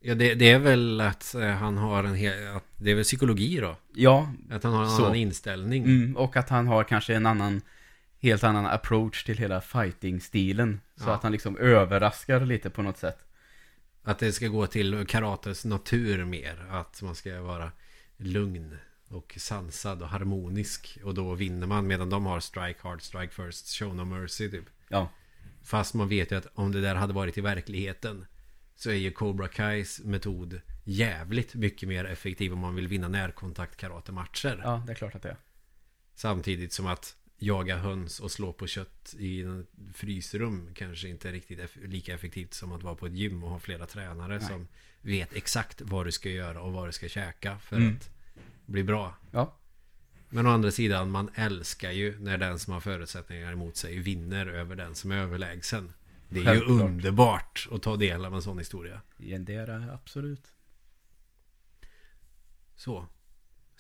Ja 0.01 0.15
det, 0.15 0.35
det 0.35 0.51
är 0.51 0.59
väl 0.59 1.01
att 1.01 1.35
eh, 1.35 1.49
han 1.51 1.77
har 1.77 2.05
en 2.05 2.15
hel, 2.15 2.33
det 2.77 2.91
är 2.91 2.95
väl 2.95 3.05
psykologi 3.05 3.61
då? 3.61 3.77
ja, 3.95 4.33
Att 4.51 4.63
han 4.65 4.73
har 4.73 4.83
en 4.83 4.91
Så. 4.91 5.05
annan 5.05 5.15
inställning. 5.17 5.85
mm, 5.85 6.17
och 6.17 6.37
att 6.37 6.49
han 6.49 6.67
har 6.67 6.85
kanske 6.85 7.15
en 7.15 7.27
annan, 7.27 7.61
helt 8.21 8.45
annan 8.45 8.67
approach 8.67 9.25
till 9.25 9.39
hela 9.39 9.61
fighting-stilen. 9.61 10.81
Så 10.97 11.09
Ja. 11.09 11.15
att 11.15 11.23
han 11.23 11.33
liksom 11.33 11.57
överraskar 11.57 12.41
lite 12.41 12.71
på 12.71 12.83
något 12.83 12.99
sätt. 12.99 13.19
Att 14.03 14.19
det 14.19 14.33
ska 14.33 14.49
gå 14.49 14.67
till 14.67 15.07
karates 15.07 15.65
natur 15.65 16.25
mer. 16.25 16.67
Att 16.71 17.03
man 17.03 17.15
ska 17.15 17.43
vara 17.43 17.73
lugn 18.17 18.79
och 19.09 19.35
sansad 19.39 20.03
och 20.03 20.09
harmonisk. 20.09 20.99
Och 21.05 21.15
då 21.15 21.35
vinner 21.35 21.67
man 21.67 21.87
medan 21.87 22.11
de 22.11 22.27
har 22.27 22.41
strike 22.41 22.79
hard, 22.83 23.03
strike 23.03 23.35
first, 23.35 23.69
show 23.69 23.95
no 23.97 24.05
mercy 24.05 24.51
typ. 24.51 24.65
Ja, 24.89 25.09
Fast 25.63 25.95
man 25.95 26.09
vet 26.09 26.33
ju 26.33 26.37
att 26.37 26.47
om 26.55 26.73
det 26.73 26.81
där 26.81 26.95
hade 26.95 27.13
varit 27.13 27.39
i 27.39 27.41
verkligheten 27.41 28.27
så 28.77 28.91
är 28.91 28.95
ju 28.95 29.11
Cobra 29.11 29.49
Kais 29.49 30.01
metod 30.01 30.61
jävligt 30.85 31.55
mycket 31.55 31.89
mer 31.89 32.05
effektiv 32.05 32.53
om 32.53 32.59
man 32.59 32.75
vill 32.75 32.89
vinna 32.89 33.09
närkontakt 33.09 33.77
karatematcher. 33.77 34.61
ja, 34.65 34.83
det 34.87 34.93
är 34.93 34.97
klart 34.97 35.15
att 35.15 35.23
det 35.23 35.29
är. 35.29 35.37
Samtidigt 36.15 36.73
som 36.73 36.87
att 36.87 37.17
jaga 37.43 37.77
höns 37.77 38.21
och 38.21 38.31
slå 38.31 38.53
på 38.53 38.67
kött 38.67 39.15
i 39.19 39.43
en 39.43 39.67
frysrum 39.95 40.75
kanske 40.75 41.09
inte 41.09 41.29
är 41.29 41.33
riktigt 41.33 41.59
eff- 41.59 41.87
lika 41.87 42.15
effektivt 42.15 42.55
som 42.55 42.73
att 42.73 42.83
vara 42.83 42.95
på 42.95 43.07
ett 43.07 43.13
gym 43.13 43.45
och 43.45 43.51
ha 43.51 43.59
flera 43.59 43.87
tränare 43.87 44.39
Nej. 44.39 44.49
som 44.49 44.69
vet 45.01 45.33
exakt 45.33 45.81
vad 45.81 46.07
du 46.07 46.13
ska 46.13 46.29
göra 46.31 46.63
och 46.63 46.73
vad 46.73 46.89
du 46.89 46.93
ska 46.93 47.09
käka 47.09 47.59
för 47.59 47.77
Mm. 47.77 47.97
att 47.97 48.11
bli 48.67 48.83
bra. 48.85 49.17
Ja, 49.33 49.57
Men 50.29 50.47
å 50.47 50.51
andra 50.51 50.71
sidan, 50.71 51.11
man 51.11 51.31
älskar 51.35 51.91
ju 51.91 52.19
när 52.19 52.39
den 52.39 52.59
som 52.59 52.73
har 52.73 52.81
förutsättningar 52.81 53.53
emot 53.53 53.77
sig 53.77 53.99
vinner 53.99 54.47
över 54.47 54.77
den 54.77 54.95
som 54.95 55.11
är 55.11 55.17
överlägsen. 55.17 55.93
Det 56.29 56.41
är 56.41 56.45
Självklart. 56.45 56.71
ju 56.81 56.85
underbart 56.85 57.69
att 57.71 57.83
ta 57.83 57.97
del 57.97 58.25
av 58.25 58.35
en 58.35 58.43
sån 58.43 58.59
historia. 58.59 59.01
ja, 59.17 59.39
det 59.39 59.55
är 59.55 59.67
det 59.67 59.93
absolut. 59.95 60.47
Så. 62.77 63.07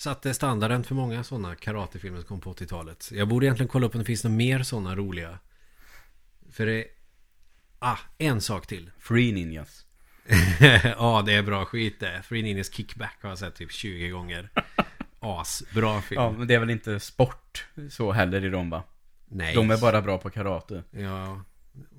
Satte 0.00 0.34
standarden 0.34 0.84
för 0.84 0.94
många 0.94 1.24
sådana 1.24 1.54
karatefilmer 1.54 2.18
som 2.18 2.28
kom 2.28 2.40
på 2.40 2.52
80-talet. 2.52 3.10
Jag 3.12 3.28
borde 3.28 3.46
egentligen 3.46 3.68
kolla 3.68 3.86
upp 3.86 3.94
om 3.94 3.98
det 3.98 4.04
finns 4.04 4.24
några 4.24 4.36
mer 4.36 4.62
sådana 4.62 4.96
roliga. 4.96 5.38
För 6.50 6.66
det... 6.66 6.84
Ah, 7.78 7.98
en 8.18 8.40
sak 8.40 8.66
till. 8.66 8.90
Free 8.98 9.32
Ninjas. 9.32 9.86
ja, 10.98 11.22
det 11.26 11.34
är 11.34 11.42
bra 11.42 11.64
skit 11.64 12.00
det. 12.00 12.22
Free 12.24 12.42
Ninjas 12.42 12.72
Kickback 12.72 13.18
har 13.22 13.28
jag 13.28 13.38
sett 13.38 13.54
typ 13.54 13.72
20 13.72 14.08
gånger. 14.08 14.50
As, 15.18 15.62
bra 15.74 16.00
film. 16.00 16.20
Ja, 16.20 16.30
men 16.30 16.46
det 16.46 16.54
är 16.54 16.58
väl 16.58 16.70
inte 16.70 17.00
sport 17.00 17.66
så 17.90 18.12
heller 18.12 18.44
i 18.44 18.48
dem 18.48 18.70
va? 18.70 18.82
Nej. 19.28 19.54
De 19.54 19.70
är 19.70 19.80
bara 19.80 20.02
bra 20.02 20.18
på 20.18 20.30
karate. 20.30 20.82
Ja, 20.90 21.40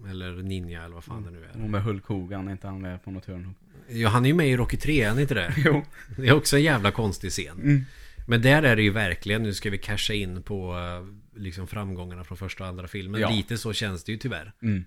eller 0.10 0.32
Ninja 0.32 0.84
eller 0.84 0.96
vad 0.96 1.04
fan 1.04 1.24
det 1.24 1.32
nu 1.32 1.46
är. 1.46 1.64
Och 1.64 1.70
med 1.70 1.84
Hulk 1.84 2.06
Hogan 2.06 2.48
är 2.48 2.52
inte 2.52 2.68
han 2.68 2.82
med 2.82 3.04
på 3.04 3.12
något 3.12 3.26
hörn. 3.26 3.56
Ja, 3.90 4.10
han 4.10 4.26
är 4.26 4.30
ju 4.30 4.36
med 4.36 4.48
i 4.48 4.58
Rocky 4.58 4.78
3, 4.78 5.02
är 5.02 5.10
han 5.10 5.20
inte 5.20 5.34
det? 5.34 5.54
Jo. 5.66 5.86
Det 6.18 6.28
är 6.28 6.34
också 6.34 6.58
en 6.58 6.64
jävla 6.64 6.92
konstig 6.92 7.32
scen. 7.32 7.62
Mm. 7.62 7.86
Men 8.28 8.42
där 8.42 8.64
är 8.64 8.76
det 8.76 8.82
ju 8.82 8.90
verkligen, 8.90 9.44
nu 9.44 9.54
ska 9.54 9.70
vi 9.70 9.78
casha 9.78 10.14
in 10.14 10.44
på 10.44 10.78
eh, 10.78 11.40
liksom 11.42 11.68
framgångarna 11.68 12.24
från 12.24 12.38
första 12.38 12.64
och 12.64 12.70
andra 12.70 12.88
filmen. 12.88 13.22
Ja. 13.22 13.30
Lite 13.30 13.58
så 13.58 13.74
känns 13.74 14.04
det 14.04 14.12
ju 14.12 14.18
tyvärr. 14.18 14.54
Mm. 14.62 14.86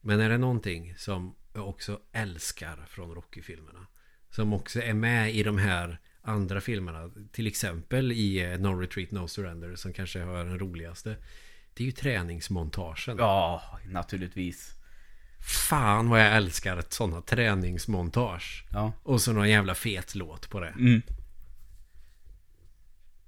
Men 0.00 0.20
är 0.20 0.30
det 0.30 0.38
någonting 0.38 0.94
som 0.96 1.34
jag 1.54 1.68
också 1.68 2.00
älskar 2.12 2.84
från 2.88 3.14
Rocky-filmerna 3.14 3.86
Som 4.30 4.52
också 4.52 4.82
är 4.82 4.94
med 4.94 5.34
i 5.34 5.42
de 5.42 5.58
här 5.58 6.00
andra 6.22 6.60
filmerna. 6.60 7.10
Till 7.32 7.46
exempel 7.46 8.12
i 8.12 8.52
eh, 8.52 8.60
No 8.60 8.80
Retreat 8.80 9.10
No 9.10 9.28
Surrender 9.28 9.76
som 9.76 9.92
kanske 9.92 10.20
har 10.20 10.44
den 10.44 10.58
roligaste. 10.58 11.16
Det 11.74 11.82
är 11.82 11.86
ju 11.86 11.92
träningsmontagen. 11.92 13.18
Ja, 13.18 13.62
naturligtvis. 13.86 14.74
Fan 15.46 16.08
vad 16.08 16.20
jag 16.20 16.36
älskar 16.36 16.76
ett 16.76 16.92
sådana 16.92 17.20
träningsmontage. 17.20 18.64
Ja. 18.72 18.92
Och 19.02 19.20
så 19.20 19.32
någon 19.32 19.48
jävla 19.50 19.74
fet 19.74 20.14
låt 20.14 20.50
på 20.50 20.60
det. 20.60 20.68
Mm. 20.78 21.02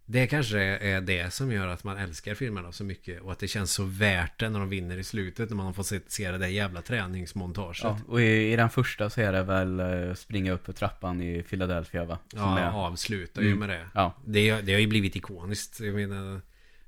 Det 0.08 0.26
kanske 0.26 0.58
är 0.60 1.00
det 1.00 1.32
som 1.32 1.52
gör 1.52 1.68
att 1.68 1.84
man 1.84 1.96
älskar 1.96 2.34
filmerna 2.34 2.72
så 2.72 2.84
mycket. 2.84 3.20
Och 3.22 3.32
att 3.32 3.38
det 3.38 3.48
känns 3.48 3.72
så 3.72 3.84
värt 3.84 4.40
det 4.40 4.48
när 4.50 4.58
de 4.58 4.68
vinner 4.68 4.96
i 4.98 5.04
slutet. 5.04 5.48
När 5.50 5.56
man 5.56 5.74
får 5.74 5.82
se, 5.82 6.00
se 6.06 6.30
det 6.30 6.38
där 6.38 6.46
jävla 6.46 6.82
träningsmontaget. 6.82 7.80
ja. 7.82 7.98
Och 8.08 8.20
i, 8.20 8.52
i 8.52 8.56
den 8.56 8.70
första 8.70 9.10
så 9.10 9.20
är 9.20 9.32
det 9.32 9.42
väl 9.42 9.80
eh, 9.80 10.14
springa 10.14 10.52
upp 10.52 10.66
för 10.66 10.72
trappan 10.72 11.20
i 11.22 11.42
Philadelphia 11.42 12.04
va? 12.04 12.18
Som 12.30 12.40
Ja, 12.40 12.58
är, 12.58 12.70
avslutar 12.70 13.42
ju 13.42 13.46
Mm. 13.48 13.58
med 13.58 13.68
det. 13.68 13.86
ja. 13.94 14.14
det. 14.24 14.60
Det 14.60 14.72
har 14.72 14.80
ju 14.80 14.86
blivit 14.86 15.16
ikoniskt. 15.16 15.80
Jag 15.80 15.94
menar, 15.94 16.40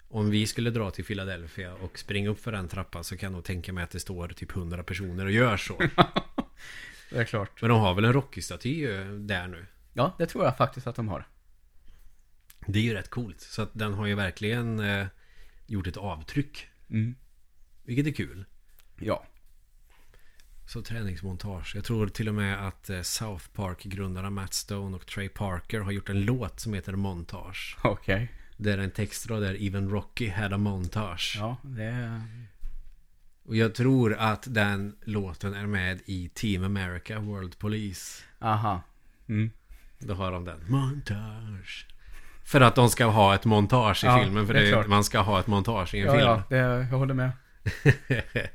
om 0.08 0.30
vi 0.30 0.46
skulle 0.46 0.70
dra 0.70 0.90
till 0.90 1.04
Philadelphia 1.04 1.74
och 1.74 1.98
springa 1.98 2.30
upp 2.30 2.40
för 2.40 2.52
den 2.52 2.68
trappan 2.68 3.04
så 3.04 3.16
kan 3.16 3.26
jag 3.26 3.32
nog 3.32 3.44
tänka 3.44 3.72
mig 3.72 3.84
att 3.84 3.90
det 3.90 4.00
står 4.00 4.28
typ 4.28 4.56
100 4.56 4.82
personer 4.82 5.24
och 5.24 5.32
gör 5.32 5.56
så. 5.56 5.78
det 7.10 7.18
är 7.18 7.24
klart. 7.24 7.62
Men 7.62 7.70
de 7.70 7.80
har 7.80 7.94
väl 7.94 8.04
en 8.04 8.12
Rocky-staty 8.12 8.84
eh, 8.84 9.06
där 9.06 9.48
nu. 9.48 9.66
Ja, 9.92 10.14
det 10.18 10.26
tror 10.26 10.44
jag 10.44 10.56
faktiskt 10.56 10.86
att 10.86 10.96
de 10.96 11.08
har. 11.08 11.26
Det 12.66 12.78
är 12.78 12.82
ju 12.82 12.94
rätt 12.94 13.10
coolt. 13.10 13.40
Så 13.40 13.62
att 13.62 13.70
den 13.72 13.94
har 13.94 14.06
ju 14.06 14.14
verkligen 14.14 14.80
eh, 14.80 15.06
gjort 15.66 15.86
ett 15.86 15.96
avtryck. 15.96 16.66
Mm. 16.90 17.14
Vilket 17.84 18.06
är 18.06 18.12
kul. 18.12 18.44
Ja. 19.00 19.26
Så 20.66 20.82
träningsmontage. 20.82 21.72
Jag 21.74 21.84
tror 21.84 22.08
till 22.08 22.28
och 22.28 22.34
med 22.34 22.66
att 22.66 22.90
eh, 22.90 23.02
South 23.02 23.48
Park-grundarna 23.52 24.30
Matt 24.30 24.54
Stone 24.54 24.96
och 24.96 25.06
Trey 25.06 25.28
Parker 25.28 25.80
har 25.80 25.92
gjort 25.92 26.08
en 26.08 26.22
låt 26.22 26.60
som 26.60 26.74
heter 26.74 26.92
Montage. 26.92 27.76
Okej. 27.82 28.32
Där 28.60 28.78
en 28.78 28.90
textrad 28.90 29.44
är 29.44 29.62
Even 29.66 29.90
Rocky 29.90 30.28
had 30.28 30.52
a 30.52 30.58
montage. 30.58 31.36
Ja, 31.38 31.56
det 31.62 31.84
är... 31.84 32.20
Och 33.44 33.56
jag 33.56 33.74
tror 33.74 34.14
att 34.18 34.54
den 34.54 34.96
låten 35.04 35.54
är 35.54 35.66
med 35.66 36.00
i 36.04 36.28
Team 36.34 36.64
America 36.64 37.18
World 37.20 37.58
Police. 37.58 38.22
Aha. 38.38 38.82
Mm. 39.28 39.50
Då 39.98 40.14
har 40.14 40.32
de 40.32 40.44
den. 40.44 40.60
Montage. 40.68 41.86
För 42.44 42.60
att 42.60 42.74
de 42.74 42.88
ska 42.90 43.04
ha 43.06 43.34
ett 43.34 43.44
montage 43.44 44.04
i 44.04 44.06
Ja, 44.06 44.22
filmen. 44.22 44.46
För 44.46 44.54
det 44.54 44.68
är 44.68 44.82
det 44.82 44.88
man 44.88 45.04
ska 45.04 45.18
ha 45.20 45.40
ett 45.40 45.46
montage 45.46 45.94
i 45.94 45.98
en 46.00 46.06
Ja, 46.06 46.12
film. 46.12 46.24
ja, 46.26 46.42
det, 46.48 46.56
jag 46.90 46.98
håller 46.98 47.14
med. 47.14 47.30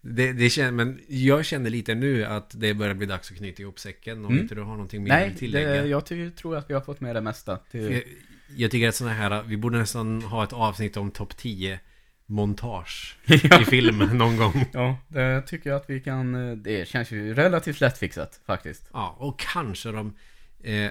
det, 0.00 0.32
det 0.32 0.50
känner, 0.50 0.70
men 0.72 1.00
jag 1.08 1.44
känner 1.44 1.70
lite 1.70 1.94
nu 1.94 2.24
att 2.24 2.50
det 2.60 2.74
börjar 2.74 2.94
bli 2.94 3.06
dags 3.06 3.30
att 3.30 3.36
knyta 3.36 3.62
ihop 3.62 3.78
säcken. 3.78 4.18
Om 4.24 4.24
Mm. 4.32 4.38
inte 4.42 4.54
du 4.54 4.60
har 4.60 4.70
någonting 4.72 5.02
mer 5.02 5.10
Nej, 5.10 5.30
att 5.30 5.36
tillägga. 5.38 5.68
det, 5.68 5.86
jag 5.88 6.06
tror 6.36 6.56
att 6.56 6.70
vi 6.70 6.74
har 6.74 6.80
fått 6.80 7.00
med 7.00 7.16
det 7.16 7.20
mesta. 7.20 7.56
Till, 7.56 8.02
Jag, 8.56 8.70
tycker 8.70 8.88
att 8.88 8.94
sådana 8.94 9.14
här, 9.14 9.42
vi 9.42 9.56
borde 9.56 9.78
nästan 9.78 10.22
ha 10.22 10.44
ett 10.44 10.52
avsnitt 10.52 10.96
om 10.96 11.10
topp 11.10 11.36
10 11.36 11.80
montage 12.26 13.18
i 13.60 13.64
film 13.64 13.98
någon 13.98 14.36
gång. 14.36 14.64
Ja, 14.72 14.98
det 15.08 15.42
tycker 15.42 15.70
jag 15.70 15.76
att 15.76 15.90
vi 15.90 16.00
kan... 16.00 16.32
Det 16.62 16.88
känns 16.88 17.10
ju 17.10 17.34
relativt 17.34 17.80
lättfixat 17.80 18.40
faktiskt. 18.46 18.90
Ja, 18.92 19.16
och 19.18 19.38
kanske 19.38 19.92
de... 19.92 20.14
Eh, 20.60 20.90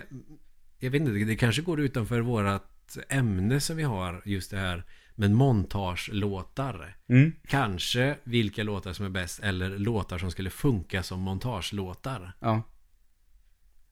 jag 0.80 0.92
vet 0.92 1.02
inte, 1.02 1.12
det 1.12 1.36
kanske 1.36 1.62
går 1.62 1.80
utanför 1.80 2.20
vårat 2.20 2.98
ämne 3.10 3.60
som 3.60 3.78
vi 3.78 3.84
har, 3.84 4.22
just 4.26 4.52
det 4.52 4.58
här. 4.58 4.84
Men 5.16 5.34
montagelåtar. 5.34 6.98
Mm. 7.10 7.34
Kanske 7.48 8.16
vilka 8.24 8.64
låtar 8.64 8.94
som 8.94 9.06
är 9.06 9.10
bäst, 9.10 9.40
eller 9.40 9.70
låtar 9.70 10.18
som 10.18 10.32
skulle 10.32 10.50
funka 10.50 11.04
som 11.04 11.20
montagelåtar. 11.20 12.34
Ja. 12.40 12.62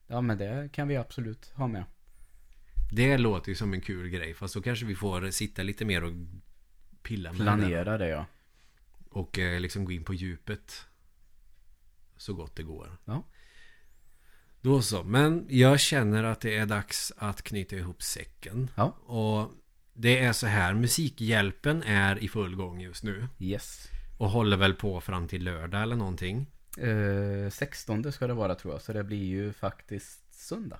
Ja, 0.06 0.20
men 0.20 0.38
det 0.38 0.68
kan 0.72 0.88
vi 0.88 0.96
absolut 0.96 1.52
ha 1.54 1.66
med. 1.66 1.84
Det 2.92 3.18
låter 3.18 3.48
ju 3.48 3.54
som 3.54 3.72
en 3.72 3.80
kul 3.80 4.08
grej, 4.08 4.34
fast 4.34 4.54
då 4.54 4.62
kanske 4.62 4.86
vi 4.86 4.94
får 4.94 5.30
sitta 5.30 5.62
lite 5.62 5.84
mer 5.84 6.04
och 6.04 6.12
pilla 7.02 7.32
med. 7.32 7.40
Planera 7.40 7.98
det, 7.98 8.08
ja. 8.08 8.26
Och 9.10 9.38
eh, 9.38 9.60
liksom 9.60 9.84
gå 9.84 9.92
in 9.92 10.04
på 10.04 10.14
djupet. 10.14 10.86
Så 12.16 12.34
gott 12.34 12.56
det 12.56 12.62
går. 12.62 12.96
Ja. 13.04 13.24
Då 14.60 14.82
så. 14.82 15.02
Men 15.02 15.46
jag 15.48 15.80
känner 15.80 16.24
att 16.24 16.40
det 16.40 16.56
är 16.56 16.66
dags 16.66 17.12
att 17.16 17.42
knyta 17.42 17.76
ihop 17.76 18.02
säcken. 18.02 18.70
Ja. 18.74 18.84
Och 19.06 19.52
det 19.94 20.18
är 20.18 20.32
så 20.32 20.46
här. 20.46 20.74
Musikhjälpen 20.74 21.82
är 21.82 22.18
i 22.18 22.28
full 22.28 22.56
gång 22.56 22.80
just 22.80 23.04
nu. 23.04 23.28
Yes. 23.38 23.88
Och 24.18 24.30
håller 24.30 24.56
väl 24.56 24.74
på 24.74 25.00
fram 25.00 25.28
till 25.28 25.44
lördag 25.44 25.82
eller 25.82 25.96
någonting. 25.96 26.46
Eh, 26.78 27.50
16 27.50 28.12
ska 28.12 28.26
det 28.26 28.34
vara 28.34 28.54
tror 28.54 28.74
jag, 28.74 28.82
så 28.82 28.92
det 28.92 29.04
blir 29.04 29.24
ju 29.24 29.52
faktiskt 29.52 30.34
söndag. 30.34 30.78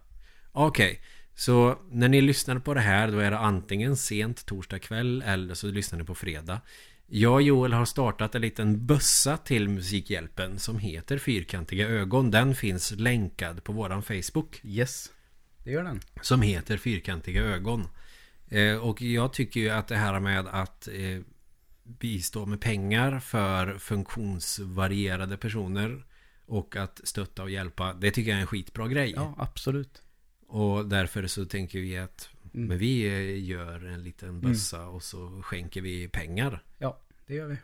Okej. 0.52 1.00
Så 1.38 1.78
när 1.90 2.08
ni 2.08 2.20
lyssnar 2.20 2.58
på 2.58 2.74
det 2.74 2.80
här 2.80 3.12
då 3.12 3.18
är 3.18 3.30
det 3.30 3.38
antingen 3.38 3.96
sent 3.96 4.46
torsdag 4.46 4.78
kväll 4.78 5.22
eller 5.26 5.54
så 5.54 5.66
lyssnar 5.66 5.98
ni 5.98 6.04
på 6.04 6.14
fredag. 6.14 6.60
Jag 7.06 7.34
och 7.34 7.42
Joel 7.42 7.72
har 7.72 7.84
startat 7.84 8.34
en 8.34 8.42
liten 8.42 8.86
bössa 8.86 9.36
till 9.36 9.68
Musikhjälpen 9.68 10.58
som 10.58 10.78
heter 10.78 11.18
Fyrkantiga 11.18 11.88
ögon. 11.88 12.30
Den 12.30 12.54
finns 12.54 12.90
länkad 12.90 13.64
på 13.64 13.72
våran 13.72 14.02
Facebook. 14.02 14.60
Yes. 14.64 15.12
Det 15.64 15.70
gör 15.70 15.84
den. 15.84 16.00
Som 16.20 16.42
heter 16.42 16.76
Fyrkantiga 16.76 17.42
ögon. 17.42 17.88
Eh, 18.48 18.76
och 18.76 19.02
jag 19.02 19.32
tycker 19.32 19.60
ju 19.60 19.70
att 19.70 19.88
det 19.88 19.96
här 19.96 20.20
med 20.20 20.46
att 20.46 20.88
eh, 20.88 21.20
bistå 21.82 22.46
med 22.46 22.60
pengar 22.60 23.20
för 23.20 23.78
funktionsvarierade 23.78 25.36
personer 25.36 26.06
och 26.46 26.76
att 26.76 27.00
stötta 27.04 27.42
och 27.42 27.50
hjälpa, 27.50 27.94
det 27.94 28.10
tycker 28.10 28.30
jag 28.30 28.36
är 28.36 28.40
en 28.40 28.46
skitbra 28.46 28.88
grej. 28.88 29.12
Ja, 29.16 29.34
absolut. 29.38 30.02
Och 30.46 30.86
därför 30.86 31.26
så 31.26 31.44
tänker 31.44 31.80
vi 31.80 31.98
att 31.98 32.28
Mm. 32.56 32.68
men 32.68 32.78
vi 32.78 33.06
eh, 33.06 33.44
gör 33.44 33.84
en 33.86 34.02
liten 34.02 34.40
bössa 34.40 34.86
och 34.86 35.02
så 35.02 35.42
skänker 35.42 35.80
vi 35.80 36.08
pengar. 36.08 36.62
Ja, 36.78 36.98
det 37.26 37.34
gör 37.34 37.46
vi. 37.46 37.56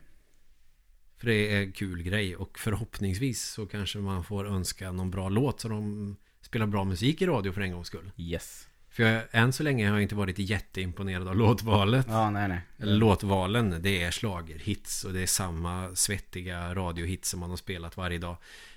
För 1.17 1.27
det 1.27 1.55
är 1.55 1.63
en 1.63 1.73
kul 1.73 2.03
grej 2.03 2.37
och 2.37 2.59
förhoppningsvis 2.59 3.43
så 3.45 3.67
kanske 3.67 3.99
man 3.99 4.25
får 4.25 4.47
önska 4.47 4.93
någon 4.93 5.11
bra 5.11 5.29
låt 5.29 5.61
så 5.61 5.69
de 5.69 6.17
spelar 6.41 6.67
bra 6.67 6.85
musik 6.85 7.23
i 7.23 7.27
radio 7.27 7.53
för 7.53 7.61
en 7.61 7.73
gångs 7.73 7.87
skull. 7.87 8.11
Yes. 8.17 8.69
För 8.89 9.03
jag, 9.03 9.23
än 9.31 9.53
så 9.53 9.63
länge 9.63 9.89
har 9.89 9.95
jag 9.97 10.03
inte 10.03 10.15
varit 10.15 10.39
jätteimponerad 10.39 11.29
av 11.29 11.37
låtvalet. 11.37 12.07
Ja, 12.09 12.31
nej, 12.31 12.49
nej. 12.49 12.61
Låtvalen, 12.77 13.83
det 13.83 14.03
är 14.03 14.11
schlagerhits 14.11 15.05
och 15.05 15.13
det 15.13 15.21
är 15.21 15.27
samma 15.27 15.95
svettiga 15.95 16.75
radiohits 16.75 17.31
som 17.31 17.41
man 17.41 17.51
har 17.51 17.57
spelat 17.57 17.97
varje 17.97 18.19
dag. 18.19 18.37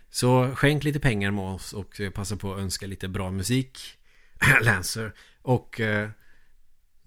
Så 0.09 0.55
skänk 0.55 0.83
lite 0.83 0.99
pengar 0.99 1.31
med 1.31 1.43
oss 1.43 1.73
och 1.73 2.01
eh, 2.01 2.09
passa 2.09 2.35
på 2.35 2.53
att 2.53 2.59
önska 2.59 2.87
lite 2.87 3.07
bra 3.07 3.31
musik. 3.31 3.79
Lancer. 4.61 5.13
Och 5.41 5.79
eh, 5.79 6.09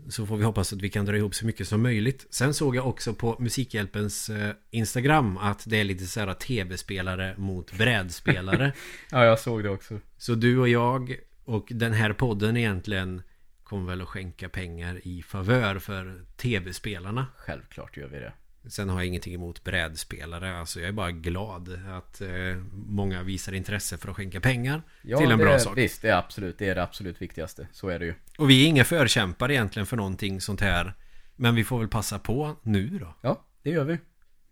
så 0.08 0.26
får 0.26 0.36
vi 0.36 0.44
hoppas 0.44 0.72
att 0.72 0.82
vi 0.82 0.90
kan 0.90 1.04
dra 1.04 1.16
ihop 1.16 1.34
så 1.34 1.46
mycket 1.46 1.68
som 1.68 1.82
möjligt. 1.82 2.26
Sen 2.30 2.54
såg 2.54 2.76
jag 2.76 2.86
också 2.86 3.14
på 3.14 3.36
Musikhjälpens 3.38 4.28
eh, 4.28 4.54
Instagram 4.70 5.38
att 5.38 5.62
det 5.66 5.76
är 5.76 5.84
lite 5.84 6.06
så 6.06 6.20
här 6.20 6.34
tv-spelare 6.34 7.34
mot 7.38 7.72
brädspelare. 7.72 8.72
Ja, 9.10 9.24
jag 9.24 9.38
såg 9.38 9.62
det 9.62 9.70
också. 9.70 10.00
Så 10.16 10.34
du 10.34 10.58
och 10.58 10.68
jag 10.68 11.16
och 11.44 11.68
den 11.70 11.92
här 11.92 12.12
podden 12.12 12.56
egentligen 12.56 13.22
kommer 13.62 13.86
väl 13.86 14.02
att 14.02 14.08
skänka 14.08 14.48
pengar 14.48 15.00
i 15.04 15.22
favör 15.22 15.78
för 15.78 16.24
tv-spelarna. 16.36 17.26
Självklart 17.36 17.96
gör 17.96 18.08
vi 18.08 18.18
det. 18.18 18.32
Sen 18.68 18.88
har 18.88 18.98
jag 18.98 19.06
ingenting 19.06 19.34
emot 19.34 19.64
brädspelare. 19.64 20.58
Alltså 20.58 20.80
jag 20.80 20.88
är 20.88 20.92
bara 20.92 21.10
glad 21.10 21.80
att 21.88 22.20
eh, 22.20 22.28
många 22.72 23.22
visar 23.22 23.52
intresse 23.52 23.98
för 23.98 24.10
att 24.10 24.16
skänka 24.16 24.40
pengar 24.40 24.82
Ja, 25.02 25.18
till 25.18 25.30
en 25.30 25.38
bra 25.38 25.54
är, 25.54 25.58
sak. 25.58 25.78
Visst, 25.78 26.02
det 26.02 26.08
är 26.08 26.16
absolut, 26.16 26.58
det 26.58 26.68
är 26.68 26.74
det 26.74 26.82
absolut 26.82 27.22
viktigaste. 27.22 27.68
Så 27.72 27.88
är 27.88 27.98
det 27.98 28.04
ju. 28.04 28.14
Och 28.38 28.50
vi 28.50 28.64
är 28.64 28.68
inga 28.68 28.84
förkämpar 28.84 29.50
egentligen 29.50 29.86
för 29.86 29.96
någonting 29.96 30.40
sånt 30.40 30.60
här. 30.60 30.94
Men 31.36 31.54
vi 31.54 31.64
får 31.64 31.78
väl 31.78 31.88
passa 31.88 32.18
på 32.18 32.56
nu 32.62 32.98
då. 32.98 33.14
Ja, 33.20 33.44
det 33.62 33.70
gör 33.70 33.84
vi. 33.84 33.98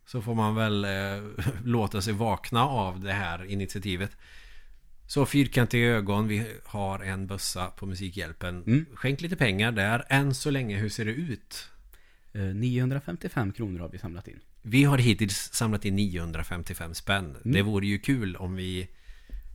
Så 0.06 0.22
får 0.22 0.34
man 0.34 0.54
väl 0.54 0.84
eh, 0.84 0.90
låta 1.64 2.02
sig 2.02 2.12
vakna 2.12 2.64
av 2.64 3.00
det 3.00 3.12
här 3.12 3.44
initiativet. 3.44 4.10
Så 5.08 5.26
fyrkantiga 5.26 5.86
ögon, 5.86 6.28
vi 6.28 6.46
har 6.64 6.98
en 6.98 7.26
bössa 7.26 7.66
på 7.66 7.86
Musikhjälpen. 7.86 8.62
Mm. 8.66 8.86
Skänk 8.94 9.20
lite 9.20 9.36
pengar 9.36 9.72
där. 9.72 10.04
Än 10.08 10.34
så 10.34 10.50
länge, 10.50 10.76
hur 10.76 10.88
ser 10.88 11.04
det 11.04 11.10
ut? 11.10 11.70
Eh, 12.36 12.54
955 12.54 13.52
kronor 13.52 13.80
har 13.80 13.88
vi 13.88 13.98
samlat 13.98 14.28
in. 14.28 14.40
Vi 14.62 14.84
har 14.84 14.98
hittills 14.98 15.36
samlat 15.52 15.84
in 15.84 15.96
955 15.96 16.94
spänn. 16.94 17.36
Det 17.44 17.62
vore 17.62 17.86
ju 17.86 17.98
kul 17.98 18.36
om 18.36 18.54
vi... 18.56 18.88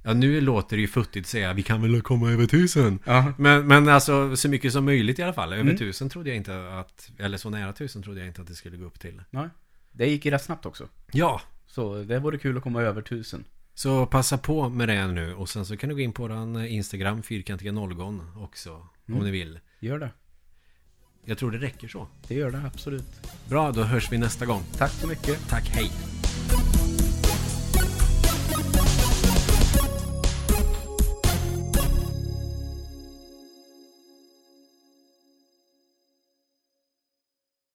Ja, 0.04 0.14
nu 0.14 0.42
låter 0.42 0.76
det 0.78 0.82
ju 0.82 0.88
futtigt 0.88 1.26
att 1.26 1.30
säga 1.30 1.54
vi 1.54 1.64
kan 1.64 1.82
väl 1.82 2.02
komma 2.02 2.32
över 2.32 2.46
tusen. 2.46 3.00
Ja. 3.06 3.34
Men, 3.38 3.68
men 3.68 3.90
alltså 3.90 4.36
så 4.36 4.50
mycket 4.50 4.74
som 4.74 4.86
möjligt 4.86 5.20
i 5.20 5.24
alla 5.24 5.34
fall. 5.34 5.54
Över 5.54 5.62
Mm. 5.64 5.78
tusen 5.78 6.10
trodde 6.10 6.30
jag 6.30 6.38
inte 6.38 6.80
att... 6.80 7.12
Eller 7.18 7.38
så 7.38 7.50
nära 7.50 7.74
tusen 7.74 8.04
trodde 8.04 8.20
jag 8.20 8.28
inte 8.28 8.42
att 8.42 8.48
det 8.48 8.56
skulle 8.56 8.78
gå 8.78 8.86
upp 8.86 9.00
till. 9.00 9.22
Nej. 9.30 9.48
Det 9.92 10.08
gick 10.10 10.26
ju 10.26 10.32
rätt 10.32 10.44
snabbt 10.44 10.66
också. 10.66 10.88
Ja, 11.12 11.42
Så 11.68 12.04
det 12.04 12.20
vore 12.20 12.38
kul 12.38 12.58
att 12.58 12.64
komma 12.64 12.82
över 12.82 13.02
tusen. 13.02 13.44
Så 13.74 14.06
passa 14.06 14.38
på 14.38 14.70
med 14.70 14.88
det 14.90 15.08
nu 15.08 15.34
och 15.34 15.50
sen 15.50 15.66
så 15.66 15.78
kan 15.78 15.90
du 15.90 15.96
gå 15.96 16.02
in 16.02 16.12
på 16.14 16.22
våran 16.24 16.66
Instagram, 16.66 17.24
fyrkantiga 17.24 17.72
nollgon 17.72 18.22
också. 18.38 18.74
Om 18.74 18.88
Mm. 19.14 19.24
ni 19.26 19.32
vill. 19.32 19.60
Gör 19.80 20.00
det. 20.00 20.12
Jag 21.26 21.38
tror 21.38 21.52
det 21.52 21.58
räcker 21.58 21.88
så. 21.88 22.08
Det 22.28 22.36
gör 22.36 22.52
det 22.52 22.62
absolut. 22.66 23.28
Bra, 23.50 23.72
då 23.72 23.84
hörs 23.84 24.12
vi 24.12 24.18
nästa 24.18 24.46
gång. 24.46 24.64
Tack 24.78 24.92
så 24.92 25.08
mycket. 25.08 25.50
Tack, 25.50 25.70
hej! 25.70 25.92